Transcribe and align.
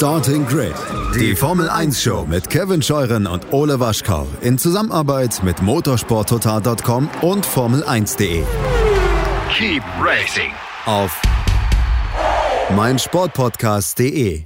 Starting 0.00 0.46
Grid, 0.46 0.72
die 1.14 1.36
Formel 1.36 1.68
1 1.68 2.02
Show 2.02 2.24
mit 2.26 2.48
Kevin 2.48 2.80
Scheuren 2.80 3.26
und 3.26 3.52
Ole 3.52 3.80
Waschkau 3.80 4.26
in 4.40 4.56
Zusammenarbeit 4.56 5.42
mit 5.44 5.60
motorsporttotal.com 5.60 7.10
und 7.20 7.46
Formel1.de. 7.46 8.42
Keep 9.52 9.82
racing 10.02 10.52
Auf 10.86 11.20
meinsportpodcast.de. 12.74 14.44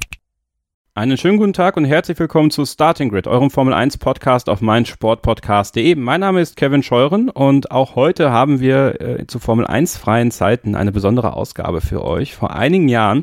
Einen 0.97 1.17
schönen 1.17 1.39
guten 1.39 1.53
Tag 1.53 1.77
und 1.77 1.85
herzlich 1.85 2.19
willkommen 2.19 2.51
zu 2.51 2.65
Starting 2.67 3.11
Grid, 3.11 3.29
eurem 3.29 3.51
Formel 3.51 3.75
1 3.75 3.99
Podcast 3.99 4.49
auf 4.49 4.61
meinsportpodcast.de. 4.61 5.95
Mein 5.95 6.21
Name 6.21 6.41
ist 6.41 6.57
Kevin 6.57 6.83
Scheuren 6.83 7.29
und 7.29 7.71
auch 7.71 7.95
heute 7.95 8.33
haben 8.33 8.59
wir 8.59 9.01
äh, 9.01 9.27
zu 9.29 9.39
Formel 9.39 9.69
1 9.69 9.99
freien 9.99 10.33
Zeiten 10.33 10.75
eine 10.75 10.91
besondere 10.91 11.35
Ausgabe 11.35 11.81
für 11.81 12.05
euch. 12.05 12.35
Vor 12.35 12.57
einigen 12.57 12.89
Jahren 12.89 13.23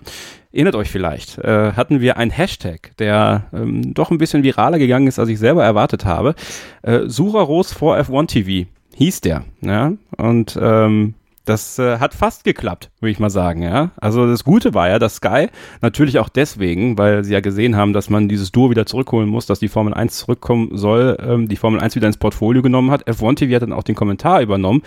Erinnert 0.53 0.75
euch 0.75 0.91
vielleicht, 0.91 1.37
äh, 1.37 1.73
hatten 1.73 2.01
wir 2.01 2.17
einen 2.17 2.31
Hashtag, 2.31 2.91
der 2.99 3.45
ähm, 3.53 3.93
doch 3.93 4.11
ein 4.11 4.17
bisschen 4.17 4.43
viraler 4.43 4.79
gegangen 4.79 5.07
ist, 5.07 5.17
als 5.17 5.29
ich 5.29 5.39
selber 5.39 5.63
erwartet 5.63 6.05
habe. 6.05 6.35
Äh, 6.81 7.07
Suraros 7.07 7.71
vor 7.71 7.95
F1 7.97 8.27
TV 8.27 8.69
hieß 8.95 9.21
der. 9.21 9.45
Ja? 9.61 9.93
Und 10.17 10.59
ähm, 10.61 11.13
das 11.45 11.79
äh, 11.79 11.97
hat 11.97 12.13
fast 12.13 12.43
geklappt, 12.43 12.91
würde 12.99 13.11
ich 13.11 13.19
mal 13.19 13.29
sagen, 13.29 13.63
ja. 13.63 13.91
Also 13.97 14.27
das 14.27 14.43
Gute 14.43 14.73
war 14.73 14.89
ja, 14.89 14.99
dass 14.99 15.15
Sky 15.15 15.47
natürlich 15.81 16.19
auch 16.19 16.29
deswegen, 16.29 16.97
weil 16.97 17.23
sie 17.23 17.33
ja 17.33 17.39
gesehen 17.39 17.75
haben, 17.75 17.93
dass 17.93 18.09
man 18.09 18.29
dieses 18.29 18.51
Duo 18.51 18.69
wieder 18.69 18.85
zurückholen 18.85 19.27
muss, 19.27 19.47
dass 19.47 19.59
die 19.59 19.67
Formel 19.67 19.93
1 19.93 20.17
zurückkommen 20.17 20.77
soll, 20.77 21.17
ähm, 21.19 21.47
die 21.47 21.55
Formel 21.55 21.79
1 21.79 21.95
wieder 21.95 22.07
ins 22.07 22.17
Portfolio 22.17 22.61
genommen 22.61 22.91
hat. 22.91 23.07
F1 23.07 23.37
TV 23.37 23.55
hat 23.55 23.63
dann 23.63 23.73
auch 23.73 23.83
den 23.83 23.95
Kommentar 23.95 24.41
übernommen. 24.41 24.83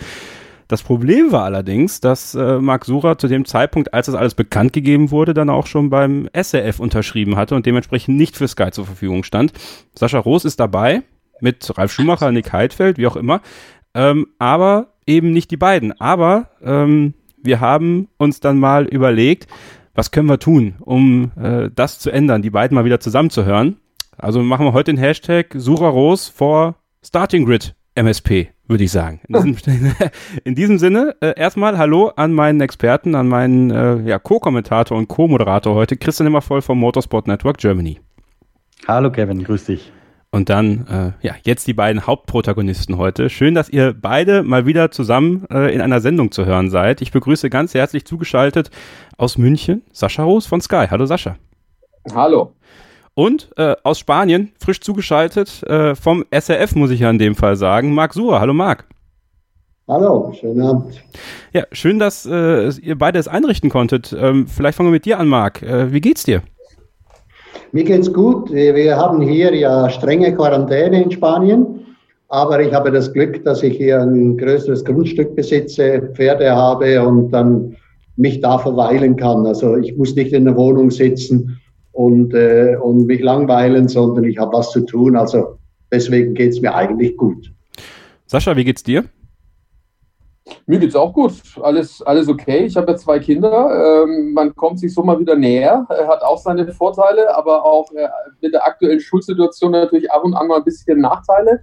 Das 0.67 0.81
Problem 0.81 1.31
war 1.31 1.43
allerdings, 1.43 1.99
dass 1.99 2.33
äh, 2.33 2.59
Marc 2.59 2.85
Sura 2.85 3.17
zu 3.17 3.27
dem 3.27 3.45
Zeitpunkt, 3.45 3.93
als 3.93 4.07
das 4.07 4.15
alles 4.15 4.33
bekannt 4.33 4.73
gegeben 4.73 5.11
wurde, 5.11 5.33
dann 5.33 5.49
auch 5.49 5.67
schon 5.67 5.89
beim 5.89 6.27
SRF 6.33 6.79
unterschrieben 6.79 7.35
hatte 7.35 7.55
und 7.55 7.65
dementsprechend 7.65 8.17
nicht 8.17 8.35
für 8.35 8.47
Sky 8.47 8.71
zur 8.71 8.85
Verfügung 8.85 9.23
stand. 9.23 9.53
Sascha 9.93 10.17
Roos 10.17 10.43
ist 10.43 10.59
dabei, 10.59 11.03
mit 11.39 11.77
Ralf 11.77 11.91
Schumacher, 11.91 12.31
Nick 12.31 12.51
Heidfeld, 12.51 12.97
wie 12.97 13.07
auch 13.07 13.15
immer, 13.15 13.41
ähm, 13.93 14.27
aber 14.39 14.93
eben 15.05 15.31
nicht 15.31 15.51
die 15.51 15.57
beiden. 15.57 15.99
Aber 15.99 16.49
ähm, 16.63 17.13
wir 17.41 17.59
haben 17.59 18.07
uns 18.17 18.39
dann 18.39 18.57
mal 18.57 18.85
überlegt, 18.85 19.47
was 19.93 20.11
können 20.11 20.27
wir 20.27 20.39
tun, 20.39 20.75
um 20.79 21.31
äh, 21.37 21.69
das 21.73 21.99
zu 21.99 22.09
ändern, 22.09 22.41
die 22.41 22.49
beiden 22.49 22.75
mal 22.75 22.85
wieder 22.85 22.99
zusammenzuhören. 22.99 23.77
Also 24.17 24.41
machen 24.41 24.65
wir 24.65 24.73
heute 24.73 24.91
den 24.91 24.97
Hashtag 24.97 25.53
Sura 25.53 25.89
Roos 25.89 26.27
vor 26.27 26.75
Starting 27.03 27.45
Grid 27.45 27.75
MSP 27.95 28.49
würde 28.67 28.83
ich 28.83 28.91
sagen. 28.91 29.21
In 29.27 29.33
diesem, 29.35 29.75
in 30.43 30.55
diesem 30.55 30.77
Sinne, 30.79 31.15
äh, 31.21 31.33
erstmal 31.37 31.77
Hallo 31.77 32.11
an 32.15 32.33
meinen 32.33 32.61
Experten, 32.61 33.15
an 33.15 33.27
meinen 33.27 33.71
äh, 33.71 34.01
ja, 34.01 34.19
Co-Kommentator 34.19 34.97
und 34.97 35.07
Co-Moderator 35.07 35.75
heute, 35.75 35.97
Christian 35.97 36.27
Immervoll 36.27 36.61
vom 36.61 36.79
Motorsport 36.79 37.27
Network 37.27 37.57
Germany. 37.57 37.99
Hallo 38.87 39.11
Kevin, 39.11 39.43
grüß 39.43 39.65
dich. 39.65 39.91
Und 40.31 40.49
dann, 40.49 40.85
äh, 41.21 41.25
ja, 41.25 41.35
jetzt 41.45 41.65
die 41.65 41.73
beiden 41.73 42.05
Hauptprotagonisten 42.05 42.97
heute. 42.97 43.29
Schön, 43.29 43.55
dass 43.55 43.69
ihr 43.69 43.93
beide 43.93 44.43
mal 44.43 44.65
wieder 44.65 44.91
zusammen 44.91 45.45
äh, 45.49 45.73
in 45.73 45.79
einer 45.79 46.01
Sendung 46.01 46.31
zu 46.31 46.45
hören 46.45 46.69
seid. 46.69 47.01
Ich 47.01 47.11
begrüße 47.11 47.49
ganz 47.49 47.73
herzlich 47.73 48.05
zugeschaltet 48.05 48.69
aus 49.17 49.37
München 49.37 49.83
Sascha 49.93 50.23
Roos 50.23 50.45
von 50.45 50.59
Sky. 50.59 50.87
Hallo 50.89 51.05
Sascha. 51.05 51.37
Hallo. 52.13 52.53
Und 53.17 53.49
äh, 53.55 53.75
aus 53.83 53.97
Spanien, 53.97 54.51
frisch 54.59 54.81
zugeschaltet, 54.81 55.63
äh, 55.63 55.95
vom 55.95 56.25
SRF 56.31 56.75
muss 56.75 56.91
ich 56.91 56.99
ja 56.99 57.09
in 57.09 57.17
dem 57.17 57.35
Fall 57.35 57.55
sagen, 57.55 57.93
Marc 57.93 58.13
Suhr. 58.13 58.41
Hallo 58.41 58.53
Marc. 58.53 58.83
Hallo, 59.87 60.33
schönen 60.37 60.61
Abend. 60.61 61.01
Ja, 61.53 61.63
schön, 61.71 61.97
dass 61.97 62.25
äh, 62.25 62.71
ihr 62.81 62.97
beide 62.97 63.17
es 63.17 63.29
einrichten 63.29 63.69
konntet. 63.69 64.13
Ähm, 64.19 64.47
vielleicht 64.47 64.75
fangen 64.75 64.89
wir 64.89 64.95
mit 64.95 65.05
dir 65.05 65.17
an, 65.17 65.29
Marc. 65.29 65.63
Äh, 65.63 65.93
wie 65.93 66.01
geht's 66.01 66.23
dir? 66.23 66.41
Mir 67.71 67.85
geht's 67.85 68.11
gut. 68.11 68.51
Wir 68.51 68.97
haben 68.97 69.21
hier 69.21 69.55
ja 69.55 69.89
strenge 69.89 70.35
Quarantäne 70.35 71.01
in 71.03 71.11
Spanien, 71.11 71.85
aber 72.27 72.59
ich 72.61 72.73
habe 72.73 72.91
das 72.91 73.13
Glück, 73.13 73.45
dass 73.45 73.63
ich 73.63 73.77
hier 73.77 74.01
ein 74.01 74.37
größeres 74.37 74.83
Grundstück 74.83 75.37
besitze, 75.37 76.09
Pferde 76.15 76.53
habe 76.53 77.01
und 77.01 77.31
dann 77.31 77.77
mich 78.17 78.41
da 78.41 78.57
verweilen 78.57 79.15
kann. 79.15 79.45
Also 79.45 79.77
ich 79.77 79.95
muss 79.95 80.15
nicht 80.15 80.33
in 80.33 80.45
der 80.45 80.57
Wohnung 80.57 80.91
sitzen 80.91 81.61
und, 81.95 82.33
äh, 82.33 82.75
und 82.75 83.05
mich 83.05 83.21
langweilen, 83.21 83.87
sondern 83.87 84.25
ich 84.25 84.37
habe 84.37 84.57
was 84.57 84.71
zu 84.71 84.81
tun. 84.81 85.15
Also 85.15 85.57
deswegen 85.91 86.33
geht 86.33 86.51
es 86.51 86.61
mir 86.61 86.75
eigentlich 86.75 87.15
gut. 87.15 87.53
Sascha, 88.25 88.55
wie 88.57 88.65
geht's 88.65 88.83
dir? 88.83 89.05
Mir 90.67 90.79
geht's 90.79 90.95
auch 90.95 91.13
gut. 91.13 91.33
Alles, 91.61 92.01
alles 92.01 92.27
okay. 92.27 92.65
Ich 92.65 92.75
habe 92.75 92.91
ja 92.91 92.97
zwei 92.97 93.19
Kinder. 93.19 94.03
Ähm, 94.03 94.33
man 94.33 94.53
kommt 94.55 94.79
sich 94.79 94.93
so 94.93 95.03
mal 95.03 95.19
wieder 95.19 95.35
näher. 95.35 95.87
Er 95.89 96.07
hat 96.07 96.21
auch 96.21 96.37
seine 96.37 96.71
Vorteile, 96.71 97.33
aber 97.35 97.63
auch 97.63 97.89
äh, 97.93 98.07
mit 98.41 98.53
der 98.53 98.67
aktuellen 98.67 98.99
Schulsituation 98.99 99.71
natürlich 99.71 100.11
ab 100.11 100.23
und 100.23 100.33
an 100.33 100.47
mal 100.47 100.57
ein 100.57 100.63
bisschen 100.63 100.99
Nachteile. 100.99 101.61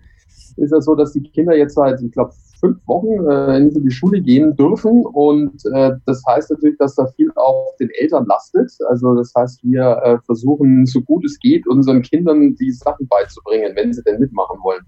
Ist 0.56 0.72
ja 0.72 0.81
so, 0.81 0.94
dass 0.94 1.12
die 1.12 1.22
Kinder 1.22 1.54
jetzt 1.54 1.75
seit, 1.75 2.00
ich 2.00 2.10
glaube, 2.10 2.32
fünf 2.62 2.78
Wochen 2.87 3.28
äh, 3.28 3.56
in 3.59 3.84
die 3.84 3.91
Schule 3.91 4.21
gehen 4.21 4.55
dürfen. 4.56 5.05
Und 5.05 5.53
äh, 5.75 5.91
das 6.06 6.23
heißt 6.27 6.50
natürlich, 6.50 6.78
dass 6.78 6.95
da 6.95 7.06
viel 7.17 7.31
auf 7.34 7.77
den 7.78 7.91
Eltern 7.99 8.25
lastet. 8.27 8.73
Also 8.89 9.15
das 9.15 9.33
heißt, 9.37 9.62
wir 9.65 10.00
äh, 10.05 10.19
versuchen, 10.25 10.87
so 10.87 11.00
gut 11.03 11.25
es 11.25 11.39
geht, 11.41 11.67
unseren 11.67 12.03
Kindern 12.03 12.55
die 12.55 12.71
Sachen 12.71 13.09
beizubringen, 13.09 13.73
wenn 13.75 13.93
sie 13.93 14.03
denn 14.05 14.21
mitmachen 14.21 14.59
wollen. 14.62 14.83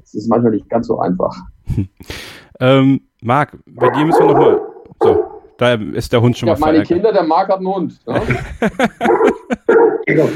Das 0.00 0.14
ist 0.14 0.28
manchmal 0.28 0.52
nicht 0.52 0.68
ganz 0.70 0.86
so 0.86 1.00
einfach. 1.00 1.34
ähm, 2.60 3.00
Marc, 3.22 3.58
bei 3.66 3.90
dir 3.90 4.06
müssen 4.06 4.20
wir 4.20 4.32
nochmal. 4.32 4.60
So, 5.02 5.24
da 5.58 5.74
ist 5.74 6.12
der 6.12 6.22
Hund 6.22 6.38
schon 6.38 6.48
ja, 6.48 6.54
mal 6.54 6.72
meine 6.72 6.84
Kinder, 6.84 7.12
der 7.12 7.24
Marc 7.24 7.48
hat 7.48 7.58
einen 7.58 7.66
Hund. 7.66 7.98
Ne? 8.06 8.22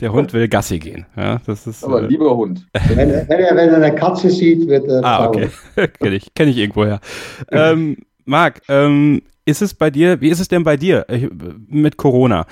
Der 0.00 0.12
Hund 0.12 0.32
will 0.32 0.46
Gassi 0.48 0.78
gehen. 0.78 1.06
Ja, 1.16 1.40
das 1.46 1.66
ist, 1.66 1.84
Aber 1.84 2.02
äh, 2.02 2.06
lieber 2.06 2.36
Hund. 2.36 2.66
Wenn, 2.88 3.10
er- 3.10 3.28
wenn, 3.28 3.40
er, 3.40 3.56
wenn 3.56 3.68
er 3.70 3.76
eine 3.76 3.94
Katze 3.94 4.30
sieht, 4.30 4.66
wird 4.68 4.86
er 4.88 5.04
Ah, 5.04 5.26
okay. 5.26 5.48
Kenne 6.00 6.14
ich, 6.16 6.32
kenn 6.34 6.48
ich 6.48 6.56
irgendwoher. 6.56 7.00
ähm, 7.50 7.96
Marc, 8.24 8.60
ähm, 8.68 9.22
ist 9.44 9.62
es 9.62 9.74
bei 9.74 9.90
dir, 9.90 10.20
wie 10.20 10.28
ist 10.28 10.40
es 10.40 10.48
denn 10.48 10.62
bei 10.62 10.76
dir 10.76 11.06
äh, 11.08 11.28
mit 11.68 11.96
Corona? 11.96 12.46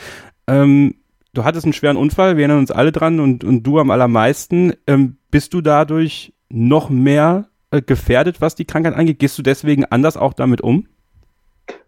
Ähm, 0.49 0.95
du 1.35 1.45
hattest 1.45 1.65
einen 1.67 1.73
schweren 1.75 1.97
Unfall, 1.97 2.37
wir 2.37 2.43
erinnern 2.45 2.59
uns 2.61 2.71
alle 2.71 2.91
dran 2.93 3.21
und, 3.21 3.45
und 3.45 3.63
du 3.63 3.79
am 3.79 3.91
allermeisten. 3.91 4.73
Ähm, 4.87 5.17
bist 5.31 5.53
du 5.55 5.61
dadurch 5.61 6.33
noch 6.49 6.89
mehr 6.91 7.47
äh, 7.71 7.83
gefährdet, 7.83 8.41
was 8.41 8.55
die 8.55 8.65
Krankheit 8.65 8.95
angeht? 8.95 9.19
Gehst 9.19 9.39
du 9.39 9.43
deswegen 9.43 9.85
anders 9.85 10.17
auch 10.17 10.33
damit 10.33 10.63
um? 10.63 10.87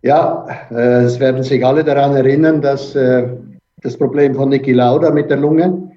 Ja, 0.02 0.46
äh, 0.70 1.02
es 1.04 1.18
werden 1.18 1.42
sich 1.42 1.64
alle 1.64 1.82
daran 1.84 2.14
erinnern, 2.14 2.60
dass 2.60 2.94
äh, 2.94 3.28
das 3.82 3.96
Problem 3.96 4.34
von 4.34 4.48
Niki 4.48 4.72
Lauda 4.72 5.10
mit 5.10 5.30
der 5.30 5.36
Lunge 5.36 5.90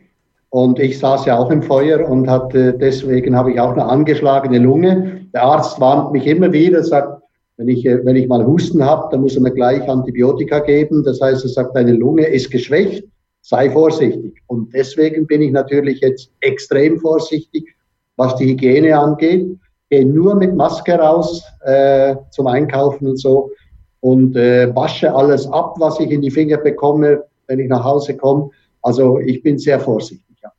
und 0.49 0.79
ich 0.79 0.99
saß 0.99 1.25
ja 1.25 1.37
auch 1.37 1.49
im 1.49 1.63
Feuer 1.63 2.07
und 2.07 2.29
hatte, 2.29 2.73
deswegen 2.73 3.35
habe 3.35 3.53
ich 3.53 3.59
auch 3.59 3.71
eine 3.71 3.85
angeschlagene 3.85 4.59
Lunge. 4.59 5.25
Der 5.33 5.43
Arzt 5.43 5.79
warnt 5.79 6.11
mich 6.11 6.27
immer 6.27 6.51
wieder, 6.51 6.83
sagt, 6.83 7.21
wenn 7.55 7.69
ich, 7.69 7.85
wenn 7.85 8.15
ich 8.15 8.27
mal 8.27 8.45
Husten 8.45 8.83
habe, 8.83 9.07
dann 9.11 9.21
muss 9.21 9.35
er 9.35 9.43
mir 9.43 9.51
gleich 9.51 9.87
Antibiotika 9.87 10.59
geben. 10.59 11.03
Das 11.03 11.21
heißt, 11.21 11.45
er 11.45 11.49
sagt, 11.49 11.75
deine 11.75 11.93
Lunge 11.93 12.25
ist 12.25 12.51
geschwächt, 12.51 13.05
sei 13.41 13.69
vorsichtig. 13.69 14.41
Und 14.47 14.73
deswegen 14.73 15.25
bin 15.25 15.41
ich 15.41 15.51
natürlich 15.51 16.01
jetzt 16.01 16.31
extrem 16.41 16.99
vorsichtig, 16.99 17.65
was 18.17 18.35
die 18.35 18.47
Hygiene 18.47 18.97
angeht. 18.97 19.57
Gehe 19.89 20.05
nur 20.05 20.35
mit 20.35 20.55
Maske 20.55 20.95
raus 20.95 21.43
äh, 21.63 22.15
zum 22.31 22.47
Einkaufen 22.47 23.07
und 23.07 23.19
so 23.19 23.51
und 24.01 24.35
äh, 24.35 24.75
wasche 24.75 25.13
alles 25.13 25.47
ab, 25.47 25.75
was 25.77 25.99
ich 25.99 26.11
in 26.11 26.21
die 26.21 26.31
Finger 26.31 26.57
bekomme, 26.57 27.23
wenn 27.51 27.59
ich 27.59 27.69
nach 27.69 27.84
Hause 27.84 28.16
komme. 28.16 28.50
Also 28.81 29.19
ich 29.19 29.44
bin 29.44 29.59
sehr 29.59 29.79
vorsichtig. 29.79 30.38
Ja. 30.41 30.51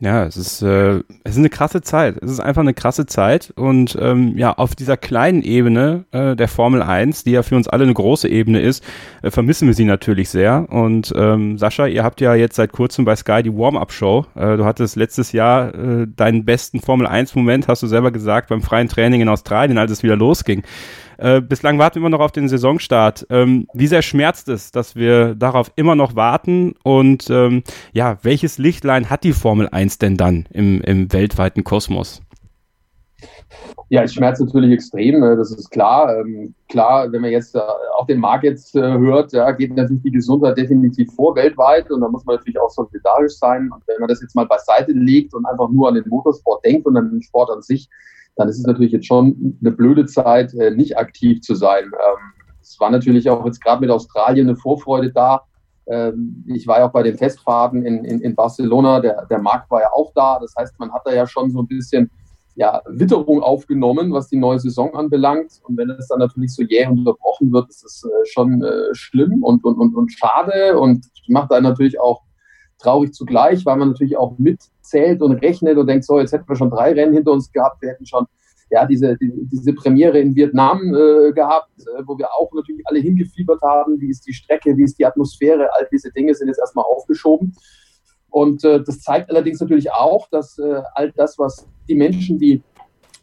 Ja, 0.00 0.24
es 0.26 0.36
ist, 0.36 0.62
äh, 0.62 0.98
es 1.24 1.32
ist 1.32 1.38
eine 1.38 1.48
krasse 1.48 1.80
Zeit. 1.80 2.22
Es 2.22 2.30
ist 2.30 2.38
einfach 2.38 2.60
eine 2.60 2.74
krasse 2.74 3.06
Zeit. 3.06 3.52
Und 3.56 3.98
ähm, 4.00 4.36
ja, 4.36 4.52
auf 4.52 4.76
dieser 4.76 4.96
kleinen 4.96 5.42
Ebene 5.42 6.04
äh, 6.12 6.36
der 6.36 6.46
Formel 6.46 6.82
1, 6.82 7.24
die 7.24 7.32
ja 7.32 7.42
für 7.42 7.56
uns 7.56 7.66
alle 7.66 7.84
eine 7.84 7.94
große 7.94 8.28
Ebene 8.28 8.60
ist, 8.60 8.84
äh, 9.22 9.30
vermissen 9.30 9.66
wir 9.66 9.74
sie 9.74 9.86
natürlich 9.86 10.28
sehr. 10.28 10.66
Und 10.70 11.12
ähm, 11.16 11.58
Sascha, 11.58 11.86
ihr 11.86 12.04
habt 12.04 12.20
ja 12.20 12.34
jetzt 12.34 12.56
seit 12.56 12.72
kurzem 12.72 13.04
bei 13.06 13.16
Sky 13.16 13.42
die 13.42 13.56
Warm-Up-Show. 13.56 14.26
Äh, 14.36 14.58
du 14.58 14.64
hattest 14.64 14.94
letztes 14.96 15.32
Jahr 15.32 15.74
äh, 15.74 16.06
deinen 16.06 16.44
besten 16.44 16.80
Formel 16.80 17.06
1-Moment, 17.06 17.66
hast 17.66 17.82
du 17.82 17.86
selber 17.86 18.12
gesagt, 18.12 18.50
beim 18.50 18.62
freien 18.62 18.88
Training 18.88 19.22
in 19.22 19.28
Australien, 19.28 19.78
als 19.78 19.90
es 19.90 20.02
wieder 20.02 20.16
losging. 20.16 20.62
Äh, 21.18 21.40
bislang 21.40 21.78
warten 21.78 21.96
wir 21.96 22.06
immer 22.06 22.16
noch 22.16 22.24
auf 22.24 22.32
den 22.32 22.48
Saisonstart. 22.48 23.26
Ähm, 23.28 23.66
wie 23.74 23.88
sehr 23.88 24.02
schmerzt 24.02 24.48
es, 24.48 24.70
dass 24.70 24.94
wir 24.94 25.34
darauf 25.34 25.72
immer 25.74 25.96
noch 25.96 26.14
warten? 26.14 26.74
Und 26.84 27.28
ähm, 27.28 27.64
ja, 27.92 28.18
welches 28.22 28.58
Lichtlein 28.58 29.10
hat 29.10 29.24
die 29.24 29.32
Formel 29.32 29.68
1 29.68 29.98
denn 29.98 30.16
dann 30.16 30.46
im, 30.50 30.80
im 30.80 31.12
weltweiten 31.12 31.64
Kosmos? 31.64 32.22
Ja, 33.88 34.02
es 34.02 34.14
schmerzt 34.14 34.40
natürlich 34.40 34.70
extrem, 34.70 35.22
äh, 35.24 35.36
das 35.36 35.50
ist 35.50 35.70
klar. 35.70 36.16
Ähm, 36.20 36.54
Klar, 36.68 37.10
wenn 37.10 37.22
man 37.22 37.30
jetzt 37.30 37.56
äh, 37.56 37.60
auch 37.96 38.06
den 38.06 38.20
Markt 38.20 38.44
jetzt 38.44 38.74
hört, 38.74 39.32
geht 39.56 39.74
natürlich 39.74 40.02
die 40.02 40.10
Gesundheit 40.10 40.58
definitiv 40.58 41.10
vor 41.14 41.34
weltweit 41.34 41.90
und 41.90 42.02
da 42.02 42.08
muss 42.08 42.26
man 42.26 42.36
natürlich 42.36 42.60
auch 42.60 42.68
solidarisch 42.68 43.38
sein. 43.38 43.70
Und 43.72 43.82
wenn 43.86 44.00
man 44.00 44.08
das 44.08 44.20
jetzt 44.20 44.36
mal 44.36 44.44
beiseite 44.44 44.92
legt 44.92 45.32
und 45.32 45.46
einfach 45.46 45.70
nur 45.70 45.88
an 45.88 45.94
den 45.94 46.06
Motorsport 46.08 46.62
denkt 46.66 46.86
und 46.86 46.98
an 46.98 47.10
den 47.10 47.22
Sport 47.22 47.50
an 47.50 47.62
sich, 47.62 47.88
dann 48.38 48.48
ist 48.48 48.58
es 48.58 48.66
natürlich 48.66 48.92
jetzt 48.92 49.06
schon 49.06 49.58
eine 49.60 49.72
blöde 49.72 50.06
Zeit, 50.06 50.54
äh, 50.54 50.70
nicht 50.70 50.96
aktiv 50.96 51.42
zu 51.42 51.54
sein. 51.54 51.84
Ähm, 51.84 52.32
Es 52.60 52.78
war 52.80 52.90
natürlich 52.90 53.28
auch 53.28 53.44
jetzt 53.44 53.62
gerade 53.62 53.80
mit 53.80 53.90
Australien 53.90 54.48
eine 54.48 54.56
Vorfreude 54.56 55.10
da, 55.12 55.42
Ähm, 55.90 56.44
ich 56.46 56.66
war 56.66 56.80
ja 56.80 56.86
auch 56.86 56.92
bei 56.92 57.02
den 57.02 57.16
Testfahrten 57.16 57.82
in, 57.86 58.04
in, 58.04 58.20
in 58.20 58.34
Barcelona, 58.34 59.00
der, 59.00 59.24
der 59.26 59.40
Markt 59.40 59.70
war 59.70 59.80
ja 59.80 59.88
auch 59.92 60.12
da. 60.14 60.38
Das 60.38 60.54
heißt, 60.54 60.78
man 60.78 60.92
hat 60.92 61.02
da 61.06 61.12
ja 61.14 61.26
schon 61.26 61.50
so 61.50 61.60
ein 61.62 61.66
bisschen 61.66 62.10
ja, 62.56 62.82
Witterung 62.86 63.42
aufgenommen, 63.42 64.12
was 64.12 64.28
die 64.28 64.36
neue 64.36 64.58
Saison 64.58 64.94
anbelangt. 64.94 65.60
Und 65.64 65.78
wenn 65.78 65.88
es 65.90 66.08
dann 66.08 66.18
natürlich 66.18 66.54
so 66.54 66.62
jäh 66.62 66.86
unterbrochen 66.86 67.52
wird, 67.52 67.70
ist 67.70 67.84
es 67.84 68.04
äh, 68.04 68.26
schon 68.26 68.62
äh, 68.62 68.92
schlimm 68.92 69.42
und, 69.42 69.64
und, 69.64 69.78
und, 69.78 69.94
und 69.96 70.12
schade 70.12 70.78
und 70.78 71.06
macht 71.28 71.52
einen 71.52 71.64
natürlich 71.64 71.98
auch 71.98 72.20
traurig 72.78 73.12
zugleich, 73.12 73.66
weil 73.66 73.76
man 73.76 73.88
natürlich 73.88 74.16
auch 74.16 74.38
mitzählt 74.38 75.20
und 75.22 75.32
rechnet 75.32 75.76
und 75.76 75.86
denkt, 75.86 76.04
so, 76.04 76.18
jetzt 76.18 76.32
hätten 76.32 76.48
wir 76.48 76.56
schon 76.56 76.70
drei 76.70 76.92
Rennen 76.92 77.14
hinter 77.14 77.32
uns 77.32 77.50
gehabt, 77.52 77.82
wir 77.82 77.90
hätten 77.90 78.06
schon 78.06 78.26
ja, 78.70 78.84
diese, 78.84 79.16
die, 79.16 79.32
diese 79.50 79.72
Premiere 79.72 80.18
in 80.18 80.34
Vietnam 80.34 80.94
äh, 80.94 81.32
gehabt, 81.32 81.70
äh, 81.80 82.02
wo 82.06 82.18
wir 82.18 82.28
auch 82.34 82.52
natürlich 82.52 82.82
alle 82.86 83.00
hingefiebert 83.00 83.62
haben. 83.62 84.00
Wie 84.00 84.10
ist 84.10 84.26
die 84.26 84.34
Strecke, 84.34 84.76
wie 84.76 84.84
ist 84.84 84.98
die 84.98 85.06
Atmosphäre? 85.06 85.68
All 85.72 85.88
diese 85.90 86.10
Dinge 86.10 86.34
sind 86.34 86.48
jetzt 86.48 86.58
erstmal 86.58 86.84
aufgeschoben. 86.84 87.56
Und 88.30 88.64
äh, 88.64 88.82
das 88.82 89.00
zeigt 89.00 89.30
allerdings 89.30 89.60
natürlich 89.60 89.90
auch, 89.90 90.28
dass 90.28 90.58
äh, 90.58 90.82
all 90.94 91.12
das, 91.12 91.38
was 91.38 91.66
die 91.88 91.94
Menschen, 91.94 92.38
die 92.38 92.62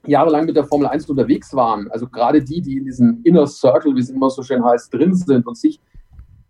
jahrelang 0.07 0.45
mit 0.45 0.55
der 0.55 0.65
Formel 0.65 0.87
1 0.87 1.09
unterwegs 1.09 1.53
waren, 1.53 1.89
also 1.91 2.07
gerade 2.07 2.43
die, 2.43 2.61
die 2.61 2.77
in 2.77 2.85
diesem 2.85 3.21
Inner 3.23 3.45
Circle, 3.45 3.95
wie 3.95 3.99
es 3.99 4.09
immer 4.09 4.29
so 4.29 4.41
schön 4.41 4.63
heißt, 4.63 4.93
drin 4.93 5.13
sind 5.13 5.45
und 5.45 5.57
sich 5.57 5.79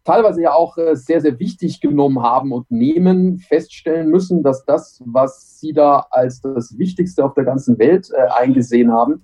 teilweise 0.06 0.42
ja 0.42 0.54
auch 0.54 0.78
äh, 0.78 0.96
sehr, 0.96 1.20
sehr 1.20 1.38
wichtig 1.40 1.82
genommen 1.82 2.22
haben 2.22 2.54
und 2.54 2.70
nehmen, 2.72 3.40
feststellen 3.40 4.10
müssen, 4.10 4.44
dass 4.44 4.64
das, 4.66 5.02
was 5.06 5.60
sie 5.60 5.74
da 5.74 6.06
als 6.12 6.42
das 6.42 6.78
Wichtigste 6.78 7.26
auf 7.26 7.34
der 7.34 7.44
ganzen 7.44 7.78
Welt 7.80 8.10
äh, 8.14 8.28
eingesehen 8.40 8.92
haben, 8.92 9.24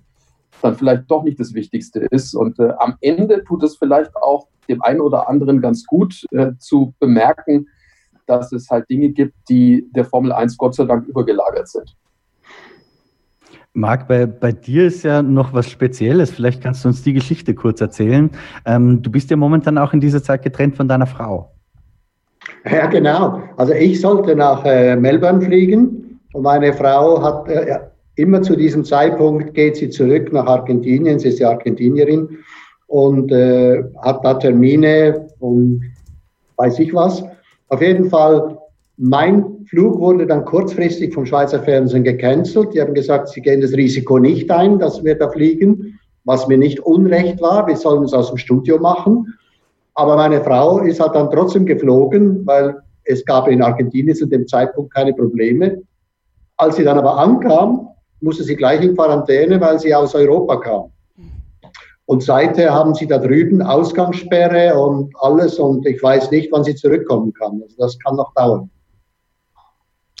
dann 0.60 0.74
vielleicht 0.74 1.10
doch 1.10 1.22
nicht 1.22 1.40
das 1.40 1.54
Wichtigste 1.54 2.00
ist. 2.10 2.34
Und 2.34 2.58
äh, 2.58 2.72
am 2.78 2.96
Ende 3.00 3.44
tut 3.44 3.62
es 3.62 3.76
vielleicht 3.76 4.14
auch 4.16 4.48
dem 4.68 4.82
einen 4.82 5.00
oder 5.00 5.28
anderen 5.28 5.60
ganz 5.60 5.86
gut 5.86 6.26
äh, 6.32 6.52
zu 6.58 6.94
bemerken, 6.98 7.68
dass 8.26 8.52
es 8.52 8.68
halt 8.68 8.88
Dinge 8.90 9.10
gibt, 9.10 9.34
die 9.48 9.88
der 9.92 10.04
Formel 10.04 10.32
1 10.32 10.56
Gott 10.56 10.74
sei 10.74 10.84
Dank 10.84 11.06
übergelagert 11.06 11.68
sind. 11.68 11.96
Marc, 13.74 14.06
bei, 14.06 14.26
bei 14.26 14.52
dir 14.52 14.86
ist 14.86 15.02
ja 15.02 15.22
noch 15.22 15.54
was 15.54 15.70
Spezielles. 15.70 16.30
Vielleicht 16.30 16.62
kannst 16.62 16.84
du 16.84 16.88
uns 16.88 17.02
die 17.02 17.14
Geschichte 17.14 17.54
kurz 17.54 17.80
erzählen. 17.80 18.30
Ähm, 18.66 19.00
du 19.00 19.10
bist 19.10 19.30
ja 19.30 19.36
momentan 19.36 19.78
auch 19.78 19.94
in 19.94 20.00
dieser 20.00 20.22
Zeit 20.22 20.42
getrennt 20.42 20.76
von 20.76 20.88
deiner 20.88 21.06
Frau. 21.06 21.50
Ja, 22.70 22.86
genau. 22.86 23.40
Also 23.56 23.72
ich 23.72 24.00
sollte 24.00 24.36
nach 24.36 24.64
äh, 24.64 24.96
Melbourne 24.96 25.40
fliegen 25.40 26.20
und 26.32 26.42
meine 26.42 26.72
Frau 26.72 27.22
hat 27.22 27.48
äh, 27.48 27.78
immer 28.16 28.42
zu 28.42 28.56
diesem 28.56 28.84
Zeitpunkt 28.84 29.54
geht 29.54 29.76
sie 29.76 29.88
zurück 29.88 30.32
nach 30.32 30.46
Argentinien. 30.46 31.18
Sie 31.18 31.28
ist 31.28 31.38
ja 31.38 31.50
Argentinierin 31.50 32.28
und 32.88 33.32
äh, 33.32 33.82
hat 34.02 34.24
da 34.24 34.34
Termine 34.34 35.28
und 35.38 35.82
weiß 36.56 36.78
ich 36.78 36.92
was. 36.92 37.24
Auf 37.68 37.80
jeden 37.80 38.10
Fall 38.10 38.58
mein 38.98 39.51
Flug 39.68 39.98
wurde 39.98 40.26
dann 40.26 40.44
kurzfristig 40.44 41.14
vom 41.14 41.26
Schweizer 41.26 41.62
Fernsehen 41.62 42.04
gecancelt. 42.04 42.74
Die 42.74 42.80
haben 42.80 42.94
gesagt, 42.94 43.28
sie 43.28 43.40
gehen 43.40 43.60
das 43.60 43.72
Risiko 43.72 44.18
nicht 44.18 44.50
ein, 44.50 44.78
dass 44.78 45.02
wir 45.04 45.16
da 45.16 45.28
fliegen, 45.28 45.98
was 46.24 46.48
mir 46.48 46.58
nicht 46.58 46.80
unrecht 46.80 47.40
war. 47.40 47.66
Wir 47.66 47.76
sollen 47.76 48.04
es 48.04 48.12
aus 48.12 48.28
dem 48.28 48.38
Studio 48.38 48.78
machen. 48.78 49.34
Aber 49.94 50.16
meine 50.16 50.42
Frau 50.42 50.78
ist 50.78 51.00
halt 51.00 51.14
dann 51.14 51.30
trotzdem 51.30 51.66
geflogen, 51.66 52.46
weil 52.46 52.76
es 53.04 53.24
gab 53.24 53.48
in 53.48 53.62
Argentinien 53.62 54.16
zu 54.16 54.26
dem 54.26 54.46
Zeitpunkt 54.46 54.94
keine 54.94 55.12
Probleme. 55.12 55.82
Als 56.56 56.76
sie 56.76 56.84
dann 56.84 56.98
aber 56.98 57.18
ankam, 57.18 57.88
musste 58.20 58.44
sie 58.44 58.56
gleich 58.56 58.82
in 58.82 58.94
Quarantäne, 58.94 59.60
weil 59.60 59.78
sie 59.78 59.94
aus 59.94 60.14
Europa 60.14 60.56
kam. 60.56 60.84
Und 62.06 62.22
seither 62.22 62.72
haben 62.72 62.94
sie 62.94 63.06
da 63.06 63.18
drüben 63.18 63.62
Ausgangssperre 63.62 64.78
und 64.78 65.14
alles 65.20 65.58
und 65.58 65.86
ich 65.86 66.02
weiß 66.02 66.30
nicht, 66.30 66.50
wann 66.52 66.64
sie 66.64 66.74
zurückkommen 66.74 67.32
kann. 67.32 67.60
Also 67.62 67.76
das 67.78 67.98
kann 67.98 68.16
noch 68.16 68.32
dauern. 68.34 68.70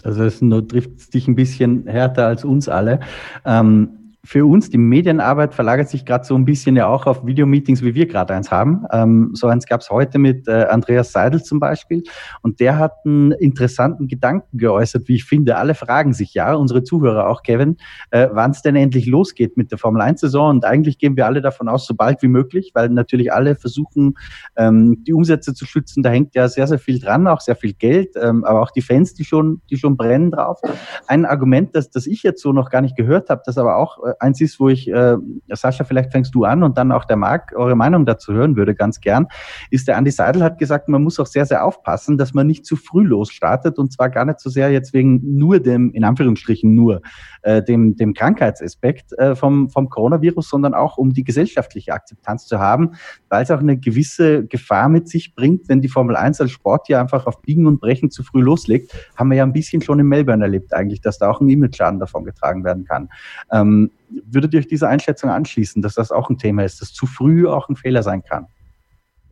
Also 0.02 0.24
es 0.24 0.40
trifft 0.40 1.14
dich 1.14 1.28
ein 1.28 1.34
bisschen 1.34 1.86
härter 1.86 2.26
als 2.26 2.44
uns 2.44 2.68
alle. 2.68 3.00
Ähm, 3.44 4.01
für 4.24 4.46
uns, 4.46 4.70
die 4.70 4.78
Medienarbeit 4.78 5.52
verlagert 5.52 5.88
sich 5.88 6.04
gerade 6.04 6.24
so 6.24 6.36
ein 6.36 6.44
bisschen 6.44 6.76
ja 6.76 6.86
auch 6.86 7.06
auf 7.06 7.26
Videomeetings, 7.26 7.82
wie 7.82 7.96
wir 7.96 8.06
gerade 8.06 8.32
eins 8.34 8.52
haben. 8.52 8.84
Ähm, 8.92 9.30
so 9.32 9.48
eins 9.48 9.66
gab 9.66 9.80
es 9.80 9.90
heute 9.90 10.20
mit 10.20 10.46
äh, 10.46 10.66
Andreas 10.66 11.10
Seidel 11.10 11.42
zum 11.42 11.58
Beispiel. 11.58 12.04
Und 12.40 12.60
der 12.60 12.78
hat 12.78 12.92
einen 13.04 13.32
interessanten 13.32 14.06
Gedanken 14.06 14.58
geäußert, 14.58 15.08
wie 15.08 15.16
ich 15.16 15.24
finde. 15.24 15.56
Alle 15.56 15.74
fragen 15.74 16.12
sich 16.12 16.34
ja, 16.34 16.54
unsere 16.54 16.84
Zuhörer 16.84 17.28
auch, 17.28 17.42
Kevin, 17.42 17.78
äh, 18.10 18.28
wann 18.30 18.52
es 18.52 18.62
denn 18.62 18.76
endlich 18.76 19.06
losgeht 19.06 19.56
mit 19.56 19.72
der 19.72 19.78
Formel 19.78 20.02
1-Saison. 20.02 20.50
Und 20.50 20.64
eigentlich 20.64 20.98
gehen 20.98 21.16
wir 21.16 21.26
alle 21.26 21.42
davon 21.42 21.68
aus, 21.68 21.84
so 21.84 21.94
bald 21.94 22.22
wie 22.22 22.28
möglich, 22.28 22.70
weil 22.74 22.90
natürlich 22.90 23.32
alle 23.32 23.56
versuchen, 23.56 24.14
ähm, 24.56 25.02
die 25.04 25.14
Umsätze 25.14 25.52
zu 25.52 25.66
schützen. 25.66 26.04
Da 26.04 26.10
hängt 26.10 26.36
ja 26.36 26.46
sehr, 26.46 26.68
sehr 26.68 26.78
viel 26.78 27.00
dran, 27.00 27.26
auch 27.26 27.40
sehr 27.40 27.56
viel 27.56 27.72
Geld, 27.72 28.14
ähm, 28.14 28.44
aber 28.44 28.62
auch 28.62 28.70
die 28.70 28.82
Fans, 28.82 29.14
die 29.14 29.24
schon, 29.24 29.62
die 29.68 29.78
schon 29.78 29.96
brennen 29.96 30.30
drauf. 30.30 30.60
Ein 31.08 31.24
Argument, 31.24 31.74
das, 31.74 31.90
das 31.90 32.06
ich 32.06 32.22
jetzt 32.22 32.40
so 32.40 32.52
noch 32.52 32.70
gar 32.70 32.82
nicht 32.82 32.96
gehört 32.96 33.28
habe, 33.28 33.42
das 33.44 33.58
aber 33.58 33.78
auch 33.78 33.98
äh, 34.04 34.11
eins 34.20 34.40
ist, 34.40 34.60
wo 34.60 34.68
ich, 34.68 34.90
äh, 34.90 35.16
Sascha, 35.48 35.84
vielleicht 35.84 36.12
fängst 36.12 36.34
du 36.34 36.44
an 36.44 36.62
und 36.62 36.78
dann 36.78 36.92
auch 36.92 37.04
der 37.04 37.16
Marc 37.16 37.52
eure 37.56 37.76
Meinung 37.76 38.06
dazu 38.06 38.32
hören 38.32 38.56
würde, 38.56 38.74
ganz 38.74 39.00
gern, 39.00 39.26
ist 39.70 39.88
der 39.88 39.96
Andi 39.96 40.10
Seidel 40.10 40.42
hat 40.42 40.58
gesagt, 40.58 40.88
man 40.88 41.02
muss 41.02 41.18
auch 41.20 41.26
sehr, 41.26 41.46
sehr 41.46 41.64
aufpassen, 41.64 42.18
dass 42.18 42.34
man 42.34 42.46
nicht 42.46 42.66
zu 42.66 42.76
früh 42.76 43.04
losstartet 43.04 43.78
und 43.78 43.92
zwar 43.92 44.10
gar 44.10 44.24
nicht 44.24 44.40
so 44.40 44.50
sehr 44.50 44.70
jetzt 44.70 44.92
wegen 44.92 45.38
nur 45.38 45.60
dem, 45.60 45.92
in 45.92 46.04
Anführungsstrichen 46.04 46.74
nur, 46.74 47.02
äh, 47.42 47.62
dem, 47.62 47.96
dem 47.96 48.14
Krankheitsaspekt 48.14 49.12
äh, 49.18 49.34
vom, 49.34 49.68
vom 49.70 49.88
Coronavirus, 49.88 50.48
sondern 50.48 50.74
auch 50.74 50.98
um 50.98 51.12
die 51.12 51.24
gesellschaftliche 51.24 51.92
Akzeptanz 51.92 52.46
zu 52.46 52.58
haben, 52.58 52.92
weil 53.28 53.42
es 53.42 53.50
auch 53.50 53.60
eine 53.60 53.76
gewisse 53.78 54.46
Gefahr 54.46 54.88
mit 54.88 55.08
sich 55.08 55.34
bringt, 55.34 55.68
wenn 55.68 55.80
die 55.80 55.88
Formel 55.88 56.16
1 56.16 56.40
als 56.40 56.50
Sport 56.50 56.86
hier 56.86 57.00
einfach 57.00 57.26
auf 57.26 57.42
Biegen 57.42 57.66
und 57.66 57.80
Brechen 57.80 58.10
zu 58.10 58.22
früh 58.22 58.40
loslegt, 58.40 58.92
haben 59.16 59.30
wir 59.30 59.36
ja 59.36 59.44
ein 59.44 59.52
bisschen 59.52 59.82
schon 59.82 59.98
in 59.98 60.06
Melbourne 60.06 60.44
erlebt 60.44 60.72
eigentlich, 60.74 61.00
dass 61.00 61.18
da 61.18 61.30
auch 61.30 61.40
ein 61.40 61.48
Image-Schaden 61.48 61.98
davon 61.98 62.24
getragen 62.24 62.64
werden 62.64 62.84
kann. 62.84 63.08
Ähm, 63.50 63.90
würdet 64.24 64.54
ihr 64.54 64.60
euch 64.60 64.68
dieser 64.68 64.88
Einschätzung 64.88 65.30
anschließen, 65.30 65.82
dass 65.82 65.94
das 65.94 66.12
auch 66.12 66.30
ein 66.30 66.38
Thema 66.38 66.64
ist, 66.64 66.80
dass 66.80 66.92
zu 66.92 67.06
früh 67.06 67.48
auch 67.48 67.68
ein 67.68 67.76
Fehler 67.76 68.02
sein 68.02 68.22
kann? 68.22 68.46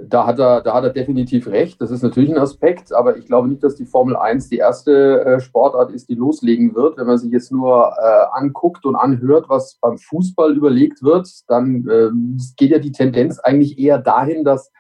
Da 0.03 0.27
hat, 0.27 0.39
er, 0.39 0.63
da 0.63 0.73
hat 0.73 0.85
er 0.85 0.91
definitiv 0.91 1.47
recht. 1.47 1.81
Das 1.81 1.91
ist 1.91 2.03
natürlich 2.03 2.31
ein 2.31 2.39
Aspekt, 2.39 2.93
aber 2.93 3.19
ich 3.19 3.27
glaube 3.27 3.49
nicht, 3.49 3.63
dass 3.63 3.77
die 3.77 3.85
Formel 3.85 4.17
1 4.17 4.49
die 4.49 4.57
erste 4.57 5.25
äh, 5.25 5.41
Sportart 5.41 5.91
ist, 5.91 6.09
die 6.09 6.15
loslegen 6.15 6.75
wird. 6.75 6.97
Wenn 6.97 7.07
man 7.07 7.19
sich 7.19 7.31
jetzt 7.31 7.53
nur 7.53 7.93
äh, 7.99 8.25
anguckt 8.33 8.87
und 8.87 8.97
anhört, 8.97 9.49
was 9.49 9.77
beim 9.81 9.99
Fußball 9.99 10.57
überlegt 10.57 11.03
wird, 11.03 11.29
dann 11.49 11.87
äh, 11.87 12.09
geht 12.57 12.71
ja 12.71 12.79
die 12.79 12.93
Tendenz 12.93 13.39
eigentlich 13.41 13.79
eher 13.79 13.99
dahin, 13.99 14.43
dass 14.43 14.71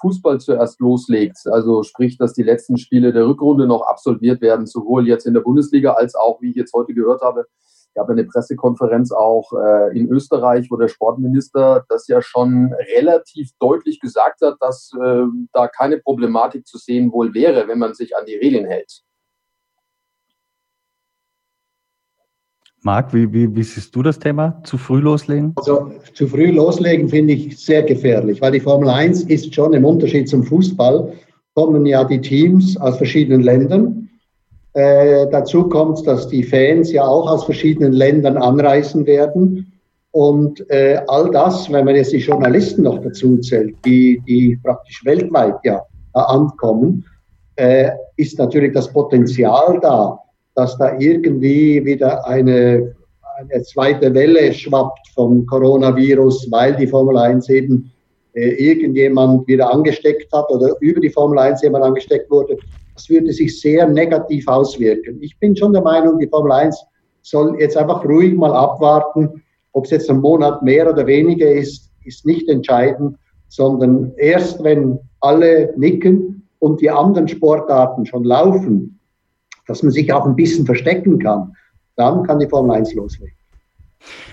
Fußball 0.00 0.40
zuerst 0.40 0.80
loslegt. 0.80 1.38
Also 1.46 1.82
sprich, 1.84 2.18
dass 2.18 2.34
die 2.34 2.42
letzten 2.42 2.76
Spiele 2.76 3.12
der 3.12 3.26
Rückrunde 3.26 3.66
noch 3.66 3.82
absolviert 3.82 4.40
werden, 4.40 4.66
sowohl 4.66 5.06
jetzt 5.06 5.26
in 5.26 5.34
der 5.34 5.40
Bundesliga 5.40 5.92
als 5.92 6.16
auch, 6.16 6.40
wie 6.42 6.50
ich 6.50 6.56
jetzt 6.56 6.74
heute 6.74 6.94
gehört 6.94 7.22
habe, 7.22 7.46
gab 7.94 8.10
eine 8.10 8.24
Pressekonferenz 8.24 9.12
auch 9.12 9.52
äh, 9.52 9.96
in 9.96 10.08
Österreich, 10.08 10.70
wo 10.70 10.76
der 10.76 10.88
Sportminister 10.88 11.84
das 11.88 12.08
ja 12.08 12.20
schon 12.20 12.74
relativ 12.96 13.50
deutlich 13.58 14.00
gesagt 14.00 14.40
hat, 14.42 14.56
dass 14.60 14.90
äh, 15.00 15.24
da 15.52 15.68
keine 15.68 15.98
Problematik 15.98 16.66
zu 16.66 16.78
sehen 16.78 17.12
wohl 17.12 17.34
wäre, 17.34 17.68
wenn 17.68 17.78
man 17.78 17.94
sich 17.94 18.16
an 18.16 18.26
die 18.26 18.36
Regeln 18.36 18.66
hält. 18.66 19.02
Marc, 22.82 23.14
wie, 23.14 23.32
wie, 23.32 23.56
wie 23.56 23.62
siehst 23.62 23.96
du 23.96 24.02
das 24.02 24.18
Thema? 24.18 24.60
Zu 24.62 24.76
früh 24.76 25.00
loslegen? 25.00 25.54
Also 25.56 25.90
zu 26.12 26.28
früh 26.28 26.50
loslegen 26.50 27.08
finde 27.08 27.32
ich 27.32 27.58
sehr 27.58 27.82
gefährlich, 27.82 28.42
weil 28.42 28.52
die 28.52 28.60
Formel 28.60 28.90
1 28.90 29.22
ist 29.22 29.54
schon 29.54 29.72
im 29.72 29.86
Unterschied 29.86 30.28
zum 30.28 30.42
Fußball, 30.42 31.14
kommen 31.54 31.86
ja 31.86 32.04
die 32.04 32.20
Teams 32.20 32.76
aus 32.76 32.98
verschiedenen 32.98 33.40
Ländern 33.40 34.03
äh, 34.74 35.28
dazu 35.30 35.68
kommt, 35.68 36.04
dass 36.06 36.28
die 36.28 36.42
Fans 36.42 36.90
ja 36.92 37.04
auch 37.04 37.30
aus 37.30 37.44
verschiedenen 37.44 37.92
Ländern 37.92 38.36
anreisen 38.36 39.06
werden. 39.06 39.72
Und 40.10 40.68
äh, 40.70 41.00
all 41.06 41.30
das, 41.30 41.72
wenn 41.72 41.84
man 41.84 41.96
jetzt 41.96 42.12
die 42.12 42.18
Journalisten 42.18 42.82
noch 42.82 43.00
dazu 43.00 43.38
zählt, 43.38 43.76
die, 43.84 44.20
die 44.26 44.58
praktisch 44.62 45.04
weltweit 45.04 45.56
ja 45.64 45.82
ankommen, 46.12 47.04
äh, 47.56 47.90
ist 48.16 48.38
natürlich 48.38 48.72
das 48.72 48.92
Potenzial 48.92 49.78
da, 49.80 50.18
dass 50.54 50.76
da 50.78 50.96
irgendwie 50.98 51.84
wieder 51.84 52.26
eine, 52.26 52.94
eine 53.38 53.62
zweite 53.62 54.12
Welle 54.14 54.52
schwappt 54.52 55.08
vom 55.14 55.46
Coronavirus, 55.46 56.48
weil 56.50 56.74
die 56.76 56.86
Formel 56.86 57.16
1 57.16 57.48
eben 57.48 57.92
äh, 58.34 58.50
irgendjemand 58.50 59.46
wieder 59.46 59.72
angesteckt 59.72 60.32
hat 60.32 60.48
oder 60.50 60.74
über 60.80 61.00
die 61.00 61.10
Formel 61.10 61.38
1 61.38 61.62
jemand 61.62 61.84
angesteckt 61.84 62.30
wurde. 62.30 62.56
Das 62.94 63.08
würde 63.08 63.32
sich 63.32 63.60
sehr 63.60 63.88
negativ 63.88 64.46
auswirken. 64.46 65.18
Ich 65.20 65.38
bin 65.38 65.56
schon 65.56 65.72
der 65.72 65.82
Meinung, 65.82 66.18
die 66.18 66.28
Formel 66.28 66.52
1 66.52 66.84
soll 67.22 67.58
jetzt 67.60 67.76
einfach 67.76 68.04
ruhig 68.04 68.34
mal 68.34 68.52
abwarten. 68.52 69.42
Ob 69.72 69.86
es 69.86 69.90
jetzt 69.90 70.10
ein 70.10 70.20
Monat 70.20 70.62
mehr 70.62 70.88
oder 70.90 71.06
weniger 71.06 71.50
ist, 71.50 71.90
ist 72.04 72.24
nicht 72.24 72.48
entscheidend, 72.48 73.16
sondern 73.48 74.12
erst 74.16 74.62
wenn 74.62 74.98
alle 75.20 75.74
nicken 75.76 76.48
und 76.58 76.80
die 76.80 76.90
anderen 76.90 77.28
Sportarten 77.28 78.06
schon 78.06 78.24
laufen, 78.24 79.00
dass 79.66 79.82
man 79.82 79.92
sich 79.92 80.12
auch 80.12 80.26
ein 80.26 80.36
bisschen 80.36 80.66
verstecken 80.66 81.18
kann, 81.18 81.52
dann 81.96 82.22
kann 82.24 82.38
die 82.38 82.48
Formel 82.48 82.76
1 82.76 82.94
loslegen. 82.94 83.36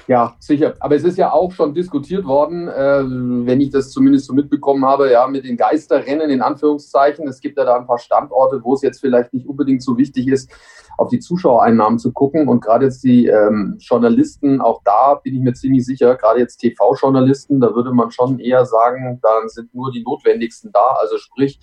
Ja, 0.07 0.35
sicher. 0.39 0.73
Aber 0.79 0.95
es 0.95 1.03
ist 1.03 1.17
ja 1.17 1.31
auch 1.31 1.51
schon 1.51 1.73
diskutiert 1.73 2.25
worden, 2.25 2.67
äh, 2.67 3.03
wenn 3.45 3.61
ich 3.61 3.69
das 3.69 3.91
zumindest 3.91 4.25
so 4.25 4.33
mitbekommen 4.33 4.85
habe, 4.85 5.11
ja, 5.11 5.27
mit 5.27 5.45
den 5.45 5.57
Geisterrennen 5.57 6.29
in 6.29 6.41
Anführungszeichen. 6.41 7.27
Es 7.27 7.39
gibt 7.39 7.57
ja 7.57 7.65
da 7.65 7.77
ein 7.77 7.87
paar 7.87 7.99
Standorte, 7.99 8.61
wo 8.63 8.73
es 8.73 8.81
jetzt 8.81 8.99
vielleicht 8.99 9.33
nicht 9.33 9.47
unbedingt 9.47 9.83
so 9.83 9.97
wichtig 9.97 10.27
ist, 10.27 10.51
auf 10.97 11.09
die 11.09 11.19
Zuschauereinnahmen 11.19 11.99
zu 11.99 12.11
gucken. 12.11 12.47
Und 12.47 12.61
gerade 12.61 12.85
jetzt 12.85 13.03
die 13.03 13.27
ähm, 13.27 13.77
Journalisten, 13.79 14.61
auch 14.61 14.81
da 14.83 15.15
bin 15.15 15.35
ich 15.35 15.41
mir 15.41 15.53
ziemlich 15.53 15.85
sicher, 15.85 16.15
gerade 16.15 16.39
jetzt 16.39 16.57
TV-Journalisten, 16.57 17.61
da 17.61 17.73
würde 17.73 17.93
man 17.93 18.11
schon 18.11 18.39
eher 18.39 18.65
sagen, 18.65 19.19
da 19.21 19.47
sind 19.47 19.73
nur 19.73 19.91
die 19.91 20.03
notwendigsten 20.03 20.71
da. 20.71 20.97
Also 20.99 21.17
sprich, 21.17 21.59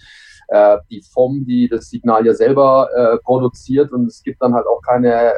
äh, 0.49 0.79
die 0.91 1.03
FOM, 1.03 1.45
die 1.47 1.69
das 1.69 1.91
Signal 1.91 2.27
ja 2.27 2.35
selber 2.35 2.89
äh, 2.95 3.19
produziert. 3.19 3.93
Und 3.93 4.07
es 4.07 4.23
gibt 4.23 4.43
dann 4.43 4.55
halt 4.55 4.67
auch 4.67 4.81
keine 4.83 5.13
äh, 5.13 5.37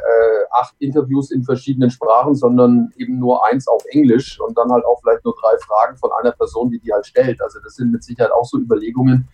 acht 0.51 0.75
Interviews 0.79 1.31
in 1.31 1.43
verschiedenen 1.43 1.89
Sprachen, 1.89 2.35
sondern 2.35 2.91
eben 2.97 3.19
nur 3.19 3.45
eins 3.45 3.67
auf 3.67 3.83
Englisch 3.89 4.39
und 4.39 4.57
dann 4.57 4.71
halt 4.71 4.85
auch 4.85 4.99
vielleicht 5.01 5.23
nur 5.25 5.35
drei 5.41 5.57
Fragen 5.59 5.97
von 5.97 6.11
einer 6.19 6.31
Person, 6.31 6.71
die 6.71 6.79
die 6.79 6.91
halt 6.91 7.05
stellt. 7.05 7.41
Also 7.41 7.59
das 7.63 7.75
sind 7.75 7.91
mit 7.91 8.03
Sicherheit 8.03 8.31
auch 8.31 8.45
so 8.45 8.57
Überlegungen, 8.57 9.27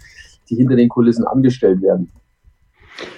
die 0.50 0.56
hinter 0.56 0.76
den 0.76 0.90
Kulissen 0.90 1.26
angestellt 1.26 1.82
werden. 1.82 2.12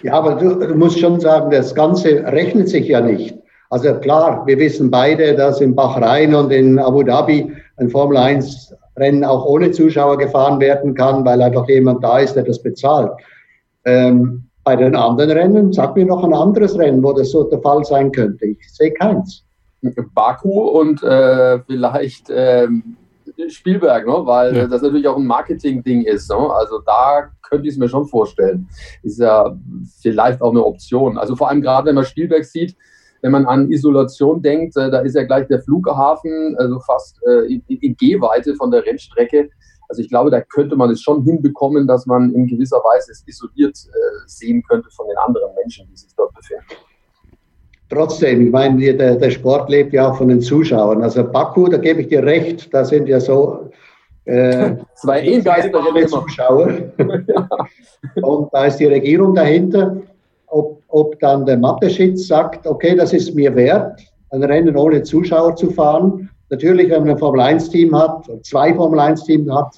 Ja, 0.03 0.13
aber 0.13 0.35
du, 0.35 0.55
du 0.55 0.75
musst 0.75 0.99
schon 0.99 1.19
sagen, 1.19 1.51
das 1.51 1.73
Ganze 1.73 2.23
rechnet 2.25 2.67
sich 2.67 2.87
ja 2.87 2.99
nicht. 2.99 3.37
Also 3.69 3.93
klar, 3.99 4.45
wir 4.47 4.57
wissen 4.57 4.89
beide, 4.89 5.35
dass 5.35 5.61
in 5.61 5.75
Bahrain 5.75 6.33
und 6.33 6.51
in 6.51 6.79
Abu 6.79 7.03
Dhabi 7.03 7.55
ein 7.79 7.89
Formel 7.89 8.17
1 8.17 8.74
Rennen 8.98 9.24
auch 9.24 9.45
ohne 9.45 9.71
Zuschauer 9.71 10.17
gefahren 10.17 10.59
werden 10.59 10.93
kann, 10.93 11.25
weil 11.25 11.41
einfach 11.41 11.67
jemand 11.67 12.03
da 12.03 12.19
ist, 12.19 12.36
der 12.36 12.43
das 12.43 12.62
bezahlt. 12.62 13.12
Ähm, 13.86 14.43
bei 14.63 14.75
den 14.75 14.95
anderen 14.95 15.31
Rennen, 15.31 15.74
sag 15.74 15.95
mir 15.95 16.05
noch 16.05 16.24
ein 16.24 16.33
anderes 16.33 16.77
Rennen, 16.77 17.01
wo 17.01 17.13
das 17.13 17.31
so 17.31 17.43
der 17.43 17.62
Fall 17.62 17.83
sein 17.86 18.12
könnte. 18.12 18.45
Ich 18.45 18.74
sehe 18.74 18.91
keins. 18.91 19.45
Baku 20.13 20.50
und 20.50 21.01
äh, 21.01 21.59
vielleicht 21.62 22.27
ähm, 22.29 22.98
Spielberg, 23.48 24.05
ne? 24.05 24.25
weil 24.25 24.55
ja. 24.55 24.67
das 24.67 24.81
natürlich 24.81 25.07
auch 25.07 25.17
ein 25.17 25.25
Marketing-Ding 25.25 26.03
ist. 26.03 26.29
Ne? 26.29 26.36
Also 26.36 26.79
da 26.86 27.29
könnte 27.41 27.67
ich 27.67 27.74
es 27.74 27.79
mir 27.79 27.88
schon 27.88 28.05
vorstellen. 28.05 28.67
Ist 29.03 29.19
ja 29.19 29.57
vielleicht 30.01 30.41
auch 30.41 30.51
eine 30.51 30.65
Option. 30.65 31.17
Also 31.17 31.36
vor 31.36 31.50
allem 31.50 31.62
gerade, 31.62 31.88
wenn 31.88 31.95
man 31.95 32.05
Spielberg 32.05 32.43
sieht, 32.43 32.75
wenn 33.21 33.31
man 33.31 33.45
an 33.45 33.71
Isolation 33.71 34.41
denkt, 34.41 34.77
äh, 34.77 34.89
da 34.89 34.99
ist 34.99 35.15
ja 35.15 35.23
gleich 35.23 35.47
der 35.47 35.61
Flughafen, 35.61 36.55
also 36.57 36.79
fast 36.79 37.19
äh, 37.27 37.53
in, 37.53 37.63
in 37.67 37.95
Gehweite 37.97 38.55
von 38.55 38.71
der 38.71 38.85
Rennstrecke. 38.85 39.49
Also 39.89 40.01
ich 40.01 40.09
glaube, 40.09 40.29
da 40.29 40.41
könnte 40.41 40.75
man 40.75 40.91
es 40.91 41.01
schon 41.01 41.23
hinbekommen, 41.23 41.88
dass 41.88 42.05
man 42.05 42.31
in 42.33 42.47
gewisser 42.47 42.77
Weise 42.77 43.11
es 43.11 43.23
isoliert 43.27 43.77
äh, 43.88 44.27
sehen 44.27 44.63
könnte 44.69 44.89
von 44.91 45.07
den 45.07 45.17
anderen 45.17 45.53
Menschen, 45.55 45.88
die 45.89 45.97
sich 45.97 46.13
dort 46.15 46.33
befinden. 46.33 46.63
Trotzdem, 47.89 48.45
ich 48.45 48.51
meine, 48.51 48.93
der, 48.95 49.15
der 49.15 49.31
Sport 49.31 49.69
lebt 49.69 49.93
ja 49.93 50.11
auch 50.11 50.17
von 50.17 50.27
den 50.27 50.41
Zuschauern. 50.41 51.01
Also 51.01 51.23
Baku, 51.23 51.67
da 51.67 51.77
gebe 51.77 52.01
ich 52.01 52.07
dir 52.07 52.23
recht, 52.23 52.71
da 52.71 52.85
sind 52.85 53.09
ja 53.09 53.19
so 53.19 53.71
äh, 54.25 54.75
zwei 54.95 55.23
E-Geister 55.23 55.81
Zuschauer. 56.07 56.91
Und 58.21 58.53
da 58.53 58.65
ist 58.65 58.77
die 58.77 58.85
Regierung 58.85 59.33
dahinter 59.33 59.97
ob, 60.49 60.78
ob 60.89 61.19
dann 61.19 61.46
der 61.46 61.58
Mathe-Schitz 61.58 62.27
sagt, 62.27 62.67
okay, 62.67 62.96
das 62.96 63.13
ist 63.13 63.34
mir 63.36 63.55
wert, 63.55 64.01
ein 64.31 64.43
Rennen 64.43 64.75
ohne 64.75 65.03
Zuschauer 65.03 65.55
zu 65.55 65.69
fahren. 65.72 66.29
Natürlich, 66.50 66.89
wenn 66.89 67.01
man 67.01 67.12
ein 67.12 67.17
Formel-1-Team 67.17 67.96
hat, 67.96 68.25
zwei 68.43 68.74
Formel-1-Teams 68.74 69.51
hat, 69.51 69.75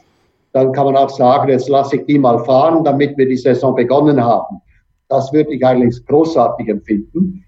dann 0.54 0.72
kann 0.72 0.86
man 0.86 0.98
auch 0.98 1.10
sagen, 1.10 1.50
jetzt 1.50 1.70
lasse 1.70 1.98
ich 1.98 2.06
die 2.06 2.18
mal 2.18 2.44
fahren, 2.44 2.84
damit 2.84 3.18
wir 3.18 3.28
die 3.28 3.38
Saison 3.38 3.76
begonnen 3.76 4.22
haben. 4.22 4.62
Das 5.08 5.32
würde 5.32 5.54
ich 5.54 5.66
eigentlich 5.66 6.06
großartig 6.06 6.68
empfinden. 6.68 7.44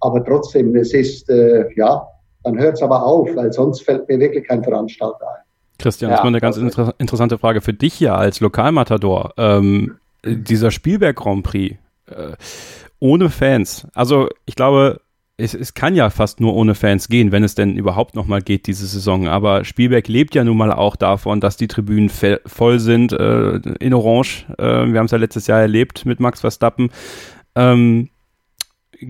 Aber 0.00 0.22
trotzdem, 0.24 0.74
es 0.76 0.92
ist, 0.92 1.28
äh, 1.30 1.64
ja, 1.76 2.06
dann 2.42 2.58
hört 2.58 2.74
es 2.74 2.82
aber 2.82 3.02
auf, 3.02 3.34
weil 3.36 3.52
sonst 3.52 3.82
fällt 3.82 4.08
mir 4.08 4.18
wirklich 4.20 4.46
kein 4.46 4.62
Veranstalter 4.62 5.26
ein. 5.26 5.42
Christian, 5.78 6.10
ja, 6.10 6.16
das 6.16 6.20
ist 6.20 6.24
mal 6.24 6.28
eine 6.28 6.40
ganz 6.40 6.56
inter 6.56 6.94
interessante 6.98 7.38
Frage 7.38 7.60
für 7.60 7.72
dich 7.72 7.98
ja 8.00 8.14
als 8.14 8.40
Lokalmatador. 8.40 9.32
Ähm, 9.36 9.96
dieser 10.24 10.70
Spielberg 10.70 11.16
Grand 11.16 11.42
Prix, 11.42 11.76
äh, 12.06 12.32
ohne 13.04 13.28
Fans. 13.28 13.86
Also 13.92 14.30
ich 14.46 14.54
glaube, 14.54 15.02
es, 15.36 15.52
es 15.52 15.74
kann 15.74 15.94
ja 15.94 16.08
fast 16.08 16.40
nur 16.40 16.54
ohne 16.54 16.74
Fans 16.74 17.08
gehen, 17.08 17.32
wenn 17.32 17.44
es 17.44 17.54
denn 17.54 17.76
überhaupt 17.76 18.14
nochmal 18.14 18.40
geht 18.40 18.66
diese 18.66 18.86
Saison. 18.86 19.28
Aber 19.28 19.66
Spielberg 19.66 20.08
lebt 20.08 20.34
ja 20.34 20.42
nun 20.42 20.56
mal 20.56 20.72
auch 20.72 20.96
davon, 20.96 21.38
dass 21.38 21.58
die 21.58 21.68
Tribünen 21.68 22.08
voll 22.08 22.78
sind, 22.78 23.12
äh, 23.12 23.56
in 23.78 23.92
Orange. 23.92 24.46
Äh, 24.56 24.90
wir 24.90 24.98
haben 24.98 25.04
es 25.04 25.10
ja 25.10 25.18
letztes 25.18 25.46
Jahr 25.46 25.60
erlebt 25.60 26.06
mit 26.06 26.18
Max 26.18 26.40
Verstappen. 26.40 26.88
Ähm, 27.54 28.08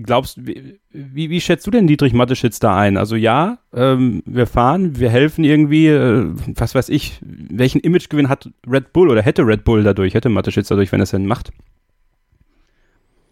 glaubst 0.03 0.45
wie, 0.45 1.29
wie, 1.29 1.39
schätzt 1.39 1.65
du 1.65 1.71
denn 1.71 1.87
Dietrich 1.87 2.11
Matteschitz 2.11 2.59
da 2.59 2.75
ein? 2.75 2.97
Also 2.97 3.15
ja, 3.15 3.59
ähm, 3.73 4.23
wir 4.25 4.45
fahren, 4.45 4.99
wir 4.99 5.09
helfen 5.09 5.45
irgendwie, 5.45 5.87
äh, 5.87 6.33
was 6.47 6.75
weiß 6.75 6.89
ich, 6.89 7.21
welchen 7.21 7.79
Imagegewinn 7.79 8.27
hat 8.27 8.49
Red 8.69 8.91
Bull 8.91 9.09
oder 9.09 9.21
hätte 9.21 9.47
Red 9.47 9.63
Bull 9.63 9.83
dadurch, 9.83 10.15
hätte 10.15 10.27
Matteschitz 10.27 10.67
dadurch, 10.67 10.91
wenn 10.91 10.99
er 10.99 11.03
es 11.03 11.11
denn 11.11 11.27
macht? 11.27 11.53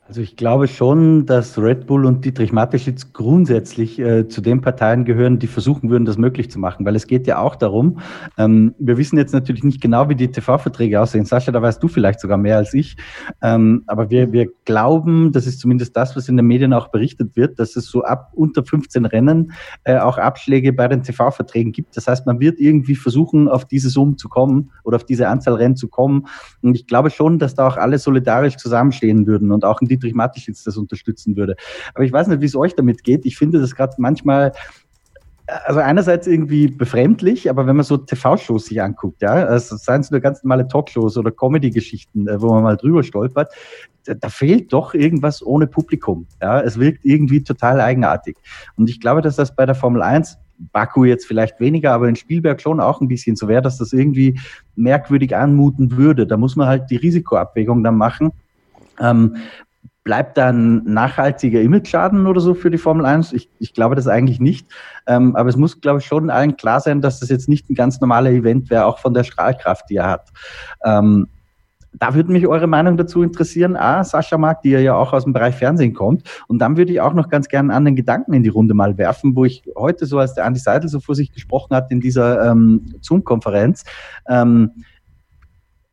Also 0.05 0.19
ich 0.19 0.35
glaube 0.35 0.67
schon, 0.67 1.25
dass 1.25 1.57
Red 1.57 1.87
Bull 1.87 2.05
und 2.05 2.25
Dietrich 2.25 2.51
Mateschitz 2.51 3.13
grundsätzlich 3.13 3.97
äh, 3.99 4.27
zu 4.27 4.41
den 4.41 4.59
Parteien 4.59 5.05
gehören, 5.05 5.39
die 5.39 5.47
versuchen 5.47 5.89
würden, 5.89 6.03
das 6.03 6.17
möglich 6.17 6.51
zu 6.51 6.59
machen. 6.59 6.85
Weil 6.85 6.97
es 6.97 7.07
geht 7.07 7.25
ja 7.25 7.39
auch 7.39 7.55
darum, 7.55 7.99
ähm, 8.37 8.75
wir 8.79 8.97
wissen 8.97 9.17
jetzt 9.17 9.33
natürlich 9.33 9.63
nicht 9.63 9.79
genau, 9.79 10.09
wie 10.09 10.15
die 10.15 10.29
TV-Verträge 10.29 10.99
aussehen. 10.99 11.23
Sascha, 11.23 11.53
da 11.53 11.61
weißt 11.61 11.81
du 11.81 11.87
vielleicht 11.87 12.19
sogar 12.19 12.37
mehr 12.37 12.57
als 12.57 12.73
ich. 12.73 12.97
Ähm, 13.41 13.83
aber 13.87 14.09
wir, 14.09 14.33
wir 14.33 14.49
glauben, 14.65 15.31
das 15.31 15.47
ist 15.47 15.61
zumindest 15.61 15.95
das, 15.95 16.17
was 16.17 16.27
in 16.27 16.35
den 16.35 16.47
Medien 16.47 16.73
auch 16.73 16.89
berichtet 16.89 17.37
wird, 17.37 17.57
dass 17.57 17.77
es 17.77 17.85
so 17.85 18.03
ab 18.03 18.33
unter 18.35 18.65
15 18.65 19.05
Rennen 19.05 19.53
äh, 19.85 19.97
auch 19.99 20.17
Abschläge 20.17 20.73
bei 20.73 20.89
den 20.89 21.03
TV-Verträgen 21.03 21.71
gibt. 21.71 21.95
Das 21.95 22.07
heißt, 22.07 22.25
man 22.25 22.41
wird 22.41 22.59
irgendwie 22.59 22.95
versuchen, 22.95 23.47
auf 23.47 23.63
diese 23.63 23.89
Summe 23.89 24.17
zu 24.17 24.27
kommen 24.27 24.69
oder 24.83 24.97
auf 24.97 25.05
diese 25.05 25.29
Anzahl 25.29 25.53
Rennen 25.53 25.77
zu 25.77 25.87
kommen. 25.87 26.27
Und 26.61 26.75
ich 26.75 26.87
glaube 26.87 27.09
schon, 27.09 27.39
dass 27.39 27.55
da 27.55 27.65
auch 27.65 27.77
alle 27.77 27.99
solidarisch 27.99 28.57
zusammenstehen 28.57 29.27
würden 29.27 29.53
und 29.53 29.63
auch 29.63 29.79
ein 29.79 29.92
Dietrich 29.95 30.13
Mateschitz 30.13 30.63
das 30.63 30.77
unterstützen 30.77 31.35
würde. 31.35 31.55
Aber 31.93 32.03
ich 32.03 32.11
weiß 32.11 32.27
nicht, 32.27 32.41
wie 32.41 32.45
es 32.45 32.55
euch 32.55 32.75
damit 32.75 33.03
geht. 33.03 33.25
Ich 33.25 33.37
finde 33.37 33.59
das 33.59 33.75
gerade 33.75 33.93
manchmal 33.97 34.53
also 35.47 35.79
einerseits 35.79 36.25
irgendwie 36.27 36.67
befremdlich, 36.67 37.49
aber 37.49 37.67
wenn 37.67 37.75
man 37.75 37.85
so 37.85 37.97
TV-Shows 37.97 38.65
sich 38.65 38.81
anguckt, 38.81 39.21
ja, 39.21 39.33
also 39.33 39.75
seien 39.75 40.01
es 40.01 40.09
nur 40.09 40.21
ganz 40.21 40.43
normale 40.43 40.67
Talkshows 40.67 41.17
oder 41.17 41.31
Comedy-Geschichten, 41.31 42.27
äh, 42.27 42.41
wo 42.41 42.53
man 42.53 42.63
mal 42.63 42.77
drüber 42.77 43.03
stolpert, 43.03 43.53
da, 44.05 44.13
da, 44.13 44.29
fehlt 44.29 44.71
doch 44.71 44.93
irgendwas 44.93 45.45
ohne 45.45 45.67
Publikum. 45.67 46.27
Ja, 46.41 46.61
es 46.61 46.79
wirkt 46.79 47.03
irgendwie 47.03 47.43
total 47.43 47.81
eigenartig. 47.81 48.37
Und 48.77 48.89
ich 48.89 48.99
glaube, 48.99 49.21
dass 49.21 49.35
das 49.35 49.55
bei 49.55 49.65
der 49.65 49.75
Formel 49.75 50.01
1 50.01 50.37
Baku 50.71 51.03
jetzt 51.03 51.25
vielleicht 51.25 51.59
weniger, 51.59 51.93
aber 51.93 52.07
in 52.07 52.15
Spielberg 52.15 52.61
schon 52.61 52.79
auch 52.79 53.01
ein 53.01 53.07
bisschen 53.07 53.35
so 53.35 53.47
wäre, 53.47 53.61
dass 53.61 53.77
das 53.77 53.91
irgendwie 53.91 54.39
merkwürdig 54.75 55.35
anmuten 55.35 55.97
würde. 55.97 56.25
Da 56.25 56.37
muss 56.37 56.55
man 56.55 56.67
halt 56.67 56.89
die 56.89 56.95
Risikoabwägung 56.95 57.83
dann 57.83 57.97
machen. 57.97 58.31
Ähm, 58.99 59.37
Bleibt 60.03 60.37
da 60.37 60.49
ein 60.49 60.83
nachhaltiger 60.83 61.61
Image-Schaden 61.61 62.27
oder 62.27 62.41
so 62.41 62.53
für 62.53 62.69
die 62.69 62.77
Formel 62.77 63.05
1? 63.05 63.31
Ich, 63.33 63.49
ich 63.59 63.73
glaube 63.73 63.95
das 63.95 64.07
eigentlich 64.07 64.39
nicht. 64.39 64.67
Ähm, 65.07 65.35
aber 65.35 65.49
es 65.49 65.55
muss, 65.55 65.79
glaube 65.79 65.99
ich, 65.99 66.05
schon 66.05 66.29
allen 66.29 66.57
klar 66.57 66.81
sein, 66.81 67.01
dass 67.01 67.19
das 67.19 67.29
jetzt 67.29 67.47
nicht 67.47 67.69
ein 67.69 67.75
ganz 67.75 68.01
normaler 68.01 68.31
Event 68.31 68.69
wäre, 68.69 68.85
auch 68.85 68.99
von 68.99 69.13
der 69.13 69.23
Strahlkraft, 69.23 69.89
die 69.89 69.95
er 69.95 70.09
hat. 70.09 70.29
Ähm, 70.83 71.27
da 71.93 72.15
würde 72.15 72.31
mich 72.31 72.47
eure 72.47 72.67
Meinung 72.67 72.97
dazu 72.97 73.21
interessieren. 73.21 73.75
A, 73.75 74.03
Sascha 74.03 74.37
Mark, 74.37 74.61
die 74.61 74.71
ja 74.71 74.95
auch 74.95 75.13
aus 75.13 75.23
dem 75.23 75.33
Bereich 75.33 75.55
Fernsehen 75.55 75.93
kommt. 75.93 76.23
Und 76.47 76.59
dann 76.59 76.75
würde 76.75 76.91
ich 76.91 77.01
auch 77.01 77.13
noch 77.13 77.29
ganz 77.29 77.47
gerne 77.47 77.73
an 77.73 77.85
den 77.85 77.95
Gedanken 77.95 78.33
in 78.33 78.43
die 78.43 78.49
Runde 78.49 78.73
mal 78.73 78.97
werfen, 78.97 79.35
wo 79.35 79.45
ich 79.45 79.63
heute 79.75 80.05
so, 80.05 80.17
als 80.19 80.33
der 80.33 80.45
Andi 80.45 80.59
Seidel 80.59 80.89
so 80.89 80.99
vor 80.99 81.15
sich 81.15 81.31
gesprochen 81.31 81.75
hat 81.75 81.91
in 81.91 82.01
dieser 82.01 82.51
ähm, 82.51 82.93
Zoom-Konferenz, 83.01 83.83
ähm, 84.27 84.71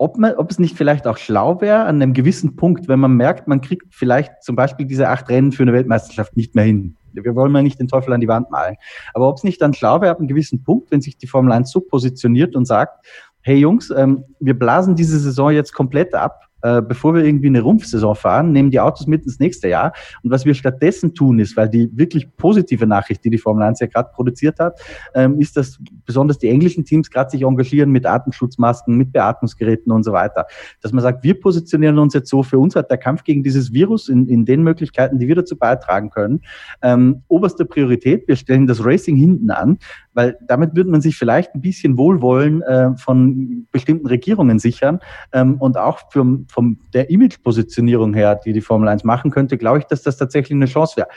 ob, 0.01 0.17
man, 0.17 0.35
ob 0.37 0.51
es 0.51 0.59
nicht 0.59 0.79
vielleicht 0.79 1.07
auch 1.07 1.19
schlau 1.19 1.61
wäre, 1.61 1.81
an 1.81 2.01
einem 2.01 2.15
gewissen 2.15 2.57
Punkt, 2.57 2.89
wenn 2.89 2.99
man 2.99 3.13
merkt, 3.19 3.49
man 3.49 3.61
kriegt 3.61 3.95
vielleicht 3.95 4.43
zum 4.43 4.57
Beispiel 4.57 4.87
diese 4.87 5.07
acht 5.11 5.29
Rennen 5.29 5.53
für 5.53 5.63
eine 5.63 5.75
Weltmeisterschaft 5.75 6.39
nicht 6.39 6.55
mehr 6.55 6.65
hin. 6.65 6.97
Wir 7.13 7.35
wollen 7.35 7.53
mal 7.53 7.63
nicht 7.63 7.79
den 7.79 7.87
Teufel 7.87 8.15
an 8.15 8.21
die 8.23 8.29
Wand 8.29 8.51
malen. 8.51 8.77
Aber 9.13 9.29
ob 9.29 9.37
es 9.37 9.45
nicht 9.45 9.61
dann 9.61 9.75
schlau 9.75 10.01
wäre, 10.01 10.13
ab 10.13 10.19
einem 10.19 10.29
gewissen 10.29 10.65
Punkt, 10.65 10.91
wenn 10.91 11.03
sich 11.03 11.19
die 11.19 11.27
Formel 11.27 11.53
1 11.53 11.71
so 11.71 11.81
positioniert 11.81 12.57
und 12.57 12.65
sagt, 12.65 13.05
hey 13.43 13.59
Jungs, 13.59 13.91
ähm, 13.91 14.25
wir 14.39 14.59
blasen 14.59 14.95
diese 14.95 15.19
Saison 15.19 15.51
jetzt 15.51 15.75
komplett 15.75 16.15
ab, 16.15 16.47
äh, 16.63 16.83
bevor 16.83 17.15
wir 17.15 17.25
irgendwie 17.25 17.49
eine 17.49 17.61
Rumpfsaison 17.61 18.15
fahren, 18.15 18.53
nehmen 18.53 18.71
die 18.71 18.81
Autos 18.81 19.07
mit 19.07 19.25
ins 19.25 19.39
nächste 19.39 19.69
Jahr. 19.69 19.93
Und 20.23 20.31
was 20.31 20.45
wir 20.45 20.55
stattdessen 20.55 21.15
tun 21.15 21.39
ist, 21.39 21.57
weil 21.57 21.69
die 21.69 21.91
wirklich 21.97 22.37
positive 22.37 22.87
Nachricht, 22.87 23.25
die 23.25 23.31
die 23.31 23.39
Formel 23.39 23.63
1 23.63 23.81
ja 23.81 23.87
gerade 23.87 24.11
produziert 24.13 24.59
hat, 24.59 24.81
ähm, 25.15 25.41
ist, 25.41 25.57
dass 25.57 25.79
besonders 26.05 26.39
die 26.39 26.49
englischen 26.49 26.85
Teams 26.85 27.11
gerade 27.11 27.31
sich 27.31 27.43
engagieren 27.43 27.91
mit 27.91 28.07
Atemschutzmasken, 28.07 28.97
mit 28.97 29.13
Beatmungsgeräten 29.13 29.93
und 29.93 30.05
so 30.05 30.13
weiter. 30.13 30.47
Dass 30.81 30.93
man 30.93 31.03
sagt, 31.03 31.25
wir 31.25 31.39
positionieren 31.39 31.99
uns 31.99 32.15
jetzt 32.15 32.31
so, 32.31 32.43
für 32.43 32.59
uns 32.59 32.77
hat 32.77 32.91
der 32.91 32.99
Kampf 32.99 33.25
gegen 33.25 33.43
dieses 33.43 33.73
Virus 33.73 34.09
in, 34.09 34.29
in 34.29 34.45
den 34.45 34.63
Möglichkeiten, 34.63 35.19
die 35.19 35.29
wir 35.29 35.35
dazu 35.35 35.57
beitragen 35.57 36.11
können, 36.11 36.41
ähm, 36.83 37.23
oberste 37.29 37.65
Priorität. 37.65 38.27
Wir 38.29 38.37
stellen 38.37 38.67
das 38.67 38.85
Racing 38.85 39.17
hinten 39.17 39.51
an, 39.51 39.79
weil 40.13 40.37
damit 40.47 40.75
würde 40.75 40.91
man 40.91 41.01
sich 41.01 41.17
vielleicht 41.17 41.55
ein 41.55 41.61
bisschen 41.61 41.97
Wohlwollen 41.97 42.63
äh, 42.63 42.97
von 42.97 43.67
bestimmten 43.73 44.07
Regierungen 44.07 44.59
sichern 44.59 45.01
ähm, 45.33 45.57
und 45.59 45.77
auch 45.77 46.01
für, 46.11 46.25
von 46.51 46.79
der 46.93 47.11
Imagepositionierung 47.11 48.15
her, 48.15 48.41
die 48.45 48.53
die 48.53 48.61
Formel 48.61 48.89
1 48.89 49.05
machen 49.05 49.31
könnte, 49.31 49.59
glaube 49.59 49.79
ich, 49.79 49.85
dass 49.85 50.03
das 50.03 50.17
tatsächlich 50.17 50.57
eine 50.57 50.67
Chance 50.67 50.97
wäre. 50.97 51.09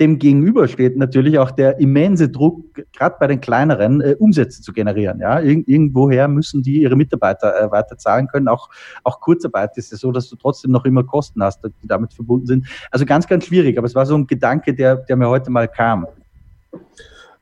dem 0.00 0.18
gegenüber 0.20 0.68
steht 0.68 0.96
natürlich 0.96 1.40
auch 1.40 1.50
der 1.50 1.80
immense 1.80 2.28
Druck, 2.28 2.62
gerade 2.96 3.16
bei 3.18 3.26
den 3.26 3.40
kleineren, 3.40 4.00
äh, 4.00 4.14
Umsätze 4.16 4.62
zu 4.62 4.72
generieren. 4.72 5.18
Ja, 5.20 5.40
Ir 5.40 5.66
irgendwoher 5.66 6.28
müssen 6.28 6.62
die 6.62 6.82
ihre 6.82 6.94
Mitarbeiter 6.94 7.60
äh, 7.60 7.70
weiter 7.72 7.98
zahlen 7.98 8.28
können. 8.28 8.46
Auch, 8.46 8.68
auch 9.02 9.18
Kurzarbeit 9.20 9.76
ist 9.76 9.92
es 9.92 10.00
so, 10.00 10.12
dass 10.12 10.28
du 10.28 10.36
trotzdem 10.36 10.70
noch 10.70 10.84
immer 10.84 11.02
Kosten 11.02 11.42
hast, 11.42 11.64
die 11.64 11.88
damit 11.88 12.12
verbunden 12.12 12.46
sind. 12.46 12.66
Also 12.92 13.04
ganz, 13.06 13.26
ganz 13.26 13.46
schwierig. 13.46 13.76
Aber 13.76 13.88
es 13.88 13.96
war 13.96 14.06
so 14.06 14.16
ein 14.16 14.28
Gedanke, 14.28 14.72
der, 14.72 14.96
der 14.96 15.16
mir 15.16 15.28
heute 15.28 15.50
mal 15.50 15.66
kam. 15.66 16.06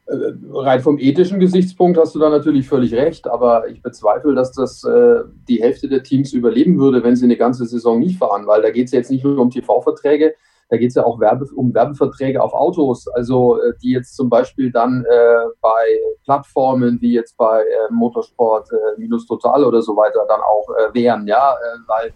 Äh, 0.06 0.32
rein 0.52 0.80
vom 0.80 0.98
ethischen 0.98 1.40
Gesichtspunkt 1.40 1.98
hast 1.98 2.14
du 2.14 2.20
da 2.20 2.28
natürlich 2.28 2.68
völlig 2.68 2.94
recht, 2.94 3.26
aber 3.26 3.68
ich 3.68 3.82
bezweifle, 3.82 4.34
dass 4.34 4.52
das 4.52 4.84
äh, 4.84 5.24
die 5.48 5.60
Hälfte 5.60 5.88
der 5.88 6.04
Teams 6.04 6.32
überleben 6.32 6.78
würde, 6.78 7.02
wenn 7.02 7.16
sie 7.16 7.24
eine 7.24 7.36
ganze 7.36 7.66
Saison 7.66 7.98
nicht 7.98 8.18
fahren, 8.18 8.46
weil 8.46 8.62
da 8.62 8.70
geht 8.70 8.86
es 8.86 8.92
jetzt 8.92 9.10
nicht 9.10 9.24
nur 9.24 9.38
um 9.38 9.50
TV-Verträge, 9.50 10.34
da 10.68 10.76
geht 10.76 10.88
es 10.88 10.96
ja 10.96 11.04
auch 11.04 11.20
Werbe, 11.20 11.46
um 11.54 11.72
Werbeverträge 11.72 12.42
auf 12.42 12.52
Autos, 12.52 13.06
also 13.08 13.60
äh, 13.60 13.72
die 13.82 13.90
jetzt 13.90 14.16
zum 14.16 14.28
Beispiel 14.28 14.72
dann 14.72 15.04
äh, 15.04 15.36
bei 15.60 15.84
Plattformen 16.24 17.00
wie 17.00 17.12
jetzt 17.12 17.36
bei 17.36 17.62
äh, 17.62 17.92
Motorsport 17.92 18.68
äh, 18.72 18.98
Minus 18.98 19.26
Total 19.26 19.64
oder 19.64 19.80
so 19.82 19.96
weiter 19.96 20.24
dann 20.28 20.40
auch 20.40 20.66
wären, 20.92 21.26
ja, 21.26 21.54
weil 21.86 22.12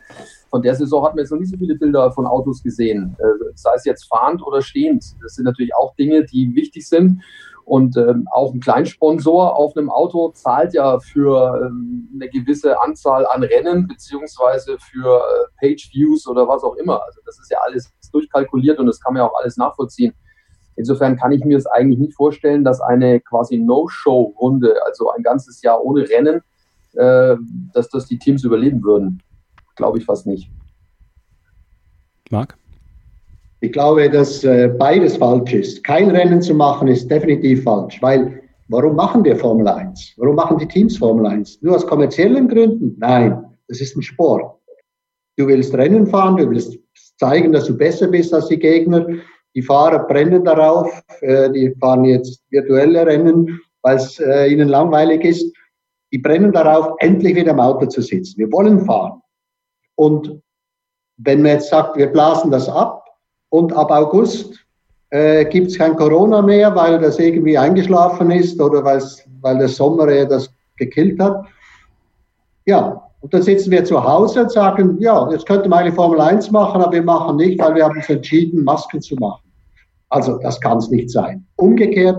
von 0.48 0.62
der 0.62 0.74
Saison 0.74 1.04
hat 1.04 1.14
man 1.14 1.22
jetzt 1.22 1.30
noch 1.30 1.38
nicht 1.38 1.50
so 1.50 1.56
viele 1.56 1.76
Bilder 1.76 2.10
von 2.10 2.26
Autos 2.26 2.62
gesehen, 2.62 3.16
sei 3.54 3.72
es 3.76 3.84
jetzt 3.84 4.08
fahrend 4.08 4.44
oder 4.44 4.60
stehend. 4.60 5.04
Das 5.22 5.34
sind 5.34 5.44
natürlich 5.44 5.74
auch 5.74 5.94
Dinge, 5.94 6.24
die 6.24 6.54
wichtig 6.54 6.88
sind. 6.88 7.22
Und 7.64 7.96
ähm, 7.96 8.26
auch 8.32 8.52
ein 8.52 8.60
Kleinsponsor 8.60 9.56
auf 9.56 9.76
einem 9.76 9.90
Auto 9.90 10.30
zahlt 10.30 10.74
ja 10.74 10.98
für 10.98 11.62
ähm, 11.66 12.08
eine 12.14 12.28
gewisse 12.28 12.80
Anzahl 12.82 13.26
an 13.26 13.42
Rennen 13.42 13.86
beziehungsweise 13.86 14.76
für 14.78 15.18
äh, 15.18 15.46
Page-Views 15.60 16.26
oder 16.26 16.48
was 16.48 16.64
auch 16.64 16.74
immer. 16.76 17.02
Also 17.04 17.20
das 17.24 17.38
ist 17.38 17.50
ja 17.50 17.58
alles 17.64 17.92
durchkalkuliert 18.12 18.78
und 18.78 18.86
das 18.86 19.00
kann 19.00 19.14
man 19.14 19.22
ja 19.22 19.28
auch 19.28 19.38
alles 19.38 19.56
nachvollziehen. 19.56 20.14
Insofern 20.76 21.16
kann 21.16 21.32
ich 21.32 21.44
mir 21.44 21.58
es 21.58 21.66
eigentlich 21.66 21.98
nicht 21.98 22.14
vorstellen, 22.14 22.64
dass 22.64 22.80
eine 22.80 23.20
quasi 23.20 23.58
No-Show-Runde, 23.58 24.76
also 24.86 25.10
ein 25.10 25.22
ganzes 25.22 25.62
Jahr 25.62 25.84
ohne 25.84 26.08
Rennen, 26.08 26.42
äh, 26.94 27.36
dass 27.72 27.88
das 27.88 28.06
die 28.06 28.18
Teams 28.18 28.44
überleben 28.44 28.82
würden. 28.82 29.22
Glaube 29.76 29.98
ich 29.98 30.04
fast 30.04 30.26
nicht. 30.26 30.50
Marc? 32.30 32.56
Ich 33.62 33.72
glaube, 33.72 34.08
dass 34.08 34.42
äh, 34.42 34.68
beides 34.68 35.18
falsch 35.18 35.52
ist. 35.52 35.84
Kein 35.84 36.10
Rennen 36.10 36.40
zu 36.40 36.54
machen 36.54 36.88
ist 36.88 37.10
definitiv 37.10 37.64
falsch, 37.64 38.00
weil 38.00 38.42
warum 38.68 38.96
machen 38.96 39.22
wir 39.22 39.36
Formel 39.36 39.68
1? 39.68 40.14
Warum 40.16 40.36
machen 40.36 40.56
die 40.58 40.66
Teams 40.66 40.96
Formel 40.96 41.26
1? 41.26 41.60
Nur 41.60 41.76
aus 41.76 41.86
kommerziellen 41.86 42.48
Gründen? 42.48 42.96
Nein, 42.98 43.44
das 43.68 43.82
ist 43.82 43.96
ein 43.96 44.02
Sport. 44.02 44.58
Du 45.36 45.46
willst 45.46 45.74
Rennen 45.74 46.06
fahren, 46.06 46.38
du 46.38 46.48
willst 46.48 46.78
zeigen, 47.18 47.52
dass 47.52 47.66
du 47.66 47.76
besser 47.76 48.08
bist 48.08 48.32
als 48.32 48.48
die 48.48 48.58
Gegner. 48.58 49.06
Die 49.54 49.62
Fahrer 49.62 50.06
brennen 50.06 50.44
darauf, 50.44 50.90
äh, 51.20 51.50
die 51.50 51.74
fahren 51.80 52.04
jetzt 52.06 52.42
virtuelle 52.50 53.04
Rennen, 53.04 53.60
weil 53.82 53.96
es 53.96 54.18
äh, 54.20 54.46
ihnen 54.46 54.68
langweilig 54.68 55.24
ist. 55.24 55.54
Die 56.12 56.18
brennen 56.18 56.52
darauf, 56.52 56.94
endlich 57.00 57.36
wieder 57.36 57.52
im 57.52 57.60
Auto 57.60 57.86
zu 57.86 58.00
sitzen. 58.00 58.38
Wir 58.38 58.50
wollen 58.50 58.84
fahren. 58.86 59.20
Und 59.96 60.40
wenn 61.18 61.42
man 61.42 61.52
jetzt 61.52 61.68
sagt, 61.68 61.98
wir 61.98 62.06
blasen 62.06 62.50
das 62.50 62.68
ab, 62.68 62.99
und 63.50 63.72
ab 63.72 63.90
August 63.90 64.64
äh, 65.10 65.44
gibt 65.44 65.68
es 65.68 65.78
kein 65.78 65.96
Corona 65.96 66.40
mehr, 66.40 66.74
weil 66.74 66.98
das 66.98 67.18
irgendwie 67.18 67.58
eingeschlafen 67.58 68.30
ist 68.30 68.60
oder 68.60 68.84
weil 68.84 69.58
der 69.58 69.68
Sommer 69.68 70.08
eher 70.08 70.26
das 70.26 70.50
gekillt 70.76 71.20
hat. 71.20 71.44
Ja, 72.66 73.02
und 73.20 73.34
dann 73.34 73.42
sitzen 73.42 73.70
wir 73.70 73.84
zu 73.84 74.02
Hause 74.02 74.42
und 74.42 74.52
sagen, 74.52 74.96
ja, 75.00 75.28
jetzt 75.30 75.46
könnte 75.46 75.68
man 75.68 75.80
eine 75.80 75.92
Formel 75.92 76.20
1 76.20 76.50
machen, 76.50 76.80
aber 76.80 76.92
wir 76.92 77.02
machen 77.02 77.36
nicht, 77.36 77.60
weil 77.60 77.74
wir 77.74 77.84
haben 77.84 77.96
uns 77.96 78.08
entschieden, 78.08 78.64
Masken 78.64 79.02
zu 79.02 79.14
machen. 79.16 79.42
Also 80.08 80.38
das 80.38 80.60
kann 80.60 80.78
es 80.78 80.90
nicht 80.90 81.10
sein. 81.10 81.44
Umgekehrt 81.56 82.18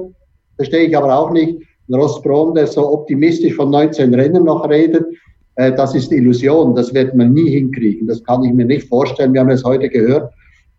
verstehe 0.58 0.88
ich 0.88 0.96
aber 0.96 1.18
auch 1.18 1.32
nicht, 1.32 1.58
Ross 1.92 2.22
Braun, 2.22 2.54
der 2.54 2.68
so 2.68 2.88
optimistisch 2.88 3.56
von 3.56 3.70
19 3.70 4.14
Rennen 4.14 4.46
noch 4.46 4.70
redet, 4.70 5.06
äh, 5.56 5.74
das 5.74 5.96
ist 5.96 6.12
Illusion, 6.12 6.76
das 6.76 6.94
wird 6.94 7.16
man 7.16 7.34
nie 7.34 7.50
hinkriegen, 7.50 8.08
das 8.08 8.24
kann 8.24 8.44
ich 8.44 8.54
mir 8.54 8.66
nicht 8.66 8.88
vorstellen. 8.88 9.34
Wir 9.34 9.42
haben 9.42 9.50
es 9.50 9.64
heute 9.64 9.90
gehört, 9.90 10.32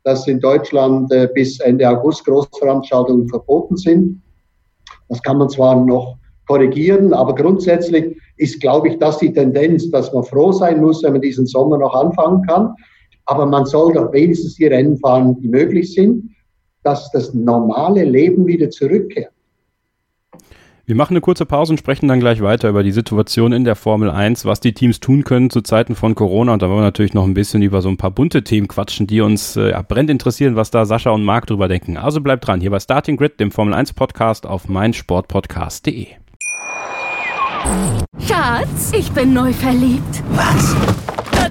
dass 0.04 0.26
in 0.26 0.40
Deutschland 0.40 1.12
äh, 1.12 1.28
bis 1.34 1.60
Ende 1.60 1.88
August 1.88 2.24
Großveranstaltungen 2.24 3.28
verboten 3.28 3.76
sind. 3.76 4.20
Das 5.08 5.22
kann 5.22 5.38
man 5.38 5.48
zwar 5.48 5.84
noch 5.84 6.16
korrigieren, 6.46 7.12
aber 7.12 7.34
grundsätzlich 7.34 8.16
ist, 8.36 8.60
glaube 8.60 8.88
ich, 8.88 8.98
das 8.98 9.18
die 9.18 9.32
Tendenz, 9.32 9.90
dass 9.90 10.12
man 10.12 10.24
froh 10.24 10.52
sein 10.52 10.80
muss, 10.80 11.02
wenn 11.02 11.12
man 11.12 11.22
diesen 11.22 11.46
Sommer 11.46 11.78
noch 11.78 11.94
anfangen 11.94 12.42
kann. 12.46 12.74
Aber 13.26 13.46
man 13.46 13.64
soll 13.66 13.92
doch 13.92 14.12
wenigstens 14.12 14.56
die 14.56 14.66
Rennen 14.66 14.98
fahren, 14.98 15.38
die 15.40 15.48
möglich 15.48 15.94
sind, 15.94 16.30
dass 16.82 17.10
das 17.12 17.32
normale 17.32 18.04
Leben 18.04 18.46
wieder 18.46 18.68
zurückkehrt. 18.70 19.31
Wir 20.84 20.96
machen 20.96 21.12
eine 21.12 21.20
kurze 21.20 21.46
Pause 21.46 21.74
und 21.74 21.78
sprechen 21.78 22.08
dann 22.08 22.18
gleich 22.18 22.42
weiter 22.42 22.68
über 22.68 22.82
die 22.82 22.90
Situation 22.90 23.52
in 23.52 23.62
der 23.62 23.76
Formel 23.76 24.10
1, 24.10 24.44
was 24.44 24.58
die 24.58 24.74
Teams 24.74 24.98
tun 24.98 25.22
können 25.22 25.48
zu 25.48 25.60
Zeiten 25.60 25.94
von 25.94 26.16
Corona. 26.16 26.52
Und 26.54 26.60
da 26.60 26.68
wollen 26.68 26.78
wir 26.78 26.82
natürlich 26.82 27.14
noch 27.14 27.24
ein 27.24 27.34
bisschen 27.34 27.62
über 27.62 27.82
so 27.82 27.88
ein 27.88 27.96
paar 27.96 28.10
bunte 28.10 28.42
Themen 28.42 28.66
quatschen, 28.66 29.06
die 29.06 29.20
uns 29.20 29.54
äh, 29.54 29.80
brennt 29.86 30.10
interessieren, 30.10 30.56
was 30.56 30.72
da 30.72 30.84
Sascha 30.84 31.10
und 31.10 31.22
Marc 31.22 31.46
drüber 31.46 31.68
denken. 31.68 31.96
Also 31.96 32.20
bleibt 32.20 32.48
dran, 32.48 32.60
hier 32.60 32.70
bei 32.72 32.80
Starting 32.80 33.16
Grid, 33.16 33.38
dem 33.38 33.52
Formel 33.52 33.74
1 33.74 33.92
Podcast 33.92 34.44
auf 34.44 34.68
meinsportpodcast.de. 34.68 36.08
Schatz, 38.18 38.92
ich 38.92 39.12
bin 39.12 39.32
neu 39.34 39.52
verliebt. 39.52 40.24
Was? 40.30 41.21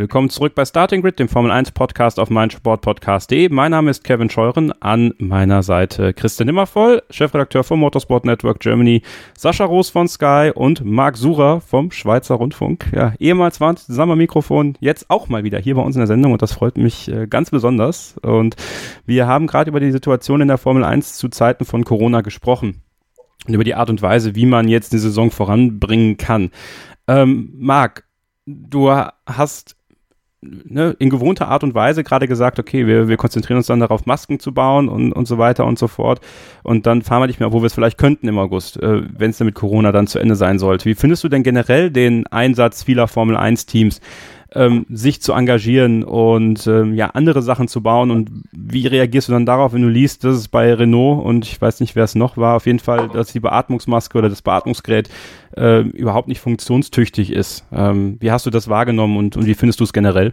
Willkommen 0.00 0.30
zurück 0.30 0.54
bei 0.54 0.64
Starting 0.64 1.02
Grid, 1.02 1.18
dem 1.18 1.28
Formel 1.28 1.50
1 1.50 1.72
Podcast 1.72 2.18
auf 2.18 2.30
meinsportpodcast.de. 2.30 3.48
Mein 3.50 3.72
Name 3.72 3.90
ist 3.90 4.02
Kevin 4.02 4.30
Scheuren, 4.30 4.72
an 4.80 5.12
meiner 5.18 5.62
Seite 5.62 6.14
Christian 6.14 6.46
Nimmervoll, 6.46 7.02
Chefredakteur 7.10 7.64
vom 7.64 7.80
Motorsport 7.80 8.24
Network 8.24 8.60
Germany, 8.60 9.02
Sascha 9.36 9.64
Roos 9.64 9.90
von 9.90 10.08
Sky 10.08 10.52
und 10.54 10.84
Marc 10.84 11.16
Surer 11.16 11.60
vom 11.60 11.90
Schweizer 11.90 12.36
Rundfunk. 12.36 12.90
Ja, 12.94 13.14
ehemals 13.18 13.60
waren 13.60 13.76
zusammen 13.76 14.12
am 14.12 14.18
Mikrofon, 14.18 14.78
jetzt 14.80 15.10
auch 15.10 15.28
mal 15.28 15.44
wieder 15.44 15.58
hier 15.58 15.74
bei 15.74 15.82
uns 15.82 15.96
in 15.96 16.00
der 16.00 16.06
Sendung 16.06 16.32
und 16.32 16.40
das 16.40 16.52
freut 16.52 16.78
mich 16.78 17.08
äh, 17.08 17.26
ganz 17.26 17.50
besonders. 17.50 18.16
Und 18.22 18.56
wir 19.04 19.26
haben 19.26 19.48
gerade 19.48 19.70
über 19.70 19.80
die 19.80 19.92
Situation 19.92 20.40
in 20.40 20.48
der 20.48 20.58
Formel 20.58 20.82
1 20.82 21.18
zu 21.18 21.28
Zeiten 21.28 21.64
von 21.64 21.84
Corona 21.84 22.22
gesprochen 22.22 22.82
und 23.46 23.54
über 23.54 23.64
die 23.64 23.74
Art 23.74 23.90
und 23.90 24.00
Weise, 24.00 24.34
wie 24.34 24.46
man 24.46 24.68
jetzt 24.68 24.92
die 24.92 24.98
Saison 24.98 25.30
voranbringen 25.30 26.16
kann. 26.16 26.50
Ähm, 27.06 27.52
Marc, 27.58 28.04
du 28.46 28.90
hast 28.90 29.76
ne, 30.42 30.96
in 30.98 31.10
gewohnter 31.10 31.48
Art 31.48 31.62
und 31.62 31.74
Weise 31.74 32.04
gerade 32.04 32.26
gesagt, 32.26 32.58
okay, 32.58 32.86
wir, 32.86 33.08
wir 33.08 33.16
konzentrieren 33.16 33.58
uns 33.58 33.66
dann 33.66 33.80
darauf, 33.80 34.06
Masken 34.06 34.40
zu 34.40 34.52
bauen 34.52 34.88
und, 34.88 35.12
und 35.12 35.26
so 35.26 35.38
weiter 35.38 35.66
und 35.66 35.78
so 35.78 35.88
fort. 35.88 36.20
Und 36.62 36.86
dann 36.86 37.02
fahren 37.02 37.22
wir 37.22 37.26
nicht 37.26 37.40
mehr, 37.40 37.52
wo 37.52 37.60
wir 37.60 37.66
es 37.66 37.74
vielleicht 37.74 37.98
könnten 37.98 38.28
im 38.28 38.38
August, 38.38 38.76
äh, 38.78 39.02
wenn 39.18 39.30
es 39.30 39.38
dann 39.38 39.46
mit 39.46 39.54
Corona 39.54 39.92
dann 39.92 40.06
zu 40.06 40.18
Ende 40.18 40.36
sein 40.36 40.58
sollte. 40.58 40.86
Wie 40.86 40.94
findest 40.94 41.24
du 41.24 41.28
denn 41.28 41.42
generell 41.42 41.90
den 41.90 42.26
Einsatz 42.28 42.82
vieler 42.82 43.08
Formel 43.08 43.36
1 43.36 43.66
Teams? 43.66 44.00
Ähm, 44.52 44.84
sich 44.90 45.22
zu 45.22 45.32
engagieren 45.32 46.02
und 46.02 46.66
ähm, 46.66 46.94
ja 46.94 47.10
andere 47.10 47.40
Sachen 47.40 47.68
zu 47.68 47.84
bauen 47.84 48.10
und 48.10 48.30
wie 48.50 48.88
reagierst 48.88 49.28
du 49.28 49.32
dann 49.32 49.46
darauf, 49.46 49.72
wenn 49.72 49.82
du 49.82 49.88
liest, 49.88 50.24
dass 50.24 50.34
es 50.34 50.48
bei 50.48 50.74
Renault 50.74 51.24
und 51.24 51.44
ich 51.44 51.60
weiß 51.60 51.78
nicht, 51.78 51.94
wer 51.94 52.02
es 52.02 52.16
noch 52.16 52.36
war, 52.36 52.56
auf 52.56 52.66
jeden 52.66 52.80
Fall, 52.80 53.08
dass 53.08 53.30
die 53.30 53.38
Beatmungsmaske 53.38 54.18
oder 54.18 54.28
das 54.28 54.42
Beatmungsgerät 54.42 55.08
äh, 55.56 55.82
überhaupt 55.82 56.26
nicht 56.26 56.40
funktionstüchtig 56.40 57.32
ist. 57.32 57.64
Ähm, 57.72 58.16
wie 58.18 58.32
hast 58.32 58.44
du 58.44 58.50
das 58.50 58.68
wahrgenommen 58.68 59.18
und, 59.18 59.36
und 59.36 59.46
wie 59.46 59.54
findest 59.54 59.78
du 59.78 59.84
es 59.84 59.92
generell? 59.92 60.32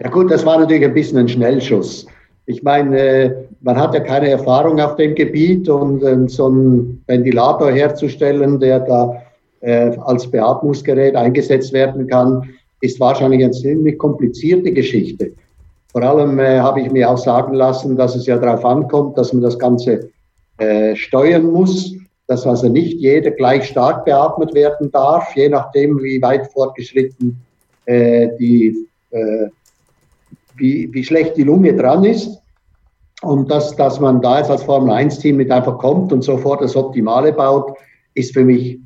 Ja 0.00 0.10
gut, 0.10 0.30
das 0.30 0.44
war 0.44 0.58
natürlich 0.58 0.84
ein 0.84 0.94
bisschen 0.94 1.18
ein 1.18 1.28
Schnellschuss. 1.28 2.06
Ich 2.44 2.62
meine, 2.62 2.98
äh, 2.98 3.34
man 3.60 3.76
hat 3.76 3.94
ja 3.94 4.00
keine 4.00 4.28
Erfahrung 4.28 4.80
auf 4.80 4.96
dem 4.96 5.14
Gebiet 5.14 5.68
und 5.68 6.02
äh, 6.02 6.28
so 6.28 6.46
einen 6.46 7.02
Ventilator 7.06 7.70
herzustellen, 7.70 8.60
der 8.60 8.80
da 8.80 9.22
äh, 9.60 9.96
als 10.04 10.30
Beatmungsgerät 10.30 11.16
eingesetzt 11.16 11.72
werden 11.72 12.06
kann, 12.06 12.48
ist 12.80 13.00
wahrscheinlich 13.00 13.42
eine 13.42 13.52
ziemlich 13.52 13.98
komplizierte 13.98 14.72
Geschichte. 14.72 15.32
Vor 15.92 16.02
allem 16.02 16.38
äh, 16.38 16.60
habe 16.60 16.80
ich 16.80 16.90
mir 16.90 17.10
auch 17.10 17.18
sagen 17.18 17.54
lassen, 17.54 17.96
dass 17.96 18.14
es 18.14 18.26
ja 18.26 18.38
darauf 18.38 18.64
ankommt, 18.64 19.18
dass 19.18 19.32
man 19.32 19.42
das 19.42 19.58
Ganze 19.58 20.10
äh, 20.58 20.94
steuern 20.94 21.46
muss 21.46 21.94
dass 22.28 22.46
also 22.46 22.68
nicht 22.68 23.00
jeder 23.00 23.30
gleich 23.32 23.66
stark 23.66 24.04
beatmet 24.04 24.54
werden 24.54 24.90
darf, 24.92 25.34
je 25.34 25.48
nachdem, 25.48 26.00
wie 26.02 26.20
weit 26.22 26.46
fortgeschritten 26.52 27.40
äh, 27.86 28.28
die, 28.38 28.86
äh, 29.10 29.48
wie, 30.56 30.92
wie 30.92 31.04
schlecht 31.04 31.38
die 31.38 31.42
Lunge 31.42 31.74
dran 31.74 32.04
ist. 32.04 32.38
Und 33.22 33.50
dass, 33.50 33.74
dass 33.74 33.98
man 33.98 34.20
da 34.20 34.38
jetzt 34.38 34.50
als 34.50 34.62
Formel-1-Team 34.62 35.36
mit 35.36 35.50
einfach 35.50 35.78
kommt 35.78 36.12
und 36.12 36.22
sofort 36.22 36.60
das 36.60 36.76
Optimale 36.76 37.32
baut, 37.32 37.76
ist 38.14 38.34
für 38.34 38.44
mich 38.44 38.78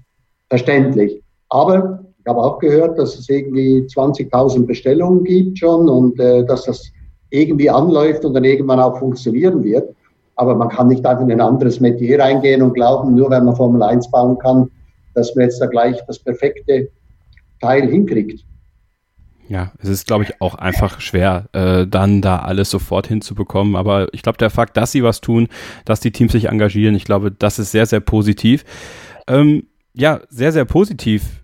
verständlich. 0.53 1.19
Aber 1.49 2.05
ich 2.19 2.27
habe 2.27 2.39
auch 2.39 2.59
gehört, 2.59 2.99
dass 2.99 3.19
es 3.19 3.27
irgendwie 3.31 3.87
20.000 3.87 4.67
Bestellungen 4.67 5.25
gibt 5.25 5.59
schon 5.59 5.89
und 5.89 6.21
äh, 6.21 6.45
dass 6.45 6.67
das 6.67 6.93
irgendwie 7.31 7.71
anläuft 7.71 8.27
und 8.27 8.35
dann 8.35 8.45
irgendwann 8.45 8.79
auch 8.79 8.99
funktionieren 8.99 9.65
wird. 9.65 9.89
Aber 10.37 10.55
man 10.55 10.69
kann 10.69 10.89
nicht 10.89 11.07
einfach 11.07 11.25
in 11.25 11.33
ein 11.33 11.41
anderes 11.41 11.81
Metier 11.81 12.19
reingehen 12.19 12.61
und 12.61 12.75
glauben, 12.75 13.15
nur 13.15 13.31
wenn 13.31 13.47
man 13.47 13.57
Formel 13.57 13.83
1 13.83 14.11
bauen 14.11 14.37
kann, 14.39 14.71
dass 15.15 15.35
man 15.35 15.45
jetzt 15.45 15.59
da 15.59 15.67
gleich 15.67 15.97
das 16.07 16.19
perfekte 16.19 16.91
Teil 17.63 17.89
hinkriegt. 17.89 18.45
Ja, 19.49 19.73
es 19.83 19.89
ist, 19.89 20.07
glaube 20.07 20.25
ich, 20.25 20.39
auch 20.43 20.55
einfach 20.57 21.01
schwer, 21.01 21.47
äh, 21.55 21.87
dann 21.87 22.21
da 22.21 22.41
alles 22.41 22.69
sofort 22.69 23.07
hinzubekommen. 23.07 23.75
Aber 23.75 24.09
ich 24.13 24.21
glaube, 24.21 24.37
der 24.37 24.51
Fakt, 24.51 24.77
dass 24.77 24.93
sie 24.93 25.03
was 25.03 25.23
tun, 25.23 25.49
dass 25.87 26.01
die 26.01 26.13
Teams 26.13 26.33
sich 26.33 26.51
engagieren, 26.51 26.95
ich 26.95 27.07
glaube, 27.07 27.31
das 27.31 27.59
ist 27.59 27.73
sehr, 27.73 27.87
sehr 27.87 28.01
positiv. 28.01 28.65
Ähm, 29.27 29.65
ja, 29.95 30.21
sehr, 30.29 30.53
sehr 30.53 30.65
positiv 30.65 31.43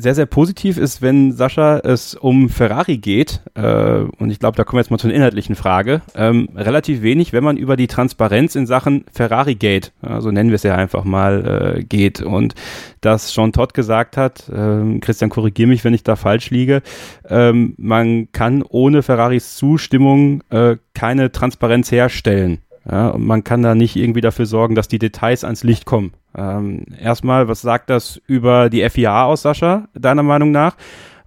sehr, 0.00 0.14
sehr 0.14 0.26
positiv 0.26 0.78
ist, 0.78 1.02
wenn 1.02 1.32
Sascha 1.32 1.78
es 1.78 2.14
um 2.14 2.48
Ferrari 2.48 2.98
geht, 2.98 3.40
äh, 3.54 4.04
und 4.18 4.30
ich 4.30 4.38
glaube, 4.38 4.56
da 4.56 4.64
kommen 4.64 4.78
wir 4.78 4.82
jetzt 4.82 4.90
mal 4.90 4.98
zur 4.98 5.12
inhaltlichen 5.12 5.54
Frage, 5.54 6.02
ähm, 6.14 6.48
relativ 6.54 7.02
wenig, 7.02 7.32
wenn 7.32 7.44
man 7.44 7.56
über 7.56 7.76
die 7.76 7.86
Transparenz 7.86 8.54
in 8.54 8.66
Sachen 8.66 9.04
Ferrari 9.12 9.54
Gate, 9.54 9.92
ja, 10.02 10.20
so 10.20 10.30
nennen 10.30 10.50
wir 10.50 10.56
es 10.56 10.62
ja 10.62 10.74
einfach 10.74 11.04
mal, 11.04 11.76
äh, 11.78 11.84
geht. 11.84 12.20
Und 12.22 12.54
dass 13.00 13.32
Jean 13.32 13.52
Todt 13.52 13.74
gesagt 13.74 14.16
hat, 14.16 14.48
äh, 14.48 14.98
Christian, 15.00 15.30
korrigier 15.30 15.66
mich, 15.66 15.84
wenn 15.84 15.94
ich 15.94 16.04
da 16.04 16.16
falsch 16.16 16.50
liege, 16.50 16.82
ähm, 17.28 17.74
man 17.76 18.30
kann 18.32 18.62
ohne 18.62 19.02
Ferraris 19.02 19.56
Zustimmung 19.56 20.42
äh, 20.50 20.76
keine 20.94 21.32
Transparenz 21.32 21.90
herstellen. 21.90 22.58
Ja, 22.90 23.10
und 23.10 23.26
man 23.26 23.44
kann 23.44 23.62
da 23.62 23.74
nicht 23.74 23.96
irgendwie 23.96 24.22
dafür 24.22 24.46
sorgen, 24.46 24.74
dass 24.74 24.88
die 24.88 24.98
Details 24.98 25.44
ans 25.44 25.62
Licht 25.62 25.84
kommen. 25.84 26.12
Ähm, 26.34 26.86
erstmal, 26.98 27.46
was 27.46 27.60
sagt 27.60 27.90
das 27.90 28.20
über 28.26 28.70
die 28.70 28.88
FIA 28.88 29.24
aus, 29.24 29.42
Sascha, 29.42 29.88
deiner 29.94 30.22
Meinung 30.22 30.52
nach? 30.52 30.76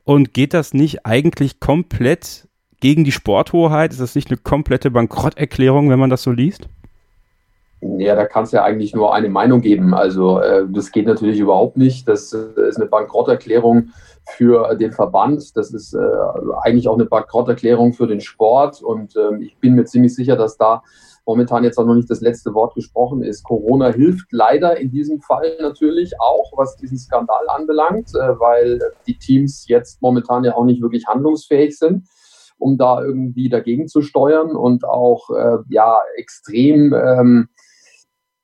Und 0.04 0.34
geht 0.34 0.54
das 0.56 0.74
nicht 0.74 1.06
eigentlich 1.06 1.60
komplett 1.60 2.48
gegen 2.80 3.04
die 3.04 3.12
Sporthoheit? 3.12 3.92
Ist 3.92 4.02
das 4.02 4.16
nicht 4.16 4.30
eine 4.30 4.38
komplette 4.38 4.90
Bankrotterklärung, 4.90 5.90
wenn 5.90 6.00
man 6.00 6.10
das 6.10 6.24
so 6.24 6.32
liest? 6.32 6.68
Ja, 7.82 8.16
da 8.16 8.26
kann 8.26 8.44
es 8.44 8.52
ja 8.52 8.64
eigentlich 8.64 8.94
nur 8.94 9.14
eine 9.14 9.30
Meinung 9.30 9.62
geben. 9.62 9.94
Also 9.94 10.40
äh, 10.40 10.66
das 10.68 10.92
geht 10.92 11.08
natürlich 11.08 11.40
überhaupt 11.40 11.78
nicht. 11.78 12.08
Das 12.08 12.34
äh, 12.34 12.68
ist 12.68 12.78
eine 12.78 12.88
Bankrotterklärung 12.88 13.90
für 14.36 14.76
den 14.76 14.92
Verband. 14.92 15.56
Das 15.58 15.72
ist 15.72 15.94
äh, 15.94 16.00
eigentlich 16.62 16.88
auch 16.88 16.96
eine 16.96 17.06
Bankrotterklärung 17.06 17.94
für 17.94 18.08
den 18.08 18.22
Sport. 18.22 18.82
Und 18.82 19.16
ähm, 19.16 19.42
ich 19.42 19.58
bin 19.58 19.76
mir 19.76 19.86
ziemlich 19.86 20.14
sicher, 20.14 20.36
dass 20.36 20.58
da 20.58 20.84
momentan 21.32 21.64
jetzt 21.64 21.78
auch 21.78 21.86
noch 21.86 21.96
nicht 21.96 22.10
das 22.10 22.20
letzte 22.20 22.54
Wort 22.54 22.76
gesprochen 22.76 23.24
ist. 23.24 23.44
Corona 23.44 23.90
hilft 23.90 24.28
leider 24.32 24.78
in 24.78 24.92
diesem 24.92 25.22
Fall 25.22 25.58
natürlich 25.62 26.20
auch, 26.20 26.52
was 26.58 26.76
diesen 26.76 26.98
Skandal 26.98 27.48
anbelangt, 27.48 28.10
äh, 28.16 28.40
weil 28.40 28.80
die 29.08 29.18
Teams 29.18 29.66
jetzt 29.70 30.02
momentan 30.02 30.44
ja 30.44 30.56
auch 30.56 30.66
nicht 30.66 30.82
wirklich 30.82 31.08
handlungsfähig 31.08 31.78
sind 31.78 32.06
um 32.62 32.78
da 32.78 33.04
irgendwie 33.04 33.50
dagegen 33.50 33.88
zu 33.88 34.04
steuern 34.04 34.56
und 34.56 34.86
auch 34.86 35.32
äh, 35.32 35.58
ja 35.70 35.98
extrem 36.16 36.94
ähm, 36.94 37.48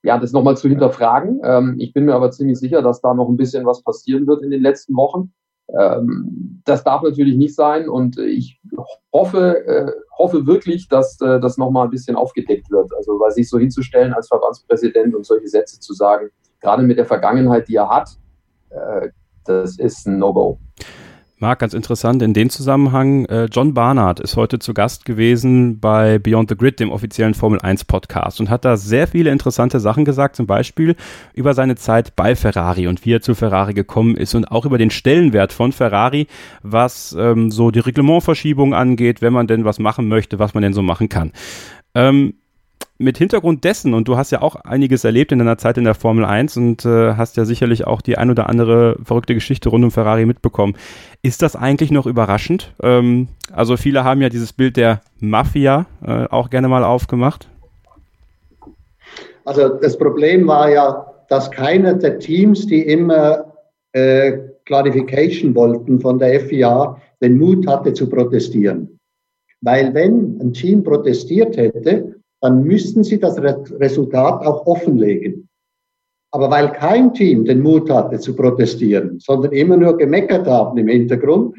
ja 0.02 0.17
das 0.17 0.32
nochmal 0.32 0.58
zu 0.58 0.67
hinterfragen. 0.67 1.39
Ähm, 1.43 1.76
ich 1.78 1.93
bin 1.93 2.06
mir 2.06 2.15
aber 2.15 2.32
ziemlich 2.32 2.58
sicher, 2.58 2.82
dass 2.82 3.00
da 3.00 3.13
noch 3.13 3.30
ein 3.30 3.38
bisschen 3.38 3.67
was 3.67 3.84
passieren 3.84 4.26
wird 4.26 4.41
in 4.41 4.50
den 4.50 4.63
letzten 4.63 4.95
Wochen. 4.95 5.34
Ähm, 5.69 6.62
das 6.63 6.84
darf 6.84 7.01
natürlich 7.01 7.36
nicht 7.36 7.56
sein 7.56 7.89
und 7.89 8.17
ich 8.17 8.60
hoffe, 9.13 9.65
äh, 9.65 9.91
hoffe 10.17 10.47
wirklich, 10.47 10.88
dass 10.88 11.19
äh, 11.21 11.39
das 11.39 11.58
nochmal 11.58 11.86
ein 11.86 11.91
bisschen 11.91 12.15
aufgedeckt 12.15 12.71
wird. 12.71 12.93
Also, 12.95 13.19
weil 13.19 13.32
sich 13.32 13.49
so 13.49 13.60
hinzustellen 13.60 14.13
als 14.13 14.27
Verbandspräsident 14.27 15.13
und 15.13 15.25
solche 15.25 15.47
Sätze 15.47 15.80
zu 15.80 15.93
sagen, 15.93 16.30
gerade 16.62 16.84
mit 16.84 16.97
der 16.97 17.06
Vergangenheit, 17.06 17.67
die 17.67 17.75
er 17.75 17.89
hat, 17.89 18.10
äh, 18.69 19.10
das 19.45 19.77
ist 19.77 20.08
ein 20.08 20.19
No-Go. 20.19 20.60
Marc, 21.39 21.60
ganz 21.60 21.76
interessant 21.76 22.23
in 22.23 22.34
dem 22.34 22.50
Zusammenhang, 22.50 23.26
äh, 23.26 23.45
John 23.52 23.76
Barnard 23.76 24.19
ist 24.19 24.38
heute 24.38 24.58
zu 24.58 24.73
Gast 24.73 25.06
gewesen 25.06 25.80
bei 25.80 26.17
Beyond 26.17 26.50
the 26.50 26.58
Grid, 26.58 26.80
dem 26.80 26.89
offiziellen 26.89 27.36
Formel 27.36 27.62
1 27.62 27.86
Podcast 27.86 28.39
und 28.39 28.50
hat 28.50 28.65
da 28.65 28.76
sehr 28.76 29.06
viele 29.06 29.30
interessante 29.30 29.80
Sachen 29.80 30.04
gesagt, 30.04 30.36
zum 30.36 30.47
Beispiel 30.47 30.95
über 31.36 31.54
seine 31.54 31.76
Zeit 31.76 32.15
bei 32.15 32.36
Ferrari 32.36 32.88
und 32.88 33.06
wie 33.06 33.13
er 33.13 33.21
zu 33.21 33.36
Ferrari 33.36 33.76
gekommen 33.76 34.17
ist 34.17 34.34
und 34.34 34.45
auch 34.45 34.65
über 34.65 34.80
den 34.80 34.89
Stellenwert 34.89 35.54
von 35.54 35.73
Ferrari, 35.73 36.26
was 36.63 37.15
ähm, 37.19 37.52
so 37.52 37.69
die 37.69 37.82
Reglementverschiebung 37.82 38.73
angeht, 38.73 39.21
wenn 39.21 39.34
man 39.34 39.45
denn 39.45 39.63
was 39.63 39.78
machen 39.78 40.08
möchte, 40.08 40.39
was 40.39 40.56
man 40.56 40.63
denn 40.63 40.73
so 40.73 40.82
machen 40.82 41.08
kann. 41.08 41.34
Ähm, 41.93 42.34
mit 43.00 43.18
Hintergrund 43.18 43.64
dessen, 43.64 43.94
und 43.94 44.08
du 44.08 44.18
hast 44.18 44.32
ja 44.32 44.42
auch 44.42 44.56
einiges 44.56 45.04
erlebt 45.04 45.32
in 45.32 45.40
deiner 45.40 45.58
Zeit 45.58 45.78
in 45.78 45.84
der 45.84 45.94
Formel 45.94 46.26
1 46.26 46.58
und 46.58 46.86
äh, 46.86 47.14
hast 47.14 47.38
ja 47.38 47.46
sicherlich 47.46 47.86
auch 47.86 48.02
die 48.02 48.18
ein 48.18 48.30
oder 48.30 48.50
andere 48.50 48.98
verrückte 49.04 49.34
Geschichte 49.34 49.70
rund 49.70 49.84
um 49.84 49.92
Ferrari 49.92 50.26
mitbekommen. 50.26 50.76
Ist 51.22 51.42
das 51.42 51.56
eigentlich 51.56 51.92
noch 51.92 52.06
überraschend? 52.06 52.74
Ähm, 52.82 53.28
also 53.52 53.78
viele 53.78 54.04
haben 54.04 54.22
ja 54.22 54.30
dieses 54.30 54.54
Bild 54.54 54.78
der 54.78 55.02
Mafia 55.20 55.86
äh, 56.06 56.26
auch 56.30 56.50
gerne 56.50 56.68
mal 56.68 56.84
aufgemacht. 56.84 57.48
Also 59.46 59.70
das 59.70 59.98
Problem 59.98 60.48
war 60.48 60.70
ja, 60.70 61.06
dass 61.30 61.52
keiner 61.52 61.94
der 61.94 62.20
Teams, 62.20 62.68
die 62.68 62.82
immer 62.82 63.54
äh, 63.94 64.40
Clarification 64.66 65.56
wollten 65.56 66.00
von 66.00 66.20
der 66.20 66.40
FIA, 66.42 66.98
den 67.22 67.38
Mut 67.38 67.66
hatte 67.68 67.94
zu 67.94 68.10
protestieren. 68.10 69.00
Weil 69.62 69.94
wenn 69.94 70.40
ein 70.40 70.54
Team 70.54 70.84
protestiert 70.84 71.58
hätte, 71.58 72.16
dann 72.41 72.63
müssten 72.63 73.04
sie 73.04 73.19
das 73.19 73.41
Resultat 73.41 74.45
auch 74.45 74.65
offenlegen. 74.65 75.50
Aber 76.32 76.52
weil 76.52 76.71
kein 76.71 77.13
Team 77.13 77.45
den 77.45 77.62
Mut 77.62 77.89
hatte 77.89 78.19
zu 78.19 78.36
protestieren, 78.36 79.19
sondern 79.19 79.54
immer 79.54 79.78
nur 79.78 79.97
gemeckert 79.97 80.45
haben 80.45 80.78
im 80.78 80.88
Hintergrund, 80.88 81.56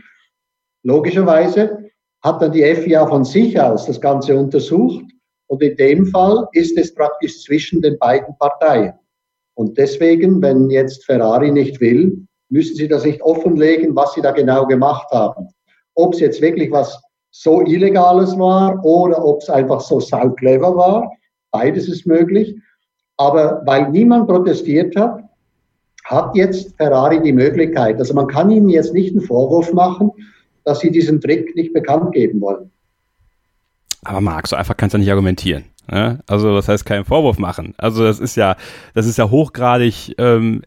logischerweise 0.84 1.90
hat 2.22 2.42
dann 2.42 2.52
die 2.52 2.62
FIA 2.62 3.06
von 3.06 3.24
sich 3.24 3.58
aus 3.58 3.86
das 3.86 4.00
Ganze 4.00 4.36
untersucht 4.36 5.04
und 5.48 5.62
in 5.62 5.76
dem 5.76 6.06
Fall 6.06 6.46
ist 6.52 6.76
es 6.76 6.94
praktisch 6.94 7.42
zwischen 7.42 7.80
den 7.80 7.98
beiden 7.98 8.36
Parteien. 8.38 8.94
Und 9.54 9.78
deswegen, 9.78 10.40
wenn 10.42 10.70
jetzt 10.70 11.04
Ferrari 11.04 11.50
nicht 11.50 11.80
will, 11.80 12.26
müssen 12.50 12.76
sie 12.76 12.88
das 12.88 13.04
nicht 13.04 13.22
offenlegen, 13.22 13.96
was 13.96 14.14
sie 14.14 14.20
da 14.20 14.30
genau 14.30 14.66
gemacht 14.66 15.10
haben. 15.10 15.48
Ob 15.94 16.14
es 16.14 16.20
jetzt 16.20 16.40
wirklich 16.40 16.70
was 16.70 17.00
so 17.30 17.62
Illegales 17.62 18.38
war 18.38 18.84
oder 18.84 19.24
ob 19.24 19.42
es 19.42 19.50
einfach 19.50 19.80
so 19.80 20.00
sauclever 20.00 20.74
war. 20.76 21.10
Beides 21.50 21.88
ist 21.88 22.06
möglich. 22.06 22.56
Aber 23.16 23.62
weil 23.66 23.90
niemand 23.90 24.28
protestiert 24.28 24.96
hat, 24.96 25.22
hat 26.04 26.34
jetzt 26.34 26.74
Ferrari 26.76 27.22
die 27.22 27.32
Möglichkeit. 27.32 27.98
Also 27.98 28.14
man 28.14 28.26
kann 28.26 28.50
ihnen 28.50 28.70
jetzt 28.70 28.94
nicht 28.94 29.12
einen 29.12 29.20
Vorwurf 29.20 29.72
machen, 29.72 30.10
dass 30.64 30.80
sie 30.80 30.90
diesen 30.90 31.20
Trick 31.20 31.54
nicht 31.54 31.72
bekannt 31.72 32.12
geben 32.12 32.40
wollen. 32.40 32.70
Aber 34.04 34.20
Marc, 34.20 34.46
so 34.48 34.56
einfach 34.56 34.76
kannst 34.76 34.94
du 34.94 34.98
nicht 34.98 35.10
argumentieren. 35.10 35.64
Ne? 35.90 36.20
Also 36.26 36.54
das 36.54 36.68
heißt 36.68 36.86
keinen 36.86 37.04
Vorwurf 37.04 37.38
machen. 37.38 37.74
Also 37.78 38.04
das 38.04 38.20
ist 38.20 38.36
ja, 38.36 38.56
das 38.94 39.06
ist 39.06 39.18
ja 39.18 39.30
hochgradig, 39.30 40.14
ähm, 40.18 40.62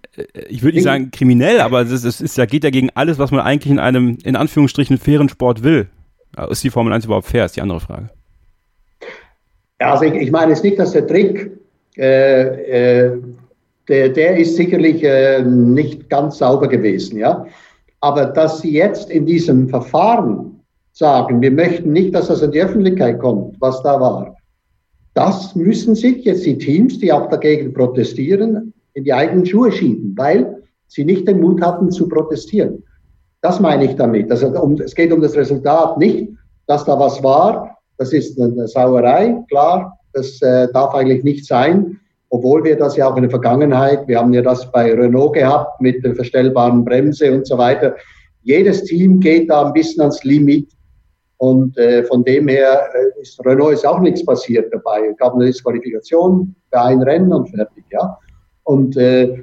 ich 0.50 0.62
würde 0.64 0.76
nicht 0.76 0.84
sagen 0.84 1.12
kriminell, 1.12 1.62
aber 1.62 1.84
das 1.84 2.04
ist, 2.04 2.22
ist 2.22 2.38
ja 2.38 2.46
geht 2.46 2.64
ja 2.64 2.70
gegen 2.70 2.90
alles, 2.94 3.18
was 3.20 3.32
man 3.32 3.42
eigentlich 3.42 3.72
in 3.72 3.80
einem 3.80 4.18
in 4.24 4.36
Anführungsstrichen 4.36 4.98
fairen 4.98 5.30
Sport 5.30 5.64
will. 5.64 5.88
Ist 6.50 6.64
die 6.64 6.70
Formel 6.70 6.94
1 6.94 7.06
überhaupt 7.06 7.28
fair, 7.28 7.46
ist 7.46 7.56
die 7.56 7.62
andere 7.62 7.80
Frage. 7.80 8.10
Also 9.80 10.06
ich, 10.06 10.14
ich 10.14 10.32
meine 10.32 10.52
jetzt 10.52 10.64
nicht, 10.64 10.80
dass 10.80 10.92
der 10.92 11.08
Trick, 11.08 11.52
äh, 11.98 13.08
äh, 13.08 13.18
der, 13.88 14.10
der 14.10 14.38
ist 14.38 14.56
sicherlich 14.56 15.04
äh, 15.04 15.42
nicht 15.44 16.10
ganz 16.10 16.38
sauber 16.38 16.68
gewesen, 16.68 17.18
ja. 17.18 17.46
Aber 18.00 18.26
dass 18.26 18.62
Sie 18.62 18.72
jetzt 18.72 19.10
in 19.12 19.26
diesem 19.26 19.70
Verfahren 19.70 20.62
sagen, 20.94 21.42
wir 21.42 21.52
möchten 21.52 21.92
nicht, 21.92 22.16
dass 22.16 22.28
das 22.28 22.42
in 22.42 22.52
die 22.52 22.62
Öffentlichkeit 22.62 23.20
kommt, 23.20 23.60
was 23.60 23.82
da 23.84 24.00
war, 24.00 24.36
das 25.14 25.56
müssen 25.56 25.96
sich 25.96 26.24
jetzt 26.24 26.46
die 26.46 26.58
Teams, 26.58 27.00
die 27.00 27.12
auch 27.12 27.30
dagegen 27.30 27.74
protestieren, 27.74 28.74
in 28.94 29.04
die 29.04 29.14
eigenen 29.14 29.46
Schuhe 29.46 29.72
schieben, 29.72 30.14
weil 30.18 30.64
sie 30.88 31.06
nicht 31.06 31.28
den 31.28 31.42
Mut 31.42 31.62
hatten 31.62 31.92
zu 31.92 32.08
protestieren. 32.08 32.84
Das 33.42 33.60
meine 33.60 33.86
ich 33.86 33.96
damit. 33.96 34.32
Also 34.32 34.48
um, 34.48 34.80
es 34.80 34.94
geht 34.94 35.12
um 35.12 35.22
das 35.22 35.36
Resultat, 35.36 35.98
nicht, 35.98 36.30
dass 36.68 36.86
da 36.86 37.00
was 37.00 37.22
war. 37.24 37.78
Das 37.98 38.14
ist 38.14 38.40
eine 38.40 38.68
Sauerei, 38.68 39.36
klar. 39.50 39.98
Das 40.14 40.42
äh, 40.42 40.68
darf 40.74 40.94
eigentlich 40.94 41.24
nicht 41.24 41.46
sein, 41.46 42.00
obwohl 42.30 42.64
wir 42.64 42.78
das 42.78 42.96
ja 42.96 43.08
auch 43.08 43.16
in 43.16 43.24
der 43.24 43.30
Vergangenheit, 43.30 44.08
wir 44.08 44.20
haben 44.20 44.34
ja 44.34 44.42
das 44.42 44.72
bei 44.72 44.94
Renault 44.94 45.34
gehabt 45.34 45.82
mit 45.82 46.04
der 46.04 46.16
verstellbaren 46.16 46.86
Bremse 46.86 47.32
und 47.34 47.48
so 47.48 47.58
weiter. 47.58 47.96
Jedes 48.44 48.84
Team 48.84 49.20
geht 49.20 49.50
da 49.50 49.68
ein 49.68 49.74
bisschen 49.74 50.02
ans 50.02 50.24
Limit. 50.24 50.70
Und 51.38 51.76
äh, 51.78 52.04
von 52.04 52.24
dem 52.24 52.48
her 52.48 52.82
äh, 52.94 53.22
ist 53.22 53.44
Renault 53.44 53.74
ist 53.74 53.86
auch 53.86 54.00
nichts 54.00 54.24
passiert 54.24 54.72
dabei. 54.72 55.08
Es 55.10 55.18
gab 55.18 55.34
eine 55.34 55.46
Disqualifikation 55.46 56.56
bei 56.70 56.82
ein 56.82 57.02
Rennen 57.02 57.34
und 57.34 57.50
fertig, 57.50 57.84
ja. 57.92 58.18
Und 58.64 58.96
äh, 58.96 59.42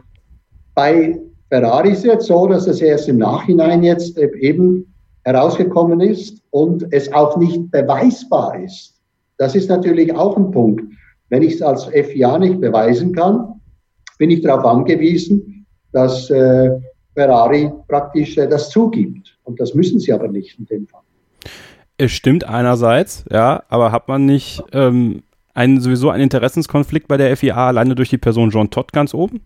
bei 0.74 1.18
Ferrari 1.48 1.92
ist 1.92 2.04
jetzt 2.04 2.26
so, 2.26 2.46
dass 2.46 2.66
es 2.66 2.80
erst 2.80 3.08
im 3.08 3.18
Nachhinein 3.18 3.82
jetzt 3.82 4.18
eben 4.18 4.94
herausgekommen 5.24 6.00
ist 6.00 6.42
und 6.50 6.86
es 6.90 7.12
auch 7.12 7.36
nicht 7.36 7.70
beweisbar 7.70 8.58
ist. 8.62 8.94
Das 9.38 9.54
ist 9.54 9.68
natürlich 9.68 10.14
auch 10.14 10.36
ein 10.36 10.50
Punkt. 10.50 10.82
Wenn 11.30 11.42
ich 11.42 11.54
es 11.54 11.62
als 11.62 11.84
FIA 11.84 12.38
nicht 12.38 12.60
beweisen 12.60 13.14
kann, 13.14 13.60
bin 14.18 14.30
ich 14.30 14.42
darauf 14.42 14.64
angewiesen, 14.64 15.66
dass 15.92 16.30
äh, 16.30 16.70
Ferrari 17.14 17.70
praktisch 17.88 18.36
äh, 18.36 18.48
das 18.48 18.70
zugibt. 18.70 19.38
Und 19.44 19.60
das 19.60 19.74
müssen 19.74 20.00
sie 20.00 20.12
aber 20.12 20.28
nicht 20.28 20.58
in 20.58 20.66
dem 20.66 20.86
Fall. 20.86 21.02
Es 21.96 22.12
stimmt 22.12 22.44
einerseits, 22.44 23.24
ja, 23.30 23.64
aber 23.68 23.90
hat 23.92 24.08
man 24.08 24.24
nicht 24.24 24.62
ähm, 24.72 25.22
ein, 25.54 25.80
sowieso 25.80 26.10
ein 26.10 26.20
Interessenskonflikt 26.20 27.08
bei 27.08 27.16
der 27.16 27.36
FIA 27.36 27.68
alleine 27.68 27.94
durch 27.94 28.08
die 28.10 28.18
Person 28.18 28.50
Jean 28.50 28.70
Todt 28.70 28.92
ganz 28.92 29.14
oben? 29.14 29.40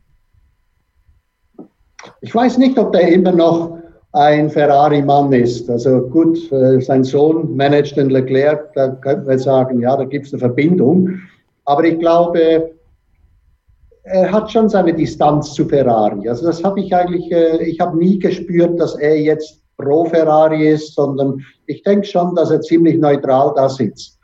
Ich 2.21 2.35
weiß 2.35 2.59
nicht, 2.59 2.79
ob 2.79 2.93
der 2.93 3.09
immer 3.09 3.33
noch 3.33 3.79
ein 4.13 4.51
Ferrari-Mann 4.51 5.33
ist. 5.33 5.71
Also 5.71 6.03
gut, 6.03 6.51
äh, 6.53 6.81
sein 6.81 7.05
Sohn 7.05 7.57
managt 7.57 7.97
den 7.97 8.11
Leclerc, 8.11 8.73
da 8.75 8.89
könnte 8.89 9.27
man 9.27 9.39
sagen, 9.39 9.81
ja, 9.81 9.97
da 9.97 10.05
gibt 10.05 10.27
es 10.27 10.33
eine 10.33 10.41
Verbindung. 10.41 11.19
Aber 11.65 11.85
ich 11.85 11.99
glaube, 11.99 12.73
er 14.05 14.33
hat 14.33 14.51
schon 14.51 14.69
seine 14.69 14.93
Distanz 14.93 15.55
zu 15.55 15.67
Ferrari. 15.67 16.29
Also 16.29 16.47
das 16.47 16.63
habe 16.63 16.81
ich 16.81 16.95
eigentlich, 16.95 17.31
äh, 17.33 17.63
ich 17.65 17.81
habe 17.81 17.97
nie 17.97 18.19
gespürt, 18.19 18.79
dass 18.79 18.97
er 18.97 19.19
jetzt 19.19 19.61
pro 19.79 20.05
Ferrari 20.05 20.69
ist, 20.69 20.95
sondern 20.95 21.41
ich 21.67 21.83
denke 21.83 22.07
schon, 22.07 22.35
dass 22.35 22.51
er 22.51 22.61
ziemlich 22.61 22.99
neutral 22.99 23.53
da 23.57 23.69
sitzt. 23.69 24.19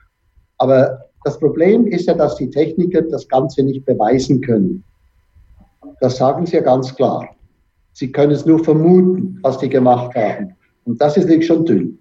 Aber 0.58 1.04
das 1.24 1.38
Problem 1.38 1.86
ist 1.86 2.06
ja, 2.06 2.14
dass 2.14 2.36
die 2.36 2.50
Techniker 2.50 3.02
das 3.02 3.26
Ganze 3.28 3.62
nicht 3.62 3.84
beweisen 3.86 4.40
können. 4.40 4.84
Das 6.00 6.16
sagen 6.16 6.46
sie 6.46 6.56
ja 6.56 6.62
ganz 6.62 6.94
klar. 6.94 7.28
Sie 7.98 8.12
können 8.12 8.30
es 8.30 8.46
nur 8.46 8.62
vermuten, 8.62 9.40
was 9.42 9.58
die 9.58 9.68
gemacht 9.68 10.14
haben. 10.14 10.54
Und 10.84 11.00
das 11.00 11.16
ist 11.16 11.28
nicht 11.28 11.44
schon 11.44 11.66
dünn. 11.66 11.98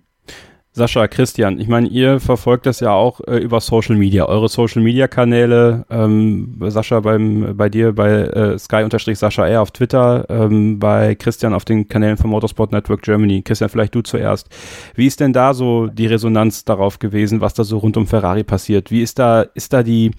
Sascha, 0.72 1.08
Christian, 1.08 1.60
ich 1.60 1.68
meine, 1.68 1.88
ihr 1.88 2.20
verfolgt 2.20 2.68
das 2.68 2.82
ja 2.82 2.92
auch 2.92 3.20
äh, 3.22 3.38
über 3.38 3.60
Social 3.62 3.96
Media, 3.96 4.28
eure 4.28 4.48
Social 4.48 4.84
Media 4.84 5.08
Kanäle, 5.08 5.88
ähm, 5.90 6.56
Sascha 6.68 7.00
beim, 7.00 7.58
bei 7.58 7.68
dir 7.68 7.94
bei 7.94 8.12
äh, 8.12 8.60
Sky-Sascha 8.60 9.48
R 9.48 9.64
auf 9.64 9.72
Twitter, 9.72 10.28
ähm, 10.30 10.78
bei 10.78 11.16
Christian 11.16 11.56
auf 11.56 11.66
den 11.66 11.88
Kanälen 11.88 12.18
von 12.18 12.30
Motorsport 12.30 12.72
Network 12.72 13.02
Germany. 13.02 13.42
Christian, 13.42 13.72
vielleicht 13.72 13.96
du 13.96 14.04
zuerst. 14.04 14.50
Wie 14.94 15.08
ist 15.08 15.20
denn 15.20 15.34
da 15.34 15.56
so 15.56 15.88
die 15.88 16.06
Resonanz 16.06 16.64
darauf 16.64 17.00
gewesen, 17.00 17.42
was 17.42 17.56
da 17.56 17.64
so 17.64 17.80
rund 17.80 17.98
um 17.98 18.06
Ferrari 18.06 18.44
passiert? 18.44 18.92
Wie 18.92 19.02
ist 19.02 19.18
da, 19.18 19.42
ist 19.42 19.74
da 19.74 19.82
die, 19.82 20.12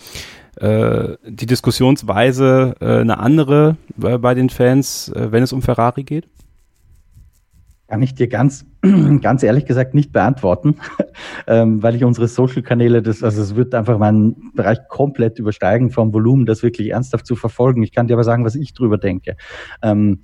äh, 0.60 1.16
die 1.26 1.46
Diskussionsweise 1.46 2.74
äh, 2.80 3.00
eine 3.00 3.18
andere 3.18 3.76
äh, 4.02 4.18
bei 4.18 4.34
den 4.34 4.50
Fans, 4.50 5.08
äh, 5.08 5.32
wenn 5.32 5.42
es 5.42 5.52
um 5.52 5.62
Ferrari 5.62 6.04
geht? 6.04 6.28
Kann 7.86 8.02
ich 8.02 8.14
dir 8.14 8.28
ganz, 8.28 8.66
ganz 9.22 9.42
ehrlich 9.42 9.64
gesagt 9.64 9.94
nicht 9.94 10.12
beantworten, 10.12 10.76
ähm, 11.46 11.82
weil 11.82 11.94
ich 11.94 12.04
unsere 12.04 12.28
Social-Kanäle, 12.28 13.00
das, 13.02 13.22
also 13.22 13.40
es 13.40 13.56
wird 13.56 13.74
einfach 13.74 13.98
meinen 13.98 14.52
Bereich 14.54 14.78
komplett 14.88 15.38
übersteigen 15.38 15.90
vom 15.90 16.12
Volumen, 16.12 16.44
das 16.44 16.62
wirklich 16.62 16.90
ernsthaft 16.90 17.26
zu 17.26 17.34
verfolgen. 17.34 17.82
Ich 17.82 17.92
kann 17.92 18.06
dir 18.06 18.14
aber 18.14 18.24
sagen, 18.24 18.44
was 18.44 18.56
ich 18.56 18.74
drüber 18.74 18.98
denke. 18.98 19.36
Ähm, 19.82 20.20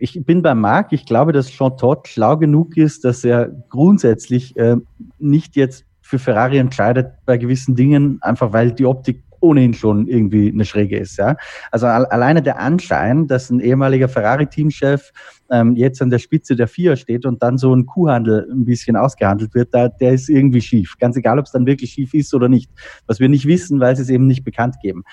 ich 0.00 0.18
bin 0.24 0.42
bei 0.42 0.54
Marc. 0.54 0.92
Ich 0.92 1.06
glaube, 1.06 1.32
dass 1.32 1.50
Jean 1.50 1.76
Todt 1.76 2.08
schlau 2.08 2.36
genug 2.36 2.76
ist, 2.76 3.04
dass 3.04 3.24
er 3.24 3.48
grundsätzlich 3.68 4.56
äh, 4.56 4.76
nicht 5.18 5.56
jetzt 5.56 5.84
für 6.04 6.18
Ferrari 6.18 6.58
entscheidet 6.58 7.12
bei 7.24 7.38
gewissen 7.38 7.74
Dingen, 7.74 8.18
einfach 8.20 8.52
weil 8.52 8.72
die 8.72 8.84
Optik 8.84 9.24
ohnehin 9.40 9.74
schon 9.74 10.06
irgendwie 10.06 10.50
eine 10.50 10.64
Schräge 10.64 10.98
ist. 10.98 11.16
Ja? 11.18 11.36
Also 11.70 11.86
alleine 11.86 12.42
der 12.42 12.58
Anschein, 12.58 13.26
dass 13.26 13.50
ein 13.50 13.60
ehemaliger 13.60 14.08
Ferrari-Teamchef 14.08 15.12
ähm, 15.50 15.76
jetzt 15.76 16.00
an 16.02 16.10
der 16.10 16.18
Spitze 16.18 16.56
der 16.56 16.68
Vier 16.68 16.96
steht 16.96 17.26
und 17.26 17.42
dann 17.42 17.58
so 17.58 17.74
ein 17.74 17.86
Kuhhandel 17.86 18.48
ein 18.50 18.64
bisschen 18.64 18.96
ausgehandelt 18.96 19.54
wird, 19.54 19.72
da, 19.72 19.88
der 19.88 20.12
ist 20.12 20.28
irgendwie 20.28 20.60
schief. 20.60 20.96
Ganz 20.98 21.16
egal, 21.16 21.38
ob 21.38 21.46
es 21.46 21.52
dann 21.52 21.66
wirklich 21.66 21.92
schief 21.92 22.14
ist 22.14 22.34
oder 22.34 22.48
nicht. 22.48 22.70
Was 23.06 23.20
wir 23.20 23.28
nicht 23.28 23.46
wissen, 23.46 23.80
weil 23.80 23.96
sie 23.96 24.02
es 24.02 24.10
eben 24.10 24.26
nicht 24.26 24.44
bekannt 24.44 24.76
geben. 24.82 25.04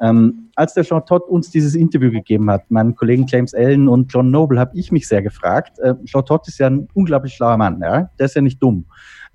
Ähm, 0.00 0.50
als 0.54 0.74
der 0.74 0.84
Jean 0.84 1.04
Todt 1.06 1.26
uns 1.28 1.50
dieses 1.50 1.74
Interview 1.74 2.10
gegeben 2.10 2.50
hat, 2.50 2.70
meinen 2.70 2.94
Kollegen 2.94 3.26
James 3.26 3.54
Allen 3.54 3.88
und 3.88 4.12
John 4.12 4.30
Noble, 4.30 4.58
habe 4.58 4.76
ich 4.76 4.92
mich 4.92 5.08
sehr 5.08 5.22
gefragt. 5.22 5.78
Äh, 5.78 5.94
Jean 6.04 6.24
Todt 6.24 6.48
ist 6.48 6.58
ja 6.58 6.68
ein 6.68 6.88
unglaublich 6.94 7.34
schlauer 7.34 7.56
Mann, 7.56 7.80
ja? 7.82 8.10
der 8.18 8.26
ist 8.26 8.34
ja 8.34 8.42
nicht 8.42 8.62
dumm. 8.62 8.84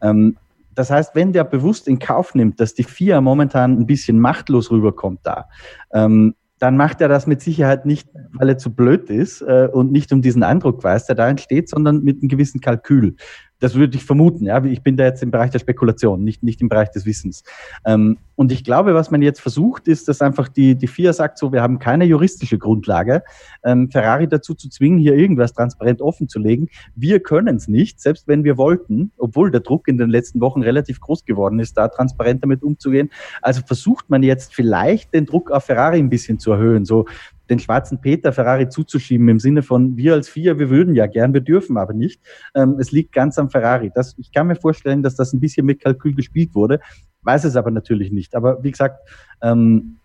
Ähm, 0.01 0.37
das 0.75 0.89
heißt, 0.89 1.15
wenn 1.15 1.33
der 1.33 1.43
bewusst 1.43 1.87
in 1.87 1.99
Kauf 1.99 2.35
nimmt, 2.35 2.59
dass 2.59 2.73
die 2.73 2.83
FIA 2.83 3.21
momentan 3.21 3.79
ein 3.79 3.85
bisschen 3.85 4.19
machtlos 4.19 4.71
rüberkommt 4.71 5.19
da, 5.23 5.47
ähm, 5.93 6.35
dann 6.59 6.77
macht 6.77 7.01
er 7.01 7.09
das 7.09 7.27
mit 7.27 7.41
Sicherheit 7.41 7.85
nicht, 7.85 8.07
weil 8.33 8.47
er 8.47 8.57
zu 8.57 8.73
blöd 8.73 9.09
ist 9.09 9.41
äh, 9.41 9.67
und 9.71 9.91
nicht 9.91 10.13
um 10.13 10.21
diesen 10.21 10.43
Eindruck 10.43 10.81
weiß, 10.81 11.07
der 11.07 11.15
da 11.15 11.27
entsteht, 11.27 11.67
sondern 11.67 12.03
mit 12.03 12.21
einem 12.21 12.29
gewissen 12.29 12.61
Kalkül. 12.61 13.17
Das 13.63 13.75
würde 13.75 13.95
ich 13.95 14.03
vermuten. 14.03 14.47
Ja, 14.47 14.61
ich 14.65 14.81
bin 14.81 14.97
da 14.97 15.05
jetzt 15.05 15.23
im 15.23 15.31
Bereich 15.31 15.49
der 15.49 15.59
Spekulation, 15.59 16.21
nicht, 16.21 16.43
nicht 16.43 16.59
im 16.59 16.67
Bereich 16.67 16.91
des 16.91 17.05
Wissens. 17.05 17.45
Ähm, 17.85 18.17
und 18.35 18.51
ich 18.51 18.65
glaube, 18.65 18.93
was 18.93 19.09
man 19.09 19.21
jetzt 19.21 19.39
versucht, 19.39 19.87
ist, 19.87 20.09
dass 20.09 20.21
einfach 20.21 20.49
die, 20.49 20.75
die 20.75 20.87
FIA 20.87 21.13
sagt 21.13 21.37
so, 21.37 21.53
wir 21.53 21.61
haben 21.61 21.79
keine 21.79 22.03
juristische 22.03 22.57
Grundlage, 22.57 23.23
ähm, 23.63 23.89
Ferrari 23.89 24.27
dazu 24.27 24.53
zu 24.53 24.67
zwingen, 24.67 24.99
hier 24.99 25.15
irgendwas 25.15 25.53
transparent 25.53 26.01
offen 26.01 26.27
zu 26.27 26.39
legen. 26.39 26.67
Wir 26.93 27.21
können 27.21 27.55
es 27.55 27.69
nicht, 27.69 28.01
selbst 28.01 28.27
wenn 28.27 28.43
wir 28.43 28.57
wollten, 28.57 29.13
obwohl 29.17 29.49
der 29.49 29.61
Druck 29.61 29.87
in 29.87 29.97
den 29.97 30.09
letzten 30.09 30.41
Wochen 30.41 30.61
relativ 30.61 30.99
groß 30.99 31.23
geworden 31.23 31.61
ist, 31.61 31.77
da 31.77 31.87
transparent 31.87 32.43
damit 32.43 32.63
umzugehen. 32.63 33.11
Also 33.41 33.61
versucht 33.65 34.09
man 34.09 34.23
jetzt 34.23 34.53
vielleicht 34.53 35.13
den 35.13 35.25
Druck 35.25 35.51
auf 35.51 35.63
Ferrari 35.63 35.99
ein 35.99 36.09
bisschen 36.09 36.37
zu 36.37 36.51
erhöhen. 36.51 36.83
So, 36.83 37.05
den 37.49 37.59
schwarzen 37.59 37.99
Peter 37.99 38.31
Ferrari 38.31 38.69
zuzuschieben 38.69 39.27
im 39.27 39.39
Sinne 39.39 39.63
von 39.63 39.97
wir 39.97 40.13
als 40.13 40.29
vier, 40.29 40.59
wir 40.59 40.69
würden 40.69 40.95
ja 40.95 41.07
gern, 41.07 41.33
wir 41.33 41.41
dürfen 41.41 41.77
aber 41.77 41.93
nicht. 41.93 42.21
Ähm, 42.55 42.77
es 42.79 42.91
liegt 42.91 43.11
ganz 43.11 43.37
am 43.37 43.49
Ferrari. 43.49 43.91
Das, 43.93 44.15
ich 44.17 44.31
kann 44.31 44.47
mir 44.47 44.55
vorstellen, 44.55 45.03
dass 45.03 45.15
das 45.15 45.33
ein 45.33 45.39
bisschen 45.39 45.65
mit 45.65 45.81
Kalkül 45.81 46.15
gespielt 46.15 46.55
wurde, 46.55 46.79
weiß 47.21 47.43
es 47.45 47.55
aber 47.55 47.71
natürlich 47.71 48.11
nicht. 48.11 48.35
Aber 48.35 48.63
wie 48.63 48.71
gesagt, 48.71 49.07
ähm, 49.41 49.99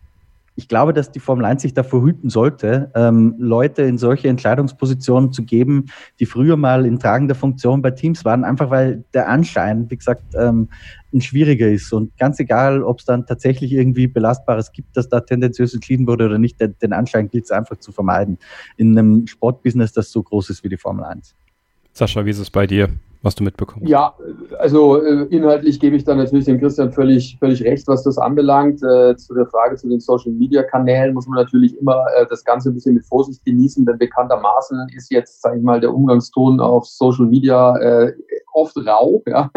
ich 0.58 0.66
glaube, 0.66 0.92
dass 0.92 1.12
die 1.12 1.20
Formel 1.20 1.44
1 1.44 1.62
sich 1.62 1.72
davor 1.72 2.02
hüten 2.02 2.30
sollte, 2.30 2.90
ähm, 2.96 3.36
Leute 3.38 3.82
in 3.82 3.96
solche 3.96 4.26
Entscheidungspositionen 4.26 5.32
zu 5.32 5.44
geben, 5.44 5.86
die 6.18 6.26
früher 6.26 6.56
mal 6.56 6.84
in 6.84 6.98
tragender 6.98 7.36
Funktion 7.36 7.80
bei 7.80 7.92
Teams 7.92 8.24
waren, 8.24 8.42
einfach 8.42 8.68
weil 8.68 9.04
der 9.14 9.28
Anschein, 9.28 9.88
wie 9.88 9.96
gesagt, 9.96 10.34
ähm, 10.34 10.68
ein 11.14 11.20
schwieriger 11.20 11.68
ist. 11.68 11.92
Und 11.92 12.18
ganz 12.18 12.40
egal, 12.40 12.82
ob 12.82 12.98
es 12.98 13.04
dann 13.04 13.24
tatsächlich 13.24 13.70
irgendwie 13.70 14.08
Belastbares 14.08 14.72
gibt, 14.72 14.96
dass 14.96 15.08
da 15.08 15.20
tendenziös 15.20 15.74
entschieden 15.74 16.08
wurde 16.08 16.26
oder 16.26 16.38
nicht, 16.38 16.60
den, 16.60 16.74
den 16.82 16.92
Anschein 16.92 17.28
gilt 17.30 17.44
es 17.44 17.52
einfach 17.52 17.76
zu 17.76 17.92
vermeiden. 17.92 18.36
In 18.76 18.98
einem 18.98 19.28
Sportbusiness, 19.28 19.92
das 19.92 20.10
so 20.10 20.24
groß 20.24 20.50
ist 20.50 20.64
wie 20.64 20.68
die 20.68 20.76
Formel 20.76 21.04
1. 21.04 21.36
Sascha, 21.92 22.26
wie 22.26 22.30
ist 22.30 22.40
es 22.40 22.50
bei 22.50 22.66
dir? 22.66 22.88
Was 23.22 23.34
du 23.34 23.44
mitbekommst. 23.44 23.88
Ja, 23.88 24.14
also 24.58 25.02
äh, 25.02 25.26
inhaltlich 25.30 25.80
gebe 25.80 25.96
ich 25.96 26.04
da 26.04 26.14
natürlich 26.14 26.44
dem 26.44 26.60
Christian 26.60 26.92
völlig, 26.92 27.36
völlig 27.38 27.62
recht, 27.62 27.86
was 27.88 28.02
das 28.04 28.18
anbelangt. 28.18 28.82
Äh, 28.82 29.16
zu 29.16 29.34
der 29.34 29.46
Frage 29.46 29.76
zu 29.76 29.88
den 29.88 30.00
Social 30.00 30.32
Media 30.32 30.62
Kanälen 30.62 31.14
muss 31.14 31.26
man 31.26 31.36
natürlich 31.36 31.76
immer 31.78 32.04
äh, 32.16 32.26
das 32.28 32.44
Ganze 32.44 32.70
ein 32.70 32.74
bisschen 32.74 32.94
mit 32.94 33.04
Vorsicht 33.06 33.44
genießen, 33.44 33.84
denn 33.84 33.98
bekanntermaßen 33.98 34.88
ist 34.96 35.10
jetzt, 35.10 35.42
sage 35.42 35.58
ich 35.58 35.62
mal, 35.62 35.80
der 35.80 35.92
Umgangston 35.94 36.60
auf 36.60 36.86
Social 36.86 37.26
Media 37.26 37.76
oft 38.58 38.76
rau, 38.76 39.22
ja, 39.26 39.50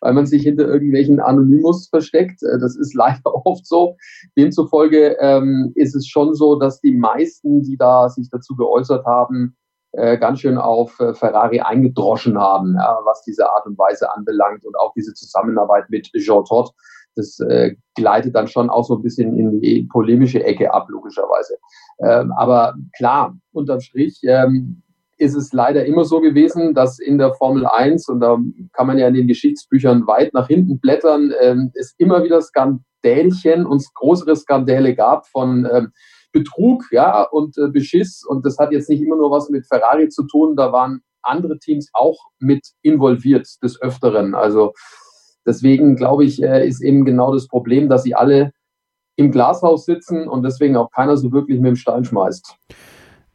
weil 0.00 0.12
man 0.12 0.26
sich 0.26 0.42
hinter 0.42 0.66
irgendwelchen 0.66 1.20
Anonymous 1.20 1.88
versteckt. 1.88 2.40
Das 2.42 2.76
ist 2.76 2.94
leider 2.98 3.34
oft 3.46 3.66
so. 3.66 3.96
Demzufolge 4.36 5.16
ähm, 5.20 5.72
ist 5.74 5.94
es 5.94 6.06
schon 6.06 6.34
so, 6.34 6.56
dass 6.56 6.80
die 6.80 6.92
meisten, 6.92 7.62
die 7.62 7.76
da 7.76 8.08
sich 8.08 8.28
dazu 8.30 8.56
geäußert 8.56 9.04
haben, 9.06 9.56
äh, 9.92 10.18
ganz 10.18 10.40
schön 10.40 10.58
auf 10.58 10.98
äh, 11.00 11.14
Ferrari 11.14 11.60
eingedroschen 11.60 12.38
haben, 12.38 12.74
ja, 12.74 12.98
was 13.04 13.22
diese 13.22 13.50
Art 13.50 13.66
und 13.66 13.78
Weise 13.78 14.12
anbelangt 14.14 14.64
und 14.66 14.76
auch 14.78 14.92
diese 14.94 15.14
Zusammenarbeit 15.14 15.88
mit 15.88 16.10
Jean 16.12 16.44
Todt. 16.44 16.72
Das 17.16 17.40
äh, 17.40 17.74
gleitet 17.94 18.34
dann 18.34 18.46
schon 18.46 18.70
auch 18.70 18.84
so 18.84 18.96
ein 18.96 19.02
bisschen 19.02 19.36
in 19.36 19.60
die 19.60 19.88
polemische 19.90 20.44
Ecke 20.44 20.72
ab, 20.72 20.86
logischerweise. 20.88 21.56
Ähm, 22.00 22.32
aber 22.36 22.74
klar, 22.96 23.36
unterm 23.52 23.80
Strich 23.80 24.20
ähm, 24.24 24.82
ist 25.16 25.34
es 25.34 25.52
leider 25.52 25.84
immer 25.84 26.04
so 26.04 26.20
gewesen, 26.20 26.74
dass 26.74 26.98
in 27.00 27.18
der 27.18 27.34
Formel 27.34 27.66
1, 27.66 28.08
und 28.08 28.20
da 28.20 28.38
kann 28.72 28.86
man 28.86 28.98
ja 28.98 29.08
in 29.08 29.14
den 29.14 29.26
Geschichtsbüchern 29.26 30.06
weit 30.06 30.32
nach 30.32 30.46
hinten 30.46 30.78
blättern, 30.78 31.32
ähm, 31.40 31.72
es 31.74 31.94
immer 31.98 32.22
wieder 32.22 32.40
Skandälchen 32.40 33.66
und 33.66 33.84
größere 33.94 34.36
Skandale 34.36 34.94
gab 34.94 35.26
von 35.26 35.68
ähm, 35.72 35.92
Betrug 36.32 36.84
ja, 36.90 37.22
und 37.22 37.56
äh, 37.58 37.68
Beschiss. 37.68 38.24
Und 38.24 38.44
das 38.44 38.58
hat 38.58 38.72
jetzt 38.72 38.88
nicht 38.88 39.02
immer 39.02 39.16
nur 39.16 39.30
was 39.30 39.48
mit 39.50 39.66
Ferrari 39.66 40.08
zu 40.08 40.24
tun, 40.26 40.56
da 40.56 40.72
waren 40.72 41.02
andere 41.22 41.58
Teams 41.58 41.90
auch 41.92 42.18
mit 42.38 42.66
involviert 42.82 43.48
des 43.62 43.80
Öfteren. 43.80 44.34
Also 44.34 44.72
deswegen 45.46 45.96
glaube 45.96 46.24
ich, 46.24 46.42
äh, 46.42 46.66
ist 46.66 46.82
eben 46.82 47.04
genau 47.04 47.32
das 47.32 47.48
Problem, 47.48 47.88
dass 47.88 48.02
sie 48.02 48.14
alle 48.14 48.52
im 49.16 49.32
Glashaus 49.32 49.84
sitzen 49.84 50.28
und 50.28 50.44
deswegen 50.44 50.76
auch 50.76 50.90
keiner 50.90 51.16
so 51.16 51.32
wirklich 51.32 51.58
mit 51.58 51.68
dem 51.68 51.76
Stein 51.76 52.04
schmeißt. 52.04 52.56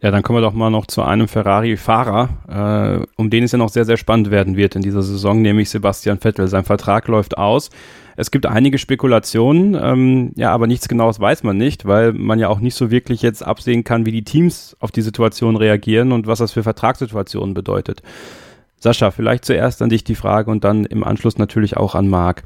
Ja, 0.03 0.11
dann 0.11 0.21
kommen 0.21 0.35
wir 0.35 0.41
doch 0.41 0.51
mal 0.51 0.69
noch 0.69 0.85
zu 0.85 1.01
einem 1.01 1.29
Ferrari-Fahrer, 1.29 2.99
äh, 2.99 3.05
um 3.15 3.29
den 3.29 3.45
es 3.45 3.53
ja 3.53 3.57
noch 3.57 3.69
sehr, 3.69 3.85
sehr 3.85 3.95
spannend 3.95 4.31
werden 4.31 4.57
wird 4.57 4.75
in 4.75 4.81
dieser 4.81 5.01
Saison, 5.01 5.41
nämlich 5.41 5.69
Sebastian 5.69 6.19
Vettel. 6.19 6.49
Sein 6.49 6.65
Vertrag 6.65 7.07
läuft 7.07 7.37
aus. 7.37 7.69
Es 8.17 8.29
gibt 8.29 8.45
einige 8.45 8.79
Spekulationen, 8.79 9.77
ähm, 9.81 10.33
ja, 10.35 10.51
aber 10.51 10.67
nichts 10.67 10.89
Genaues 10.89 11.21
weiß 11.21 11.43
man 11.43 11.55
nicht, 11.55 11.85
weil 11.85 12.11
man 12.11 12.37
ja 12.37 12.49
auch 12.49 12.59
nicht 12.59 12.75
so 12.75 12.91
wirklich 12.91 13.21
jetzt 13.21 13.47
absehen 13.47 13.85
kann, 13.85 14.05
wie 14.05 14.11
die 14.11 14.25
Teams 14.25 14.75
auf 14.81 14.91
die 14.91 15.01
Situation 15.01 15.55
reagieren 15.55 16.11
und 16.11 16.27
was 16.27 16.39
das 16.39 16.51
für 16.51 16.63
Vertragssituationen 16.63 17.53
bedeutet. 17.53 18.03
Sascha, 18.79 19.09
vielleicht 19.09 19.45
zuerst 19.45 19.81
an 19.81 19.87
dich 19.87 20.03
die 20.03 20.15
Frage 20.15 20.51
und 20.51 20.65
dann 20.65 20.85
im 20.85 21.05
Anschluss 21.05 21.37
natürlich 21.37 21.77
auch 21.77 21.95
an 21.95 22.09
Marc. 22.09 22.43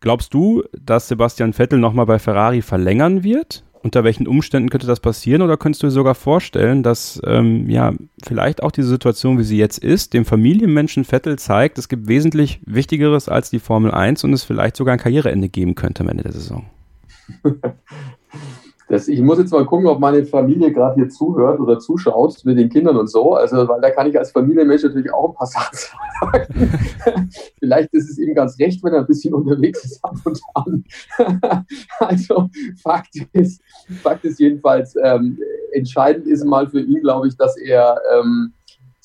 Glaubst 0.00 0.34
du, 0.34 0.62
dass 0.78 1.08
Sebastian 1.08 1.54
Vettel 1.54 1.78
nochmal 1.78 2.04
bei 2.04 2.18
Ferrari 2.18 2.60
verlängern 2.60 3.24
wird? 3.24 3.64
Unter 3.86 4.02
welchen 4.02 4.26
Umständen 4.26 4.68
könnte 4.68 4.88
das 4.88 4.98
passieren? 4.98 5.42
Oder 5.42 5.56
könntest 5.56 5.80
du 5.84 5.86
dir 5.86 5.92
sogar 5.92 6.16
vorstellen, 6.16 6.82
dass 6.82 7.20
ähm, 7.24 7.70
ja 7.70 7.92
vielleicht 8.24 8.60
auch 8.64 8.72
diese 8.72 8.88
Situation, 8.88 9.38
wie 9.38 9.44
sie 9.44 9.58
jetzt 9.58 9.78
ist, 9.78 10.12
dem 10.12 10.24
Familienmenschen 10.24 11.04
Vettel 11.04 11.38
zeigt, 11.38 11.78
es 11.78 11.88
gibt 11.88 12.08
wesentlich 12.08 12.60
Wichtigeres 12.66 13.28
als 13.28 13.48
die 13.48 13.60
Formel 13.60 13.92
1 13.92 14.24
und 14.24 14.32
es 14.32 14.42
vielleicht 14.42 14.74
sogar 14.74 14.94
ein 14.94 14.98
Karriereende 14.98 15.48
geben 15.48 15.76
könnte 15.76 16.02
am 16.02 16.08
Ende 16.08 16.24
der 16.24 16.32
Saison? 16.32 16.66
Das, 18.88 19.08
ich 19.08 19.20
muss 19.20 19.38
jetzt 19.38 19.50
mal 19.50 19.66
gucken, 19.66 19.86
ob 19.88 19.98
meine 19.98 20.24
Familie 20.24 20.72
gerade 20.72 20.94
hier 20.94 21.08
zuhört 21.08 21.58
oder 21.58 21.78
zuschaut 21.80 22.44
mit 22.44 22.56
den 22.56 22.68
Kindern 22.68 22.96
und 22.96 23.08
so. 23.08 23.34
Also, 23.34 23.66
weil 23.66 23.80
da 23.80 23.90
kann 23.90 24.08
ich 24.08 24.16
als 24.16 24.30
Familienmensch 24.30 24.84
natürlich 24.84 25.12
auch 25.12 25.30
ein 25.30 25.34
paar 25.34 25.46
Sachen 25.46 25.76
sagen. 25.76 27.30
Vielleicht 27.58 27.92
ist 27.92 28.10
es 28.10 28.18
ihm 28.18 28.34
ganz 28.34 28.56
recht, 28.60 28.82
wenn 28.84 28.92
er 28.92 29.00
ein 29.00 29.06
bisschen 29.06 29.34
unterwegs 29.34 29.84
ist 29.84 30.04
ab 30.04 30.14
und 30.24 30.40
an. 30.54 30.84
also, 31.98 32.48
Fakt 32.80 33.16
ist, 33.32 33.60
Fakt 34.02 34.24
ist 34.24 34.38
jedenfalls, 34.38 34.94
ähm, 35.02 35.38
entscheidend 35.72 36.28
ist 36.28 36.44
mal 36.44 36.68
für 36.68 36.80
ihn, 36.80 37.00
glaube 37.00 37.26
ich, 37.26 37.36
dass 37.36 37.56
er 37.56 38.00
ähm, 38.14 38.52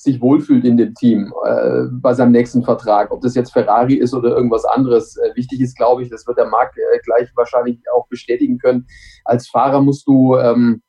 sich 0.02 0.20
wohlfühlt 0.20 0.64
in 0.64 0.76
dem 0.76 0.94
Team 0.94 1.32
äh, 1.46 1.84
bei 1.92 2.12
seinem 2.12 2.32
nächsten 2.32 2.64
Vertrag. 2.64 3.12
Ob 3.12 3.20
das 3.20 3.36
jetzt 3.36 3.52
Ferrari 3.52 3.94
ist 3.94 4.12
oder 4.14 4.34
irgendwas 4.34 4.64
anderes. 4.64 5.16
Äh, 5.16 5.36
wichtig 5.36 5.60
ist, 5.60 5.76
glaube 5.76 6.02
ich, 6.02 6.10
das 6.10 6.26
wird 6.26 6.38
der 6.38 6.48
Marc 6.48 6.76
äh, 6.76 6.98
gleich 7.04 7.30
wahrscheinlich 7.36 7.78
auch 7.94 8.08
bestätigen 8.08 8.58
können. 8.58 8.84
Als 9.24 9.48
Fahrer 9.48 9.80
musst 9.80 10.08
du 10.08 10.36
ähm, 10.36 10.82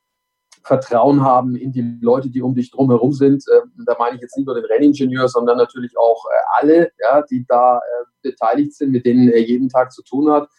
Vertrauen 0.63 1.21
haben 1.21 1.55
in 1.55 1.71
die 1.71 1.99
Leute, 2.01 2.31
die 2.31 2.41
um 2.41 2.55
dich 2.55 2.71
drumherum 2.71 3.13
sind. 3.13 3.43
Äh, 3.53 3.61
da 3.85 3.95
meine 3.99 4.15
ich 4.15 4.21
jetzt 4.23 4.35
nicht 4.35 4.47
nur 4.47 4.55
den 4.55 4.65
Renningenieur, 4.65 5.27
sondern 5.27 5.57
natürlich 5.57 5.95
auch 5.95 6.25
äh, 6.25 6.61
alle, 6.61 6.91
ja, 6.99 7.21
die 7.21 7.45
da 7.47 7.77
äh, 7.77 7.81
beteiligt 8.23 8.73
sind, 8.73 8.91
mit 8.91 9.05
denen 9.05 9.29
er 9.29 9.43
jeden 9.43 9.69
Tag 9.69 9.91
zu 9.91 10.01
tun 10.01 10.31
hat. 10.31 10.49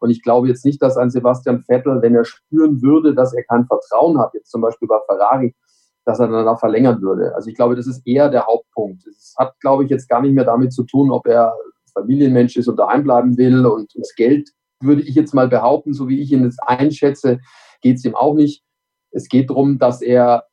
Und 0.00 0.08
ich 0.08 0.22
glaube 0.22 0.48
jetzt 0.48 0.64
nicht, 0.64 0.80
dass 0.80 0.96
ein 0.96 1.10
Sebastian 1.10 1.62
Vettel, 1.62 2.00
wenn 2.00 2.14
er 2.14 2.24
spüren 2.24 2.80
würde, 2.80 3.14
dass 3.14 3.34
er 3.34 3.42
kein 3.42 3.66
Vertrauen 3.66 4.18
hat, 4.18 4.32
jetzt 4.32 4.50
zum 4.50 4.62
Beispiel 4.62 4.88
bei 4.88 4.98
Ferrari, 5.06 5.54
dass 6.08 6.20
er 6.20 6.28
danach 6.28 6.58
verlängern 6.58 7.02
würde. 7.02 7.34
Also 7.34 7.50
ich 7.50 7.54
glaube, 7.54 7.76
das 7.76 7.86
ist 7.86 8.00
eher 8.06 8.30
der 8.30 8.46
Hauptpunkt. 8.46 9.06
Es 9.06 9.34
hat, 9.36 9.60
glaube 9.60 9.84
ich, 9.84 9.90
jetzt 9.90 10.08
gar 10.08 10.22
nicht 10.22 10.32
mehr 10.32 10.46
damit 10.46 10.72
zu 10.72 10.84
tun, 10.84 11.10
ob 11.10 11.26
er 11.26 11.54
Familienmensch 11.92 12.56
ist 12.56 12.66
und 12.66 12.78
daheim 12.78 13.04
bleiben 13.04 13.36
will 13.36 13.66
und 13.66 13.92
das 13.94 14.14
Geld, 14.14 14.48
würde 14.80 15.02
ich 15.02 15.14
jetzt 15.14 15.34
mal 15.34 15.48
behaupten, 15.48 15.92
so 15.92 16.08
wie 16.08 16.22
ich 16.22 16.32
ihn 16.32 16.44
jetzt 16.44 16.60
einschätze, 16.66 17.40
geht 17.82 17.96
es 17.96 18.06
ihm 18.06 18.14
auch 18.14 18.32
nicht. 18.32 18.62
Es 19.10 19.28
geht 19.28 19.50
darum, 19.50 19.78
dass 19.78 20.00
er 20.00 20.44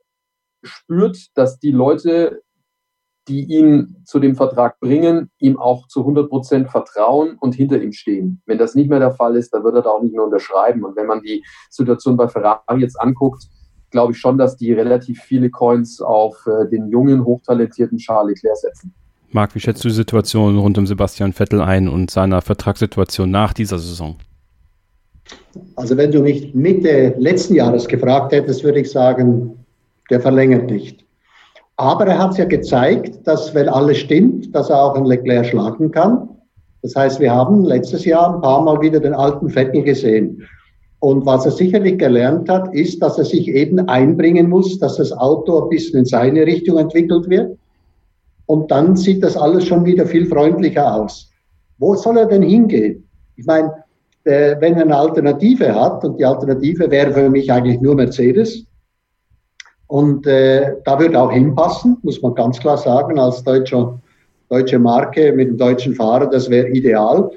spürt, 0.62 1.18
dass 1.36 1.58
die 1.58 1.72
Leute, 1.72 2.42
die 3.30 3.46
ihn 3.46 4.04
zu 4.04 4.20
dem 4.20 4.36
Vertrag 4.36 4.78
bringen, 4.82 5.32
ihm 5.40 5.58
auch 5.58 5.88
zu 5.88 6.02
100 6.02 6.30
Prozent 6.30 6.70
vertrauen 6.70 7.38
und 7.40 7.56
hinter 7.56 7.82
ihm 7.82 7.94
stehen. 7.94 8.42
Wenn 8.46 8.58
das 8.58 8.76
nicht 8.76 8.90
mehr 8.90 9.00
der 9.00 9.14
Fall 9.14 9.38
ist, 9.38 9.54
dann 9.54 9.64
wird 9.64 9.76
er 9.76 9.84
da 9.84 9.92
auch 9.92 10.02
nicht 10.02 10.14
mehr 10.14 10.26
unterschreiben. 10.26 10.84
Und 10.84 10.98
wenn 10.98 11.08
man 11.08 11.22
die 11.22 11.46
Situation 11.70 12.18
bei 12.18 12.28
Ferrari 12.28 12.82
jetzt 12.82 13.00
anguckt, 13.00 13.48
glaube 13.92 14.14
ich 14.14 14.20
schon, 14.20 14.38
dass 14.38 14.58
die 14.58 14.74
relativ 14.74 15.22
viele 15.22 15.50
Coins 15.50 16.02
auf 16.02 16.36
äh, 16.48 16.70
den 16.70 16.90
jungen, 16.90 17.24
hochtalentierten 17.24 17.98
Charles 17.98 18.42
Leclerc 18.42 18.58
setzen. 18.58 18.94
Marc, 19.32 19.54
wie 19.56 19.60
schätzt 19.60 19.84
du 19.84 19.90
die 19.90 19.94
Situation 19.94 20.58
rund 20.58 20.78
um 20.78 20.88
Sebastian 20.88 21.34
Vettel 21.34 21.62
ein 21.62 21.90
und 21.90 22.10
seiner 22.10 22.42
Vertragssituation 22.42 23.30
nach 23.30 23.54
dieser 23.54 23.80
Saison? 23.80 24.16
Also 25.76 25.98
wenn 25.98 26.12
du 26.12 26.22
mich 26.22 26.54
Mitte 26.54 27.16
letzten 27.18 27.56
Jahres 27.56 27.88
gefragt 27.88 28.32
hättest, 28.32 28.64
würde 28.64 28.80
ich 28.80 28.92
sagen, 28.92 29.66
der 30.10 30.22
verlängert 30.22 30.70
nicht. 30.70 31.06
Aber 31.78 32.06
er 32.08 32.18
hat 32.18 32.32
es 32.32 32.38
ja 32.38 32.46
gezeigt, 32.46 33.28
dass 33.28 33.54
wenn 33.54 33.68
alles 33.68 33.98
stimmt, 33.98 34.56
dass 34.56 34.70
er 34.70 34.82
auch 34.82 34.96
einen 34.96 35.06
Leclerc 35.06 35.48
schlagen 35.48 35.92
kann. 35.92 36.30
Das 36.82 36.96
heißt, 36.96 37.20
wir 37.20 37.34
haben 37.34 37.66
letztes 37.66 38.06
Jahr 38.06 38.36
ein 38.36 38.42
paar 38.42 38.62
Mal 38.62 38.80
wieder 38.80 39.00
den 39.00 39.14
alten 39.14 39.50
Vettel 39.50 39.84
gesehen. 39.84 40.48
Und 41.00 41.26
was 41.26 41.46
er 41.46 41.52
sicherlich 41.52 41.98
gelernt 41.98 42.50
hat, 42.50 42.74
ist, 42.74 43.02
dass 43.02 43.18
er 43.18 43.26
sich 43.26 43.48
eben 43.48 43.80
einbringen 43.88 44.50
muss, 44.50 44.80
dass 44.80 44.98
das 44.98 45.12
Auto 45.12 45.64
ein 45.64 45.70
bisschen 45.70 46.00
in 46.00 46.06
seine 46.06 46.46
Richtung 46.46 46.78
entwickelt 46.78 47.30
wird. 47.30 47.58
Und 48.48 48.72
dann 48.72 48.96
sieht 48.96 49.24
das 49.24 49.36
alles 49.36 49.66
schon 49.66 49.86
wieder 49.86 50.06
viel 50.06 50.26
freundlicher 50.26 50.96
aus. 50.96 51.32
Wo 51.78 51.96
soll 51.96 52.18
er 52.18 52.26
denn 52.26 52.44
hingehen? 52.44 53.08
Ich 53.36 53.46
meine, 53.46 53.72
äh, 54.24 54.56
wenn 54.60 54.76
er 54.76 54.84
eine 54.84 54.96
Alternative 54.96 55.74
hat, 55.74 56.04
und 56.04 56.18
die 56.18 56.26
Alternative 56.26 56.90
wäre 56.90 57.14
für 57.14 57.30
mich 57.30 57.52
eigentlich 57.52 57.82
nur 57.82 57.96
Mercedes, 57.96 58.66
und 59.88 60.26
äh, 60.26 60.76
da 60.84 61.00
würde 61.00 61.20
auch 61.20 61.32
hinpassen, 61.32 61.98
muss 62.02 62.22
man 62.22 62.34
ganz 62.34 62.60
klar 62.60 62.78
sagen, 62.78 63.20
als 63.20 63.44
deutscher, 63.44 64.00
deutsche 64.50 64.80
Marke 64.80 65.32
mit 65.34 65.50
dem 65.50 65.58
deutschen 65.58 65.94
Fahrer, 65.94 66.28
das 66.28 66.50
wäre 66.50 66.70
ideal. 66.70 67.30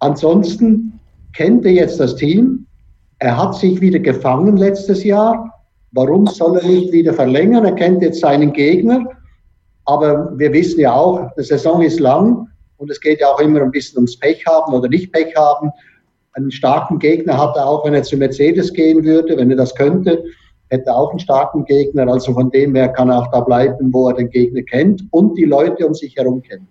Ansonsten 0.00 0.98
kennt 1.32 1.64
er 1.64 1.72
jetzt 1.72 2.00
das 2.00 2.16
Team, 2.16 2.66
er 3.20 3.36
hat 3.36 3.54
sich 3.54 3.80
wieder 3.80 3.98
gefangen 3.98 4.56
letztes 4.56 5.04
Jahr. 5.04 5.52
Warum 5.92 6.26
soll 6.26 6.58
er 6.58 6.66
nicht 6.66 6.90
wieder 6.92 7.12
verlängern? 7.12 7.64
Er 7.64 7.72
kennt 7.72 8.02
jetzt 8.02 8.20
seinen 8.20 8.52
Gegner. 8.52 9.04
Aber 9.84 10.38
wir 10.38 10.52
wissen 10.52 10.80
ja 10.80 10.94
auch, 10.94 11.30
die 11.38 11.42
Saison 11.42 11.82
ist 11.82 12.00
lang 12.00 12.48
und 12.78 12.90
es 12.90 13.00
geht 13.00 13.20
ja 13.20 13.28
auch 13.28 13.40
immer 13.40 13.60
ein 13.60 13.70
bisschen 13.70 13.98
ums 13.98 14.18
Pech 14.18 14.44
haben 14.46 14.72
oder 14.72 14.88
nicht 14.88 15.12
Pech 15.12 15.34
haben. 15.36 15.70
Einen 16.32 16.50
starken 16.50 16.98
Gegner 16.98 17.36
hat 17.36 17.56
er 17.56 17.66
auch, 17.66 17.84
wenn 17.84 17.94
er 17.94 18.02
zu 18.02 18.16
Mercedes 18.16 18.72
gehen 18.72 19.04
würde, 19.04 19.36
wenn 19.36 19.50
er 19.50 19.56
das 19.56 19.74
könnte, 19.74 20.22
hätte 20.68 20.86
er 20.86 20.96
auch 20.96 21.10
einen 21.10 21.18
starken 21.18 21.64
Gegner. 21.66 22.08
Also 22.08 22.32
von 22.32 22.50
dem 22.50 22.74
her 22.74 22.88
kann 22.88 23.10
er 23.10 23.18
auch 23.18 23.30
da 23.32 23.40
bleiben, 23.40 23.92
wo 23.92 24.08
er 24.08 24.14
den 24.14 24.30
Gegner 24.30 24.62
kennt 24.62 25.02
und 25.10 25.36
die 25.36 25.44
Leute 25.44 25.86
um 25.86 25.92
sich 25.92 26.16
herum 26.16 26.40
kennt. 26.40 26.68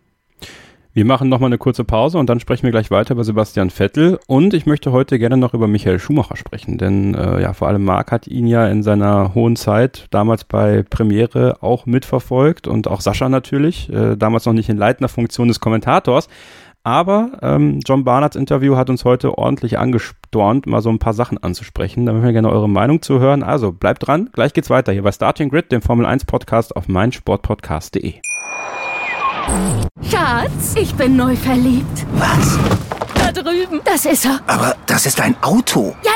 Wir 0.91 1.05
machen 1.05 1.29
nochmal 1.29 1.49
eine 1.49 1.59
kurze 1.59 1.83
Pause 1.83 2.17
und 2.17 2.29
dann 2.31 2.39
sprechen 2.39 2.63
wir 2.63 2.71
gleich 2.71 2.89
weiter 2.89 3.13
über 3.13 3.23
Sebastian 3.23 3.69
Vettel. 3.69 4.19
Und 4.25 4.55
ich 4.55 4.65
möchte 4.65 4.91
heute 4.91 5.19
gerne 5.19 5.37
noch 5.37 5.53
über 5.53 5.67
Michael 5.67 5.99
Schumacher 5.99 6.35
sprechen, 6.35 6.79
denn 6.79 7.13
äh, 7.13 7.41
ja, 7.41 7.53
vor 7.53 7.67
allem 7.67 7.83
Marc 7.83 8.11
hat 8.11 8.25
ihn 8.25 8.47
ja 8.47 8.67
in 8.67 8.81
seiner 8.81 9.35
hohen 9.35 9.55
Zeit 9.55 10.07
damals 10.09 10.45
bei 10.45 10.81
Premiere 10.81 11.57
auch 11.61 11.85
mitverfolgt 11.85 12.67
und 12.67 12.87
auch 12.87 13.01
Sascha 13.01 13.29
natürlich, 13.29 13.93
äh, 13.93 14.15
damals 14.17 14.45
noch 14.45 14.53
nicht 14.53 14.69
in 14.69 14.77
leitender 14.77 15.09
Funktion 15.09 15.47
des 15.47 15.59
Kommentators. 15.59 16.27
Aber 16.81 17.33
ähm, 17.43 17.81
John 17.85 18.03
Barnards 18.03 18.35
Interview 18.35 18.75
hat 18.75 18.89
uns 18.89 19.05
heute 19.05 19.37
ordentlich 19.37 19.77
angestornt, 19.77 20.65
mal 20.65 20.81
so 20.81 20.89
ein 20.89 20.97
paar 20.97 21.13
Sachen 21.13 21.37
anzusprechen. 21.37 22.07
Da 22.07 22.13
möchten 22.13 22.25
wir 22.25 22.33
gerne 22.33 22.49
eure 22.49 22.69
Meinung 22.69 23.03
zu 23.03 23.19
hören. 23.19 23.43
Also 23.43 23.71
bleibt 23.71 24.07
dran, 24.07 24.29
gleich 24.31 24.53
geht's 24.53 24.71
weiter 24.71 24.91
hier 24.91 25.03
bei 25.03 25.11
Starting 25.11 25.49
Grid, 25.49 25.71
dem 25.71 25.83
Formel 25.83 26.07
1 26.07 26.25
Podcast 26.25 26.75
auf 26.75 26.87
meinsportpodcast.de. 26.87 28.15
Schatz, 30.09 30.75
ich 30.75 30.93
bin 30.95 31.15
neu 31.15 31.35
verliebt. 31.35 32.05
Was? 32.13 32.57
Da 33.13 33.31
drüben. 33.31 33.81
Das 33.85 34.05
ist 34.05 34.25
er. 34.25 34.39
Aber 34.47 34.75
das 34.85 35.05
ist 35.05 35.21
ein 35.21 35.35
Auto. 35.41 35.95
Ja, 36.03 36.11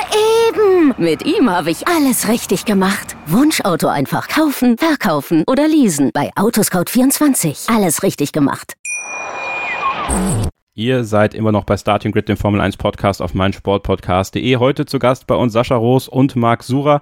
eben. 0.50 0.94
Mit 0.98 1.26
ihm 1.26 1.50
habe 1.50 1.72
ich 1.72 1.88
alles 1.88 2.28
richtig 2.28 2.66
gemacht. 2.66 3.16
Wunschauto 3.28 3.88
einfach 3.88 4.28
kaufen, 4.28 4.78
verkaufen 4.78 5.44
oder 5.48 5.68
leasen. 5.68 6.12
Bei 6.14 6.32
Autoscout24. 6.36 7.74
Alles 7.74 8.04
richtig 8.04 8.32
gemacht. 8.32 8.74
Ihr 10.76 11.04
seid 11.04 11.36
immer 11.36 11.52
noch 11.52 11.66
bei 11.66 11.78
Starting 11.78 12.12
Grid, 12.12 12.28
dem 12.30 12.38
Formel 12.38 12.60
1 12.60 12.78
Podcast 12.78 13.22
auf 13.22 13.34
meinsportpodcast.de. 13.36 14.58
Heute 14.58 14.86
zu 14.86 14.98
Gast 14.98 15.28
bei 15.28 15.36
uns 15.36 15.54
Sascha 15.54 15.76
Roos 15.76 16.08
und 16.08 16.36
Marc 16.36 16.64
Sura. 16.64 17.02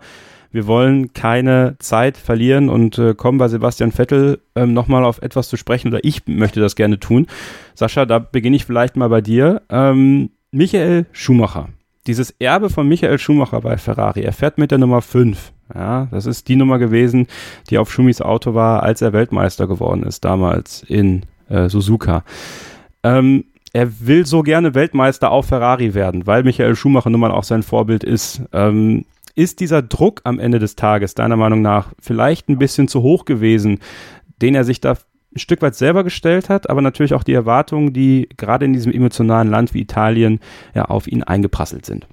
Wir 0.52 0.68
wollen 0.68 1.14
keine 1.14 1.76
Zeit 1.80 2.18
verlieren 2.18 2.70
und 2.70 2.98
äh, 2.98 3.14
kommen 3.14 3.38
bei 3.38 3.48
Sebastian 3.48 3.92
Vettel 3.92 4.40
ähm, 4.56 4.74
nochmal 4.74 5.06
auf 5.06 5.22
etwas 5.22 5.48
zu 5.48 5.58
sprechen 5.58 5.88
oder 5.88 6.04
ich 6.04 6.28
möchte 6.28 6.60
das 6.60 6.76
gerne 6.76 7.00
tun. 7.00 7.28
Sascha, 7.74 8.06
da 8.06 8.20
beginne 8.20 8.56
ich 8.56 8.66
vielleicht 8.66 8.98
mal 8.98 9.10
bei 9.10 9.22
dir. 9.22 9.62
Ähm, 9.70 10.32
Michael 10.52 11.06
Schumacher. 11.14 11.70
Dieses 12.08 12.32
Erbe 12.40 12.70
von 12.70 12.88
Michael 12.88 13.20
Schumacher 13.20 13.62
bei 13.62 13.78
Ferrari. 13.78 14.22
Er 14.22 14.34
fährt 14.34 14.58
mit 14.58 14.72
der 14.72 14.80
Nummer 14.80 15.02
5. 15.02 15.54
Ja, 15.74 16.08
das 16.12 16.26
ist 16.26 16.48
die 16.48 16.56
Nummer 16.56 16.80
gewesen, 16.80 17.28
die 17.70 17.78
auf 17.78 17.92
Schumis 17.92 18.22
Auto 18.22 18.54
war, 18.54 18.84
als 18.84 19.02
er 19.02 19.14
Weltmeister 19.14 19.68
geworden 19.68 20.04
ist, 20.04 20.26
damals 20.26 20.84
in 20.84 21.22
äh, 21.48 21.70
Suzuka. 21.70 22.24
Ähm, 23.04 23.46
er 23.74 24.06
will 24.06 24.26
so 24.26 24.42
gerne 24.44 24.76
Weltmeister 24.76 25.32
auf 25.32 25.46
Ferrari 25.46 25.94
werden, 25.94 26.28
weil 26.28 26.44
Michael 26.44 26.76
Schumacher 26.76 27.10
nun 27.10 27.22
mal 27.22 27.32
auch 27.32 27.46
sein 27.46 27.64
Vorbild 27.64 28.04
ist. 28.04 28.42
Ähm, 28.52 29.06
ist 29.36 29.60
dieser 29.60 29.82
Druck 29.82 30.22
am 30.24 30.40
Ende 30.40 30.60
des 30.60 30.76
Tages 30.76 31.16
deiner 31.16 31.38
Meinung 31.38 31.62
nach 31.62 31.94
vielleicht 32.00 32.50
ein 32.50 32.58
bisschen 32.58 32.88
zu 32.88 33.02
hoch 33.02 33.26
gewesen, 33.26 33.80
den 34.42 34.56
er 34.56 34.64
sich 34.64 34.82
da 34.82 34.98
ein 35.34 35.40
Stück 35.40 35.62
weit 35.62 35.76
selber 35.76 36.04
gestellt 36.04 36.50
hat, 36.50 36.70
aber 36.70 36.82
natürlich 36.82 37.14
auch 37.14 37.24
die 37.24 37.34
Erwartungen, 37.34 37.94
die 37.94 38.28
gerade 38.38 38.66
in 38.66 38.74
diesem 38.74 38.92
emotionalen 38.92 39.50
Land 39.50 39.74
wie 39.74 39.82
Italien 39.82 40.40
ja 40.74 40.86
auf 40.86 41.08
ihn 41.08 41.24
eingeprasselt 41.24 41.86
sind? 41.86 42.06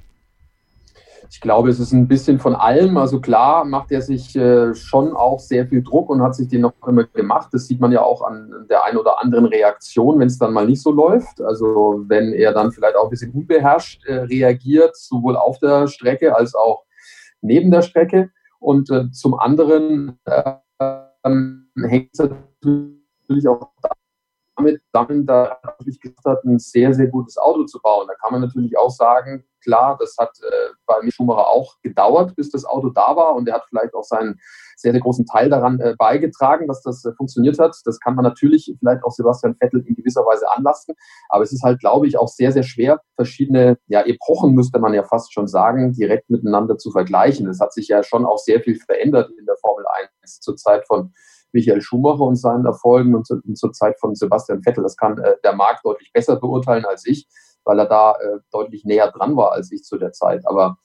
Ich 1.30 1.42
glaube, 1.42 1.68
es 1.68 1.78
ist 1.78 1.92
ein 1.92 2.08
bisschen 2.08 2.38
von 2.38 2.54
allem. 2.54 2.96
Also 2.96 3.20
klar 3.20 3.64
macht 3.64 3.92
er 3.92 4.00
sich 4.00 4.34
äh, 4.34 4.74
schon 4.74 5.14
auch 5.14 5.38
sehr 5.38 5.66
viel 5.66 5.82
Druck 5.82 6.08
und 6.08 6.22
hat 6.22 6.34
sich 6.34 6.48
den 6.48 6.62
noch 6.62 6.72
immer 6.86 7.04
gemacht. 7.04 7.50
Das 7.52 7.66
sieht 7.66 7.80
man 7.80 7.92
ja 7.92 8.02
auch 8.02 8.22
an 8.22 8.66
der 8.70 8.84
einen 8.84 8.96
oder 8.96 9.22
anderen 9.22 9.44
Reaktion, 9.44 10.18
wenn 10.18 10.28
es 10.28 10.38
dann 10.38 10.54
mal 10.54 10.66
nicht 10.66 10.82
so 10.82 10.90
läuft. 10.90 11.42
Also 11.42 12.02
wenn 12.06 12.32
er 12.32 12.54
dann 12.54 12.72
vielleicht 12.72 12.96
auch 12.96 13.04
ein 13.04 13.10
bisschen 13.10 13.32
unbeherrscht 13.32 14.06
äh, 14.06 14.20
reagiert, 14.20 14.96
sowohl 14.96 15.36
auf 15.36 15.58
der 15.58 15.86
Strecke 15.86 16.34
als 16.34 16.54
auch 16.54 16.84
neben 17.40 17.70
der 17.70 17.82
Strecke. 17.82 18.30
Und 18.60 18.90
äh, 18.90 19.10
zum 19.10 19.38
anderen 19.38 20.18
äh, 20.24 20.54
hängt 21.76 22.10
es 22.12 22.18
natürlich 22.18 23.48
auch 23.48 23.72
damit 24.58 24.82
dann 24.92 25.24
da 25.24 25.58
wirklich 25.78 26.00
gesagt 26.00 26.24
hat, 26.24 26.44
ein 26.44 26.58
sehr, 26.58 26.92
sehr 26.92 27.06
gutes 27.06 27.38
Auto 27.38 27.64
zu 27.64 27.80
bauen. 27.80 28.08
Da 28.08 28.14
kann 28.14 28.32
man 28.32 28.40
natürlich 28.40 28.76
auch 28.76 28.90
sagen, 28.90 29.44
klar, 29.62 29.96
das 29.98 30.16
hat 30.18 30.30
äh, 30.42 30.70
bei 30.86 31.00
mir 31.02 31.12
Schumacher 31.12 31.46
auch 31.46 31.80
gedauert, 31.82 32.34
bis 32.36 32.50
das 32.50 32.64
Auto 32.64 32.90
da 32.90 33.14
war 33.14 33.34
und 33.34 33.48
er 33.48 33.54
hat 33.54 33.66
vielleicht 33.68 33.94
auch 33.94 34.04
seinen 34.04 34.38
sehr, 34.80 34.92
sehr 34.92 35.00
großen 35.00 35.26
Teil 35.26 35.50
daran 35.50 35.80
äh, 35.80 35.94
beigetragen, 35.98 36.68
dass 36.68 36.82
das 36.82 37.04
äh, 37.04 37.12
funktioniert 37.12 37.58
hat. 37.58 37.76
Das 37.84 37.98
kann 38.00 38.14
man 38.14 38.24
natürlich 38.24 38.72
vielleicht 38.78 39.04
auch 39.04 39.10
Sebastian 39.10 39.56
Vettel 39.56 39.84
in 39.86 39.94
gewisser 39.94 40.22
Weise 40.22 40.50
anlasten, 40.50 40.94
aber 41.28 41.42
es 41.42 41.52
ist 41.52 41.62
halt, 41.62 41.80
glaube 41.80 42.06
ich, 42.06 42.18
auch 42.18 42.28
sehr, 42.28 42.52
sehr 42.52 42.62
schwer, 42.62 43.00
verschiedene 43.16 43.78
ja, 43.88 44.02
Epochen, 44.02 44.54
müsste 44.54 44.78
man 44.78 44.94
ja 44.94 45.02
fast 45.02 45.32
schon 45.32 45.48
sagen, 45.48 45.92
direkt 45.92 46.30
miteinander 46.30 46.78
zu 46.78 46.90
vergleichen. 46.90 47.48
Es 47.48 47.60
hat 47.60 47.72
sich 47.72 47.88
ja 47.88 48.02
schon 48.02 48.24
auch 48.24 48.38
sehr 48.38 48.60
viel 48.60 48.76
verändert 48.76 49.30
in 49.38 49.46
der 49.46 49.56
Formel 49.56 49.84
1 50.22 50.40
zur 50.40 50.56
Zeit 50.56 50.86
von 50.86 51.12
Michael 51.52 51.80
Schumacher 51.80 52.22
und 52.22 52.36
seinen 52.36 52.66
Erfolgen 52.66 53.14
und 53.14 53.26
zur, 53.26 53.40
zur 53.54 53.72
Zeit 53.72 53.98
von 53.98 54.14
Sebastian 54.14 54.62
Vettel. 54.62 54.82
Das 54.82 54.96
kann 54.96 55.18
äh, 55.18 55.34
der 55.42 55.54
Markt 55.54 55.84
deutlich 55.84 56.12
besser 56.12 56.36
beurteilen 56.36 56.84
als 56.84 57.06
ich, 57.06 57.26
weil 57.64 57.78
er 57.78 57.86
da 57.86 58.12
äh, 58.12 58.38
deutlich 58.52 58.84
näher 58.84 59.10
dran 59.10 59.36
war 59.36 59.52
als 59.52 59.72
ich 59.72 59.82
zu 59.82 59.98
der 59.98 60.12
Zeit. 60.12 60.46
Aber 60.46 60.78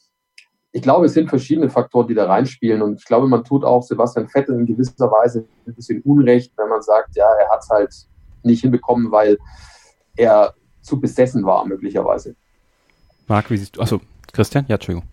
ich 0.75 0.81
glaube, 0.81 1.05
es 1.05 1.13
sind 1.13 1.29
verschiedene 1.29 1.69
Faktoren, 1.69 2.07
die 2.07 2.15
da 2.15 2.25
reinspielen. 2.25 2.81
Und 2.81 2.99
ich 2.99 3.05
glaube, 3.05 3.27
man 3.27 3.43
tut 3.43 3.63
auch 3.63 3.83
Sebastian 3.83 4.27
Vettel 4.27 4.55
in 4.55 4.65
gewisser 4.65 5.09
Weise 5.11 5.45
ein 5.67 5.75
bisschen 5.75 6.01
Unrecht, 6.01 6.51
wenn 6.57 6.67
man 6.67 6.81
sagt, 6.81 7.15
ja, 7.15 7.27
er 7.39 7.49
hat 7.49 7.61
es 7.61 7.69
halt 7.69 7.93
nicht 8.41 8.61
hinbekommen, 8.61 9.11
weil 9.11 9.37
er 10.17 10.53
zu 10.81 10.99
besessen 10.99 11.45
war, 11.45 11.63
möglicherweise. 11.65 12.35
Marc, 13.27 13.51
wie 13.51 13.57
siehst 13.57 13.77
du? 13.77 13.81
Achso, 13.81 14.01
Christian? 14.33 14.65
Ja, 14.67 14.75
Entschuldigung. 14.75 15.07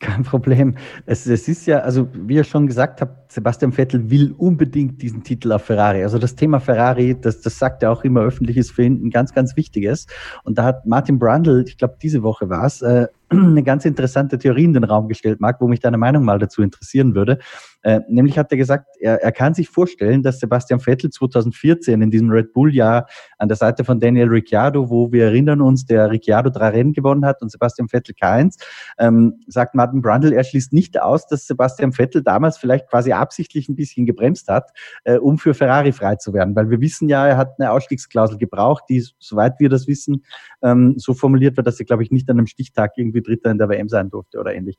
Kein 0.00 0.22
Problem. 0.22 0.76
Es, 1.06 1.26
es 1.26 1.48
ist 1.48 1.66
ja, 1.66 1.80
also 1.80 2.08
wie 2.14 2.34
ihr 2.34 2.44
schon 2.44 2.66
gesagt 2.66 3.00
habt, 3.00 3.32
Sebastian 3.32 3.72
Vettel 3.72 4.10
will 4.10 4.32
unbedingt 4.36 5.02
diesen 5.02 5.22
Titel 5.22 5.52
auf 5.52 5.64
Ferrari. 5.64 6.02
Also 6.02 6.18
das 6.18 6.34
Thema 6.34 6.60
Ferrari, 6.60 7.16
das, 7.20 7.40
das 7.40 7.58
sagt 7.58 7.82
er 7.82 7.92
auch 7.92 8.04
immer 8.04 8.22
öffentlich, 8.22 8.56
ist 8.56 8.72
für 8.72 8.84
ihn 8.84 9.06
ein 9.06 9.10
ganz, 9.10 9.34
ganz 9.34 9.56
wichtiges. 9.56 10.06
Und 10.44 10.58
da 10.58 10.64
hat 10.64 10.86
Martin 10.86 11.18
Brundle, 11.18 11.64
ich 11.66 11.76
glaube 11.76 11.96
diese 12.02 12.22
Woche 12.22 12.48
war 12.48 12.64
es, 12.64 12.82
äh, 12.82 13.08
eine 13.28 13.62
ganz 13.62 13.84
interessante 13.84 14.38
Theorie 14.38 14.64
in 14.64 14.72
den 14.72 14.84
Raum 14.84 15.08
gestellt, 15.08 15.40
Marc, 15.40 15.60
wo 15.60 15.68
mich 15.68 15.80
deine 15.80 15.98
Meinung 15.98 16.24
mal 16.24 16.38
dazu 16.38 16.62
interessieren 16.62 17.14
würde. 17.14 17.38
Äh, 17.84 18.00
nämlich 18.08 18.38
hat 18.38 18.50
er 18.50 18.56
gesagt, 18.56 18.86
er, 18.98 19.22
er 19.22 19.30
kann 19.30 19.52
sich 19.52 19.68
vorstellen, 19.68 20.22
dass 20.22 20.40
Sebastian 20.40 20.80
Vettel 20.80 21.10
2014 21.10 22.00
in 22.00 22.10
diesem 22.10 22.30
Red 22.30 22.54
Bull-Jahr 22.54 23.06
an 23.38 23.48
der 23.48 23.58
Seite 23.58 23.84
von 23.84 24.00
Daniel 24.00 24.28
Ricciardo, 24.28 24.88
wo 24.88 25.12
wir 25.12 25.26
erinnern 25.26 25.60
uns, 25.60 25.84
der 25.84 26.10
Ricciardo 26.10 26.48
drei 26.48 26.70
Rennen 26.70 26.94
gewonnen 26.94 27.26
hat 27.26 27.42
und 27.42 27.50
Sebastian 27.50 27.88
Vettel 27.88 28.14
keins, 28.18 28.56
ähm, 28.98 29.38
sagt 29.46 29.74
Martin 29.74 30.00
Brundle, 30.00 30.34
er 30.34 30.44
schließt 30.44 30.72
nicht 30.72 31.00
aus, 31.00 31.26
dass 31.26 31.46
Sebastian 31.46 31.92
Vettel 31.92 32.22
damals 32.22 32.56
vielleicht 32.56 32.88
quasi 32.88 33.12
absichtlich 33.12 33.68
ein 33.68 33.76
bisschen 33.76 34.06
gebremst 34.06 34.48
hat, 34.48 34.70
äh, 35.04 35.18
um 35.18 35.36
für 35.36 35.52
Ferrari 35.52 35.92
frei 35.92 36.16
zu 36.16 36.32
werden. 36.32 36.56
Weil 36.56 36.70
wir 36.70 36.80
wissen 36.80 37.10
ja, 37.10 37.26
er 37.26 37.36
hat 37.36 37.60
eine 37.60 37.70
Ausstiegsklausel 37.70 38.38
gebraucht, 38.38 38.84
die, 38.88 39.04
soweit 39.18 39.60
wir 39.60 39.68
das 39.68 39.86
wissen, 39.86 40.24
ähm, 40.62 40.94
so 40.96 41.12
formuliert 41.12 41.58
wird, 41.58 41.66
dass 41.66 41.78
er, 41.78 41.84
glaube 41.84 42.02
ich, 42.02 42.10
nicht 42.10 42.30
an 42.30 42.38
einem 42.38 42.46
Stichtag 42.46 42.92
irgendwie 42.96 43.20
Dritter 43.20 43.50
in 43.50 43.58
der 43.58 43.68
WM 43.68 43.90
sein 43.90 44.08
durfte 44.08 44.40
oder 44.40 44.54
ähnlich. 44.54 44.78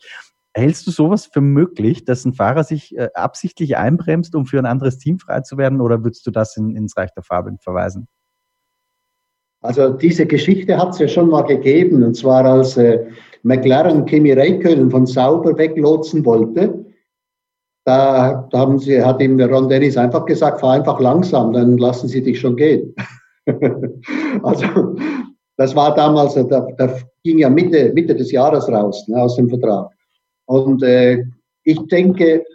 Hältst 0.58 0.88
du 0.88 0.92
sowas 0.92 1.26
für 1.26 1.42
möglich, 1.42 2.06
dass 2.06 2.24
ein 2.24 2.32
Fahrer 2.32 2.64
sich 2.64 2.98
äh, 2.98 3.10
absichtlich 3.14 3.76
einbremst, 3.76 4.34
um 4.36 4.46
für 4.46 4.58
ein 4.58 4.66
anderes 4.66 4.98
Team 4.98 5.20
frei 5.20 5.42
zu 5.42 5.58
werden, 5.58 5.82
oder 5.82 6.06
würdest 6.06 6.26
du 6.26 6.32
das 6.32 6.56
in, 6.56 6.78
ins 6.78 6.96
Reich 6.96 7.12
der 7.14 7.24
Farbe 7.24 7.54
verweisen? 7.60 8.08
Also 9.62 9.90
diese 9.90 10.26
Geschichte 10.26 10.78
hat 10.78 10.92
es 10.92 11.00
ja 11.00 11.10
schon 11.10 11.28
mal 11.28 11.42
gegeben, 11.42 12.04
und 12.04 12.16
zwar 12.16 12.46
als 12.46 12.78
äh, 12.78 13.06
McLaren 13.44 14.06
Kimi 14.06 14.32
Räikkönen 14.32 14.90
von 14.90 15.06
Sauber 15.06 15.58
weglotsen 15.58 16.24
wollte. 16.24 16.86
Da, 17.84 18.48
da 18.50 18.58
haben 18.58 18.80
sie, 18.80 19.04
hat 19.04 19.22
ihm 19.22 19.38
Ron 19.42 19.68
Dennis 19.68 19.98
einfach 19.98 20.26
gesagt, 20.26 20.62
fahr 20.62 20.76
einfach 20.76 21.02
langsam, 21.02 21.52
dann 21.52 21.78
lassen 21.78 22.08
sie 22.08 22.24
dich 22.24 22.40
schon 22.40 22.56
gehen. 22.56 22.96
also 24.44 24.96
das 25.58 25.76
war 25.76 25.94
damals, 25.96 26.36
da, 26.36 26.66
da 26.78 26.98
ging 27.24 27.40
ja 27.40 27.50
Mitte, 27.50 27.92
Mitte 27.94 28.16
des 28.16 28.32
Jahres 28.32 28.70
raus 28.70 29.06
ne, 29.10 29.22
aus 29.22 29.36
dem 29.36 29.50
Vertrag. 29.50 29.90
Und 30.46 30.84
äh, 30.84 31.24
ich 31.64 31.80
denke, 31.88 32.46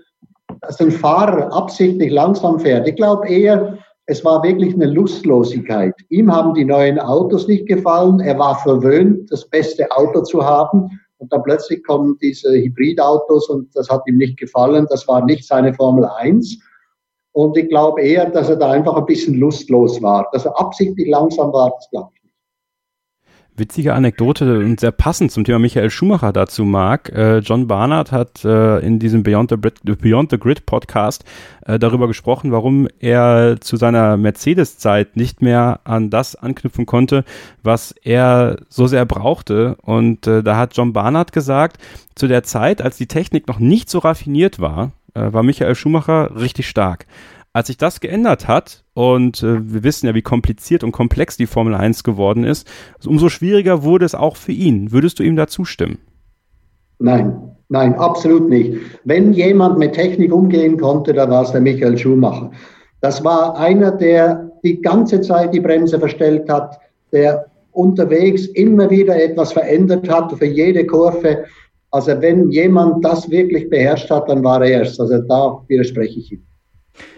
dass 0.61 0.81
ein 0.81 0.91
Fahrer 0.91 1.53
absichtlich 1.53 2.11
langsam 2.11 2.59
fährt. 2.59 2.87
Ich 2.89 2.97
glaube 2.97 3.29
eher, 3.29 3.79
es 4.07 4.25
war 4.25 4.43
wirklich 4.43 4.75
eine 4.75 4.87
Lustlosigkeit. 4.87 5.95
Ihm 6.09 6.33
haben 6.33 6.55
die 6.55 6.65
neuen 6.65 6.99
Autos 6.99 7.47
nicht 7.47 7.67
gefallen. 7.67 8.19
Er 8.21 8.39
war 8.39 8.59
verwöhnt, 8.59 9.31
das 9.31 9.49
beste 9.49 9.91
Auto 9.93 10.23
zu 10.23 10.45
haben. 10.45 11.01
Und 11.19 11.33
dann 11.33 11.43
plötzlich 11.43 11.85
kommen 11.85 12.17
diese 12.21 12.51
Hybridautos 12.51 13.49
und 13.49 13.69
das 13.77 13.89
hat 13.89 14.03
ihm 14.07 14.17
nicht 14.17 14.39
gefallen. 14.39 14.87
Das 14.91 15.07
war 15.07 15.25
nicht 15.25 15.47
seine 15.47 15.75
Formel 15.75 16.05
1. 16.05 16.59
Und 17.33 17.57
ich 17.57 17.69
glaube 17.69 18.01
eher, 18.03 18.29
dass 18.31 18.49
er 18.49 18.57
da 18.57 18.73
einfach 18.73 18.97
ein 18.97 19.07
bisschen 19.07 19.35
lustlos 19.35 20.03
war. 20.03 20.27
Dass 20.33 20.47
er 20.47 20.59
absichtlich 20.59 21.09
langsam 21.09 21.53
war, 21.53 21.71
das 21.77 21.89
glaube 21.91 22.11
ich. 22.15 22.20
Witzige 23.61 23.93
Anekdote 23.93 24.59
und 24.59 24.81
sehr 24.81 24.91
passend 24.91 25.31
zum 25.31 25.45
Thema 25.45 25.59
Michael 25.59 25.91
Schumacher 25.91 26.33
dazu, 26.33 26.65
Marc. 26.65 27.11
Äh, 27.11 27.39
John 27.41 27.67
Barnard 27.67 28.11
hat 28.11 28.43
äh, 28.43 28.79
in 28.79 28.99
diesem 28.99 29.23
Beyond 29.23 29.51
the, 29.51 29.57
Beyond 29.95 30.31
the 30.31 30.39
Grid 30.39 30.65
Podcast 30.65 31.25
äh, 31.67 31.79
darüber 31.79 32.09
gesprochen, 32.09 32.53
warum 32.53 32.89
er 33.01 33.59
zu 33.61 33.77
seiner 33.77 34.17
Mercedes-Zeit 34.17 35.15
nicht 35.17 35.43
mehr 35.43 35.81
an 35.85 36.09
das 36.09 36.37
anknüpfen 36.37 36.87
konnte, 36.87 37.23
was 37.63 37.95
er 38.03 38.57
so 38.71 38.87
sehr 38.87 39.05
brauchte. 39.05 39.77
Und 39.83 40.27
äh, 40.27 40.43
da 40.43 40.57
hat 40.57 40.75
John 40.75 40.95
Barnard 40.95 41.33
gesagt, 41.33 41.77
zu 42.15 42.29
der 42.29 42.43
Zeit, 42.43 42.81
als 42.81 42.97
die 42.97 43.09
Technik 43.09 43.47
noch 43.47 43.59
nicht 43.59 43.91
so 43.91 43.99
raffiniert 43.99 44.59
war, 44.59 44.93
äh, 45.13 45.33
war 45.33 45.43
Michael 45.43 45.75
Schumacher 45.75 46.35
richtig 46.35 46.67
stark. 46.67 47.05
Als 47.53 47.67
sich 47.67 47.77
das 47.77 47.99
geändert 47.99 48.47
hat, 48.47 48.85
und 48.95 49.43
äh, 49.43 49.73
wir 49.73 49.83
wissen 49.83 50.07
ja, 50.07 50.15
wie 50.15 50.23
kompliziert 50.23 50.85
und 50.85 50.93
komplex 50.93 51.37
die 51.37 51.47
Formel 51.47 51.75
1 51.75 52.05
geworden 52.05 52.45
ist, 52.45 52.69
umso 53.05 53.29
schwieriger 53.29 53.83
wurde 53.83 54.05
es 54.05 54.15
auch 54.15 54.37
für 54.37 54.53
ihn. 54.53 54.93
Würdest 54.93 55.19
du 55.19 55.25
ihm 55.25 55.35
da 55.35 55.49
zustimmen? 55.49 55.99
Nein, 57.01 57.57
nein, 57.69 57.95
absolut 57.95 58.49
nicht. 58.49 58.79
Wenn 59.05 59.33
jemand 59.33 59.79
mit 59.79 59.95
Technik 59.95 60.33
umgehen 60.33 60.77
konnte, 60.77 61.13
dann 61.13 61.31
war 61.31 61.43
es 61.43 61.51
der 61.51 61.61
Michael 61.61 61.99
Schumacher. 61.99 62.53
Das 63.01 63.25
war 63.25 63.57
einer, 63.57 63.91
der 63.91 64.53
die 64.63 64.81
ganze 64.81 65.21
Zeit 65.21 65.53
die 65.53 65.61
Bremse 65.61 65.99
verstellt 65.99 66.49
hat, 66.49 66.79
der 67.11 67.47
unterwegs 67.73 68.47
immer 68.47 68.91
wieder 68.91 69.21
etwas 69.21 69.53
verändert 69.53 70.09
hat 70.09 70.33
für 70.39 70.47
jede 70.47 70.87
Kurve. 70.87 71.45
Also 71.91 72.13
wenn 72.21 72.51
jemand 72.51 73.05
das 73.05 73.29
wirklich 73.29 73.69
beherrscht 73.69 74.11
hat, 74.11 74.29
dann 74.29 74.45
war 74.45 74.63
er 74.65 74.83
es. 74.83 75.01
Also 75.01 75.19
da 75.23 75.63
widerspreche 75.67 76.21
ich 76.21 76.33
ihm. 76.33 76.47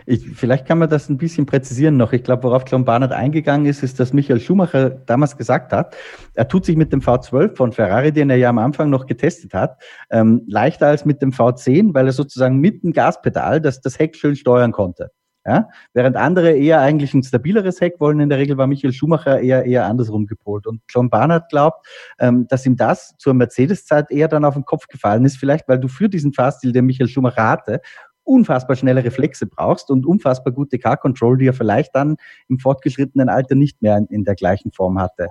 Ich, 0.07 0.29
vielleicht 0.31 0.67
kann 0.67 0.79
man 0.79 0.89
das 0.89 1.09
ein 1.09 1.17
bisschen 1.17 1.47
präzisieren 1.47 1.97
noch. 1.97 2.13
Ich 2.13 2.23
glaube, 2.23 2.45
worauf 2.45 2.65
John 2.67 2.85
Barnard 2.85 3.13
eingegangen 3.13 3.67
ist, 3.67 3.83
ist, 3.83 3.99
dass 3.99 4.13
Michael 4.13 4.41
Schumacher 4.41 4.91
damals 4.91 5.37
gesagt 5.37 5.73
hat, 5.73 5.97
er 6.35 6.49
tut 6.49 6.65
sich 6.65 6.77
mit 6.77 6.93
dem 6.93 7.01
V12 7.01 7.57
von 7.57 7.73
Ferrari, 7.73 8.13
den 8.13 8.31
er 8.31 8.37
ja 8.37 8.51
am 8.51 8.59
Anfang 8.59 8.91
noch 8.91 9.07
getestet 9.07 9.55
hat, 9.55 9.81
ähm, 10.11 10.43
leichter 10.47 10.89
als 10.89 11.05
mit 11.05 11.23
dem 11.23 11.33
V10, 11.33 11.95
weil 11.95 12.07
er 12.07 12.13
sozusagen 12.13 12.59
mit 12.59 12.83
dem 12.83 12.93
Gaspedal 12.93 13.61
das, 13.61 13.81
das 13.81 13.99
Heck 13.99 14.17
schön 14.17 14.37
steuern 14.37 14.73
konnte. 14.73 15.11
Ja? 15.45 15.69
Während 15.93 16.17
andere 16.17 16.53
eher 16.53 16.81
eigentlich 16.81 17.15
ein 17.15 17.23
stabileres 17.23 17.81
Heck 17.81 17.99
wollen, 17.99 18.21
in 18.21 18.29
der 18.29 18.39
Regel 18.39 18.57
war 18.57 18.67
Michael 18.67 18.93
Schumacher 18.93 19.41
eher, 19.41 19.65
eher 19.65 19.87
andersrum 19.87 20.27
gepolt. 20.27 20.67
Und 20.67 20.83
John 20.89 21.11
Barnard 21.11 21.49
glaubt, 21.49 21.87
ähm, 22.19 22.47
dass 22.49 22.65
ihm 22.65 22.77
das 22.77 23.15
zur 23.19 23.35
Mercedes-Zeit 23.35 24.11
eher 24.11 24.29
dann 24.29 24.45
auf 24.45 24.55
den 24.55 24.65
Kopf 24.65 24.87
gefallen 24.87 25.25
ist, 25.25 25.37
vielleicht 25.37 25.69
weil 25.69 25.81
du 25.81 25.89
für 25.89 26.09
diesen 26.09 26.33
Fahrstil, 26.33 26.73
den 26.73 26.87
Michael 26.87 27.09
Schumacher 27.09 27.49
hatte, 27.49 27.81
unfassbar 28.25 28.77
schnelle 28.77 29.05
Reflexe 29.05 29.47
brauchst 29.47 29.91
und 29.91 30.07
unfassbar 30.07 30.53
gute 30.53 30.79
Car-Control, 30.79 31.39
die 31.39 31.49
er 31.49 31.53
vielleicht 31.53 31.95
dann 31.95 32.17
im 32.49 32.59
fortgeschrittenen 32.59 33.29
Alter 33.29 33.55
nicht 33.55 33.83
mehr 33.83 34.05
in, 34.09 34.25
der 34.25 34.35
gleichen 34.35 34.73
Form 34.73 35.01
hatte. 35.01 35.29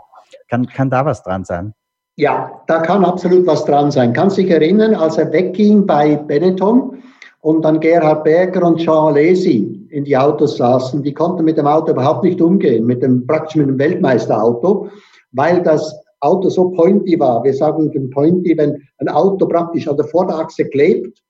Kann, 0.49 0.67
kann 0.67 0.89
da 0.89 1.05
was 1.05 1.23
dran 1.23 1.45
sein? 1.45 1.73
Ja, 2.17 2.51
da 2.67 2.79
kann 2.79 3.05
absolut 3.05 3.47
was 3.47 3.65
dran 3.65 3.91
sein. 3.91 4.13
Kannst 4.13 4.37
dich 4.37 4.49
erinnern, 4.49 4.95
als 4.95 5.17
er 5.17 5.31
wegging 5.31 5.85
bei 5.85 6.17
Benetton 6.17 7.01
und 7.39 7.63
dann 7.63 7.79
Gerhard 7.79 8.23
Berger 8.23 8.67
und 8.67 8.77
Jean 8.77 9.07
Alesi 9.07 9.87
in 9.89 10.03
die 10.03 10.15
Autos 10.15 10.57
saßen, 10.57 11.01
die 11.03 11.13
konnten 11.13 11.43
mit 11.45 11.57
dem 11.57 11.67
Auto 11.67 11.91
überhaupt 11.91 12.23
nicht 12.23 12.41
umgehen, 12.41 12.85
mit 12.85 13.01
dem 13.01 13.25
praktisch 13.25 13.55
mit 13.55 13.67
dem 13.67 13.79
Weltmeisterauto, 13.79 14.89
weil 15.31 15.63
das 15.63 15.95
Auto 16.19 16.49
so 16.49 16.69
pointy 16.71 17.19
war. 17.19 17.43
Wir 17.43 17.53
sagen 17.53 17.89
pointy, 18.11 18.55
wenn 18.57 18.81
ein 18.99 19.09
Auto 19.09 19.47
praktisch 19.47 19.87
an 19.87 19.97
der 19.97 20.05
Vorderachse 20.05 20.65
klebt 20.65 21.21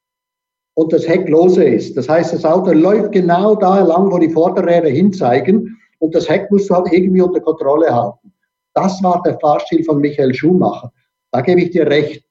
und 0.76 0.93
das 0.93 1.07
Heck 1.07 1.28
lose 1.30 1.63
ist. 1.63 1.97
Das 1.97 2.07
heißt, 2.07 2.34
das 2.34 2.45
Auto 2.45 2.72
läuft 2.72 3.11
genau 3.11 3.55
da 3.55 3.82
lang, 3.82 4.11
wo 4.11 4.17
die 4.17 4.30
Vorderräder 4.30 4.89
hinzeigen 4.89 5.78
und 5.99 6.15
das 6.15 6.30
Heck 6.30 6.49
musst 6.51 6.69
du 6.69 6.76
halt 6.76 6.91
irgendwie 6.91 7.22
unter 7.22 7.39
Kontrolle 7.39 7.93
halten. 7.93 8.34
Das 8.74 9.03
war 9.03 9.22
der 9.24 9.38
Fahrstil 9.39 9.84
von 9.84 9.99
Michael 9.99 10.34
Schumacher. 10.34 10.91
Da 11.32 11.41
gebe 11.41 11.61
ich 11.61 11.72
dir 11.72 11.88
recht. 11.88 12.24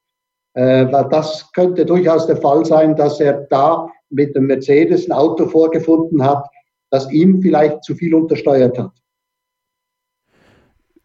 Äh, 0.54 0.86
das 1.10 1.50
könnte 1.52 1.84
durchaus 1.84 2.26
der 2.26 2.36
Fall 2.38 2.64
sein, 2.64 2.96
dass 2.96 3.20
er 3.20 3.46
da 3.50 3.88
mit 4.10 4.34
dem 4.34 4.46
Mercedes 4.46 5.08
ein 5.08 5.12
Auto 5.12 5.46
vorgefunden 5.46 6.22
hat, 6.24 6.44
das 6.90 7.10
ihm 7.12 7.40
vielleicht 7.40 7.84
zu 7.84 7.94
viel 7.94 8.14
untersteuert 8.14 8.78
hat. 8.78 8.90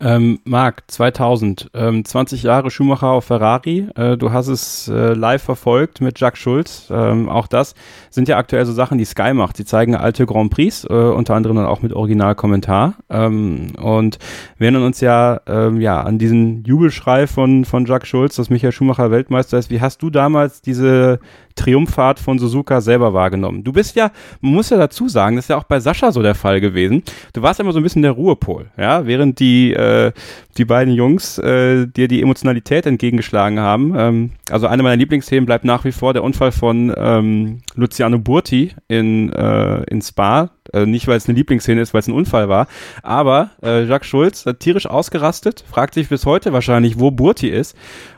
Ähm, 0.02 0.40
Marc, 0.44 0.84
2000, 0.88 1.72
ähm, 1.74 2.04
20 2.04 2.44
Jahre 2.44 2.70
Schumacher 2.70 3.08
auf 3.08 3.26
Ferrari. 3.26 3.88
Äh, 3.96 4.18
du 4.18 4.34
hast 4.34 4.48
es 4.48 4.90
äh, 4.90 5.14
live 5.14 5.42
verfolgt 5.42 6.02
mit 6.02 6.20
Jacques 6.20 6.38
Schulz. 6.38 6.90
Ähm, 6.92 7.30
auch 7.30 7.48
das 7.48 7.76
sind 8.10 8.28
ja 8.28 8.38
aktuell 8.38 8.66
so 8.66 8.74
Sachen, 8.74 8.98
die 8.98 9.06
Sky 9.06 9.34
macht. 9.34 9.56
Sie 9.56 9.64
zeigen 9.64 9.96
alte 9.96 10.26
Grand 10.26 10.52
Prix, 10.52 10.84
äh, 10.84 10.94
unter 10.94 11.36
anderem 11.36 11.56
dann 11.56 11.66
auch 11.66 11.82
mit 11.82 11.94
Originalkommentar. 11.94 12.96
Ähm, 13.10 13.72
und 13.82 14.20
wir 14.58 14.66
erinnern 14.66 14.84
uns 14.84 15.00
ja, 15.00 15.40
ähm, 15.48 15.80
ja 15.80 16.02
an 16.02 16.20
diesen 16.20 16.66
Jubelschrei 16.66 17.26
von, 17.26 17.64
von 17.64 17.86
Jacques 17.86 18.10
Schulz, 18.10 18.36
dass 18.36 18.50
Michael 18.50 18.74
Schumacher 18.74 19.12
Weltmeister 19.12 19.58
ist. 19.58 19.70
Wie 19.70 19.80
hast 19.80 20.02
du 20.02 20.10
damals 20.10 20.62
diese 20.62 21.20
Triumphfahrt 21.56 22.20
von 22.20 22.40
Suzuka 22.40 22.82
selber 22.82 23.14
wahrgenommen? 23.14 23.64
Du 23.64 23.74
bist 23.74 23.96
ja, 23.96 24.12
man 24.42 24.54
muss 24.54 24.70
ja 24.70 24.78
dazu 24.78 25.08
sagen, 25.08 25.36
das 25.36 25.46
ist 25.46 25.50
ja 25.50 25.58
auch 25.58 25.64
bei 25.64 25.80
Sascha 25.80 26.12
so 26.12 26.22
der 26.22 26.36
Fall 26.36 26.62
gewesen. 26.62 27.04
Du 27.34 27.42
warst 27.42 27.60
immer 27.60 27.72
so 27.72 27.80
ein 27.80 27.84
bisschen 27.84 28.02
der 28.02 28.12
Ruhepol, 28.12 28.68
ja, 28.78 29.06
während 29.06 29.40
die, 29.40 29.74
äh, 29.74 30.12
die 30.58 30.66
beiden 30.66 30.94
Jungs 30.94 31.38
äh, 31.38 31.88
dir 31.88 32.08
die 32.08 32.22
Emotionalität 32.22 32.86
entgegengeschlagen 32.86 33.60
haben. 33.60 33.94
Ähm, 33.98 34.32
also 34.50 34.68
eine 34.68 34.84
meiner 34.84 34.98
Lieblingsthemen 34.98 35.46
bleibt 35.46 35.66
nach 35.66 35.84
wie 35.86 35.92
vor 35.92 36.14
der 36.14 36.24
Unfall 36.24 36.52
von 36.52 36.94
ähm, 36.96 37.62
Luciano 37.76 38.20
Burti 38.20 38.74
in, 38.88 39.32
äh, 39.34 39.84
in 39.84 40.02
Spa. 40.02 40.52
Äh, 40.74 40.86
nicht, 40.86 41.08
weil 41.08 41.18
es 41.18 41.28
eine 41.28 41.38
Lieblingsszene 41.38 41.82
ist, 41.82 41.94
weil 41.94 42.00
es 42.00 42.08
ein 42.08 42.14
Unfall 42.14 42.50
war. 42.50 42.68
Aber 43.04 43.52
äh, 43.62 43.86
Jacques 43.86 44.08
Schulz 44.08 44.46
hat 44.46 44.60
tierisch 44.60 44.88
ausgerastet, 44.88 45.64
fragt 45.70 45.94
sich 45.94 46.10
bis 46.10 46.26
heute 46.26 46.54
wahrscheinlich, 46.54 47.00
wo 47.00 47.12
Burti 47.12 47.50
ist. 47.50 47.76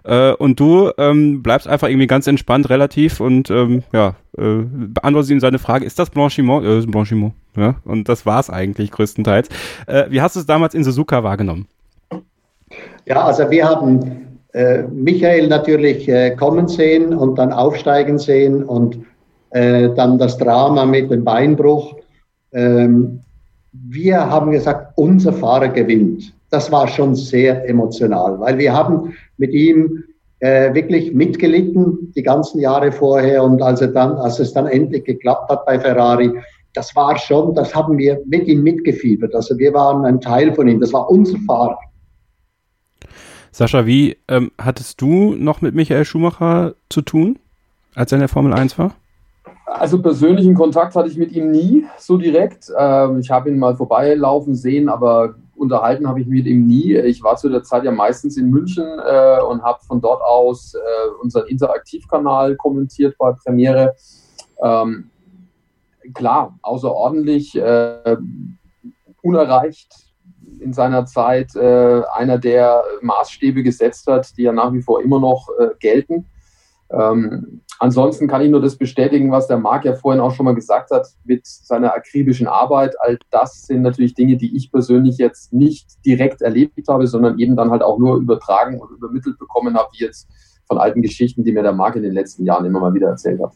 Äh, 0.07 0.33
und 0.33 0.59
du 0.59 0.91
ähm, 0.97 1.43
bleibst 1.43 1.67
einfach 1.67 1.89
irgendwie 1.89 2.07
ganz 2.07 2.27
entspannt, 2.27 2.69
relativ 2.69 3.19
und 3.19 3.51
ähm, 3.51 3.83
ja, 3.91 4.15
äh, 4.37 4.63
beantwortest 4.63 5.31
ihm 5.31 5.41
seine 5.41 5.59
Frage, 5.59 5.85
ist 5.85 5.99
das 5.99 6.09
Blanchiment? 6.09 6.65
Äh, 6.65 6.79
ist 6.79 6.89
Blanchiment. 6.89 7.33
Ja, 7.57 7.75
und 7.83 8.07
das 8.07 8.25
war's 8.25 8.49
eigentlich 8.49 8.91
größtenteils. 8.91 9.49
Äh, 9.85 10.05
wie 10.09 10.21
hast 10.21 10.37
du 10.37 10.39
es 10.39 10.45
damals 10.45 10.73
in 10.73 10.85
Suzuka 10.85 11.23
wahrgenommen? 11.23 11.67
Ja, 13.05 13.25
also 13.25 13.49
wir 13.51 13.67
haben 13.67 14.39
äh, 14.53 14.83
Michael 14.83 15.47
natürlich 15.47 16.07
äh, 16.07 16.35
kommen 16.35 16.69
sehen 16.69 17.13
und 17.13 17.37
dann 17.37 17.51
aufsteigen 17.51 18.17
sehen 18.17 18.63
und 18.63 18.97
äh, 19.49 19.89
dann 19.95 20.17
das 20.17 20.37
Drama 20.37 20.85
mit 20.85 21.11
dem 21.11 21.25
Beinbruch. 21.25 21.95
Ähm, 22.53 23.19
wir 23.73 24.29
haben 24.29 24.51
gesagt, 24.51 24.93
unser 24.95 25.33
Fahrer 25.33 25.67
gewinnt. 25.67 26.33
Das 26.49 26.71
war 26.71 26.87
schon 26.87 27.15
sehr 27.15 27.67
emotional, 27.67 28.39
weil 28.39 28.57
wir 28.57 28.73
haben 28.73 29.13
mit 29.37 29.51
ihm 29.51 30.03
äh, 30.39 30.73
wirklich 30.73 31.13
mitgelitten 31.13 32.13
die 32.15 32.23
ganzen 32.23 32.59
Jahre 32.59 32.91
vorher 32.91 33.43
und 33.43 33.61
als, 33.61 33.81
er 33.81 33.89
dann, 33.89 34.13
als 34.17 34.39
es 34.39 34.53
dann 34.53 34.67
endlich 34.67 35.03
geklappt 35.03 35.49
hat 35.49 35.65
bei 35.65 35.79
Ferrari, 35.79 36.31
das 36.73 36.95
war 36.95 37.17
schon, 37.17 37.55
das 37.55 37.73
haben 37.73 37.97
wir 37.97 38.21
mit 38.27 38.47
ihm 38.47 38.61
mitgefiebert. 38.61 39.33
Also 39.33 39.57
wir 39.57 39.73
waren 39.73 40.05
ein 40.05 40.21
Teil 40.21 40.53
von 40.53 40.67
ihm, 40.67 40.79
das 40.79 40.93
war 40.93 41.09
unser 41.09 41.37
Fahrer. 41.47 41.79
Sascha, 43.51 43.87
wie 43.87 44.17
ähm, 44.27 44.51
hattest 44.59 45.01
du 45.01 45.33
noch 45.33 45.61
mit 45.61 45.73
Michael 45.73 46.05
Schumacher 46.05 46.75
zu 46.89 47.01
tun, 47.01 47.39
als 47.95 48.11
er 48.11 48.17
in 48.17 48.19
der 48.19 48.29
Formel 48.29 48.53
1 48.53 48.77
war? 48.77 48.93
Also 49.65 49.99
persönlichen 50.01 50.53
Kontakt 50.53 50.95
hatte 50.95 51.09
ich 51.09 51.17
mit 51.17 51.31
ihm 51.31 51.49
nie 51.49 51.85
so 51.97 52.17
direkt. 52.17 52.71
Ähm, 52.77 53.19
ich 53.19 53.31
habe 53.31 53.49
ihn 53.49 53.57
mal 53.57 53.75
vorbeilaufen 53.75 54.53
sehen, 54.53 54.89
aber 54.89 55.35
unterhalten 55.57 56.07
habe 56.07 56.21
ich 56.21 56.27
mit 56.27 56.45
ihm 56.45 56.67
nie. 56.67 56.95
Ich 56.95 57.23
war 57.23 57.35
zu 57.35 57.49
der 57.49 57.63
Zeit 57.63 57.83
ja 57.83 57.91
meistens 57.91 58.37
in 58.37 58.49
München 58.49 58.85
äh, 58.85 59.41
und 59.41 59.63
habe 59.63 59.79
von 59.83 59.99
dort 59.99 60.21
aus 60.21 60.73
äh, 60.75 60.79
unseren 61.21 61.47
Interaktivkanal 61.47 62.55
kommentiert 62.55 63.15
bei 63.17 63.33
Premiere. 63.33 63.95
Ähm, 64.61 65.09
klar, 66.13 66.57
außerordentlich, 66.61 67.55
äh, 67.55 68.17
unerreicht 69.21 69.93
in 70.59 70.73
seiner 70.73 71.05
Zeit, 71.05 71.55
äh, 71.55 72.01
einer, 72.13 72.37
der 72.37 72.83
Maßstäbe 73.01 73.63
gesetzt 73.63 74.07
hat, 74.07 74.37
die 74.37 74.43
ja 74.43 74.51
nach 74.51 74.73
wie 74.73 74.81
vor 74.81 75.01
immer 75.01 75.19
noch 75.19 75.49
äh, 75.59 75.69
gelten. 75.79 76.25
Ähm, 76.89 77.61
ansonsten 77.79 78.27
kann 78.27 78.41
ich 78.41 78.49
nur 78.49 78.61
das 78.61 78.77
bestätigen, 78.77 79.31
was 79.31 79.47
der 79.47 79.57
Marc 79.57 79.85
ja 79.85 79.95
vorhin 79.95 80.21
auch 80.21 80.31
schon 80.31 80.45
mal 80.45 80.55
gesagt 80.55 80.91
hat, 80.91 81.07
mit 81.23 81.45
seiner 81.45 81.93
akribischen 81.93 82.47
Arbeit. 82.47 82.95
All 82.99 83.17
das 83.31 83.63
sind 83.63 83.81
natürlich 83.81 84.13
Dinge, 84.13 84.37
die 84.37 84.55
ich 84.55 84.71
persönlich 84.71 85.17
jetzt 85.17 85.53
nicht 85.53 86.05
direkt 86.05 86.41
erlebt 86.41 86.87
habe, 86.87 87.07
sondern 87.07 87.39
eben 87.39 87.55
dann 87.55 87.71
halt 87.71 87.83
auch 87.83 87.97
nur 87.99 88.17
übertragen 88.17 88.79
und 88.79 88.91
übermittelt 88.91 89.37
bekommen 89.37 89.75
habe, 89.75 89.89
wie 89.93 90.05
jetzt 90.05 90.27
von 90.67 90.77
alten 90.77 91.01
Geschichten, 91.01 91.43
die 91.43 91.51
mir 91.51 91.63
der 91.63 91.73
Marc 91.73 91.95
in 91.95 92.03
den 92.03 92.13
letzten 92.13 92.43
Jahren 92.43 92.65
immer 92.65 92.79
mal 92.79 92.93
wieder 92.93 93.07
erzählt 93.07 93.41
hat. 93.41 93.53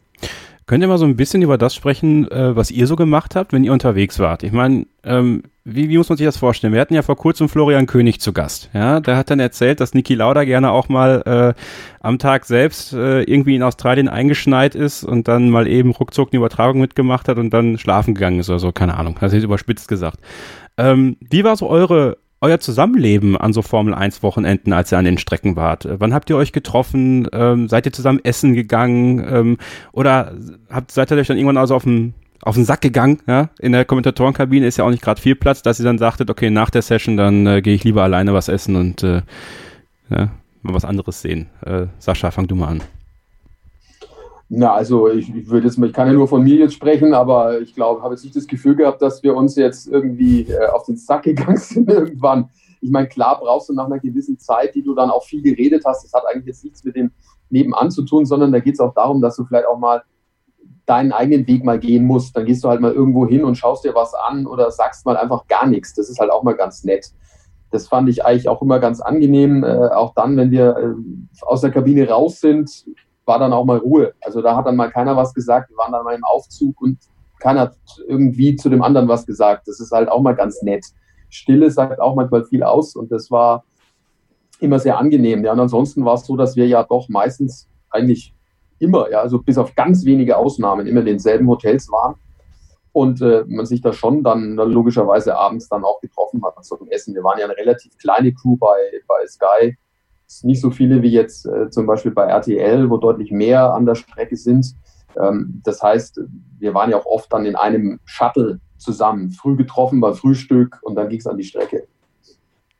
Könnt 0.72 0.82
ihr 0.82 0.88
mal 0.88 0.96
so 0.96 1.04
ein 1.04 1.16
bisschen 1.16 1.42
über 1.42 1.58
das 1.58 1.74
sprechen, 1.74 2.30
äh, 2.30 2.56
was 2.56 2.70
ihr 2.70 2.86
so 2.86 2.96
gemacht 2.96 3.36
habt, 3.36 3.52
wenn 3.52 3.62
ihr 3.62 3.74
unterwegs 3.74 4.18
wart? 4.18 4.42
Ich 4.42 4.52
meine, 4.52 4.86
ähm, 5.04 5.42
wie, 5.64 5.90
wie 5.90 5.98
muss 5.98 6.08
man 6.08 6.16
sich 6.16 6.24
das 6.24 6.38
vorstellen? 6.38 6.72
Wir 6.72 6.80
hatten 6.80 6.94
ja 6.94 7.02
vor 7.02 7.16
kurzem 7.16 7.50
Florian 7.50 7.84
König 7.84 8.22
zu 8.22 8.32
Gast. 8.32 8.70
Ja, 8.72 8.98
der 9.00 9.18
hat 9.18 9.28
dann 9.28 9.38
erzählt, 9.38 9.80
dass 9.80 9.92
Niki 9.92 10.14
Lauda 10.14 10.44
gerne 10.44 10.70
auch 10.70 10.88
mal 10.88 11.54
äh, 11.54 11.60
am 12.00 12.18
Tag 12.18 12.46
selbst 12.46 12.94
äh, 12.94 13.20
irgendwie 13.24 13.54
in 13.54 13.62
Australien 13.62 14.08
eingeschneit 14.08 14.74
ist 14.74 15.04
und 15.04 15.28
dann 15.28 15.50
mal 15.50 15.68
eben 15.68 15.90
ruckzuck 15.90 16.30
eine 16.32 16.38
Übertragung 16.38 16.80
mitgemacht 16.80 17.28
hat 17.28 17.36
und 17.36 17.50
dann 17.50 17.76
schlafen 17.76 18.14
gegangen 18.14 18.40
ist 18.40 18.48
oder 18.48 18.58
so, 18.58 18.72
keine 18.72 18.96
Ahnung. 18.96 19.18
Das 19.20 19.34
ist 19.34 19.44
überspitzt 19.44 19.88
gesagt. 19.88 20.20
Ähm, 20.78 21.18
wie 21.20 21.44
war 21.44 21.54
so 21.54 21.68
eure 21.68 22.16
euer 22.42 22.60
Zusammenleben 22.60 23.36
an 23.36 23.52
so 23.52 23.62
Formel 23.62 23.94
1 23.94 24.22
Wochenenden, 24.22 24.72
als 24.72 24.92
ihr 24.92 24.98
an 24.98 25.04
den 25.04 25.16
Strecken 25.16 25.56
wart? 25.56 25.86
Wann 25.88 26.12
habt 26.12 26.28
ihr 26.28 26.36
euch 26.36 26.52
getroffen? 26.52 27.28
Ähm, 27.32 27.68
seid 27.68 27.86
ihr 27.86 27.92
zusammen 27.92 28.20
essen 28.22 28.54
gegangen? 28.54 29.24
Ähm, 29.26 29.58
oder 29.92 30.34
habt, 30.68 30.90
seid 30.90 31.10
ihr 31.10 31.16
euch 31.16 31.28
dann 31.28 31.36
irgendwann 31.36 31.56
also 31.56 31.76
auf 31.76 31.84
den, 31.84 32.14
auf 32.42 32.56
den 32.56 32.64
Sack 32.64 32.80
gegangen? 32.80 33.20
Ja? 33.28 33.50
In 33.60 33.72
der 33.72 33.84
Kommentatorenkabine 33.84 34.66
ist 34.66 34.76
ja 34.76 34.84
auch 34.84 34.90
nicht 34.90 35.02
gerade 35.02 35.20
viel 35.20 35.36
Platz, 35.36 35.62
dass 35.62 35.78
ihr 35.78 35.84
dann 35.84 35.98
sagtet, 35.98 36.30
okay, 36.30 36.50
nach 36.50 36.70
der 36.70 36.82
Session, 36.82 37.16
dann 37.16 37.46
äh, 37.46 37.62
gehe 37.62 37.74
ich 37.74 37.84
lieber 37.84 38.02
alleine 38.02 38.34
was 38.34 38.48
essen 38.48 38.74
und 38.74 39.04
äh, 39.04 39.22
ja, 40.10 40.32
mal 40.62 40.74
was 40.74 40.84
anderes 40.84 41.22
sehen. 41.22 41.48
Äh, 41.64 41.86
Sascha, 41.98 42.32
fang 42.32 42.48
du 42.48 42.56
mal 42.56 42.68
an. 42.68 42.82
Na, 44.54 44.74
also 44.74 45.08
ich, 45.08 45.34
ich 45.34 45.48
würde 45.48 45.66
jetzt, 45.66 45.78
ich 45.78 45.92
kann 45.94 46.08
ja 46.08 46.12
nur 46.12 46.28
von 46.28 46.42
mir 46.42 46.56
jetzt 46.56 46.74
sprechen, 46.74 47.14
aber 47.14 47.62
ich 47.62 47.74
glaube, 47.74 48.02
habe 48.02 48.12
jetzt 48.12 48.22
nicht 48.22 48.36
das 48.36 48.46
Gefühl 48.46 48.76
gehabt, 48.76 49.00
dass 49.00 49.22
wir 49.22 49.34
uns 49.34 49.56
jetzt 49.56 49.88
irgendwie 49.88 50.42
äh, 50.42 50.66
auf 50.66 50.84
den 50.84 50.98
Sack 50.98 51.22
gegangen 51.22 51.56
sind 51.56 51.90
irgendwann. 51.90 52.50
Ich 52.82 52.90
meine, 52.90 53.08
klar 53.08 53.40
brauchst 53.40 53.70
du 53.70 53.72
nach 53.72 53.86
einer 53.86 53.98
gewissen 53.98 54.38
Zeit, 54.38 54.74
die 54.74 54.82
du 54.82 54.94
dann 54.94 55.08
auch 55.08 55.24
viel 55.24 55.40
geredet 55.40 55.84
hast, 55.86 56.04
das 56.04 56.12
hat 56.12 56.24
eigentlich 56.28 56.48
jetzt 56.48 56.64
nichts 56.64 56.84
mit 56.84 56.96
dem 56.96 57.12
Nebenan 57.48 57.90
zu 57.90 58.02
tun, 58.02 58.26
sondern 58.26 58.52
da 58.52 58.60
geht 58.60 58.74
es 58.74 58.80
auch 58.80 58.92
darum, 58.92 59.22
dass 59.22 59.36
du 59.36 59.44
vielleicht 59.46 59.66
auch 59.66 59.78
mal 59.78 60.02
deinen 60.84 61.12
eigenen 61.12 61.46
Weg 61.46 61.64
mal 61.64 61.78
gehen 61.78 62.04
musst. 62.04 62.36
Dann 62.36 62.44
gehst 62.44 62.62
du 62.62 62.68
halt 62.68 62.82
mal 62.82 62.92
irgendwo 62.92 63.26
hin 63.26 63.44
und 63.44 63.54
schaust 63.54 63.86
dir 63.86 63.94
was 63.94 64.12
an 64.12 64.46
oder 64.46 64.70
sagst 64.70 65.06
mal 65.06 65.16
einfach 65.16 65.46
gar 65.46 65.66
nichts. 65.66 65.94
Das 65.94 66.10
ist 66.10 66.20
halt 66.20 66.30
auch 66.30 66.42
mal 66.42 66.56
ganz 66.56 66.84
nett. 66.84 67.10
Das 67.70 67.88
fand 67.88 68.06
ich 68.10 68.22
eigentlich 68.26 68.50
auch 68.50 68.60
immer 68.60 68.80
ganz 68.80 69.00
angenehm. 69.00 69.64
Äh, 69.64 69.88
auch 69.94 70.12
dann, 70.12 70.36
wenn 70.36 70.50
wir 70.50 70.76
äh, 70.76 71.46
aus 71.46 71.62
der 71.62 71.70
Kabine 71.70 72.06
raus 72.06 72.38
sind, 72.38 72.84
war 73.24 73.38
dann 73.38 73.52
auch 73.52 73.64
mal 73.64 73.78
Ruhe. 73.78 74.14
Also 74.20 74.42
da 74.42 74.56
hat 74.56 74.66
dann 74.66 74.76
mal 74.76 74.90
keiner 74.90 75.16
was 75.16 75.34
gesagt. 75.34 75.70
Wir 75.70 75.76
waren 75.76 75.92
dann 75.92 76.04
mal 76.04 76.14
im 76.14 76.24
Aufzug 76.24 76.80
und 76.80 76.98
keiner 77.38 77.62
hat 77.62 77.76
irgendwie 78.06 78.56
zu 78.56 78.68
dem 78.68 78.82
anderen 78.82 79.08
was 79.08 79.26
gesagt. 79.26 79.68
Das 79.68 79.80
ist 79.80 79.92
halt 79.92 80.08
auch 80.08 80.20
mal 80.20 80.34
ganz 80.34 80.62
nett. 80.62 80.84
Stille 81.28 81.70
sagt 81.70 82.00
auch 82.00 82.14
manchmal 82.14 82.44
viel 82.44 82.62
aus 82.62 82.94
und 82.94 83.10
das 83.10 83.30
war 83.30 83.64
immer 84.60 84.78
sehr 84.78 84.98
angenehm. 84.98 85.44
Ja, 85.44 85.52
und 85.52 85.60
ansonsten 85.60 86.04
war 86.04 86.14
es 86.14 86.26
so, 86.26 86.36
dass 86.36 86.56
wir 86.56 86.66
ja 86.66 86.84
doch 86.84 87.08
meistens 87.08 87.68
eigentlich 87.90 88.34
immer, 88.78 89.10
ja, 89.10 89.20
also 89.20 89.40
bis 89.40 89.58
auf 89.58 89.74
ganz 89.74 90.04
wenige 90.04 90.36
Ausnahmen, 90.36 90.86
immer 90.86 91.00
in 91.00 91.06
denselben 91.06 91.48
Hotels 91.48 91.90
waren 91.90 92.16
und 92.92 93.22
äh, 93.22 93.44
man 93.46 93.66
sich 93.66 93.80
da 93.80 93.92
schon 93.92 94.22
dann, 94.22 94.56
dann, 94.56 94.70
logischerweise 94.70 95.36
abends 95.36 95.68
dann 95.68 95.84
auch 95.84 96.00
getroffen 96.00 96.42
hat 96.44 96.64
zum 96.64 96.88
Essen. 96.88 97.14
Wir 97.14 97.24
waren 97.24 97.38
ja 97.38 97.46
eine 97.46 97.56
relativ 97.56 97.96
kleine 97.98 98.32
Crew 98.32 98.56
bei, 98.56 98.76
bei 99.08 99.26
Sky 99.26 99.76
nicht 100.42 100.60
so 100.60 100.70
viele 100.70 101.02
wie 101.02 101.10
jetzt 101.10 101.46
äh, 101.46 101.70
zum 101.70 101.86
Beispiel 101.86 102.12
bei 102.12 102.24
RTL, 102.24 102.90
wo 102.90 102.96
deutlich 102.96 103.30
mehr 103.30 103.72
an 103.74 103.86
der 103.86 103.94
Strecke 103.94 104.36
sind. 104.36 104.74
Ähm, 105.20 105.60
das 105.64 105.82
heißt, 105.82 106.20
wir 106.58 106.74
waren 106.74 106.90
ja 106.90 106.96
auch 106.96 107.06
oft 107.06 107.32
dann 107.32 107.44
in 107.44 107.56
einem 107.56 108.00
Shuttle 108.04 108.60
zusammen, 108.78 109.30
früh 109.30 109.56
getroffen 109.56 110.00
bei 110.00 110.12
Frühstück 110.12 110.78
und 110.82 110.94
dann 110.94 111.08
ging 111.08 111.20
es 111.20 111.26
an 111.26 111.36
die 111.36 111.44
Strecke. 111.44 111.86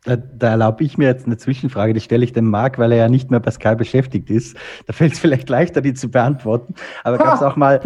Da, 0.05 0.17
da 0.17 0.49
erlaube 0.49 0.83
ich 0.83 0.99
mir 0.99 1.07
jetzt 1.07 1.27
eine 1.27 1.37
Zwischenfrage, 1.37 1.95
die 1.95 2.01
stelle 2.01 2.25
ich 2.25 2.33
dem 2.33 2.51
Marc, 2.51 2.77
weil 2.77 2.91
er 2.91 2.99
ja 2.99 3.09
nicht 3.09 3.31
mehr 3.31 3.39
bei 3.39 3.53
Sky 3.53 3.77
beschäftigt 3.77 4.31
ist. 4.31 4.57
Da 4.87 4.93
fällt 4.93 5.13
es 5.13 5.19
vielleicht 5.21 5.49
leichter, 5.49 5.81
die 5.81 5.95
zu 5.95 6.11
beantworten. 6.11 6.75
Aber 7.05 7.19
gab 7.19 7.37
es 7.37 7.43
auch 7.43 7.55
mal, 7.55 7.81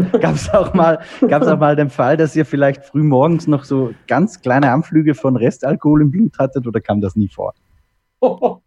auch 0.52 0.72
mal, 0.72 0.98
gab 1.28 1.42
es 1.42 1.48
auch 1.48 1.58
mal 1.58 1.76
den 1.76 1.90
Fall, 1.90 2.16
dass 2.16 2.34
ihr 2.34 2.46
vielleicht 2.46 2.84
früh 2.84 3.02
morgens 3.02 3.46
noch 3.46 3.64
so 3.64 3.92
ganz 4.06 4.40
kleine 4.40 4.70
Anflüge 4.70 5.14
von 5.14 5.36
Restalkohol 5.36 6.00
im 6.00 6.10
Blut 6.10 6.38
hattet 6.38 6.66
oder 6.66 6.80
kam 6.80 7.02
das 7.02 7.16
nie 7.16 7.28
vor? 7.28 7.52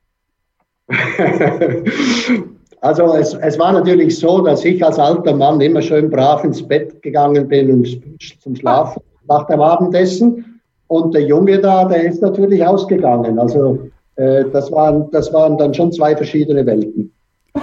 Also 2.82 3.14
es, 3.14 3.34
es, 3.34 3.60
war 3.60 3.74
natürlich 3.74 4.18
so, 4.18 4.40
dass 4.40 4.64
ich 4.64 4.82
als 4.84 4.98
alter 4.98 5.36
Mann 5.36 5.60
immer 5.60 5.82
schön 5.82 6.10
brav 6.10 6.46
ins 6.46 6.66
Bett 6.66 7.02
gegangen 7.02 7.46
bin 7.50 7.70
und 7.72 8.02
zum 8.42 8.56
Schlafen 8.56 9.02
nach 9.28 9.48
dem 9.48 9.60
Abendessen. 9.60 10.62
Und 10.88 11.14
der 11.14 11.24
Junge 11.24 11.60
da, 11.60 11.84
der 11.86 12.04
ist 12.04 12.22
natürlich 12.22 12.66
ausgegangen. 12.66 13.38
Also 13.38 13.90
äh, 14.16 14.46
das, 14.52 14.72
waren, 14.72 15.12
das 15.12 15.34
waren 15.34 15.58
dann 15.58 15.74
schon 15.74 15.92
zwei 15.92 16.16
verschiedene 16.16 16.66
Welten. 16.66 17.14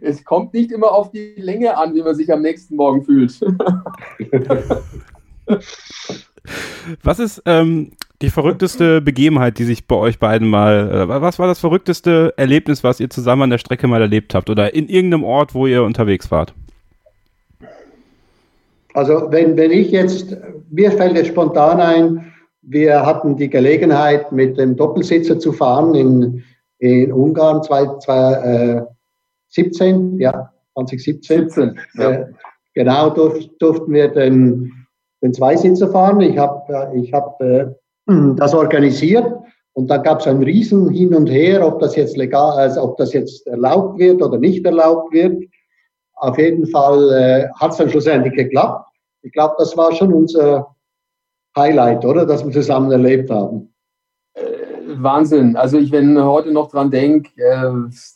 es 0.00 0.24
kommt 0.24 0.52
nicht 0.54 0.72
immer 0.72 0.90
auf 0.90 1.12
die 1.12 1.34
Länge 1.36 1.76
an, 1.76 1.94
wie 1.94 2.02
man 2.02 2.16
sich 2.16 2.32
am 2.32 2.42
nächsten 2.42 2.74
Morgen 2.76 3.04
fühlt. 3.04 3.40
Was 7.02 7.18
ist, 7.18 7.42
ähm, 7.46 7.92
Die 8.20 8.30
verrückteste 8.30 9.00
Begebenheit, 9.00 9.58
die 9.58 9.64
sich 9.64 9.86
bei 9.86 9.94
euch 9.94 10.18
beiden 10.18 10.48
mal, 10.48 10.90
äh, 10.90 11.08
was 11.08 11.38
war 11.38 11.46
das 11.46 11.60
verrückteste 11.60 12.34
Erlebnis, 12.36 12.82
was 12.82 12.98
ihr 12.98 13.10
zusammen 13.10 13.42
an 13.42 13.50
der 13.50 13.58
Strecke 13.58 13.86
mal 13.86 14.00
erlebt 14.00 14.34
habt 14.34 14.50
oder 14.50 14.74
in 14.74 14.88
irgendeinem 14.88 15.22
Ort, 15.22 15.54
wo 15.54 15.68
ihr 15.68 15.84
unterwegs 15.84 16.28
wart? 16.30 16.52
Also 18.94 19.30
wenn, 19.30 19.56
wenn 19.56 19.70
ich 19.70 19.92
jetzt, 19.92 20.36
mir 20.70 20.90
fällt 20.90 21.16
es 21.16 21.28
spontan 21.28 21.80
ein, 21.80 22.32
wir 22.62 23.06
hatten 23.06 23.36
die 23.36 23.48
Gelegenheit, 23.48 24.32
mit 24.32 24.58
dem 24.58 24.74
Doppelsitzer 24.76 25.38
zu 25.38 25.52
fahren 25.52 25.94
in, 25.94 26.42
in 26.78 27.12
Ungarn 27.12 27.62
2017, 27.62 30.18
äh, 30.18 30.22
ja, 30.22 30.52
2017. 30.74 31.50
17, 31.50 31.78
ja. 31.94 32.10
Äh, 32.10 32.26
genau, 32.74 33.10
durf, 33.10 33.38
durften 33.60 33.92
wir 33.92 34.08
den, 34.08 34.72
den 35.22 35.32
Zweisitzer 35.32 35.92
fahren. 35.92 36.20
Ich 36.20 36.36
habe 36.36 36.90
ich 36.96 37.12
hab, 37.12 37.40
äh, 37.40 37.66
das 38.36 38.54
organisiert 38.54 39.26
und 39.74 39.88
da 39.88 39.98
gab 39.98 40.20
es 40.20 40.26
ein 40.26 40.42
Riesen 40.42 40.90
hin 40.90 41.14
und 41.14 41.28
her, 41.28 41.64
ob 41.64 41.78
das 41.78 41.94
jetzt 41.94 42.16
legal, 42.16 42.58
also 42.58 42.82
ob 42.82 42.96
das 42.96 43.12
jetzt 43.12 43.46
erlaubt 43.46 43.98
wird 43.98 44.20
oder 44.22 44.38
nicht 44.38 44.64
erlaubt 44.64 45.12
wird. 45.12 45.44
Auf 46.16 46.36
jeden 46.36 46.66
Fall 46.66 47.12
äh, 47.12 47.48
hat 47.60 47.70
es 47.70 47.76
dann 47.76 47.88
schlussendlich 47.88 48.34
geklappt. 48.34 48.90
Ich 49.22 49.30
glaube, 49.32 49.54
das 49.58 49.76
war 49.76 49.94
schon 49.94 50.12
unser 50.12 50.74
Highlight, 51.56 52.04
oder? 52.04 52.26
Das 52.26 52.44
wir 52.44 52.52
zusammen 52.52 52.90
erlebt 52.90 53.30
haben. 53.30 53.72
Wahnsinn. 55.02 55.56
Also 55.56 55.78
ich, 55.78 55.92
wenn 55.92 56.22
heute 56.22 56.52
noch 56.52 56.68
dran 56.68 56.90
denke, 56.90 57.30
äh, 57.36 57.70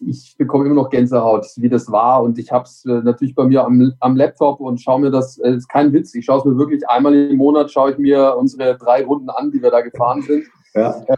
ich 0.07 0.37
bekomme 0.37 0.67
immer 0.67 0.75
noch 0.75 0.91
Gänsehaut, 0.91 1.47
wie 1.57 1.69
das 1.69 1.91
war. 1.91 2.23
Und 2.23 2.39
ich 2.39 2.51
habe 2.51 2.65
es 2.65 2.85
äh, 2.85 3.01
natürlich 3.03 3.35
bei 3.35 3.45
mir 3.45 3.65
am, 3.65 3.93
am 4.01 4.17
Laptop 4.17 4.61
und 4.61 4.81
schaue 4.81 5.01
mir 5.01 5.11
das, 5.11 5.39
äh, 5.39 5.55
ist 5.55 5.69
kein 5.69 5.93
Witz, 5.93 6.15
ich 6.15 6.25
schaue 6.25 6.39
es 6.39 6.45
mir 6.45 6.57
wirklich 6.57 6.89
einmal 6.89 7.15
im 7.15 7.37
Monat, 7.37 7.71
schaue 7.71 7.93
ich 7.93 7.99
mir 7.99 8.37
unsere 8.37 8.77
drei 8.77 9.05
Runden 9.05 9.31
an, 9.31 9.51
die 9.51 9.63
wir 9.63 9.71
da 9.71 9.81
gefahren 9.81 10.23
sind. 10.23 10.45
Ja. 10.75 10.91
Äh, 11.07 11.17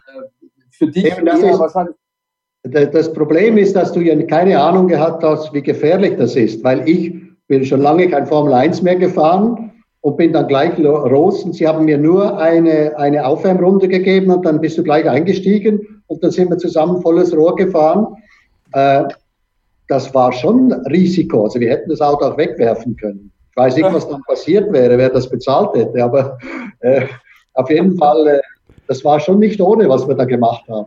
für 0.71 0.87
dich 0.87 1.05
Eben, 1.05 1.25
das 1.25 1.41
ist, 1.41 1.59
wahrscheinlich. 1.59 1.95
Das 2.63 3.13
Problem 3.13 3.57
ist, 3.57 3.75
dass 3.75 3.91
du 3.91 3.99
ja 3.99 4.19
keine 4.23 4.59
Ahnung 4.59 4.87
gehabt 4.87 5.23
hast, 5.23 5.53
wie 5.53 5.61
gefährlich 5.61 6.17
das 6.17 6.35
ist, 6.35 6.63
weil 6.63 6.87
ich 6.89 7.13
bin 7.47 7.63
schon 7.63 7.81
lange 7.81 8.09
kein 8.09 8.25
Formel 8.25 8.53
1 8.53 8.81
mehr 8.81 8.95
gefahren 8.95 9.71
und 10.05 10.17
bin 10.17 10.33
dann 10.33 10.47
gleich 10.47 10.77
los. 10.77 11.43
Und 11.43 11.53
sie 11.53 11.67
haben 11.67 11.85
mir 11.85 11.97
nur 11.97 12.37
eine, 12.37 12.95
eine 12.95 13.25
Aufwärmrunde 13.25 13.87
gegeben 13.87 14.29
und 14.29 14.45
dann 14.45 14.61
bist 14.61 14.77
du 14.77 14.83
gleich 14.83 15.09
eingestiegen 15.09 16.03
und 16.05 16.23
dann 16.23 16.29
sind 16.29 16.51
wir 16.51 16.59
zusammen 16.59 17.01
volles 17.01 17.35
Rohr 17.35 17.55
gefahren. 17.55 18.15
Äh, 18.73 19.05
das 19.87 20.13
war 20.13 20.31
schon 20.31 20.71
Risiko. 20.91 21.45
Also 21.45 21.59
wir 21.59 21.71
hätten 21.71 21.89
das 21.89 22.01
Auto 22.01 22.23
auch 22.23 22.37
wegwerfen 22.37 22.95
können. 22.97 23.31
Ich 23.49 23.57
weiß 23.57 23.77
nicht, 23.77 23.91
was 23.91 24.07
dann 24.07 24.21
passiert 24.27 24.71
wäre, 24.71 24.95
wer 24.95 25.09
das 25.09 25.27
bezahlt 25.27 25.73
hätte, 25.73 26.03
aber 26.03 26.37
äh, 26.81 27.07
auf 27.55 27.67
jeden 27.71 27.97
Fall, 27.97 28.27
äh, 28.27 28.41
das 28.87 29.03
war 29.03 29.19
schon 29.19 29.39
nicht 29.39 29.59
ohne, 29.59 29.89
was 29.89 30.07
wir 30.07 30.13
da 30.13 30.25
gemacht 30.25 30.65
haben. 30.69 30.85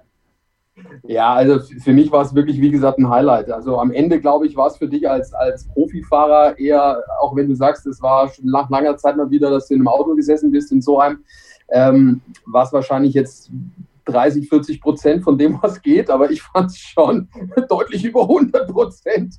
Ja, 1.07 1.35
also 1.35 1.59
für 1.61 1.93
mich 1.93 2.11
war 2.12 2.22
es 2.22 2.35
wirklich, 2.35 2.61
wie 2.61 2.70
gesagt, 2.70 2.99
ein 2.99 3.09
Highlight. 3.09 3.51
Also 3.51 3.79
am 3.79 3.93
Ende, 3.93 4.20
glaube 4.20 4.47
ich, 4.47 4.57
war 4.57 4.68
es 4.68 4.76
für 4.76 4.89
dich 4.89 5.09
als, 5.09 5.33
als 5.33 5.66
Profifahrer 5.68 6.59
eher, 6.59 7.03
auch 7.20 7.35
wenn 7.37 7.49
du 7.49 7.55
sagst, 7.55 7.87
es 7.87 8.03
war 8.03 8.29
schon 8.29 8.47
nach 8.47 8.68
langer 8.70 8.97
Zeit 8.97 9.16
mal 9.16 9.31
wieder, 9.31 9.51
dass 9.51 9.68
du 9.68 9.74
in 9.74 9.81
einem 9.81 9.89
Auto 9.89 10.14
gesessen 10.14 10.51
bist 10.51 10.72
in 10.72 10.83
Soheim, 10.83 11.24
ähm, 11.70 12.20
war 12.47 12.64
es 12.64 12.72
wahrscheinlich 12.72 13.14
jetzt 13.14 13.51
30, 14.09 14.49
40 14.49 14.81
Prozent 14.81 15.22
von 15.22 15.37
dem, 15.37 15.59
was 15.61 15.83
geht, 15.83 16.09
aber 16.09 16.31
ich 16.31 16.43
fand 16.43 16.70
es 16.70 16.79
schon 16.79 17.29
deutlich 17.68 18.05
über 18.05 18.22
100 18.22 18.68
Prozent. 18.68 19.35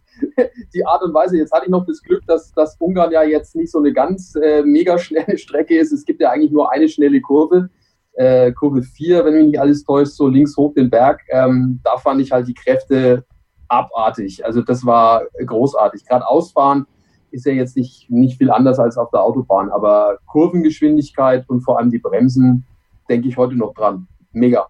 Die 0.74 0.86
Art 0.86 1.02
und 1.02 1.14
Weise, 1.14 1.38
jetzt 1.38 1.52
hatte 1.52 1.66
ich 1.66 1.72
noch 1.72 1.86
das 1.86 2.02
Glück, 2.02 2.26
dass, 2.28 2.52
dass 2.54 2.76
Ungarn 2.80 3.12
ja 3.12 3.24
jetzt 3.24 3.56
nicht 3.56 3.72
so 3.72 3.80
eine 3.80 3.94
ganz 3.94 4.36
äh, 4.36 4.62
mega 4.62 4.98
schnelle 4.98 5.38
Strecke 5.38 5.78
ist. 5.78 5.92
Es 5.92 6.06
gibt 6.06 6.22
ja 6.22 6.30
eigentlich 6.30 6.52
nur 6.52 6.72
eine 6.72 6.88
schnelle 6.88 7.20
Kurve 7.20 7.70
äh, 8.14 8.51
Kurve 8.51 8.82
4, 8.82 9.26
wenn 9.26 9.36
mich 9.36 9.45
nicht 9.47 9.60
alles 9.60 9.84
täuscht, 9.84 10.14
so 10.14 10.28
links 10.28 10.57
hoch 10.57 10.74
den 10.74 10.89
Berg. 10.89 11.22
Ähm, 11.30 11.80
da 11.84 11.97
fand 11.97 12.22
ich 12.22 12.32
halt 12.32 12.47
die 12.47 12.53
Kräfte 12.53 13.26
abartig. 13.68 14.45
Also 14.45 14.62
das 14.62 14.86
war 14.86 15.24
großartig. 15.45 16.05
Gerade 16.05 16.28
ausfahren 16.28 16.86
ist 17.32 17.45
ja 17.45 17.53
jetzt 17.53 17.78
nicht, 17.78 18.10
nicht 18.10 18.38
viel 18.38 18.51
anders 18.51 18.80
als 18.80 18.97
auf 18.97 19.12
der 19.12 19.22
Autobahn, 19.22 19.70
aber 19.70 20.18
Kurvengeschwindigkeit 20.26 21.47
und 21.47 21.62
vor 21.62 21.78
allem 21.78 21.91
die 21.91 21.99
Bremsen 21.99 22.66
denke 23.07 23.28
ich 23.28 23.38
heute 23.38 23.55
noch 23.55 23.74
dran. 23.74 24.07
Mega. 24.32 24.68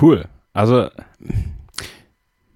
Cool. 0.00 0.24
Also 0.52 0.88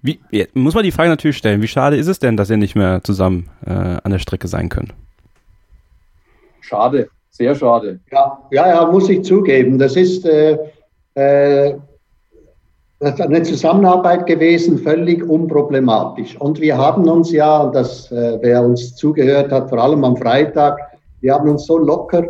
wie, 0.01 0.19
muss 0.53 0.75
man 0.75 0.83
die 0.83 0.91
Frage 0.91 1.09
natürlich 1.09 1.37
stellen, 1.37 1.61
wie 1.61 1.67
schade 1.67 1.97
ist 1.97 2.07
es 2.07 2.19
denn, 2.19 2.37
dass 2.37 2.49
ihr 2.49 2.57
nicht 2.57 2.75
mehr 2.75 3.03
zusammen 3.03 3.49
äh, 3.65 3.71
an 3.71 4.11
der 4.11 4.19
Strecke 4.19 4.47
sein 4.47 4.69
könnt? 4.69 4.93
Schade. 6.61 7.09
Sehr 7.29 7.55
schade. 7.55 7.99
Ja, 8.11 8.39
ja, 8.51 8.67
ja 8.67 8.91
muss 8.91 9.09
ich 9.09 9.23
zugeben. 9.23 9.77
Das 9.77 9.95
ist 9.95 10.25
äh, 10.25 10.57
äh, 11.15 11.75
eine 12.99 13.43
Zusammenarbeit 13.43 14.25
gewesen, 14.25 14.79
völlig 14.79 15.23
unproblematisch. 15.23 16.39
Und 16.41 16.59
wir 16.59 16.77
haben 16.77 17.07
uns 17.07 17.31
ja, 17.31 17.67
das, 17.67 18.11
äh, 18.11 18.39
wer 18.41 18.63
uns 18.63 18.95
zugehört 18.95 19.51
hat, 19.51 19.69
vor 19.69 19.77
allem 19.77 20.03
am 20.03 20.17
Freitag, 20.17 20.79
wir 21.21 21.33
haben 21.33 21.49
uns 21.49 21.65
so 21.65 21.77
locker 21.77 22.25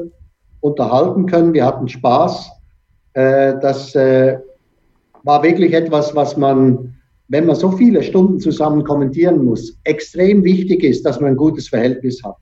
unterhalten 0.62 1.26
können, 1.26 1.54
wir 1.54 1.66
hatten 1.66 1.88
Spaß. 1.88 2.52
Äh, 3.14 3.56
das 3.62 3.96
äh, 3.96 4.38
war 5.24 5.44
wirklich 5.44 5.74
etwas, 5.74 6.16
was 6.16 6.36
man, 6.36 6.96
wenn 7.30 7.46
man 7.46 7.56
so 7.56 7.72
viele 7.72 8.04
Stunden 8.04 8.40
zusammen 8.40 8.84
kommentieren 8.84 9.44
muss, 9.44 9.78
extrem 9.86 10.44
wichtig 10.44 10.84
ist, 10.84 11.06
dass 11.06 11.20
man 11.20 11.32
ein 11.32 11.38
gutes 11.38 11.70
Verhältnis 11.70 12.22
hat. 12.24 12.36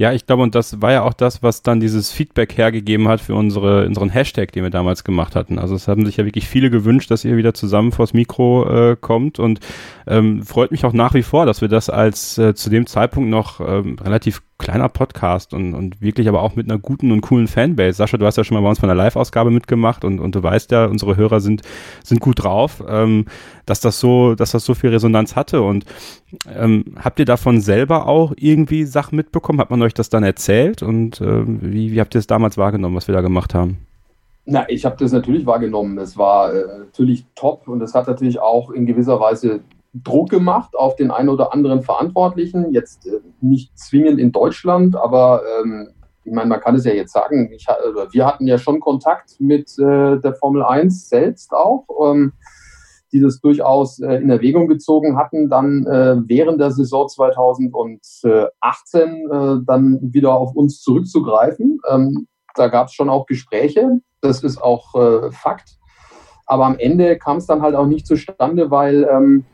Ja, 0.00 0.14
ich 0.14 0.24
glaube, 0.24 0.42
und 0.42 0.54
das 0.54 0.80
war 0.80 0.92
ja 0.92 1.02
auch 1.02 1.12
das, 1.12 1.42
was 1.42 1.62
dann 1.62 1.78
dieses 1.78 2.10
Feedback 2.10 2.56
hergegeben 2.56 3.06
hat 3.06 3.20
für 3.20 3.34
unsere, 3.34 3.84
unseren 3.84 4.08
Hashtag, 4.08 4.50
den 4.50 4.62
wir 4.62 4.70
damals 4.70 5.04
gemacht 5.04 5.36
hatten. 5.36 5.58
Also 5.58 5.74
es 5.74 5.88
haben 5.88 6.06
sich 6.06 6.16
ja 6.16 6.24
wirklich 6.24 6.48
viele 6.48 6.70
gewünscht, 6.70 7.10
dass 7.10 7.22
ihr 7.22 7.36
wieder 7.36 7.52
zusammen 7.52 7.92
vors 7.92 8.14
Mikro 8.14 8.92
äh, 8.92 8.96
kommt 8.98 9.38
und 9.38 9.60
ähm, 10.06 10.42
freut 10.42 10.70
mich 10.70 10.86
auch 10.86 10.94
nach 10.94 11.12
wie 11.12 11.22
vor, 11.22 11.44
dass 11.44 11.60
wir 11.60 11.68
das 11.68 11.90
als 11.90 12.38
äh, 12.38 12.54
zu 12.54 12.70
dem 12.70 12.86
Zeitpunkt 12.86 13.28
noch 13.28 13.60
ähm, 13.60 13.98
relativ 14.02 14.40
kleiner 14.60 14.88
Podcast 14.88 15.52
und, 15.52 15.74
und 15.74 16.00
wirklich 16.00 16.28
aber 16.28 16.42
auch 16.42 16.54
mit 16.54 16.70
einer 16.70 16.78
guten 16.78 17.10
und 17.10 17.22
coolen 17.22 17.48
Fanbase. 17.48 17.94
Sascha, 17.94 18.16
du 18.16 18.26
hast 18.26 18.36
ja 18.36 18.44
schon 18.44 18.56
mal 18.56 18.62
bei 18.62 18.68
uns 18.68 18.78
bei 18.78 18.84
einer 18.84 18.94
Live-Ausgabe 18.94 19.50
mitgemacht 19.50 20.04
und, 20.04 20.20
und 20.20 20.34
du 20.34 20.42
weißt 20.42 20.70
ja, 20.70 20.86
unsere 20.86 21.16
Hörer 21.16 21.40
sind, 21.40 21.62
sind 22.04 22.20
gut 22.20 22.44
drauf, 22.44 22.84
ähm, 22.88 23.24
dass 23.66 23.80
das 23.80 23.98
so, 23.98 24.34
dass 24.34 24.52
das 24.52 24.64
so 24.64 24.74
viel 24.74 24.90
Resonanz 24.90 25.34
hatte. 25.34 25.62
Und 25.62 25.84
ähm, 26.48 26.94
habt 27.02 27.18
ihr 27.18 27.24
davon 27.24 27.60
selber 27.60 28.06
auch 28.06 28.32
irgendwie 28.36 28.84
Sachen 28.84 29.16
mitbekommen? 29.16 29.60
Hat 29.60 29.70
man 29.70 29.82
euch 29.82 29.94
das 29.94 30.10
dann 30.10 30.22
erzählt? 30.22 30.82
Und 30.82 31.20
ähm, 31.20 31.58
wie, 31.62 31.92
wie 31.92 32.00
habt 32.00 32.14
ihr 32.14 32.20
es 32.20 32.26
damals 32.26 32.56
wahrgenommen, 32.56 32.94
was 32.94 33.08
wir 33.08 33.14
da 33.14 33.22
gemacht 33.22 33.54
haben? 33.54 33.78
Na, 34.44 34.68
ich 34.68 34.84
habe 34.84 34.96
das 34.98 35.12
natürlich 35.12 35.46
wahrgenommen. 35.46 35.98
Es 35.98 36.16
war 36.16 36.52
äh, 36.54 36.78
natürlich 36.78 37.24
top 37.34 37.68
und 37.68 37.82
es 37.82 37.94
hat 37.94 38.06
natürlich 38.06 38.38
auch 38.40 38.70
in 38.70 38.86
gewisser 38.86 39.20
Weise 39.20 39.60
Druck 39.92 40.30
gemacht 40.30 40.76
auf 40.76 40.96
den 40.96 41.10
einen 41.10 41.28
oder 41.28 41.52
anderen 41.52 41.82
Verantwortlichen, 41.82 42.72
jetzt 42.72 43.06
äh, 43.06 43.20
nicht 43.40 43.76
zwingend 43.78 44.18
in 44.20 44.32
Deutschland, 44.32 44.96
aber 44.96 45.42
ähm, 45.60 45.90
ich 46.24 46.32
meine, 46.32 46.48
man 46.48 46.60
kann 46.60 46.74
es 46.74 46.84
ja 46.84 46.92
jetzt 46.92 47.12
sagen, 47.12 47.50
ich, 47.52 47.66
wir 47.66 48.26
hatten 48.26 48.46
ja 48.46 48.58
schon 48.58 48.78
Kontakt 48.80 49.40
mit 49.40 49.70
äh, 49.78 50.18
der 50.18 50.34
Formel 50.34 50.62
1 50.62 51.08
selbst 51.08 51.52
auch, 51.52 51.86
ähm, 52.04 52.34
die 53.12 53.20
das 53.20 53.40
durchaus 53.40 53.98
äh, 54.00 54.16
in 54.16 54.30
Erwägung 54.30 54.68
gezogen 54.68 55.16
hatten, 55.16 55.48
dann 55.48 55.86
äh, 55.86 56.16
während 56.26 56.60
der 56.60 56.70
Saison 56.70 57.08
2018 57.08 58.50
äh, 58.62 59.56
dann 59.66 59.98
wieder 60.02 60.34
auf 60.34 60.54
uns 60.54 60.82
zurückzugreifen. 60.82 61.80
Ähm, 61.88 62.28
da 62.54 62.68
gab 62.68 62.88
es 62.88 62.92
schon 62.94 63.08
auch 63.08 63.26
Gespräche, 63.26 64.00
das 64.20 64.42
ist 64.44 64.62
auch 64.62 64.94
äh, 64.94 65.32
Fakt. 65.32 65.78
Aber 66.46 66.66
am 66.66 66.78
Ende 66.78 67.16
kam 67.18 67.38
es 67.38 67.46
dann 67.46 67.62
halt 67.62 67.74
auch 67.74 67.86
nicht 67.86 68.06
zustande, 68.06 68.70
weil 68.70 69.08
ähm, 69.10 69.44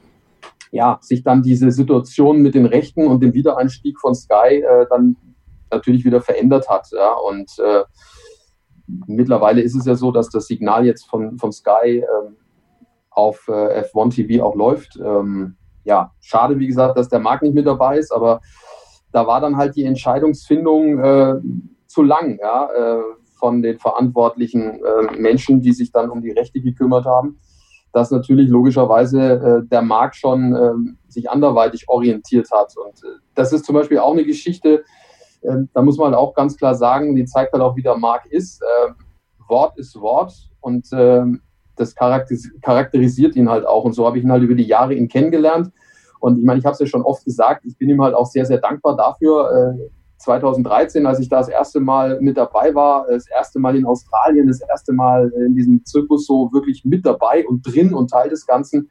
ja, 0.73 0.99
sich 1.01 1.23
dann 1.23 1.43
diese 1.43 1.71
Situation 1.71 2.43
mit 2.43 2.55
den 2.55 2.67
Rechten 2.67 3.07
und 3.07 3.23
dem 3.23 3.35
Wiedereinstieg 3.35 3.99
von 3.99 4.15
Sky 4.15 4.63
äh, 4.63 4.87
dann 4.91 5.17
natürlich 5.71 6.05
wieder 6.05 6.21
verändert 6.21 6.69
hat. 6.69 6.89
Ja? 6.93 7.15
Und 7.15 7.51
äh, 7.59 7.85
mittlerweile 9.07 9.61
ist 9.61 9.75
es 9.75 9.87
ja 9.87 9.95
so, 9.95 10.11
dass 10.11 10.29
das 10.29 10.47
Signal 10.47 10.87
jetzt 10.87 11.09
von, 11.09 11.39
von 11.39 11.53
Sky 11.53 11.99
äh, 11.99 12.05
auf 13.11 13.47
äh, 13.49 13.83
F1 13.83 14.15
TV 14.15 14.45
auch 14.45 14.55
läuft. 14.55 14.99
Ähm, 15.03 15.57
ja, 15.85 16.13
schade, 16.21 16.59
wie 16.59 16.67
gesagt, 16.67 16.99
dass 16.99 17.09
der 17.09 17.21
Markt 17.21 17.43
nicht 17.43 17.55
mit 17.55 17.67
dabei 17.67 17.99
ist, 17.99 18.13
aber 18.13 18.41
da 19.13 19.27
war 19.27 19.41
dann 19.41 19.57
halt 19.57 19.77
die 19.77 19.85
Entscheidungsfindung 19.85 20.99
äh, 20.99 21.35
zu 21.87 22.03
lang 22.03 22.39
ja, 22.41 22.69
äh, 22.73 23.03
von 23.39 23.63
den 23.63 23.79
verantwortlichen 23.79 24.81
Menschen, 25.19 25.61
die 25.61 25.73
sich 25.73 25.93
dann 25.93 26.09
um 26.09 26.23
die 26.23 26.31
Rechte 26.31 26.59
gekümmert 26.63 27.05
haben 27.05 27.39
dass 27.93 28.11
natürlich 28.11 28.49
logischerweise 28.49 29.21
äh, 29.65 29.69
der 29.69 29.83
Markt 29.83 30.17
schon 30.17 30.55
äh, 30.55 30.73
sich 31.09 31.31
anderweitig 31.31 31.89
orientiert 31.89 32.49
hat. 32.53 32.75
Und 32.77 33.03
äh, 33.05 33.19
das 33.35 33.53
ist 33.53 33.65
zum 33.65 33.75
Beispiel 33.75 33.99
auch 33.99 34.13
eine 34.13 34.25
Geschichte, 34.25 34.85
ähm, 35.43 35.69
da 35.73 35.83
muss 35.83 35.99
man 35.99 36.15
auch 36.15 36.35
ganz 36.35 36.57
klar 36.57 36.75
sagen, 36.75 37.15
die 37.15 37.25
zeigt 37.25 37.53
halt 37.53 37.63
auch, 37.63 37.77
wie 37.77 37.83
der 37.83 37.97
Markt 37.97 38.27
ist. 38.27 38.63
Ähm, 38.63 38.95
Wort 39.49 39.79
ist 39.79 39.99
Wort 40.01 40.35
und 40.61 40.87
ähm, 40.93 41.41
das 41.77 41.95
charakterisiert 41.95 43.37
ihn 43.37 43.49
halt 43.49 43.67
auch. 43.67 43.85
Und 43.85 43.93
so 43.93 44.07
habe 44.07 44.19
ich 44.19 44.25
ihn 44.25 44.33
halt 44.33 44.43
über 44.43 44.55
die 44.55 44.65
Jahre 44.65 44.95
ihn 44.95 45.09
kennengelernt. 45.09 45.71
Und 46.21 46.39
ich 46.39 46.45
meine, 46.45 46.59
ich 46.59 46.65
habe 46.65 46.73
es 46.73 46.81
ja 46.81 46.87
schon 46.87 47.03
oft 47.03 47.25
gesagt, 47.25 47.65
ich 47.65 47.77
bin 47.77 47.91
ihm 47.91 48.03
halt 48.03 48.15
auch 48.15 48.27
sehr, 48.27 48.47
sehr 48.47 48.59
dankbar 48.59 48.97
dafür, 48.97 49.77
äh, 49.79 49.91
2013, 50.19 51.07
als 51.07 51.21
ich 51.21 51.29
da 51.29 51.39
das 51.39 51.49
erste 51.49 51.81
Mal 51.81 52.21
mit 52.21 52.37
dabei 52.37 52.75
war, 52.75 53.07
das 53.09 53.29
erste 53.29 53.59
Mal 53.59 53.77
in 53.77 53.85
Australien, 53.85 54.47
das 54.47 54.61
erste 54.61 54.93
Mal 54.93 55.31
in 55.47 55.55
diesem 55.55 55.85
Zirkus 55.85 56.27
so 56.27 56.51
wirklich 56.53 56.85
mit 56.85 57.05
dabei 57.05 57.47
und 57.47 57.63
drin 57.63 57.95
und 57.95 58.11
Teil 58.11 58.31
des 58.31 58.47
Ganzen, 58.47 58.91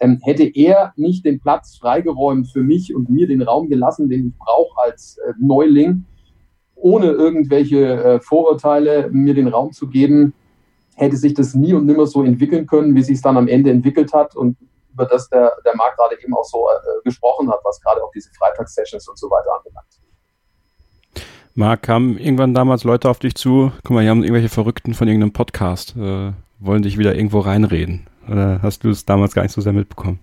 ähm, 0.00 0.18
hätte 0.22 0.44
er 0.44 0.92
nicht 0.96 1.24
den 1.24 1.40
Platz 1.40 1.76
freigeräumt 1.76 2.48
für 2.52 2.62
mich 2.62 2.94
und 2.94 3.08
mir 3.08 3.26
den 3.26 3.42
Raum 3.42 3.68
gelassen, 3.68 4.08
den 4.08 4.28
ich 4.28 4.38
brauche 4.38 4.80
als 4.82 5.18
äh, 5.18 5.32
Neuling, 5.38 6.04
ohne 6.74 7.06
irgendwelche 7.06 8.02
äh, 8.02 8.20
Vorurteile 8.20 9.08
mir 9.10 9.34
den 9.34 9.48
Raum 9.48 9.72
zu 9.72 9.88
geben, 9.88 10.34
hätte 10.96 11.16
sich 11.16 11.34
das 11.34 11.54
nie 11.54 11.72
und 11.72 11.86
nimmer 11.86 12.06
so 12.06 12.22
entwickeln 12.24 12.66
können, 12.66 12.94
wie 12.94 13.02
sich 13.02 13.16
es 13.16 13.22
dann 13.22 13.36
am 13.36 13.48
Ende 13.48 13.70
entwickelt 13.70 14.12
hat 14.12 14.36
und 14.36 14.56
über 14.92 15.06
das 15.06 15.28
der, 15.28 15.52
der 15.64 15.74
Marc 15.76 15.96
gerade 15.96 16.16
eben 16.22 16.34
auch 16.34 16.44
so 16.44 16.66
äh, 16.68 17.02
gesprochen 17.04 17.50
hat, 17.50 17.60
was 17.64 17.80
gerade 17.80 18.02
auch 18.02 18.10
diese 18.12 18.30
Freitagssessions 18.38 19.08
und 19.08 19.18
so 19.18 19.28
weiter 19.28 19.56
anbelangt. 19.56 20.03
Marc, 21.56 21.82
kamen 21.82 22.18
irgendwann 22.18 22.52
damals 22.52 22.82
Leute 22.82 23.08
auf 23.08 23.20
dich 23.20 23.36
zu, 23.36 23.70
guck 23.84 23.94
mal, 23.94 24.00
hier 24.00 24.10
haben 24.10 24.24
irgendwelche 24.24 24.48
Verrückten 24.48 24.92
von 24.92 25.06
irgendeinem 25.06 25.32
Podcast, 25.32 25.94
äh, 25.96 26.32
wollen 26.58 26.82
dich 26.82 26.98
wieder 26.98 27.14
irgendwo 27.14 27.38
reinreden. 27.38 28.08
Oder 28.28 28.58
hast 28.60 28.82
du 28.82 28.90
es 28.90 29.04
damals 29.04 29.34
gar 29.34 29.42
nicht 29.42 29.52
so 29.52 29.60
sehr 29.60 29.72
mitbekommen? 29.72 30.18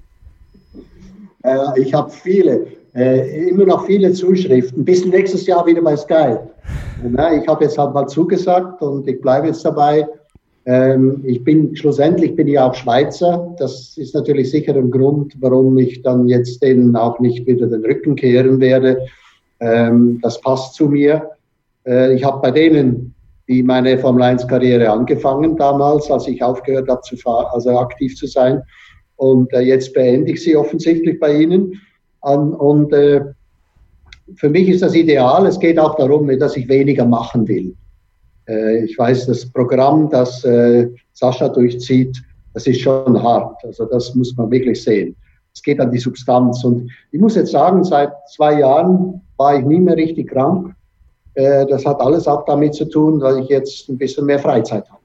Äh, 1.43 1.79
ich 1.79 1.93
habe 1.93 2.11
viele, 2.11 2.67
äh, 2.93 3.47
immer 3.47 3.65
noch 3.65 3.85
viele 3.85 4.11
Zuschriften. 4.11 4.83
Bis 4.83 5.05
nächstes 5.05 5.47
Jahr 5.47 5.65
wieder 5.65 5.81
bei 5.81 5.95
Sky. 5.95 6.35
Na, 7.09 7.33
ich 7.33 7.47
habe 7.47 7.63
jetzt 7.63 7.77
halt 7.77 7.93
mal 7.93 8.07
zugesagt 8.07 8.81
und 8.81 9.07
ich 9.07 9.21
bleibe 9.21 9.47
jetzt 9.47 9.63
dabei. 9.63 10.05
Ähm, 10.65 11.21
ich 11.25 11.41
bin 11.45 11.73
schlussendlich 11.77 12.35
bin 12.35 12.49
ich 12.49 12.59
auch 12.59 12.75
Schweizer. 12.75 13.55
Das 13.57 13.97
ist 13.97 14.13
natürlich 14.13 14.51
sicher 14.51 14.75
ein 14.75 14.91
Grund, 14.91 15.33
warum 15.39 15.77
ich 15.77 16.01
dann 16.01 16.27
jetzt 16.27 16.61
denen 16.61 16.93
auch 16.97 17.19
nicht 17.19 17.47
wieder 17.47 17.67
den 17.67 17.85
Rücken 17.85 18.17
kehren 18.17 18.59
werde. 18.59 18.97
Ähm, 19.61 20.19
das 20.21 20.41
passt 20.41 20.75
zu 20.75 20.87
mir. 20.87 21.31
Äh, 21.85 22.13
ich 22.15 22.23
habe 22.23 22.41
bei 22.41 22.51
denen 22.51 23.15
die 23.51 23.63
meine 23.63 23.97
Formel 23.97 24.23
1 24.23 24.47
Karriere 24.47 24.89
angefangen 24.89 25.57
damals, 25.57 26.09
als 26.09 26.25
ich 26.27 26.41
aufgehört 26.41 26.87
habe 26.87 27.01
zu 27.01 27.17
fahren, 27.17 27.47
also 27.51 27.77
aktiv 27.77 28.15
zu 28.15 28.25
sein. 28.25 28.61
Und 29.17 29.51
äh, 29.51 29.59
jetzt 29.59 29.93
beende 29.93 30.31
ich 30.31 30.41
sie 30.43 30.55
offensichtlich 30.55 31.19
bei 31.19 31.35
Ihnen. 31.35 31.73
An, 32.21 32.53
und 32.53 32.93
äh, 32.93 33.21
für 34.35 34.49
mich 34.49 34.69
ist 34.69 34.81
das 34.81 34.95
ideal. 34.95 35.45
Es 35.45 35.59
geht 35.59 35.77
auch 35.77 35.95
darum, 35.95 36.27
dass 36.39 36.55
ich 36.55 36.69
weniger 36.69 37.05
machen 37.05 37.45
will. 37.47 37.75
Äh, 38.47 38.85
ich 38.85 38.97
weiß, 38.97 39.27
das 39.27 39.45
Programm, 39.51 40.09
das 40.09 40.45
äh, 40.45 40.87
Sascha 41.11 41.49
durchzieht, 41.49 42.17
das 42.53 42.67
ist 42.67 42.79
schon 42.79 43.21
hart. 43.21 43.63
Also 43.65 43.85
das 43.85 44.15
muss 44.15 44.35
man 44.37 44.49
wirklich 44.49 44.81
sehen. 44.81 45.15
Es 45.53 45.61
geht 45.61 45.79
an 45.79 45.91
die 45.91 45.99
Substanz. 45.99 46.63
Und 46.63 46.89
ich 47.11 47.19
muss 47.19 47.35
jetzt 47.35 47.51
sagen, 47.51 47.83
seit 47.83 48.13
zwei 48.29 48.59
Jahren 48.59 49.21
war 49.37 49.57
ich 49.57 49.65
nie 49.65 49.79
mehr 49.79 49.97
richtig 49.97 50.29
krank. 50.29 50.73
Äh, 51.33 51.65
das 51.67 51.85
hat 51.85 51.99
alles 51.99 52.27
auch 52.27 52.45
damit 52.45 52.73
zu 52.73 52.85
tun, 52.85 53.19
dass 53.19 53.37
ich 53.37 53.47
jetzt 53.49 53.89
ein 53.89 53.97
bisschen 53.97 54.25
mehr 54.25 54.39
Freizeit 54.39 54.89
habe. 54.89 55.00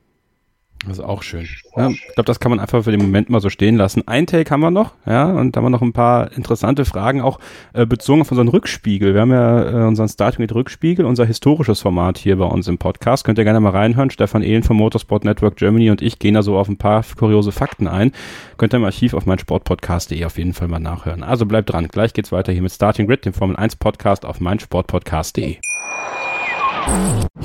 Das 0.87 0.99
ist 0.99 1.05
auch 1.05 1.22
schön. 1.22 1.49
Ja, 1.76 1.89
ich 1.89 2.05
glaube, 2.14 2.26
das 2.26 2.39
kann 2.39 2.51
man 2.51 2.61
einfach 2.61 2.84
für 2.84 2.91
den 2.91 3.01
Moment 3.01 3.28
mal 3.28 3.41
so 3.41 3.51
stehen 3.51 3.76
lassen. 3.76 4.07
Ein 4.07 4.26
Take 4.26 4.51
haben 4.51 4.61
wir 4.61 4.70
noch, 4.70 4.93
ja, 5.05 5.24
und 5.24 5.55
da 5.55 5.59
haben 5.59 5.66
wir 5.66 5.70
noch 5.70 5.82
ein 5.82 5.93
paar 5.93 6.32
interessante 6.32 6.84
Fragen, 6.84 7.20
auch 7.20 7.41
äh, 7.72 7.87
bezogen 7.87 8.20
auf 8.20 8.30
unseren 8.30 8.49
Rückspiegel. 8.49 9.14
Wir 9.14 9.22
haben 9.22 9.32
ja 9.32 9.84
äh, 9.84 9.87
unseren 9.87 10.09
Starting 10.09 10.43
mit 10.43 10.55
Rückspiegel, 10.55 11.05
unser 11.05 11.24
historisches 11.24 11.80
Format 11.80 12.18
hier 12.18 12.37
bei 12.37 12.45
uns 12.45 12.68
im 12.68 12.78
Podcast. 12.78 13.24
Könnt 13.24 13.39
ihr 13.39 13.45
gerne 13.45 13.61
mal 13.61 13.70
reinhören. 13.70 14.11
Stefan 14.11 14.43
Ehlen 14.43 14.62
vom 14.62 14.76
Motorsport 14.76 15.24
Network 15.24 15.57
Germany 15.57 15.91
und 15.91 16.03
ich 16.03 16.18
gehen 16.18 16.34
da 16.34 16.43
so 16.43 16.57
auf 16.57 16.68
ein 16.68 16.76
paar 16.76 17.05
kuriose 17.18 17.53
Fakten 17.53 17.89
ein. 17.89 18.12
Könnt 18.57 18.72
ihr 18.72 18.78
im 18.78 18.84
Archiv 18.84 19.14
auf 19.14 19.26
meinsportpodcast.de 19.26 20.24
auf 20.24 20.39
jeden 20.39 20.53
Fall 20.53 20.68
mal 20.68 20.78
nachhören. 20.78 21.22
Also 21.22 21.47
bleibt 21.47 21.72
dran. 21.72 21.89
Gleich 21.89 22.12
geht's 22.12 22.32
weiter 22.32 22.53
hier 22.53 22.62
mit 22.62 22.72
Starting 22.72 23.07
Grid, 23.07 23.24
dem 23.24 23.32
Formel 23.32 23.57
1 23.57 23.76
Podcast 23.76 24.24
auf 24.24 24.41
meinsportpodcast.de. 24.41 25.57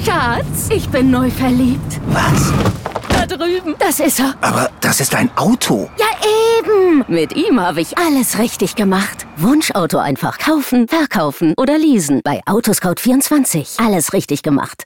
Schatz, 0.06 0.70
ich 0.70 0.88
bin 0.90 1.12
neu 1.12 1.30
verliebt. 1.30 2.00
Was? 2.08 2.54
Drüben. 3.38 3.76
Das 3.80 4.00
ist 4.00 4.20
er. 4.20 4.36
Aber 4.42 4.70
das 4.82 5.00
ist 5.00 5.16
ein 5.16 5.30
Auto. 5.38 5.90
Ja, 5.98 6.06
eben. 6.60 7.06
Mit 7.08 7.36
ihm 7.36 7.60
habe 7.60 7.82
ich 7.82 7.98
alles 7.98 8.38
richtig 8.40 8.76
gemacht. 8.76 9.26
Wunschauto 9.38 9.98
einfach 9.98 10.38
kaufen, 10.38 10.88
verkaufen 10.88 11.54
oder 11.58 11.78
leasen. 11.78 12.22
Bei 12.24 12.42
Autoscout24. 12.46 13.86
Alles 13.86 14.14
richtig 14.14 14.44
gemacht. 14.44 14.86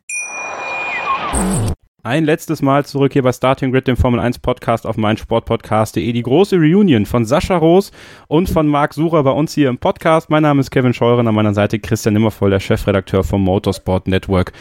Ein 2.06 2.24
letztes 2.24 2.62
Mal 2.62 2.86
zurück 2.86 3.14
hier 3.14 3.24
bei 3.24 3.32
Starting 3.32 3.72
Grid, 3.72 3.88
dem 3.88 3.98
Formel 3.98 4.20
1 4.20 4.38
Podcast 4.38 4.86
auf 4.86 4.96
meinsportpodcast.de. 4.96 6.12
Die 6.12 6.22
große 6.22 6.56
Reunion 6.56 7.08
von 7.08 7.26
Sascha 7.26 7.58
Roos 7.58 7.92
und 8.28 8.48
von 8.48 8.68
Marc 8.68 8.94
Sucher 8.94 9.24
bei 9.24 9.32
uns 9.32 9.56
hier 9.56 9.70
im 9.70 9.80
Podcast. 9.80 10.30
Mein 10.30 10.44
Name 10.44 10.62
ist 10.62 10.70
Kevin 10.70 10.94
Scheuren, 10.94 11.28
an 11.28 11.34
meiner 11.34 11.56
Seite 11.56 11.80
Christian 11.80 12.14
Nimmervoll, 12.14 12.52
der 12.52 12.60
Chefredakteur 12.60 13.24
vom 13.24 13.42
Motorsport 13.42 14.08
Network 14.08 14.52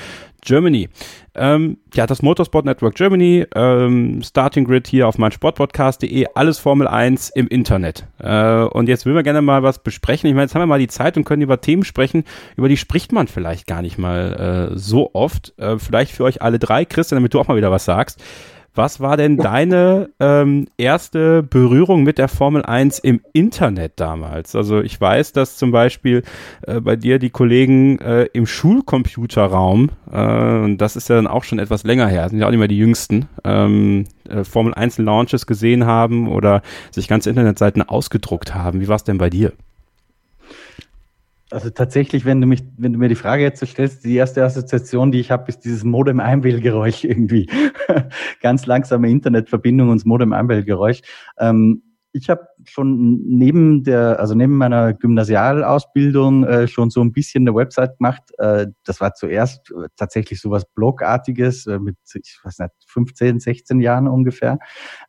Germany. 0.44 0.88
Ähm, 1.34 1.78
ja, 1.94 2.06
das 2.06 2.22
Motorsport 2.22 2.64
Network 2.64 2.94
Germany, 2.94 3.46
ähm, 3.54 4.22
Starting 4.22 4.64
Grid 4.64 4.86
hier 4.86 5.08
auf 5.08 5.18
meinsportpodcast.de, 5.18 6.26
alles 6.34 6.58
Formel 6.58 6.86
1 6.86 7.30
im 7.30 7.48
Internet. 7.48 8.06
Äh, 8.18 8.62
und 8.62 8.88
jetzt 8.88 9.04
will 9.04 9.14
wir 9.14 9.22
gerne 9.22 9.42
mal 9.42 9.62
was 9.62 9.82
besprechen. 9.82 10.28
Ich 10.28 10.34
meine, 10.34 10.44
jetzt 10.44 10.54
haben 10.54 10.62
wir 10.62 10.66
mal 10.66 10.78
die 10.78 10.88
Zeit 10.88 11.16
und 11.16 11.24
können 11.24 11.42
über 11.42 11.60
Themen 11.60 11.84
sprechen, 11.84 12.24
über 12.56 12.68
die 12.68 12.76
spricht 12.76 13.12
man 13.12 13.26
vielleicht 13.26 13.66
gar 13.66 13.82
nicht 13.82 13.98
mal 13.98 14.70
äh, 14.72 14.78
so 14.78 15.10
oft. 15.14 15.58
Äh, 15.58 15.78
vielleicht 15.78 16.12
für 16.12 16.24
euch 16.24 16.40
alle 16.42 16.58
drei, 16.58 16.84
Christian, 16.84 17.16
damit 17.16 17.34
du 17.34 17.40
auch 17.40 17.48
mal 17.48 17.56
wieder 17.56 17.72
was 17.72 17.84
sagst. 17.84 18.22
Was 18.76 18.98
war 18.98 19.16
denn 19.16 19.36
deine 19.36 20.10
ähm, 20.18 20.66
erste 20.76 21.44
Berührung 21.44 22.02
mit 22.02 22.18
der 22.18 22.26
Formel 22.26 22.64
1 22.64 22.98
im 22.98 23.20
Internet 23.32 24.00
damals? 24.00 24.56
Also 24.56 24.80
ich 24.80 25.00
weiß, 25.00 25.30
dass 25.30 25.56
zum 25.56 25.70
Beispiel 25.70 26.24
äh, 26.62 26.80
bei 26.80 26.96
dir 26.96 27.20
die 27.20 27.30
Kollegen 27.30 28.00
äh, 28.00 28.24
im 28.32 28.46
Schulcomputerraum, 28.46 29.90
äh, 30.10 30.58
und 30.64 30.78
das 30.78 30.96
ist 30.96 31.08
ja 31.08 31.14
dann 31.14 31.28
auch 31.28 31.44
schon 31.44 31.60
etwas 31.60 31.84
länger 31.84 32.08
her, 32.08 32.28
sind 32.28 32.40
ja 32.40 32.46
auch 32.46 32.50
nicht 32.50 32.58
mehr 32.58 32.66
die 32.66 32.78
jüngsten, 32.78 33.28
ähm, 33.44 34.06
äh, 34.28 34.42
Formel 34.42 34.74
1 34.74 34.98
Launches 34.98 35.46
gesehen 35.46 35.86
haben 35.86 36.26
oder 36.26 36.62
sich 36.90 37.06
ganze 37.06 37.30
Internetseiten 37.30 37.82
ausgedruckt 37.82 38.54
haben. 38.54 38.80
Wie 38.80 38.88
war 38.88 38.96
es 38.96 39.04
denn 39.04 39.18
bei 39.18 39.30
dir? 39.30 39.52
Also 41.54 41.70
tatsächlich, 41.70 42.24
wenn 42.24 42.40
du 42.40 42.48
mich, 42.48 42.64
wenn 42.76 42.92
du 42.92 42.98
mir 42.98 43.08
die 43.08 43.14
Frage 43.14 43.44
jetzt 43.44 43.60
so 43.60 43.66
stellst, 43.66 44.04
die 44.04 44.16
erste 44.16 44.42
Assoziation, 44.44 45.12
die 45.12 45.20
ich 45.20 45.30
habe, 45.30 45.48
ist 45.48 45.60
dieses 45.60 45.84
Modem-Einwählgeräusch 45.84 47.04
irgendwie. 47.04 47.48
Ganz 48.42 48.66
langsame 48.66 49.08
Internetverbindung 49.08 49.90
und 49.90 49.98
das 49.98 50.04
Modem-Einwählgeräusch. 50.04 51.02
Ähm, 51.38 51.84
ich 52.10 52.28
habe 52.28 52.48
schon 52.66 53.20
neben 53.26 53.84
der, 53.84 54.20
also 54.20 54.34
neben 54.34 54.56
meiner 54.56 54.92
Gymnasialausbildung 54.94 56.44
äh, 56.44 56.68
schon 56.68 56.90
so 56.90 57.00
ein 57.00 57.12
bisschen 57.12 57.44
eine 57.44 57.54
Website 57.54 57.98
gemacht. 57.98 58.22
Äh, 58.38 58.68
das 58.84 59.00
war 59.00 59.14
zuerst 59.14 59.70
äh, 59.70 59.88
tatsächlich 59.96 60.40
sowas 60.40 60.64
Blogartiges 60.74 61.66
äh, 61.66 61.78
mit, 61.78 61.96
ich 62.14 62.38
weiß 62.42 62.58
nicht, 62.60 62.72
15, 62.86 63.40
16 63.40 63.80
Jahren 63.80 64.08
ungefähr. 64.08 64.58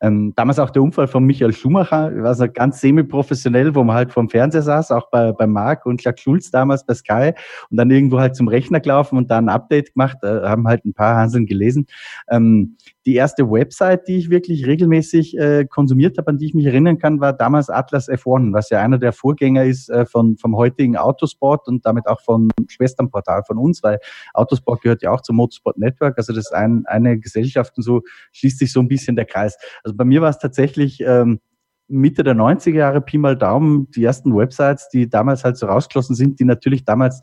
Ähm, 0.02 0.34
damals 0.36 0.60
auch 0.60 0.70
der 0.70 0.82
Unfall 0.82 1.08
von 1.08 1.24
Michael 1.24 1.54
Schumacher, 1.54 2.12
war 2.24 2.36
so 2.36 2.48
ganz 2.52 2.82
semi-professionell, 2.82 3.76
wo 3.76 3.84
man 3.84 3.96
halt 3.96 4.12
vorm 4.12 4.30
Fernseher 4.30 4.62
saß, 4.62 4.92
auch 4.92 5.10
bei, 5.10 5.32
bei 5.32 5.48
Marc 5.48 5.86
und 5.86 6.04
Jacques 6.04 6.22
Schulz 6.22 6.52
damals 6.52 6.86
bei 6.86 6.94
Sky 6.94 7.34
und 7.70 7.78
dann 7.78 7.90
irgendwo 7.92 8.20
halt 8.20 8.36
zum 8.36 8.48
Rechner 8.48 8.80
gelaufen 8.80 9.18
und 9.18 9.32
da 9.32 9.38
ein 9.38 9.50
Update 9.50 9.94
gemacht, 9.94 10.18
äh, 10.24 10.42
haben 10.42 10.68
halt 10.68 10.86
ein 10.86 10.94
paar 10.94 11.16
Hanseln 11.16 11.46
gelesen. 11.46 11.88
Ähm, 12.30 12.78
die 13.06 13.16
erste 13.16 13.50
Website, 13.50 14.08
die 14.08 14.18
ich 14.18 14.30
wirklich 14.30 14.66
regelmäßig 14.66 15.38
äh, 15.38 15.66
konsumiert 15.66 16.18
habe, 16.18 16.30
an 16.30 16.38
die 16.38 16.48
ich 16.48 16.54
mich 16.54 16.66
erinnern 16.66 16.98
kann, 16.98 17.20
war 17.20 17.34
damals 17.46 17.70
Atlas 17.70 18.10
F1, 18.10 18.54
was 18.54 18.72
ja 18.72 18.82
einer 18.82 18.98
der 18.98 19.14
Vorgänger 19.14 19.66
ist 19.66 19.90
äh, 19.90 20.06
von, 20.08 20.36
vom 20.38 20.56
heutigen 20.56 20.98
Autosport 20.98 21.68
und 21.68 21.86
damit 21.86 22.08
auch 22.08 22.20
vom 22.22 22.50
Schwesternportal 22.68 23.44
von 23.46 23.60
uns, 23.60 23.84
weil 23.84 24.00
Autosport 24.34 24.82
gehört 24.82 25.04
ja 25.04 25.12
auch 25.12 25.22
zum 25.22 25.36
Motorsport 25.36 25.78
Network, 25.78 26.18
also 26.18 26.34
das 26.34 26.46
ist 26.46 26.54
ein, 26.54 26.86
eine 26.88 27.20
Gesellschaft 27.20 27.78
und 27.78 27.84
so 27.84 28.02
schließt 28.32 28.58
sich 28.58 28.72
so 28.72 28.80
ein 28.80 28.88
bisschen 28.88 29.16
der 29.16 29.26
Kreis. 29.26 29.58
Also 29.84 29.96
bei 29.96 30.06
mir 30.06 30.22
war 30.22 30.30
es 30.30 30.40
tatsächlich 30.40 31.02
ähm, 31.02 31.40
Mitte 31.88 32.24
der 32.24 32.34
90er 32.34 32.74
Jahre, 32.74 33.02
Pi 33.02 33.20
mal 33.20 33.38
Daumen, 33.38 33.92
die 33.92 34.04
ersten 34.04 34.36
Websites, 34.36 34.90
die 34.90 35.08
damals 35.08 35.44
halt 35.44 35.58
so 35.58 35.68
rausgeschlossen 35.68 36.16
sind, 36.16 36.40
die 36.40 36.46
natürlich 36.46 36.84
damals 36.84 37.22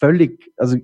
völlig, 0.00 0.50
also 0.56 0.76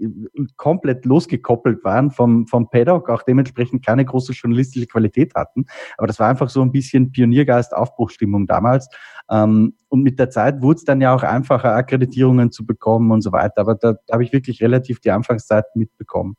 komplett 0.56 1.04
losgekoppelt 1.04 1.82
waren 1.82 2.10
vom, 2.10 2.46
vom 2.46 2.68
Paddock, 2.68 3.08
auch 3.08 3.22
dementsprechend 3.22 3.84
keine 3.84 4.04
große 4.04 4.32
journalistische 4.32 4.86
Qualität 4.86 5.34
hatten. 5.34 5.64
Aber 5.96 6.06
das 6.06 6.20
war 6.20 6.28
einfach 6.28 6.50
so 6.50 6.62
ein 6.62 6.70
bisschen 6.70 7.10
Pioniergeist, 7.10 7.74
Aufbruchstimmung 7.74 8.46
damals. 8.46 8.88
Ähm, 9.30 9.74
und 9.88 10.02
mit 10.02 10.18
der 10.18 10.30
Zeit 10.30 10.60
wurde 10.60 10.76
es 10.76 10.84
dann 10.84 11.00
ja 11.00 11.14
auch 11.14 11.22
einfacher, 11.22 11.74
Akkreditierungen 11.74 12.52
zu 12.52 12.66
bekommen 12.66 13.10
und 13.10 13.22
so 13.22 13.32
weiter. 13.32 13.62
Aber 13.62 13.74
da, 13.74 13.94
da 14.06 14.14
habe 14.14 14.24
ich 14.24 14.32
wirklich 14.32 14.62
relativ 14.62 15.00
die 15.00 15.10
Anfangszeit 15.10 15.64
mitbekommen. 15.74 16.36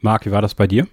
Marc, 0.00 0.26
wie 0.26 0.32
war 0.32 0.42
das 0.42 0.54
bei 0.54 0.66
dir? 0.66 0.86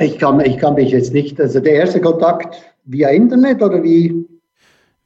Ich 0.00 0.18
kann, 0.18 0.40
ich 0.40 0.58
kann 0.58 0.74
mich 0.74 0.92
jetzt 0.92 1.12
nicht, 1.12 1.40
also 1.40 1.58
der 1.58 1.72
erste 1.72 2.00
Kontakt 2.00 2.74
via 2.84 3.08
Internet 3.08 3.62
oder 3.62 3.82
wie? 3.82 4.26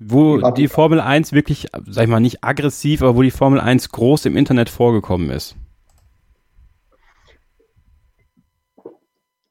Wo 0.06 0.50
die 0.52 0.68
Formel 0.68 1.00
1 1.00 1.32
wirklich, 1.32 1.68
sag 1.86 2.04
ich 2.04 2.10
mal, 2.10 2.20
nicht 2.20 2.42
aggressiv, 2.42 3.02
aber 3.02 3.16
wo 3.16 3.22
die 3.22 3.30
Formel 3.30 3.60
1 3.60 3.90
groß 3.90 4.26
im 4.26 4.36
Internet 4.36 4.68
vorgekommen 4.68 5.30
ist? 5.30 5.56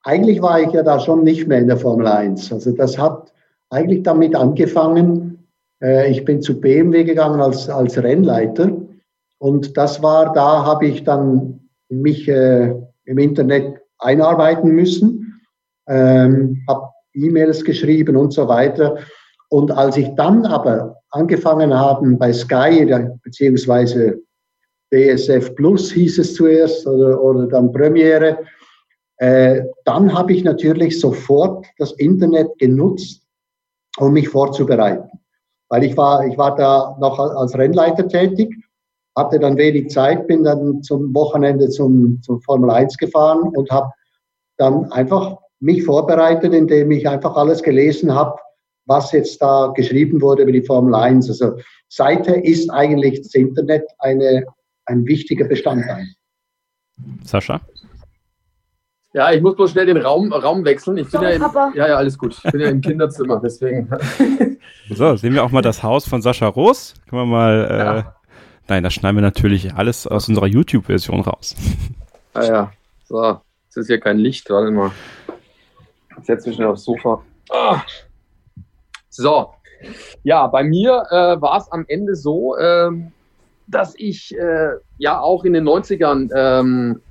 Eigentlich 0.03 0.41
war 0.41 0.59
ich 0.59 0.71
ja 0.71 0.83
da 0.83 0.99
schon 0.99 1.23
nicht 1.23 1.47
mehr 1.47 1.59
in 1.59 1.67
der 1.67 1.77
Formel 1.77 2.07
1. 2.07 2.51
Also 2.51 2.71
das 2.71 2.97
hat 2.97 3.31
eigentlich 3.69 4.03
damit 4.03 4.35
angefangen, 4.35 5.31
Äh, 5.81 6.11
ich 6.11 6.23
bin 6.23 6.41
zu 6.41 6.61
BMW 6.61 7.03
gegangen 7.03 7.41
als, 7.41 7.67
als 7.69 8.01
Rennleiter. 8.01 8.71
Und 9.39 9.75
das 9.75 10.01
war, 10.03 10.33
da 10.33 10.63
habe 10.63 10.85
ich 10.85 11.03
dann 11.03 11.69
mich 11.89 12.27
äh, 12.27 12.73
im 13.05 13.17
Internet 13.17 13.81
einarbeiten 13.97 14.71
müssen, 14.71 15.41
ähm, 15.87 16.63
habe 16.67 16.89
E-Mails 17.13 17.65
geschrieben 17.65 18.15
und 18.15 18.31
so 18.31 18.47
weiter. 18.47 18.99
Und 19.51 19.69
als 19.71 19.97
ich 19.97 20.07
dann 20.15 20.45
aber 20.45 21.01
angefangen 21.09 21.73
habe 21.73 22.09
bei 22.15 22.31
Sky, 22.31 22.85
beziehungsweise 23.21 24.21
DSF 24.93 25.55
Plus 25.55 25.91
hieß 25.91 26.19
es 26.19 26.35
zuerst 26.35 26.87
oder, 26.87 27.21
oder 27.21 27.47
dann 27.47 27.73
Premiere, 27.73 28.39
äh, 29.17 29.63
dann 29.83 30.13
habe 30.13 30.31
ich 30.31 30.45
natürlich 30.45 31.01
sofort 31.01 31.65
das 31.77 31.91
Internet 31.93 32.57
genutzt, 32.59 33.23
um 33.97 34.13
mich 34.13 34.29
vorzubereiten. 34.29 35.09
Weil 35.67 35.83
ich 35.83 35.97
war, 35.97 36.25
ich 36.25 36.37
war 36.37 36.55
da 36.55 36.97
noch 37.01 37.19
als 37.19 37.53
Rennleiter 37.57 38.07
tätig, 38.07 38.55
hatte 39.17 39.37
dann 39.37 39.57
wenig 39.57 39.89
Zeit, 39.89 40.27
bin 40.27 40.45
dann 40.45 40.81
zum 40.81 41.13
Wochenende 41.13 41.67
zum, 41.69 42.21
zum 42.23 42.41
Formel 42.41 42.71
1 42.71 42.97
gefahren 42.97 43.49
und 43.53 43.69
habe 43.69 43.91
dann 44.57 44.89
einfach 44.93 45.35
mich 45.59 45.83
vorbereitet, 45.83 46.53
indem 46.53 46.91
ich 46.91 47.07
einfach 47.07 47.35
alles 47.35 47.61
gelesen 47.61 48.15
habe, 48.15 48.37
was 48.85 49.11
jetzt 49.11 49.41
da 49.41 49.71
geschrieben 49.75 50.21
wurde 50.21 50.43
über 50.43 50.51
die 50.51 50.63
Formel 50.63 50.95
1. 50.95 51.29
Also 51.29 51.57
seither 51.87 52.43
ist 52.43 52.69
eigentlich 52.69 53.21
das 53.21 53.33
Internet 53.35 53.83
eine, 53.99 54.45
ein 54.85 55.05
wichtiger 55.05 55.45
Bestandteil. 55.45 56.07
Sascha? 57.23 57.61
Ja, 59.13 59.31
ich 59.31 59.41
muss 59.41 59.55
bloß 59.55 59.71
schnell 59.71 59.87
den 59.87 59.97
Raum, 59.97 60.31
Raum 60.31 60.63
wechseln. 60.63 60.97
Ich 60.97 61.03
bin 61.03 61.11
Sorry, 61.11 61.25
ja, 61.25 61.35
im, 61.35 61.41
Papa. 61.41 61.71
ja, 61.75 61.87
ja, 61.89 61.95
alles 61.95 62.17
gut. 62.17 62.39
Ich 62.43 62.51
bin 62.51 62.61
ja 62.61 62.69
im 62.69 62.81
Kinderzimmer, 62.81 63.39
deswegen. 63.43 63.89
So, 64.93 65.15
sehen 65.15 65.33
wir 65.33 65.43
auch 65.43 65.51
mal 65.51 65.61
das 65.61 65.83
Haus 65.83 66.07
von 66.07 66.21
Sascha 66.21 66.47
Roos. 66.47 66.95
Können 67.09 67.21
wir 67.21 67.25
mal, 67.25 67.67
äh, 67.69 67.77
ja. 67.77 68.15
nein, 68.67 68.83
das 68.83 68.93
schneiden 68.93 69.15
wir 69.15 69.21
natürlich 69.21 69.73
alles 69.73 70.05
aus 70.05 70.27
unserer 70.27 70.47
YouTube-Version 70.47 71.21
raus. 71.21 71.55
Ah 72.33 72.43
ja, 72.43 72.73
so, 73.05 73.39
es 73.69 73.77
ist 73.77 73.87
hier 73.87 73.99
kein 73.99 74.17
Licht, 74.17 74.49
warte 74.49 74.71
mal. 74.71 74.91
Ich 76.19 76.25
setze 76.25 76.49
mich 76.49 76.57
schnell 76.57 76.67
aufs 76.67 76.83
Sofa. 76.83 77.23
Ah. 77.51 77.81
So, 79.11 79.49
ja, 80.23 80.47
bei 80.47 80.63
mir 80.63 81.03
äh, 81.09 81.41
war 81.41 81.57
es 81.57 81.71
am 81.71 81.85
Ende 81.87 82.15
so, 82.15 82.55
äh, 82.55 82.89
dass 83.67 83.93
ich 83.97 84.35
äh, 84.37 84.71
ja 84.97 85.19
auch 85.19 85.43
in 85.43 85.53
den 85.53 85.67
90ern 85.67 86.29
ähm, 86.33 87.01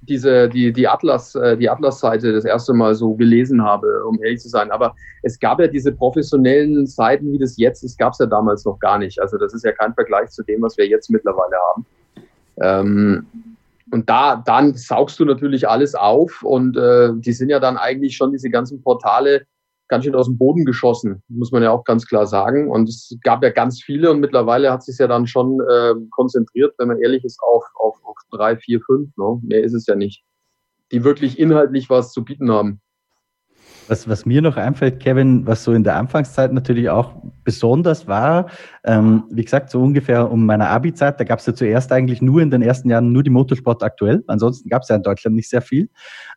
diese, 0.00 0.48
die, 0.48 0.72
die 0.72 0.88
Atlas, 0.88 1.34
äh, 1.34 1.56
die 1.56 1.68
Atlas-Seite 1.68 2.32
das 2.32 2.44
erste 2.44 2.72
Mal 2.72 2.94
so 2.94 3.14
gelesen 3.14 3.62
habe, 3.62 4.04
um 4.06 4.22
ehrlich 4.22 4.40
zu 4.40 4.48
sein. 4.48 4.70
Aber 4.70 4.94
es 5.22 5.38
gab 5.38 5.60
ja 5.60 5.66
diese 5.66 5.92
professionellen 5.92 6.86
Seiten, 6.86 7.32
wie 7.32 7.38
das 7.38 7.56
jetzt 7.58 7.82
ist, 7.82 7.98
gab 7.98 8.12
es 8.12 8.18
ja 8.18 8.26
damals 8.26 8.64
noch 8.64 8.78
gar 8.78 8.98
nicht. 8.98 9.20
Also 9.20 9.36
das 9.36 9.52
ist 9.52 9.64
ja 9.64 9.72
kein 9.72 9.94
Vergleich 9.94 10.30
zu 10.30 10.42
dem, 10.42 10.62
was 10.62 10.78
wir 10.78 10.86
jetzt 10.86 11.10
mittlerweile 11.10 11.56
haben. 11.70 11.86
Ähm, 12.58 13.26
und 13.90 14.08
da, 14.08 14.42
dann 14.44 14.74
saugst 14.74 15.20
du 15.20 15.24
natürlich 15.24 15.68
alles 15.68 15.94
auf 15.94 16.42
und 16.42 16.76
äh, 16.76 17.10
die 17.14 17.32
sind 17.32 17.50
ja 17.50 17.60
dann 17.60 17.76
eigentlich 17.76 18.16
schon 18.16 18.32
diese 18.32 18.50
ganzen 18.50 18.80
Portale 18.82 19.46
ganz 19.88 20.04
schön 20.04 20.14
aus 20.14 20.26
dem 20.26 20.38
Boden 20.38 20.64
geschossen, 20.64 21.22
muss 21.28 21.52
man 21.52 21.62
ja 21.62 21.70
auch 21.70 21.84
ganz 21.84 22.06
klar 22.06 22.26
sagen. 22.26 22.70
Und 22.70 22.88
es 22.88 23.16
gab 23.22 23.42
ja 23.42 23.50
ganz 23.50 23.82
viele 23.82 24.10
und 24.10 24.20
mittlerweile 24.20 24.72
hat 24.72 24.82
sich 24.82 24.98
ja 24.98 25.06
dann 25.06 25.26
schon 25.26 25.60
äh, 25.60 25.94
konzentriert, 26.10 26.74
wenn 26.78 26.88
man 26.88 26.98
ehrlich 26.98 27.24
ist, 27.24 27.40
auf, 27.42 27.64
auf, 27.74 27.96
auf 28.04 28.16
drei, 28.30 28.56
vier, 28.56 28.80
fünf. 28.80 29.10
Ne? 29.16 29.40
Mehr 29.42 29.62
ist 29.62 29.74
es 29.74 29.86
ja 29.86 29.94
nicht. 29.94 30.24
Die 30.92 31.04
wirklich 31.04 31.38
inhaltlich 31.38 31.90
was 31.90 32.12
zu 32.12 32.24
bieten 32.24 32.50
haben. 32.50 32.80
Was, 33.88 34.08
was 34.08 34.26
mir 34.26 34.42
noch 34.42 34.56
einfällt, 34.56 34.98
Kevin, 34.98 35.46
was 35.46 35.62
so 35.62 35.72
in 35.72 35.84
der 35.84 35.96
Anfangszeit 35.96 36.52
natürlich 36.52 36.90
auch 36.90 37.12
besonders 37.44 38.08
war, 38.08 38.50
ähm, 38.84 39.24
wie 39.30 39.44
gesagt, 39.44 39.70
so 39.70 39.80
ungefähr 39.80 40.30
um 40.30 40.44
meine 40.44 40.68
Abi-Zeit, 40.68 41.20
da 41.20 41.24
gab 41.24 41.38
es 41.38 41.46
ja 41.46 41.54
zuerst 41.54 41.92
eigentlich 41.92 42.20
nur 42.20 42.40
in 42.40 42.50
den 42.50 42.62
ersten 42.62 42.90
Jahren 42.90 43.12
nur 43.12 43.22
die 43.22 43.30
Motorsport 43.30 43.84
aktuell. 43.84 44.24
Ansonsten 44.26 44.68
gab 44.68 44.82
es 44.82 44.88
ja 44.88 44.96
in 44.96 45.02
Deutschland 45.02 45.36
nicht 45.36 45.48
sehr 45.48 45.62
viel. 45.62 45.88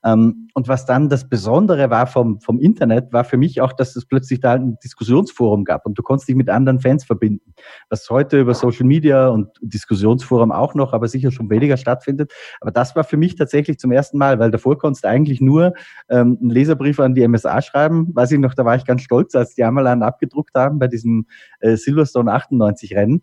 Ähm, 0.03 0.49
und 0.53 0.67
was 0.67 0.85
dann 0.85 1.09
das 1.09 1.27
Besondere 1.27 1.89
war 1.89 2.07
vom, 2.07 2.39
vom 2.41 2.59
Internet, 2.59 3.11
war 3.13 3.23
für 3.23 3.37
mich 3.37 3.61
auch, 3.61 3.73
dass 3.73 3.95
es 3.95 4.05
plötzlich 4.05 4.39
da 4.39 4.53
ein 4.53 4.77
Diskussionsforum 4.83 5.63
gab 5.63 5.85
und 5.85 5.97
du 5.97 6.03
konntest 6.03 6.27
dich 6.29 6.35
mit 6.35 6.49
anderen 6.49 6.79
Fans 6.79 7.03
verbinden. 7.03 7.53
Was 7.89 8.09
heute 8.09 8.39
über 8.39 8.53
Social 8.53 8.85
Media 8.85 9.27
und 9.29 9.49
Diskussionsforum 9.61 10.51
auch 10.51 10.75
noch, 10.75 10.93
aber 10.93 11.07
sicher 11.07 11.31
schon 11.31 11.49
weniger 11.49 11.77
stattfindet. 11.77 12.33
Aber 12.61 12.71
das 12.71 12.95
war 12.95 13.03
für 13.03 13.17
mich 13.17 13.35
tatsächlich 13.35 13.77
zum 13.79 13.91
ersten 13.91 14.17
Mal, 14.17 14.39
weil 14.39 14.51
davor 14.51 14.77
konntest 14.77 15.03
du 15.03 15.09
eigentlich 15.09 15.41
nur 15.41 15.73
ähm, 16.09 16.37
einen 16.41 16.49
Leserbrief 16.49 16.99
an 16.99 17.15
die 17.15 17.27
MSA 17.27 17.61
schreiben. 17.61 18.09
Weiß 18.13 18.31
ich 18.31 18.39
noch, 18.39 18.53
da 18.53 18.65
war 18.65 18.75
ich 18.75 18.85
ganz 18.85 19.01
stolz, 19.01 19.35
als 19.35 19.55
die 19.55 19.63
einmal 19.63 19.87
einen 19.87 20.03
abgedruckt 20.03 20.55
haben 20.55 20.79
bei 20.79 20.87
diesem 20.87 21.25
äh, 21.59 21.75
Silverstone 21.75 22.31
98 22.31 22.95
Rennen. 22.95 23.21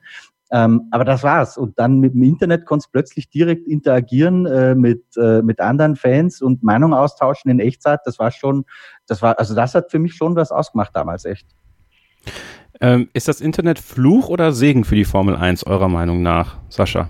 Ähm, 0.52 0.88
aber 0.92 1.04
das 1.04 1.22
war's. 1.22 1.58
Und 1.58 1.78
dann 1.78 1.98
mit 1.98 2.14
dem 2.14 2.22
Internet 2.22 2.66
konntest 2.66 2.88
du 2.88 2.92
plötzlich 2.92 3.28
direkt 3.28 3.66
interagieren 3.66 4.46
äh, 4.46 4.74
mit, 4.74 5.02
äh, 5.16 5.42
mit 5.42 5.60
anderen 5.60 5.96
Fans 5.96 6.40
und 6.40 6.62
Meinung 6.62 6.94
austauschen 6.94 7.50
in 7.50 7.58
Echtzeit. 7.58 8.00
Das 8.04 8.18
war 8.18 8.30
schon, 8.30 8.64
das 9.06 9.22
war, 9.22 9.38
also 9.38 9.54
das 9.54 9.74
hat 9.74 9.90
für 9.90 9.98
mich 9.98 10.14
schon 10.14 10.36
was 10.36 10.52
ausgemacht 10.52 10.94
damals, 10.94 11.24
echt. 11.24 11.46
Ähm, 12.80 13.08
ist 13.12 13.28
das 13.28 13.40
Internet 13.40 13.78
Fluch 13.78 14.28
oder 14.28 14.52
Segen 14.52 14.84
für 14.84 14.94
die 14.94 15.04
Formel 15.04 15.34
1 15.34 15.64
eurer 15.66 15.88
Meinung 15.88 16.22
nach, 16.22 16.58
Sascha? 16.68 17.08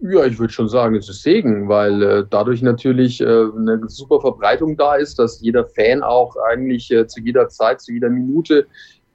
Ja, 0.00 0.24
ich 0.24 0.38
würde 0.38 0.52
schon 0.52 0.68
sagen, 0.68 0.96
es 0.96 1.08
ist 1.08 1.22
Segen, 1.22 1.68
weil 1.68 2.02
äh, 2.02 2.24
dadurch 2.28 2.62
natürlich 2.62 3.20
äh, 3.20 3.24
eine 3.24 3.80
super 3.86 4.20
Verbreitung 4.20 4.76
da 4.76 4.96
ist, 4.96 5.18
dass 5.18 5.40
jeder 5.40 5.64
Fan 5.64 6.02
auch 6.02 6.34
eigentlich 6.48 6.90
äh, 6.90 7.06
zu 7.06 7.20
jeder 7.20 7.48
Zeit, 7.48 7.80
zu 7.80 7.92
jeder 7.92 8.08
Minute 8.08 8.66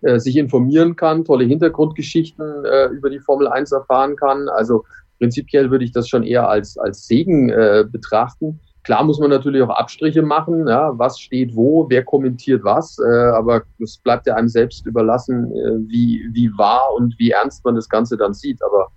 äh, 0.02 0.20
sich 0.20 0.38
informieren 0.38 0.96
kann, 0.96 1.26
tolle 1.26 1.46
Hintergrundgeschichten 1.46 2.66
äh, 2.66 2.88
über 2.88 3.10
die 3.10 3.20
Formel 3.20 3.48
1 3.48 3.72
erfahren 3.72 4.16
kann. 4.16 4.50
Also 4.50 4.84
prinzipiell 5.20 5.70
würde 5.70 5.86
ich 5.86 5.92
das 5.92 6.10
schon 6.10 6.24
eher 6.24 6.50
als, 6.50 6.78
als 6.78 7.06
Segen 7.06 7.50
äh, 7.50 7.86
betrachten. 7.90 8.60
Klar 8.84 9.04
muss 9.04 9.20
man 9.20 9.30
natürlich 9.30 9.62
auch 9.62 9.70
Abstriche 9.70 10.24
machen, 10.24 10.68
ja, 10.68 10.98
was 10.98 11.20
steht 11.20 11.56
wo, 11.56 11.88
wer 11.90 12.04
kommentiert 12.04 12.64
was, 12.64 12.98
äh, 12.98 13.28
aber 13.36 13.62
es 13.78 13.98
bleibt 14.00 14.26
ja 14.26 14.36
einem 14.36 14.48
selbst 14.48 14.88
überlassen, 14.88 15.52
äh, 15.52 15.78
wie, 15.88 16.28
wie 16.34 16.50
wahr 16.58 16.82
und 16.98 17.14
wie 17.20 17.30
ernst 17.30 17.64
man 17.64 17.76
das 17.76 17.88
Ganze 17.88 18.18
dann 18.18 18.34
sieht. 18.34 18.64
Aber 18.64 18.88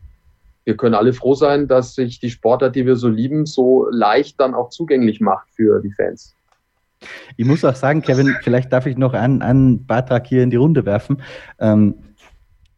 wir 0.65 0.77
können 0.79 0.95
alle 0.95 1.13
froh 1.13 1.35
sein, 1.35 1.69
dass 1.69 1.95
sich 1.95 2.19
die 2.19 2.31
Sportart, 2.31 2.75
die 2.75 2.87
wir 2.87 2.97
so 2.97 3.09
lieben, 3.09 3.45
so 3.45 3.87
leicht 3.91 4.41
dann 4.41 4.55
auch 4.55 4.71
zugänglich 4.71 5.21
macht 5.21 5.51
für 5.51 5.81
die 5.81 5.93
Fans. 5.93 6.35
Ich 7.37 7.47
muss 7.47 7.65
auch 7.65 7.75
sagen, 7.75 8.03
Kevin, 8.03 8.35
vielleicht 8.43 8.73
darf 8.73 8.87
ich 8.87 8.97
noch 8.97 9.15
einen, 9.15 9.43
einen 9.43 9.87
Beitrag 9.87 10.27
hier 10.27 10.43
in 10.43 10.51
die 10.51 10.57
Runde 10.57 10.85
werfen. 10.87 11.23
Ähm, 11.59 11.97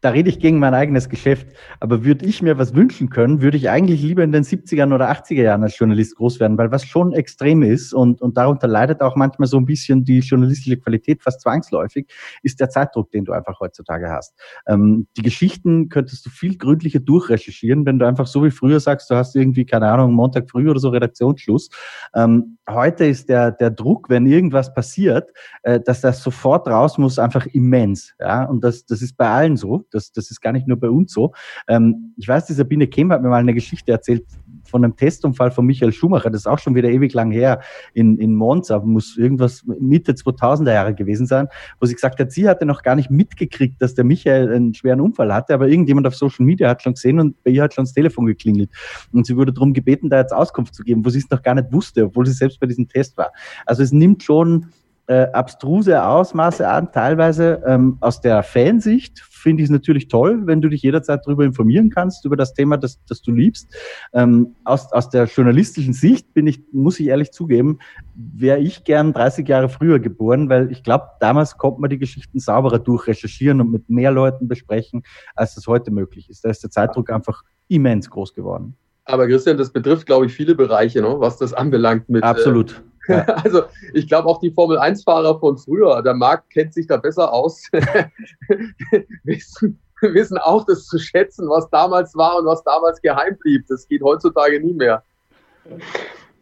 da 0.01 0.11
rede 0.11 0.29
ich 0.29 0.39
gegen 0.39 0.59
mein 0.59 0.75
eigenes 0.75 1.09
Geschäft. 1.09 1.49
Aber 1.81 2.05
würde 2.05 2.27
ich 2.27 2.43
mir 2.43 2.59
was 2.59 2.75
wünschen 2.75 3.11
können, 3.11 3.41
würde 3.43 3.57
ich 3.57 3.71
eigentlich 3.71 4.03
lieber 4.03 4.23
in 4.23 4.33
den 4.33 4.45
70ern 4.45 4.95
oder 4.95 5.11
80er 5.11 5.43
Jahren 5.43 5.63
als 5.63 5.79
Journalist 5.79 6.17
groß 6.17 6.41
werden, 6.41 6.59
weil 6.59 6.71
was 6.71 6.85
schon 6.85 7.13
extrem 7.13 7.63
ist 7.63 7.93
und, 7.93 8.21
und 8.21 8.37
darunter 8.37 8.69
leidet 8.69 9.01
auch 9.01 9.17
manchmal 9.17 9.49
so 9.49 9.57
ein 9.57 9.65
bisschen 9.65 10.05
die 10.05 10.19
journalistische 10.21 10.77
Qualität 10.77 11.23
fast 11.23 11.41
zwangsläufig, 11.41 12.07
ist 12.43 12.61
der 12.61 12.69
Zeitdruck, 12.69 13.11
den 13.11 13.25
du 13.25 13.33
einfach 13.33 13.61
heutzutage 13.61 14.11
hast. 14.11 14.35
Ähm, 14.67 15.07
die 15.17 15.23
Geschichten 15.23 15.89
könntest 15.89 16.27
du 16.27 16.31
viel 16.31 16.57
gründlicher 16.57 17.01
durchrecherchieren, 17.01 17.87
wenn 17.87 17.99
du 17.99 18.07
einfach 18.07 18.27
so 18.27 18.45
wie 18.45 18.51
früher 18.51 18.81
sagst, 18.81 19.11
du 19.11 19.15
hast 19.15 19.35
irgendwie, 19.35 19.65
keine 19.65 19.89
Ahnung, 19.89 20.13
Montag 20.13 20.51
früh 20.51 20.69
oder 20.71 20.81
so 20.81 20.91
Redaktionsschluss. 20.91 21.71
Ähm, 22.15 22.59
heute 22.69 23.07
ist 23.07 23.29
der, 23.29 23.53
der 23.53 23.71
Druck, 23.71 24.09
wenn 24.09 24.27
irgendwas 24.27 24.75
passiert, 24.75 25.31
äh, 25.63 25.81
dass 25.81 26.01
das 26.01 26.23
sofort 26.23 26.69
raus 26.69 26.99
muss, 26.99 27.19
einfach 27.19 27.47
immens. 27.47 28.15
Ja? 28.21 28.45
Und 28.45 28.63
das, 28.63 28.87
das 28.87 29.03
ist 29.03 29.17
bei 29.17 29.29
allen 29.29 29.57
so. 29.57 29.86
Das, 29.91 30.13
das 30.13 30.31
ist 30.31 30.41
gar 30.41 30.53
nicht 30.53 30.67
nur 30.67 30.79
bei 30.79 30.91
uns 30.91 31.13
so. 31.13 31.33
Ähm, 31.69 32.15
ich 32.17 32.29
weiß, 32.29 32.47
die 32.47 32.53
Sabine 32.53 32.87
Kehm 32.87 33.13
hat 33.13 33.23
mir 33.23 33.29
mal 33.29 33.37
eine 33.37 33.55
Geschichte 33.55 33.93
erzählt 33.93 34.25
von 34.67 34.85
einem 34.85 34.97
Testunfall 34.97 35.51
von 35.51 35.65
Michael 35.65 35.93
Schumacher. 35.93 36.31
Das 36.31 36.43
ist 36.43 36.47
auch 36.47 36.59
schon 36.59 36.75
wieder 36.75 36.89
ewig 36.89 37.15
lang 37.15 37.31
her 37.31 37.61
in, 37.95 38.19
in 38.19 38.35
Monza. 38.35 38.79
Muss 38.81 39.17
irgendwas 39.17 39.65
Mitte 39.65 40.13
2000er 40.13 40.73
Jahre 40.73 40.95
gewesen 40.95 41.27
sein, 41.27 41.49
wo 41.81 41.87
sie 41.87 41.95
gesagt 41.95 42.19
hat, 42.21 42.33
sie 42.33 42.49
hatte 42.49 42.67
noch 42.67 42.83
gar 42.83 42.97
nicht 42.97 43.11
mitgekriegt, 43.11 43.81
dass 43.81 43.95
der 43.95 44.05
Michael 44.05 44.53
einen 44.53 44.75
schweren 44.75 45.01
Unfall 45.01 45.33
hatte, 45.33 45.55
aber 45.55 45.69
irgendjemand 45.69 46.07
auf 46.07 46.17
Social 46.17 46.45
Media 46.45 46.69
hat 46.69 46.83
schon 46.83 46.95
gesehen 46.95 47.21
und 47.21 47.43
bei 47.43 47.51
ihr 47.51 47.63
hat 47.63 47.75
schon 47.75 47.85
das 47.85 47.93
Telefon 47.93 48.27
geklingelt. 48.27 48.71
Und 49.13 49.27
sie 49.27 49.37
wurde 49.37 49.53
darum 49.53 49.73
gebeten, 49.73 50.11
da 50.11 50.19
jetzt 50.19 50.33
Auskunft 50.33 50.75
zu 50.75 50.83
geben, 50.83 51.05
wo 51.05 51.11
sie 51.11 51.19
es 51.19 51.31
noch 51.31 51.43
gar 51.43 51.55
nicht 51.55 51.73
wusste, 51.73 52.05
obwohl 52.05 52.27
sie 52.27 52.33
selbst 52.33 52.61
bei 52.61 52.67
diesem 52.67 52.89
Test 52.89 53.17
war. 53.17 53.33
Also 53.65 53.83
es 53.83 53.93
nimmt 53.93 54.23
schon 54.23 54.67
äh, 55.09 55.27
abstruse 55.33 56.05
Ausmaße 56.05 56.69
an, 56.69 56.91
teilweise 56.93 57.63
ähm, 57.67 57.97
aus 58.01 58.21
der 58.21 58.43
Fansicht 58.43 59.21
finde 59.47 59.63
ich 59.63 59.69
es 59.69 59.73
natürlich 59.73 60.09
toll, 60.09 60.43
wenn 60.47 60.61
du 60.61 60.69
dich 60.69 60.83
jederzeit 60.83 61.21
darüber 61.25 61.45
informieren 61.45 61.91
kannst, 61.91 62.25
über 62.25 62.37
das 62.37 62.53
Thema, 62.55 62.77
das, 62.77 63.05
das 63.05 63.23
du 63.23 63.31
liebst. 63.31 63.73
Ähm, 64.13 64.57
aus, 64.65 64.93
aus 64.93 65.09
der 65.09 65.27
journalistischen 65.27 65.93
Sicht 65.93 66.35
bin 66.35 66.49
ich, 66.49 66.61
muss 66.73 66.99
ich 66.99 67.07
ehrlich 67.07 67.31
zugeben, 67.31 67.79
wäre 68.15 68.59
ich 68.59 68.83
gern 68.83 69.13
30 69.13 69.47
Jahre 69.47 69.69
früher 69.69 70.01
geboren, 70.01 70.49
weil 70.49 70.73
ich 70.73 70.83
glaube, 70.83 71.05
damals 71.21 71.57
konnte 71.57 71.81
man 71.81 71.91
die 71.91 71.99
Geschichten 71.99 72.41
sauberer 72.41 72.81
durchrecherchieren 72.81 73.61
und 73.61 73.71
mit 73.71 73.89
mehr 73.89 74.11
Leuten 74.11 74.49
besprechen, 74.49 75.05
als 75.37 75.55
das 75.55 75.69
heute 75.69 75.93
möglich 75.93 76.29
ist. 76.29 76.45
Da 76.45 76.51
ist 76.51 76.65
der 76.65 76.71
Zeitdruck 76.71 77.11
einfach 77.11 77.45
immens 77.69 78.11
groß 78.11 78.35
geworden. 78.35 78.77
Aber 79.05 79.29
Christian, 79.29 79.57
das 79.57 79.71
betrifft, 79.71 80.07
glaube 80.07 80.27
ich, 80.27 80.33
viele 80.33 80.57
Bereiche, 80.57 81.01
ne, 81.01 81.15
was 81.19 81.39
das 81.39 81.55
anbelangt 81.55 82.09
mit 82.09 82.25
Absolut. 82.25 82.83
Ja. 83.09 83.23
Also 83.45 83.63
ich 83.95 84.09
glaube 84.09 84.29
auch 84.29 84.41
die 84.41 84.51
Formel 84.51 84.79
1-Fahrer 84.79 85.39
von 85.39 85.57
früher, 85.57 86.03
der 86.03 86.15
Marc 86.15 86.49
kennt 86.51 86.75
sich 86.75 86.87
da 86.87 86.97
besser 86.97 87.33
aus, 87.33 87.63
wissen, 89.25 89.81
wissen 90.01 90.39
auch 90.39 90.65
das 90.67 90.87
zu 90.87 90.99
schätzen, 90.99 91.49
was 91.49 91.71
damals 91.71 92.17
war 92.17 92.39
und 92.39 92.47
was 92.47 92.65
damals 92.65 93.01
geheim 93.01 93.37
blieb. 93.39 93.65
Das 93.69 93.87
geht 93.87 94.03
heutzutage 94.03 94.61
nie 94.61 94.73
mehr. 94.73 95.03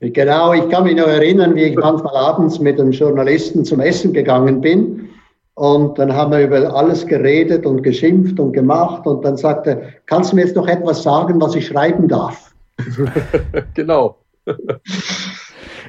Genau, 0.00 0.52
ich 0.52 0.68
kann 0.68 0.84
mich 0.84 0.96
noch 0.96 1.06
erinnern, 1.06 1.54
wie 1.54 1.64
ich 1.64 1.76
manchmal 1.76 2.16
abends 2.16 2.58
mit 2.58 2.80
einem 2.80 2.92
Journalisten 2.92 3.64
zum 3.64 3.80
Essen 3.80 4.12
gegangen 4.12 4.60
bin. 4.60 5.08
Und 5.54 5.98
dann 5.98 6.12
haben 6.12 6.32
wir 6.32 6.40
über 6.40 6.74
alles 6.74 7.06
geredet 7.06 7.64
und 7.64 7.82
geschimpft 7.82 8.40
und 8.40 8.52
gemacht. 8.52 9.06
Und 9.06 9.24
dann 9.24 9.36
sagte 9.36 9.70
er, 9.70 9.92
kannst 10.06 10.32
du 10.32 10.36
mir 10.36 10.42
jetzt 10.42 10.56
noch 10.56 10.66
etwas 10.66 11.02
sagen, 11.02 11.40
was 11.40 11.54
ich 11.54 11.68
schreiben 11.68 12.08
darf? 12.08 12.52
genau. 13.74 14.18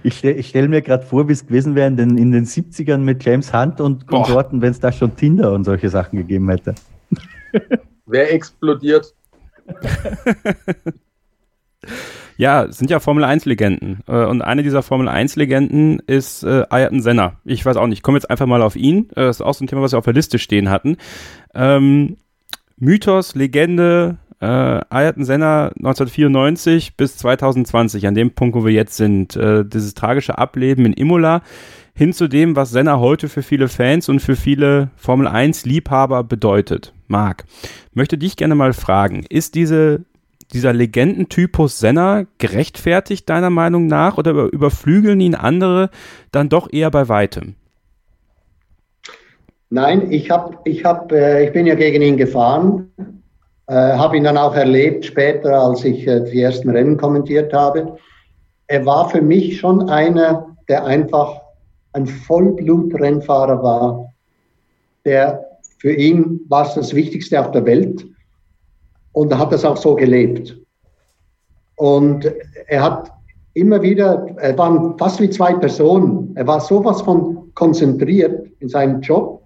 Ich, 0.05 0.23
ich 0.23 0.49
stelle 0.49 0.67
mir 0.67 0.83
gerade 0.83 1.03
vor, 1.03 1.27
wie 1.27 1.33
es 1.33 1.47
gewesen 1.47 1.73
wäre 1.73 1.87
in 1.87 1.97
den, 1.97 2.17
in 2.17 2.31
den 2.31 2.45
70ern 2.45 2.99
mit 2.99 3.25
James 3.25 3.51
Hunt 3.51 3.81
und 3.81 4.05
Konsorten, 4.05 4.61
wenn 4.61 4.69
es 4.69 4.79
da 4.79 4.91
schon 4.91 5.15
Tinder 5.15 5.51
und 5.51 5.63
solche 5.63 5.89
Sachen 5.89 6.17
gegeben 6.17 6.47
hätte. 6.49 6.75
Wer 8.05 8.31
explodiert? 8.33 9.13
Ja, 12.37 12.69
sind 12.69 12.89
ja 12.89 12.99
Formel 12.99 13.23
1 13.23 13.45
Legenden. 13.45 14.01
Äh, 14.07 14.25
und 14.25 14.41
eine 14.41 14.61
dieser 14.61 14.83
Formel 14.83 15.07
1 15.07 15.37
Legenden 15.37 15.99
ist 15.99 16.43
äh, 16.43 16.65
Ayrton 16.69 17.01
Senna. 17.01 17.37
Ich 17.45 17.65
weiß 17.65 17.77
auch 17.77 17.87
nicht, 17.87 17.99
ich 17.99 18.03
komme 18.03 18.17
jetzt 18.17 18.29
einfach 18.29 18.45
mal 18.45 18.61
auf 18.61 18.75
ihn. 18.75 19.09
Äh, 19.11 19.27
das 19.27 19.37
ist 19.37 19.41
auch 19.41 19.53
so 19.53 19.63
ein 19.63 19.67
Thema, 19.67 19.81
was 19.81 19.93
wir 19.93 19.99
auf 19.99 20.03
der 20.05 20.13
Liste 20.13 20.37
stehen 20.37 20.69
hatten. 20.69 20.97
Ähm, 21.53 22.17
Mythos, 22.75 23.35
Legende, 23.35 24.17
äh, 24.41 24.45
Ayrton 24.45 25.25
Senna 25.25 25.67
1994 25.77 26.97
bis 26.97 27.17
2020, 27.17 28.07
an 28.07 28.15
dem 28.15 28.31
Punkt, 28.31 28.55
wo 28.55 28.65
wir 28.65 28.73
jetzt 28.73 28.97
sind. 28.97 29.35
Äh, 29.35 29.65
dieses 29.65 29.93
tragische 29.93 30.37
Ableben 30.37 30.85
in 30.85 30.93
Imola 30.93 31.41
hin 31.93 32.11
zu 32.11 32.27
dem, 32.27 32.55
was 32.55 32.71
Senna 32.71 32.99
heute 32.99 33.29
für 33.29 33.41
viele 33.41 33.69
Fans 33.69 34.09
und 34.09 34.19
für 34.19 34.35
viele 34.35 34.89
Formel 34.97 35.27
1 35.27 35.65
Liebhaber 35.65 36.23
bedeutet. 36.23 36.93
Marc, 37.07 37.45
möchte 37.93 38.17
dich 38.17 38.35
gerne 38.35 38.55
mal 38.55 38.73
fragen, 38.73 39.25
ist 39.29 39.55
diese 39.55 40.01
dieser 40.53 40.73
Legendentypus 40.73 41.79
Senna 41.79 42.25
gerechtfertigt 42.37 43.29
deiner 43.29 43.49
Meinung 43.49 43.87
nach 43.87 44.17
oder 44.17 44.31
überflügeln 44.31 45.19
ihn 45.19 45.35
andere 45.35 45.89
dann 46.31 46.49
doch 46.49 46.71
eher 46.71 46.91
bei 46.91 47.09
weitem? 47.09 47.55
Nein, 49.69 50.11
ich, 50.11 50.29
hab, 50.29 50.65
ich, 50.67 50.85
hab, 50.85 51.11
äh, 51.11 51.47
ich 51.47 51.53
bin 51.53 51.65
ja 51.65 51.75
gegen 51.75 52.01
ihn 52.01 52.17
gefahren, 52.17 52.91
äh, 53.67 53.73
habe 53.73 54.17
ihn 54.17 54.23
dann 54.23 54.37
auch 54.37 54.55
erlebt 54.55 55.05
später, 55.05 55.59
als 55.59 55.83
ich 55.83 56.07
äh, 56.07 56.21
die 56.21 56.41
ersten 56.41 56.69
Rennen 56.69 56.97
kommentiert 56.97 57.53
habe. 57.53 57.97
Er 58.67 58.85
war 58.85 59.09
für 59.09 59.21
mich 59.21 59.59
schon 59.59 59.89
einer, 59.89 60.55
der 60.67 60.85
einfach 60.85 61.41
ein 61.93 62.05
Vollblutrennfahrer 62.05 63.63
war, 63.63 64.13
der 65.05 65.45
für 65.79 65.93
ihn 65.93 66.41
war 66.49 66.67
es 66.67 66.73
das 66.73 66.93
Wichtigste 66.93 67.39
auf 67.39 67.51
der 67.51 67.65
Welt 67.65 68.05
und 69.13 69.37
hat 69.37 69.51
das 69.51 69.65
auch 69.65 69.77
so 69.77 69.95
gelebt. 69.95 70.57
Und 71.75 72.31
er 72.67 72.83
hat 72.83 73.11
immer 73.53 73.81
wieder, 73.81 74.25
er 74.37 74.57
war 74.57 74.95
fast 74.97 75.19
wie 75.19 75.29
zwei 75.29 75.53
Personen. 75.53 76.35
Er 76.35 76.47
war 76.47 76.59
sowas 76.59 77.01
von 77.01 77.53
konzentriert 77.53 78.47
in 78.59 78.69
seinem 78.69 79.01
Job, 79.01 79.43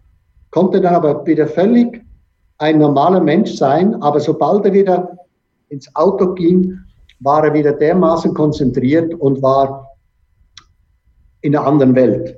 konnte 0.52 0.82
dann 0.82 0.96
aber 0.96 1.26
wieder 1.26 1.48
völlig 1.48 2.04
ein 2.60 2.78
normaler 2.78 3.20
Mensch 3.20 3.56
sein. 3.56 3.96
Aber 4.02 4.20
sobald 4.20 4.66
er 4.66 4.74
wieder 4.74 5.18
ins 5.70 5.94
Auto 5.96 6.34
ging, 6.34 6.78
war 7.20 7.44
er 7.44 7.54
wieder 7.54 7.74
dermaßen 7.74 8.34
konzentriert 8.34 9.14
und 9.16 9.42
war 9.42 9.88
in 11.42 11.56
einer 11.56 11.66
anderen 11.66 11.96
Welt. 11.96 12.38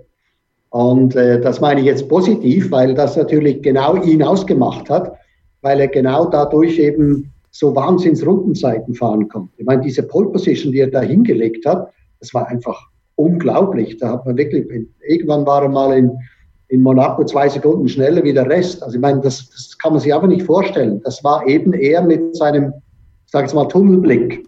Und 0.69 1.15
äh, 1.15 1.41
das 1.41 1.59
meine 1.59 1.81
ich 1.81 1.85
jetzt 1.85 2.07
positiv, 2.07 2.71
weil 2.71 2.95
das 2.95 3.17
natürlich 3.17 3.61
genau 3.61 3.95
ihn 3.95 4.23
ausgemacht 4.23 4.89
hat 4.89 5.11
weil 5.61 5.79
er 5.79 5.87
genau 5.87 6.25
dadurch 6.25 6.79
eben 6.79 7.31
so 7.51 7.75
wahnsinns 7.75 8.25
Rundenzeiten 8.25 8.95
fahren 8.95 9.27
konnte. 9.27 9.53
Ich 9.57 9.65
meine, 9.65 9.81
diese 9.81 10.03
Pole 10.03 10.29
Position, 10.29 10.71
die 10.71 10.79
er 10.79 10.89
da 10.89 11.01
hingelegt 11.01 11.65
hat, 11.65 11.91
das 12.19 12.33
war 12.33 12.47
einfach 12.47 12.87
unglaublich. 13.15 13.97
Da 13.97 14.13
hat 14.13 14.25
man 14.25 14.37
wirklich, 14.37 14.67
irgendwann 15.07 15.45
war 15.45 15.63
er 15.63 15.69
mal 15.69 15.97
in, 15.97 16.11
in 16.71 16.81
Monaco 16.81 17.25
zwei 17.25 17.49
Sekunden 17.49 17.89
schneller 17.89 18.23
wie 18.23 18.33
der 18.33 18.49
Rest. 18.49 18.81
Also 18.81 18.95
ich 18.95 19.01
meine, 19.01 19.19
das, 19.19 19.49
das 19.49 19.77
kann 19.77 19.91
man 19.91 19.99
sich 19.99 20.13
einfach 20.13 20.29
nicht 20.29 20.43
vorstellen. 20.43 21.01
Das 21.03 21.21
war 21.21 21.45
eben 21.45 21.73
er 21.73 22.01
mit 22.01 22.35
seinem, 22.37 22.73
ich 23.49 23.53
mal, 23.53 23.67
Tunnelblick. 23.67 24.47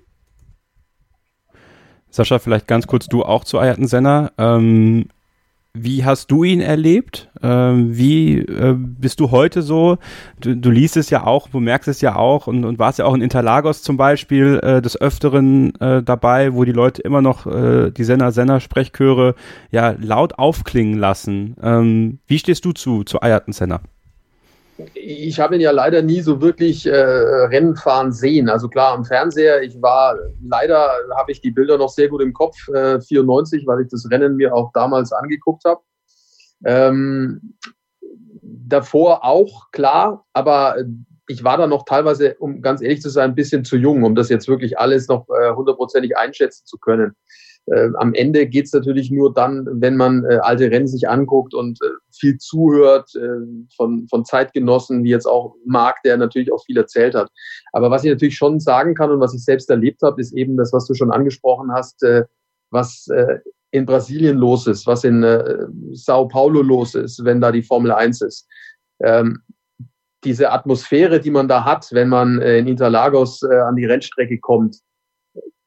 Sascha, 2.10 2.40
vielleicht 2.40 2.68
ganz 2.68 2.88
kurz 2.88 3.08
du 3.08 3.24
auch 3.24 3.44
zu 3.44 3.60
Ayrton 3.60 3.88
Senna. 3.88 4.32
Ähm, 4.38 5.10
wie 5.76 6.06
hast 6.06 6.30
du 6.30 6.44
ihn 6.44 6.62
erlebt? 6.62 7.30
Ähm, 7.42 7.98
wie 7.98 8.38
äh, 8.38 8.76
bist 8.78 9.20
du 9.20 9.32
heute 9.32 9.64
so? 9.64 9.98
Du, 10.40 10.56
du, 10.56 10.70
liest 10.70 10.98
es 10.98 11.10
ja 11.10 11.26
auch, 11.26 11.50
du 11.50 11.60
merkst 11.60 11.88
es 11.88 12.00
ja 12.00 12.16
auch 12.16 12.46
und, 12.46 12.64
und 12.64 12.78
warst 12.78 13.00
ja 13.00 13.06
auch 13.06 13.16
in 13.16 13.22
Interlagos 13.22 13.82
zum 13.82 13.98
Beispiel 13.98 14.60
äh, 14.62 14.82
des 14.84 15.00
Öfteren 15.02 15.74
äh, 15.82 16.04
dabei, 16.04 16.54
wo 16.54 16.64
die 16.64 16.72
Leute 16.72 17.02
immer 17.02 17.24
noch 17.24 17.48
äh, 17.48 17.90
die 17.90 18.04
Senna-Senna-Sprechchöre 18.04 19.34
ja 19.72 19.96
laut 20.00 20.38
aufklingen 20.38 21.00
lassen. 21.00 21.56
Ähm, 21.62 22.20
wie 22.28 22.38
stehst 22.38 22.66
du 22.66 22.72
zu, 22.72 23.04
zu 23.04 23.22
Ayrton 23.22 23.54
Senna? 23.54 23.82
Ich 24.94 25.40
habe 25.40 25.56
ihn 25.56 25.62
ja 25.62 25.72
leider 25.72 26.02
nie 26.02 26.22
so 26.22 26.42
wirklich 26.42 26.86
äh, 26.86 26.96
Rennen 26.96 27.76
fahren 27.76 28.12
sehen. 28.12 28.50
Also 28.50 28.70
klar, 28.70 28.94
am 28.94 29.06
Fernseher, 29.06 29.62
ich 29.62 29.82
war, 29.82 30.16
leider 30.42 30.90
habe 31.16 31.32
ich 31.32 31.42
die 31.42 31.52
Bilder 31.52 31.78
noch 31.78 31.90
sehr 31.90 32.10
gut 32.10 32.22
im 32.22 32.34
Kopf, 32.34 32.68
äh, 32.70 33.00
94, 33.00 33.68
weil 33.68 33.82
ich 33.82 33.90
das 33.90 34.10
Rennen 34.10 34.36
mir 34.36 34.54
auch 34.54 34.72
damals 34.74 35.12
angeguckt 35.12 35.64
habe. 35.66 35.82
Ähm, 36.66 37.56
davor 38.42 39.24
auch, 39.24 39.72
klar, 39.72 40.26
aber 40.34 40.78
ich 41.28 41.44
war 41.44 41.58
da 41.58 41.68
noch 41.68 41.86
teilweise, 41.86 42.36
um 42.36 42.62
ganz 42.62 42.82
ehrlich 42.82 43.02
zu 43.02 43.10
sein, 43.10 43.32
ein 43.32 43.36
bisschen 43.36 43.64
zu 43.64 43.78
jung, 43.78 44.04
um 44.04 44.16
das 44.16 44.30
jetzt 44.30 44.48
wirklich 44.48 44.78
alles 44.78 45.08
noch 45.08 45.28
äh, 45.30 45.54
hundertprozentig 45.54 46.18
einschätzen 46.18 46.66
zu 46.66 46.78
können. 46.78 47.16
Äh, 47.68 47.90
am 47.96 48.14
Ende 48.14 48.46
geht's 48.48 48.74
natürlich 48.74 49.10
nur 49.10 49.34
dann, 49.34 49.66
wenn 49.72 49.96
man 49.96 50.26
äh, 50.26 50.40
alte 50.42 50.70
Rennen 50.70 50.88
sich 50.88 51.08
anguckt 51.08 51.54
und 51.54 51.82
äh, 51.82 51.88
viel 52.12 52.38
zuhört 52.38 53.16
äh, 53.16 53.46
von, 53.76 54.06
von 54.10 54.26
Zeitgenossen, 54.26 55.04
wie 55.04 55.12
jetzt 55.12 55.26
auch 55.26 55.56
Marc, 55.66 56.04
der 56.04 56.18
natürlich 56.18 56.52
auch 56.52 56.64
viel 56.66 56.78
erzählt 56.78 57.16
hat. 57.16 57.30
Aber 57.72 57.90
was 57.90 58.04
ich 58.04 58.12
natürlich 58.12 58.36
schon 58.36 58.60
sagen 58.60 58.96
kann 58.96 59.12
und 59.12 59.22
was 59.22 59.34
ich 59.34 59.46
selbst 59.46 59.70
erlebt 59.70 60.02
habe, 60.02 60.20
ist 60.20 60.34
eben 60.34 60.58
das, 60.58 60.74
was 60.74 60.88
du 60.88 60.94
schon 60.94 61.12
angesprochen 61.12 61.72
hast, 61.72 62.04
äh, 62.04 62.26
was 62.70 63.08
äh, 63.08 63.40
in 63.72 63.86
Brasilien 63.86 64.38
los 64.38 64.68
ist, 64.68 64.86
was 64.86 65.04
in 65.04 65.26
Sao 65.94 66.28
Paulo 66.28 66.62
los 66.62 66.94
ist, 66.94 67.26
wenn 67.26 67.42
da 67.42 67.52
die 67.52 67.64
Formel 67.64 67.92
1 67.92 68.22
ist. 68.22 68.48
Ähm, 69.02 69.42
diese 70.24 70.52
Atmosphäre, 70.52 71.20
die 71.20 71.32
man 71.32 71.48
da 71.48 71.66
hat, 71.66 71.88
wenn 71.92 72.08
man 72.08 72.40
in 72.40 72.68
Interlagos 72.68 73.42
an 73.42 73.76
die 73.76 73.86
Rennstrecke 73.86 74.38
kommt, 74.38 74.78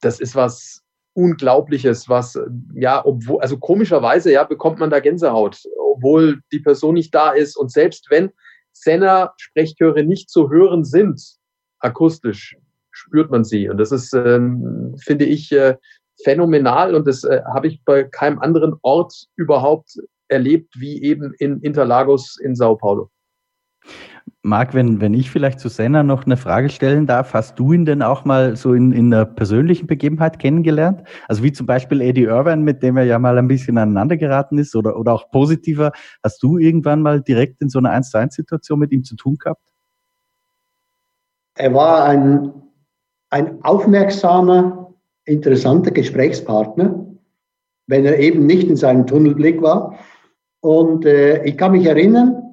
das 0.00 0.20
ist 0.20 0.36
was 0.36 0.85
Unglaubliches, 1.16 2.08
was, 2.08 2.38
ja, 2.74 3.04
obwohl, 3.04 3.40
also 3.40 3.56
komischerweise, 3.56 4.32
ja, 4.32 4.44
bekommt 4.44 4.78
man 4.78 4.90
da 4.90 5.00
Gänsehaut, 5.00 5.62
obwohl 5.78 6.40
die 6.52 6.60
Person 6.60 6.94
nicht 6.94 7.14
da 7.14 7.30
ist. 7.30 7.56
Und 7.56 7.72
selbst 7.72 8.06
wenn 8.10 8.30
Senna-Sprechchöre 8.72 10.04
nicht 10.04 10.28
zu 10.28 10.50
hören 10.50 10.84
sind, 10.84 11.22
akustisch, 11.78 12.56
spürt 12.90 13.30
man 13.30 13.44
sie. 13.44 13.68
Und 13.68 13.78
das 13.78 13.92
ist, 13.92 14.12
ähm, 14.12 14.94
finde 15.02 15.24
ich, 15.24 15.50
äh, 15.52 15.76
phänomenal 16.22 16.94
und 16.94 17.06
das 17.06 17.24
äh, 17.24 17.42
habe 17.54 17.68
ich 17.68 17.82
bei 17.84 18.04
keinem 18.04 18.38
anderen 18.38 18.74
Ort 18.82 19.26
überhaupt 19.36 19.98
erlebt, 20.28 20.74
wie 20.78 21.02
eben 21.02 21.34
in 21.38 21.60
Interlagos 21.60 22.38
in 22.42 22.54
Sao 22.54 22.76
Paulo. 22.76 23.10
Marc, 24.42 24.74
wenn, 24.74 25.00
wenn 25.00 25.12
ich 25.12 25.30
vielleicht 25.30 25.58
zu 25.58 25.68
Senna 25.68 26.02
noch 26.02 26.24
eine 26.24 26.36
Frage 26.36 26.68
stellen 26.68 27.06
darf, 27.06 27.34
hast 27.34 27.58
du 27.58 27.72
ihn 27.72 27.84
denn 27.84 28.00
auch 28.00 28.24
mal 28.24 28.56
so 28.56 28.74
in, 28.74 28.92
in 28.92 29.12
einer 29.12 29.24
persönlichen 29.24 29.86
Begebenheit 29.86 30.38
kennengelernt? 30.38 31.02
Also 31.26 31.42
wie 31.42 31.52
zum 31.52 31.66
Beispiel 31.66 32.00
Eddie 32.00 32.24
Irvine, 32.24 32.62
mit 32.62 32.82
dem 32.82 32.96
er 32.96 33.04
ja 33.04 33.18
mal 33.18 33.36
ein 33.38 33.48
bisschen 33.48 33.76
aneinander 33.76 34.16
geraten 34.16 34.58
ist 34.58 34.76
oder, 34.76 34.98
oder 34.98 35.12
auch 35.12 35.30
positiver. 35.30 35.92
Hast 36.22 36.42
du 36.42 36.58
irgendwann 36.58 37.02
mal 37.02 37.20
direkt 37.20 37.60
in 37.60 37.68
so 37.68 37.80
einer 37.80 37.90
1 37.90 38.10
zu 38.10 38.18
1 38.18 38.34
Situation 38.34 38.78
mit 38.78 38.92
ihm 38.92 39.02
zu 39.02 39.16
tun 39.16 39.36
gehabt? 39.36 39.62
Er 41.56 41.74
war 41.74 42.04
ein, 42.04 42.52
ein 43.30 43.64
aufmerksamer, 43.64 44.94
interessanter 45.24 45.90
Gesprächspartner, 45.90 47.04
wenn 47.88 48.04
er 48.04 48.18
eben 48.18 48.46
nicht 48.46 48.68
in 48.68 48.76
seinem 48.76 49.06
Tunnelblick 49.06 49.60
war. 49.60 49.98
Und 50.60 51.04
äh, 51.04 51.44
ich 51.44 51.56
kann 51.56 51.72
mich 51.72 51.86
erinnern, 51.86 52.45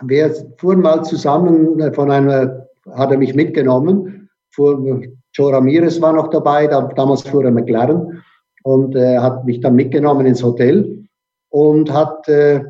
wir 0.00 0.34
fuhren 0.58 0.80
mal 0.80 1.04
zusammen 1.04 1.78
äh, 1.80 1.92
von 1.92 2.10
einer, 2.10 2.66
hat 2.92 3.10
er 3.10 3.18
mich 3.18 3.34
mitgenommen, 3.34 4.28
fuhr, 4.50 5.02
Joe 5.32 5.52
Ramirez 5.52 6.00
war 6.00 6.12
noch 6.12 6.28
dabei, 6.28 6.66
da, 6.66 6.82
damals 6.96 7.22
fuhr 7.22 7.44
er 7.44 7.50
McLaren 7.50 8.22
und 8.64 8.94
äh, 8.96 9.18
hat 9.18 9.44
mich 9.44 9.60
dann 9.60 9.76
mitgenommen 9.76 10.26
ins 10.26 10.42
Hotel 10.42 11.04
und 11.50 11.92
hat, 11.92 12.28
äh, 12.28 12.62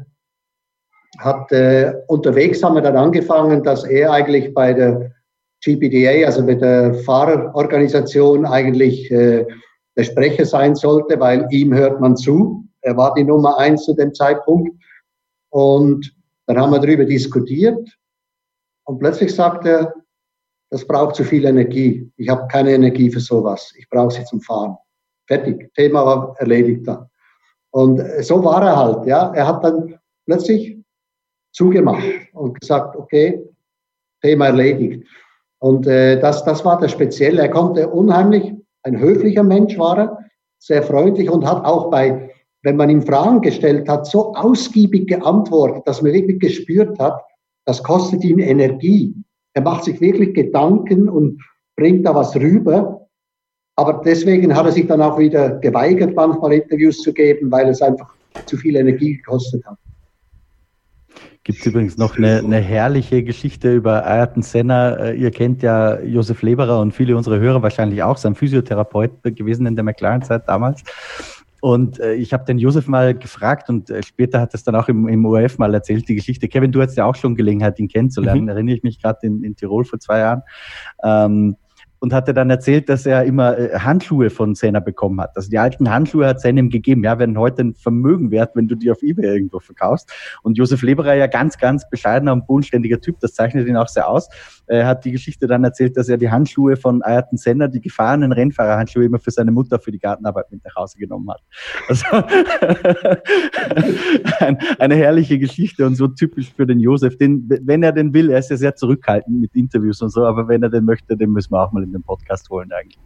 hat 1.18 1.50
äh, 1.52 1.94
unterwegs 2.08 2.62
haben 2.62 2.74
wir 2.74 2.82
dann 2.82 2.96
angefangen, 2.96 3.62
dass 3.62 3.84
er 3.84 4.12
eigentlich 4.12 4.52
bei 4.54 4.72
der 4.72 5.12
GPDA, 5.64 6.26
also 6.26 6.44
bei 6.44 6.56
der 6.56 6.94
Fahrerorganisation 6.94 8.44
eigentlich 8.44 9.10
äh, 9.10 9.46
der 9.96 10.04
Sprecher 10.04 10.44
sein 10.44 10.74
sollte, 10.74 11.20
weil 11.20 11.46
ihm 11.50 11.72
hört 11.72 12.00
man 12.00 12.16
zu. 12.16 12.64
Er 12.80 12.96
war 12.96 13.14
die 13.14 13.24
Nummer 13.24 13.58
eins 13.58 13.84
zu 13.84 13.94
dem 13.94 14.12
Zeitpunkt. 14.14 14.70
Und 15.50 16.12
dann 16.54 16.64
haben 16.64 16.72
wir 16.72 16.80
darüber 16.80 17.04
diskutiert. 17.04 17.88
Und 18.84 18.98
plötzlich 18.98 19.34
sagte 19.34 19.68
er, 19.68 19.94
das 20.70 20.86
braucht 20.86 21.14
zu 21.14 21.24
viel 21.24 21.44
Energie. 21.44 22.10
Ich 22.16 22.28
habe 22.28 22.48
keine 22.48 22.72
Energie 22.72 23.10
für 23.10 23.20
sowas. 23.20 23.72
Ich 23.76 23.88
brauche 23.88 24.10
sie 24.10 24.24
zum 24.24 24.40
Fahren. 24.40 24.76
Fertig. 25.26 25.72
Thema 25.74 26.04
war 26.04 26.34
erledigt 26.38 26.86
dann. 26.88 27.08
Und 27.70 28.02
so 28.20 28.42
war 28.44 28.62
er 28.62 28.76
halt, 28.76 29.06
ja. 29.06 29.32
Er 29.34 29.46
hat 29.46 29.64
dann 29.64 29.98
plötzlich 30.26 30.78
zugemacht 31.52 32.04
und 32.32 32.58
gesagt, 32.60 32.96
okay, 32.96 33.46
Thema 34.22 34.46
erledigt. 34.46 35.06
Und 35.58 35.86
äh, 35.86 36.18
das, 36.18 36.44
das 36.44 36.64
war 36.64 36.78
das 36.80 36.90
Spezielle. 36.90 37.42
Er 37.42 37.50
konnte 37.50 37.88
unheimlich, 37.88 38.52
ein 38.82 38.98
höflicher 38.98 39.42
Mensch 39.42 39.78
war 39.78 39.98
er, 39.98 40.18
sehr 40.58 40.82
freundlich 40.82 41.28
und 41.30 41.46
hat 41.46 41.64
auch 41.64 41.90
bei, 41.90 42.31
wenn 42.62 42.76
man 42.76 42.90
ihm 42.90 43.02
Fragen 43.02 43.40
gestellt 43.40 43.88
hat, 43.88 44.06
so 44.06 44.34
ausgiebig 44.34 45.08
geantwortet, 45.08 45.82
dass 45.86 46.02
man 46.02 46.12
wirklich 46.12 46.40
gespürt 46.40 46.98
hat, 46.98 47.20
das 47.64 47.82
kostet 47.82 48.24
ihn 48.24 48.38
Energie. 48.38 49.14
Er 49.54 49.62
macht 49.62 49.84
sich 49.84 50.00
wirklich 50.00 50.34
Gedanken 50.34 51.08
und 51.08 51.42
bringt 51.76 52.06
da 52.06 52.14
was 52.14 52.34
rüber. 52.36 53.06
Aber 53.76 54.02
deswegen 54.04 54.54
hat 54.54 54.66
er 54.66 54.72
sich 54.72 54.86
dann 54.86 55.00
auch 55.00 55.18
wieder 55.18 55.58
geweigert, 55.58 56.14
manchmal 56.14 56.52
Interviews 56.54 56.98
zu 56.98 57.12
geben, 57.12 57.50
weil 57.50 57.68
es 57.68 57.80
einfach 57.82 58.12
zu 58.46 58.56
viel 58.56 58.76
Energie 58.76 59.16
gekostet 59.16 59.64
hat. 59.64 59.78
Gibt 61.44 61.58
es 61.58 61.66
übrigens 61.66 61.98
noch 61.98 62.16
eine, 62.16 62.38
eine, 62.38 62.58
herrliche 62.58 63.24
Geschichte 63.24 63.74
über 63.74 64.06
Ayrton 64.06 64.42
Senna. 64.42 64.94
Äh, 64.94 65.16
ihr 65.16 65.32
kennt 65.32 65.60
ja 65.62 66.00
Josef 66.00 66.40
Leberer 66.42 66.80
und 66.80 66.92
viele 66.92 67.16
unserer 67.16 67.40
Hörer 67.40 67.62
wahrscheinlich 67.62 68.02
auch, 68.04 68.16
sein 68.16 68.36
Physiotherapeut 68.36 69.24
gewesen 69.24 69.66
in 69.66 69.74
der 69.74 69.84
McLaren-Zeit 69.84 70.46
damals. 70.46 70.84
Und 71.62 72.00
äh, 72.00 72.14
ich 72.14 72.32
habe 72.32 72.44
den 72.44 72.58
Josef 72.58 72.88
mal 72.88 73.14
gefragt 73.14 73.70
und 73.70 73.88
äh, 73.88 74.02
später 74.02 74.40
hat 74.40 74.52
es 74.52 74.64
dann 74.64 74.74
auch 74.74 74.88
im, 74.88 75.06
im 75.06 75.24
ORF 75.24 75.58
mal 75.58 75.72
erzählt, 75.72 76.08
die 76.08 76.16
Geschichte. 76.16 76.48
Kevin, 76.48 76.72
du 76.72 76.82
hattest 76.82 76.98
ja 76.98 77.04
auch 77.04 77.14
schon 77.14 77.36
Gelegenheit, 77.36 77.78
ihn 77.78 77.86
kennenzulernen, 77.86 78.42
mhm. 78.42 78.48
erinnere 78.48 78.74
ich 78.74 78.82
mich 78.82 79.00
gerade 79.00 79.24
in, 79.24 79.44
in 79.44 79.54
Tirol 79.54 79.84
vor 79.84 80.00
zwei 80.00 80.18
Jahren. 80.18 80.42
Ähm, 81.04 81.56
und 82.00 82.12
hatte 82.12 82.34
dann 82.34 82.50
erzählt, 82.50 82.88
dass 82.88 83.06
er 83.06 83.22
immer 83.22 83.56
äh, 83.56 83.78
Handschuhe 83.78 84.28
von 84.28 84.56
Senna 84.56 84.80
bekommen 84.80 85.20
hat. 85.20 85.36
Also 85.36 85.50
die 85.50 85.58
alten 85.58 85.88
Handschuhe 85.88 86.26
hat 86.26 86.40
Senna 86.40 86.58
ihm 86.58 86.68
gegeben. 86.68 87.04
Ja, 87.04 87.20
werden 87.20 87.38
heute 87.38 87.62
ein 87.62 87.74
Vermögen 87.74 88.32
wert, 88.32 88.56
wenn 88.56 88.66
du 88.66 88.74
die 88.74 88.90
auf 88.90 89.00
eBay 89.04 89.26
irgendwo 89.26 89.60
verkaufst. 89.60 90.12
Und 90.42 90.58
Josef 90.58 90.82
Leberer 90.82 91.14
ja 91.14 91.28
ganz, 91.28 91.58
ganz 91.58 91.88
bescheidener 91.88 92.32
und 92.32 92.48
bodenständiger 92.48 93.00
Typ. 93.00 93.20
Das 93.20 93.34
zeichnet 93.34 93.68
ihn 93.68 93.76
auch 93.76 93.86
sehr 93.86 94.08
aus. 94.08 94.28
Er 94.72 94.86
hat 94.86 95.04
die 95.04 95.12
Geschichte 95.12 95.46
dann 95.46 95.62
erzählt, 95.64 95.98
dass 95.98 96.08
er 96.08 96.16
die 96.16 96.30
Handschuhe 96.30 96.78
von 96.78 97.02
Ayrton 97.02 97.36
Senna, 97.36 97.68
die 97.68 97.82
gefahrenen 97.82 98.32
Rennfahrerhandschuhe, 98.32 99.04
immer 99.04 99.18
für 99.18 99.30
seine 99.30 99.52
Mutter 99.52 99.78
für 99.78 99.92
die 99.92 99.98
Gartenarbeit 99.98 100.50
mit 100.50 100.64
nach 100.64 100.74
Hause 100.76 100.96
genommen 100.96 101.28
hat. 101.30 101.42
Also 101.88 102.06
ein, 104.40 104.56
eine 104.78 104.94
herrliche 104.94 105.38
Geschichte 105.38 105.84
und 105.84 105.96
so 105.96 106.08
typisch 106.08 106.50
für 106.56 106.66
den 106.66 106.80
Josef. 106.80 107.18
Den, 107.18 107.50
wenn 107.64 107.82
er 107.82 107.92
den 107.92 108.14
will, 108.14 108.30
er 108.30 108.38
ist 108.38 108.48
ja 108.48 108.56
sehr 108.56 108.74
zurückhaltend 108.74 109.42
mit 109.42 109.54
Interviews 109.54 110.00
und 110.00 110.08
so, 110.08 110.24
aber 110.24 110.48
wenn 110.48 110.62
er 110.62 110.70
den 110.70 110.86
möchte, 110.86 111.18
den 111.18 111.32
müssen 111.32 111.52
wir 111.52 111.62
auch 111.62 111.72
mal 111.72 111.82
in 111.82 111.92
den 111.92 112.02
Podcast 112.02 112.48
holen 112.48 112.72
eigentlich. 112.72 112.96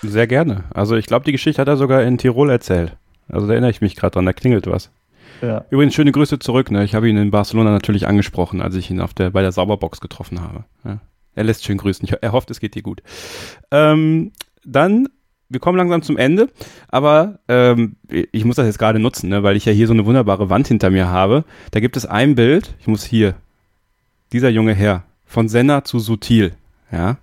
Sehr 0.00 0.26
gerne. 0.26 0.64
Also 0.74 0.96
ich 0.96 1.06
glaube, 1.06 1.24
die 1.24 1.30
Geschichte 1.30 1.60
hat 1.60 1.68
er 1.68 1.76
sogar 1.76 2.02
in 2.02 2.18
Tirol 2.18 2.50
erzählt. 2.50 2.96
Also 3.28 3.46
da 3.46 3.52
erinnere 3.52 3.70
ich 3.70 3.80
mich 3.80 3.94
gerade 3.94 4.14
dran, 4.14 4.26
da 4.26 4.32
klingelt 4.32 4.66
was. 4.66 4.90
Ja. 5.40 5.64
Übrigens 5.70 5.94
schöne 5.94 6.10
Grüße 6.10 6.40
zurück. 6.40 6.72
Ne? 6.72 6.82
Ich 6.82 6.96
habe 6.96 7.08
ihn 7.08 7.16
in 7.16 7.30
Barcelona 7.30 7.70
natürlich 7.70 8.08
angesprochen, 8.08 8.60
als 8.60 8.74
ich 8.74 8.90
ihn 8.90 9.00
auf 9.00 9.14
der, 9.14 9.30
bei 9.30 9.42
der 9.42 9.52
Sauberbox 9.52 10.00
getroffen 10.00 10.40
habe. 10.40 10.64
Ja. 10.84 10.98
Er 11.34 11.44
lässt 11.44 11.64
schön 11.64 11.78
grüßen. 11.78 12.08
Er 12.20 12.32
hofft, 12.32 12.50
es 12.50 12.60
geht 12.60 12.74
dir 12.74 12.82
gut. 12.82 13.02
Ähm, 13.70 14.32
dann, 14.64 15.08
wir 15.48 15.60
kommen 15.60 15.78
langsam 15.78 16.02
zum 16.02 16.16
Ende, 16.16 16.48
aber 16.88 17.38
ähm, 17.48 17.96
ich 18.08 18.44
muss 18.44 18.56
das 18.56 18.66
jetzt 18.66 18.78
gerade 18.78 18.98
nutzen, 18.98 19.28
ne? 19.28 19.42
weil 19.42 19.56
ich 19.56 19.64
ja 19.64 19.72
hier 19.72 19.86
so 19.86 19.92
eine 19.92 20.06
wunderbare 20.06 20.50
Wand 20.50 20.68
hinter 20.68 20.90
mir 20.90 21.08
habe. 21.08 21.44
Da 21.70 21.80
gibt 21.80 21.96
es 21.96 22.06
ein 22.06 22.34
Bild. 22.34 22.74
Ich 22.80 22.86
muss 22.86 23.04
hier 23.04 23.34
dieser 24.32 24.48
junge 24.48 24.74
Herr 24.74 25.04
von 25.26 25.48
Senna 25.48 25.84
zu 25.84 25.98
Sutil. 25.98 26.52
Ja, 26.90 27.16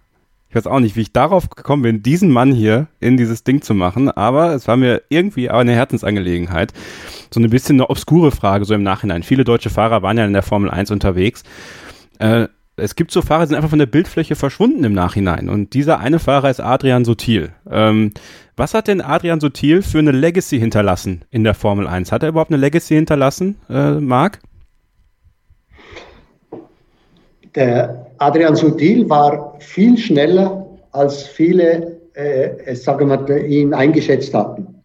ich 0.49 0.55
weiß 0.55 0.65
auch 0.65 0.79
nicht, 0.79 0.95
wie 0.95 1.01
ich 1.01 1.13
darauf 1.13 1.49
gekommen 1.51 1.83
bin, 1.83 2.01
diesen 2.01 2.31
Mann 2.31 2.51
hier 2.51 2.87
in 2.99 3.17
dieses 3.17 3.43
Ding 3.43 3.61
zu 3.61 3.75
machen, 3.75 4.09
aber 4.09 4.55
es 4.55 4.67
war 4.67 4.77
mir 4.77 5.03
irgendwie 5.09 5.51
eine 5.51 5.73
Herzensangelegenheit. 5.73 6.73
So 7.31 7.39
ein 7.39 7.47
bisschen 7.51 7.75
eine 7.75 7.89
obskure 7.91 8.31
Frage, 8.31 8.65
so 8.65 8.73
im 8.73 8.81
Nachhinein. 8.81 9.21
Viele 9.21 9.43
deutsche 9.43 9.69
Fahrer 9.69 10.01
waren 10.01 10.17
ja 10.17 10.25
in 10.25 10.33
der 10.33 10.41
Formel 10.41 10.71
1 10.71 10.89
unterwegs. 10.89 11.43
Äh, 12.17 12.47
es 12.79 12.95
gibt 12.95 13.11
so 13.11 13.21
Fahrer, 13.21 13.43
die 13.43 13.49
sind 13.49 13.57
einfach 13.57 13.69
von 13.69 13.79
der 13.79 13.85
Bildfläche 13.85 14.35
verschwunden 14.35 14.83
im 14.83 14.93
Nachhinein. 14.93 15.49
Und 15.49 15.73
dieser 15.73 15.99
eine 15.99 16.19
Fahrer 16.19 16.49
ist 16.49 16.59
Adrian 16.59 17.05
Sutil. 17.05 17.49
Ähm, 17.69 18.11
was 18.55 18.73
hat 18.73 18.87
denn 18.87 19.01
Adrian 19.01 19.39
Sutil 19.39 19.81
für 19.81 19.99
eine 19.99 20.11
Legacy 20.11 20.59
hinterlassen 20.59 21.23
in 21.31 21.43
der 21.43 21.53
Formel 21.53 21.87
1? 21.87 22.11
Hat 22.11 22.23
er 22.23 22.29
überhaupt 22.29 22.51
eine 22.51 22.59
Legacy 22.59 22.95
hinterlassen, 22.95 23.55
äh, 23.69 23.91
Marc? 23.93 24.39
Der 27.55 28.07
Adrian 28.17 28.55
Sutil 28.55 29.09
war 29.09 29.55
viel 29.59 29.97
schneller, 29.97 30.65
als 30.91 31.23
viele 31.23 31.99
äh, 32.13 32.75
sagen 32.75 33.09
wir, 33.09 33.45
ihn 33.45 33.73
eingeschätzt 33.73 34.33
hatten. 34.33 34.83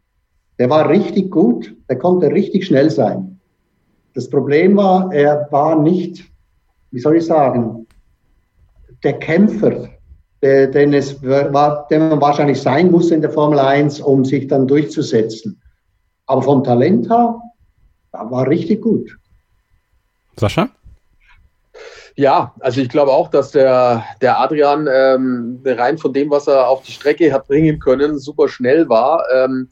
Der 0.58 0.70
war 0.70 0.88
richtig 0.88 1.30
gut, 1.30 1.74
der 1.88 1.98
konnte 1.98 2.30
richtig 2.30 2.66
schnell 2.66 2.90
sein. 2.90 3.40
Das 4.14 4.30
Problem 4.30 4.76
war, 4.76 5.12
er 5.12 5.48
war 5.50 5.80
nicht, 5.80 6.24
wie 6.92 7.00
soll 7.00 7.16
ich 7.16 7.26
sagen, 7.26 7.83
der 9.04 9.18
Kämpfer, 9.18 9.88
der, 10.42 10.66
den, 10.68 10.92
es 10.92 11.22
war, 11.22 11.86
den 11.88 12.08
man 12.08 12.20
wahrscheinlich 12.20 12.60
sein 12.60 12.90
muss 12.90 13.10
in 13.10 13.20
der 13.20 13.30
Formel 13.30 13.58
1, 13.58 14.00
um 14.00 14.24
sich 14.24 14.46
dann 14.48 14.66
durchzusetzen. 14.66 15.60
Aber 16.26 16.42
vom 16.42 16.64
Talent 16.64 17.10
her, 17.10 17.40
da 18.12 18.30
war 18.30 18.48
richtig 18.48 18.82
gut. 18.82 19.16
Sascha? 20.38 20.68
Ja, 22.16 22.54
also 22.60 22.80
ich 22.80 22.88
glaube 22.88 23.10
auch, 23.10 23.28
dass 23.28 23.50
der, 23.50 24.04
der 24.20 24.38
Adrian 24.38 24.88
ähm, 24.90 25.60
rein 25.64 25.98
von 25.98 26.12
dem, 26.12 26.30
was 26.30 26.46
er 26.46 26.68
auf 26.68 26.82
die 26.82 26.92
Strecke 26.92 27.32
hat 27.32 27.48
bringen 27.48 27.80
können, 27.80 28.18
super 28.18 28.48
schnell 28.48 28.88
war. 28.88 29.24
Ähm, 29.34 29.68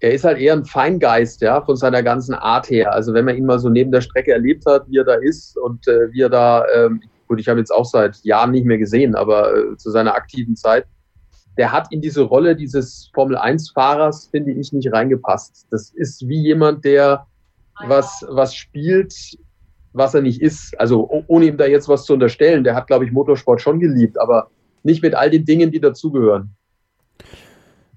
er 0.00 0.12
ist 0.12 0.24
halt 0.24 0.38
eher 0.38 0.54
ein 0.54 0.64
Feingeist, 0.64 1.42
ja, 1.42 1.60
von 1.60 1.76
seiner 1.76 2.02
ganzen 2.02 2.34
Art 2.34 2.70
her. 2.70 2.92
Also 2.92 3.12
wenn 3.12 3.26
man 3.26 3.36
ihn 3.36 3.46
mal 3.46 3.58
so 3.58 3.68
neben 3.68 3.92
der 3.92 4.00
Strecke 4.00 4.32
erlebt 4.32 4.64
hat, 4.66 4.88
wie 4.88 4.98
er 4.98 5.04
da 5.04 5.14
ist 5.14 5.58
und 5.58 5.86
äh, 5.86 6.12
wie 6.12 6.22
er 6.22 6.30
da, 6.30 6.64
ähm, 6.74 7.02
gut, 7.26 7.40
ich 7.40 7.48
habe 7.48 7.58
jetzt 7.58 7.70
auch 7.70 7.84
seit 7.84 8.16
Jahren 8.24 8.50
nicht 8.50 8.66
mehr 8.66 8.78
gesehen, 8.78 9.14
aber 9.14 9.54
äh, 9.54 9.76
zu 9.76 9.90
seiner 9.90 10.14
aktiven 10.14 10.56
Zeit, 10.56 10.86
der 11.56 11.72
hat 11.72 11.90
in 11.90 12.00
diese 12.00 12.22
Rolle 12.22 12.54
dieses 12.54 13.10
Formel-1-Fahrers, 13.14 14.28
finde 14.30 14.52
ich, 14.52 14.72
nicht 14.72 14.92
reingepasst. 14.92 15.66
Das 15.70 15.90
ist 15.90 16.28
wie 16.28 16.40
jemand, 16.40 16.84
der 16.84 17.26
was, 17.86 18.24
was 18.28 18.54
spielt, 18.54 19.14
was 19.92 20.14
er 20.14 20.22
nicht 20.22 20.42
ist. 20.42 20.78
Also 20.78 21.08
ohne 21.26 21.46
ihm 21.46 21.56
da 21.56 21.66
jetzt 21.66 21.88
was 21.88 22.04
zu 22.04 22.12
unterstellen, 22.12 22.64
der 22.64 22.74
hat, 22.74 22.86
glaube 22.86 23.04
ich, 23.04 23.12
Motorsport 23.12 23.60
schon 23.60 23.80
geliebt, 23.80 24.20
aber 24.20 24.50
nicht 24.82 25.02
mit 25.02 25.14
all 25.14 25.30
den 25.30 25.44
Dingen, 25.44 25.70
die 25.70 25.80
dazugehören. 25.80 26.54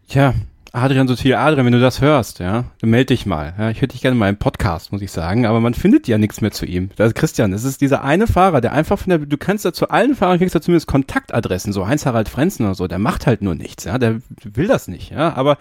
Tja, 0.08 0.34
Adrian 0.72 1.08
Sotil, 1.08 1.34
Adrian, 1.34 1.66
wenn 1.66 1.74
du 1.74 1.80
das 1.80 2.00
hörst, 2.00 2.40
ja, 2.40 2.66
dann 2.80 2.90
melde 2.92 3.08
dich 3.08 3.26
mal. 3.26 3.54
Ja, 3.58 3.72
ich 3.72 3.82
hätte 3.82 3.94
dich 3.94 4.02
gerne 4.02 4.16
mal 4.16 4.30
im 4.30 4.38
Podcast, 4.38 4.92
muss 4.92 5.02
ich 5.02 5.12
sagen, 5.12 5.48
aber 5.48 5.60
man 5.60 5.74
findet 5.74 6.08
ja 6.08 6.20
nichts 6.20 6.42
mehr 6.42 6.52
zu 6.52 6.66
ihm. 6.66 6.92
Das 6.96 7.08
ist 7.08 7.16
Christian, 7.16 7.54
es 7.54 7.64
ist 7.64 7.82
dieser 7.82 8.04
eine 8.04 8.28
Fahrer, 8.28 8.62
der 8.62 8.74
einfach 8.74 9.00
von 9.00 9.10
der, 9.10 9.18
du 9.18 9.38
kannst 9.38 9.66
da 9.66 9.74
zu 9.74 9.90
allen 9.90 10.16
Fahrern 10.16 10.38
kriegst 10.38 10.54
du 10.54 10.62
zumindest 10.62 10.88
Kontaktadressen, 10.88 11.74
so 11.74 11.88
Heinz-Harald 11.88 12.30
Frenzen 12.30 12.66
oder 12.66 12.76
so, 12.76 12.88
der 12.88 13.00
macht 13.00 13.26
halt 13.26 13.42
nur 13.42 13.56
nichts, 13.56 13.86
ja, 13.86 13.98
der 13.98 14.20
will 14.44 14.68
das 14.68 14.88
nicht, 14.88 15.12
ja, 15.12 15.34
aber 15.34 15.58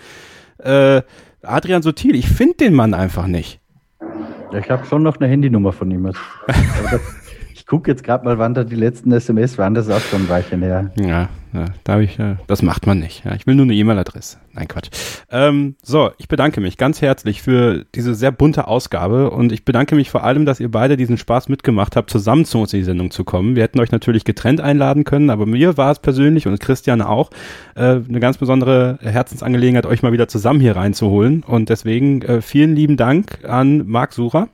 äh, 0.59 1.01
Adrian 1.43 1.83
Sotil, 1.83 2.15
ich 2.15 2.29
finde 2.29 2.57
den 2.57 2.75
Mann 2.75 2.93
einfach 2.93 3.27
nicht. 3.27 3.61
Ja, 4.53 4.59
ich 4.59 4.71
habe 4.71 4.85
schon 4.87 5.03
noch 5.03 5.17
eine 5.17 5.29
Handynummer 5.29 5.73
von 5.73 5.91
ihm. 5.91 6.07
ich 6.47 7.28
gucke 7.69 7.91
jetzt 7.91 8.03
gerade 8.03 8.25
mal, 8.25 8.39
wann 8.39 8.55
da 8.55 8.65
die 8.65 8.75
letzten 8.75 9.13
SMS 9.13 9.59
waren. 9.59 9.75
Das 9.75 9.87
ist 9.87 9.93
auch 9.93 10.01
schon 10.01 10.23
ein 10.23 10.29
Weilchen 10.29 10.63
her. 10.63 10.91
Ja, 10.99 11.29
ja 11.53 11.67
da 11.85 12.01
ich, 12.01 12.17
ja, 12.17 12.39
das 12.47 12.63
macht 12.63 12.87
man 12.87 12.99
nicht. 12.99 13.27
Ja, 13.27 13.35
ich 13.35 13.47
will 13.47 13.55
nur 13.55 13.67
eine 13.67 13.75
E-Mail-Adresse. 13.75 14.39
Nein, 14.55 14.69
Quatsch. 14.69 14.89
Ähm, 15.31 15.77
so, 15.83 16.11
ich 16.17 16.29
bedanke 16.29 16.63
mich 16.63 16.79
ganz 16.79 17.03
herzlich 17.03 17.43
für 17.43 17.85
diese 17.95 18.15
sehr 18.15 18.33
bunte 18.33 18.67
Ausgabe 18.69 19.31
und 19.31 19.53
ich 19.53 19.67
bedanke 19.67 19.97
mich 19.97 20.09
vor 20.09 20.25
allem, 20.25 20.47
dass 20.47 20.61
ihr 20.61 20.71
beide 20.71 20.97
diesen 20.97 21.19
Spaß 21.19 21.51
mitgemacht 21.51 21.95
habt, 21.95 22.09
zusammen 22.11 22.47
zu 22.47 22.59
uns 22.59 22.73
in 22.73 22.81
die 22.81 22.85
Sendung 22.85 23.11
zu 23.11 23.23
kommen. 23.25 23.55
Wir 23.55 23.65
hätten 23.65 23.81
euch 23.81 23.93
natürlich 23.93 24.25
getrennt 24.25 24.63
einladen 24.63 25.05
können, 25.05 25.29
aber 25.29 25.45
mir 25.45 25.77
war 25.77 25.93
es 25.93 25.99
persönlich 25.99 26.47
und 26.47 26.59
Christian 26.61 27.03
auch 27.03 27.31
äh, 27.75 28.01
eine 28.09 28.21
ganz 28.21 28.39
besondere 28.39 28.99
Herzensangelegenheit, 29.03 29.85
euch 29.85 30.03
mal 30.03 30.13
wieder 30.13 30.27
zusammen 30.27 30.61
hier 30.61 30.75
reinzuholen. 30.75 31.43
Und 31.43 31.69
deswegen 31.69 32.23
äh, 32.23 32.41
vielen 32.41 32.75
lieben 32.75 32.97
Dank 32.97 33.45
an 33.45 33.87
Marc 33.87 34.15
Sucher. 34.15 34.49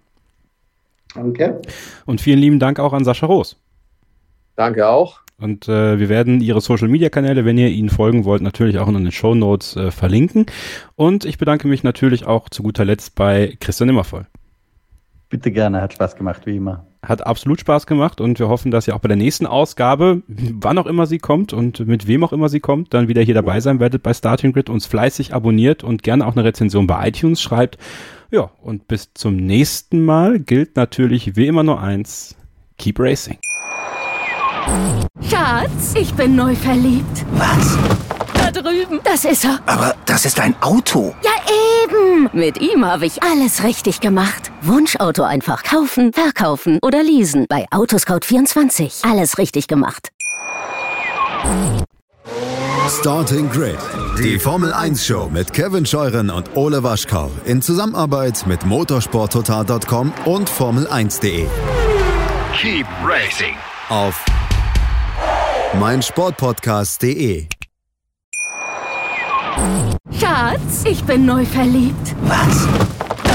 Danke. 1.15 1.61
Und 2.07 2.21
vielen 2.21 2.39
lieben 2.39 2.59
Dank 2.59 2.79
auch 2.79 2.93
an 2.93 3.05
Sascha 3.05 3.27
Roos. 3.27 3.57
Danke 4.57 4.89
auch. 4.89 5.21
Und 5.39 5.69
äh, 5.69 5.99
wir 5.99 6.09
werden 6.09 6.41
Ihre 6.41 6.61
Social-Media-Kanäle, 6.61 7.45
wenn 7.45 7.59
ihr 7.59 7.69
Ihnen 7.69 7.89
folgen 7.89 8.25
wollt, 8.25 8.43
natürlich 8.43 8.79
auch 8.79 8.89
in 8.89 8.95
den 8.95 9.11
Show 9.11 9.35
Notes 9.35 9.77
äh, 9.77 9.91
verlinken. 9.91 10.47
Und 10.95 11.25
ich 11.25 11.39
bedanke 11.39 11.67
mich 11.67 11.83
natürlich 11.83 12.25
auch 12.25 12.49
zu 12.49 12.63
guter 12.63 12.85
Letzt 12.85 13.17
bei 13.17 13.57
Christian 13.61 13.89
Immervoll. 13.89 14.27
Bitte 15.29 15.51
gerne, 15.51 15.81
hat 15.81 15.93
Spaß 15.93 16.15
gemacht, 16.15 16.43
wie 16.47 16.57
immer. 16.57 16.87
Hat 17.05 17.27
absolut 17.27 17.59
Spaß 17.59 17.87
gemacht 17.87 18.21
und 18.21 18.39
wir 18.39 18.49
hoffen, 18.49 18.71
dass 18.71 18.87
ihr 18.87 18.95
auch 18.95 19.01
bei 19.01 19.09
der 19.09 19.17
nächsten 19.17 19.47
Ausgabe, 19.47 20.23
wann 20.29 20.79
auch 20.79 20.87
immer 20.87 21.07
sie 21.07 21.19
kommt 21.19 21.53
und 21.53 21.81
mit 21.81 22.07
wem 22.07 22.23
auch 22.23 22.33
immer 22.33 22.49
sie 22.49 22.61
kommt, 22.61 22.95
dann 22.95 23.09
wieder 23.09 23.21
hier 23.21 23.35
dabei 23.35 23.59
sein 23.59 23.81
werdet 23.81 24.03
bei 24.05 24.15
Starting 24.15 24.53
Grid, 24.53 24.71
uns 24.71 24.87
fleißig 24.87 25.35
abonniert 25.35 25.83
und 25.83 26.05
gerne 26.05 26.27
auch 26.27 26.37
eine 26.37 26.45
Rezension 26.45 26.87
bei 26.87 27.09
iTunes 27.09 27.43
schreibt. 27.43 27.79
Ja, 28.35 28.51
und 28.65 28.89
bis 28.89 29.15
zum 29.15 29.37
nächsten 29.37 30.05
Mal 30.05 30.41
gilt 30.41 30.75
natürlich 30.75 31.37
wie 31.37 31.47
immer 31.47 31.63
nur 31.63 31.81
eins. 31.81 32.35
Keep 32.79 32.99
racing. 32.99 33.39
Schatz, 35.31 35.95
ich 35.95 36.13
bin 36.15 36.35
neu 36.35 36.57
verliebt. 36.57 37.25
Was? 37.35 37.79
Da 38.35 38.51
drüben. 38.51 38.99
Das 39.05 39.25
ist 39.25 39.45
er. 39.45 39.61
Aber 39.67 39.95
das 40.07 40.25
ist 40.25 40.41
ein 40.41 40.61
Auto. 40.63 41.15
Ja, 41.23 41.31
eben. 41.85 42.29
Mit 42.33 42.61
ihm 42.61 42.85
habe 42.85 43.07
ich 43.07 43.23
alles 43.23 43.63
richtig 43.63 44.01
gemacht. 44.01 44.51
Wunschauto 44.63 45.23
einfach 45.23 45.63
kaufen, 45.63 46.13
verkaufen 46.13 46.81
oder 46.83 47.05
leasen. 47.05 47.47
Bei 47.49 47.67
Autoscout24. 47.71 49.09
Alles 49.09 49.39
richtig 49.39 49.69
gemacht. 49.69 50.11
Starting 52.89 53.49
Grid, 53.49 53.79
die 54.19 54.39
Formel 54.39 54.73
1 54.73 55.07
Show 55.07 55.31
mit 55.33 55.55
Kevin 55.55 55.87
Scheuren 55.87 56.29
und 56.29 56.55
Ole 56.55 56.83
Waschkau 56.83 57.31
in 57.47 57.63
Zusammenarbeit 57.63 58.47
mit 58.47 58.67
motorsporttotal.com 58.67 60.13
und 60.27 60.51
Formel1.de. 60.51 61.47
Keep 62.55 62.87
racing. 63.03 63.55
Auf 63.89 64.23
meinsportpodcast.de. 65.81 67.47
Schatz, 70.21 70.85
ich 70.85 71.03
bin 71.05 71.25
neu 71.25 71.47
verliebt. 71.47 72.15
Was? 72.23 73.04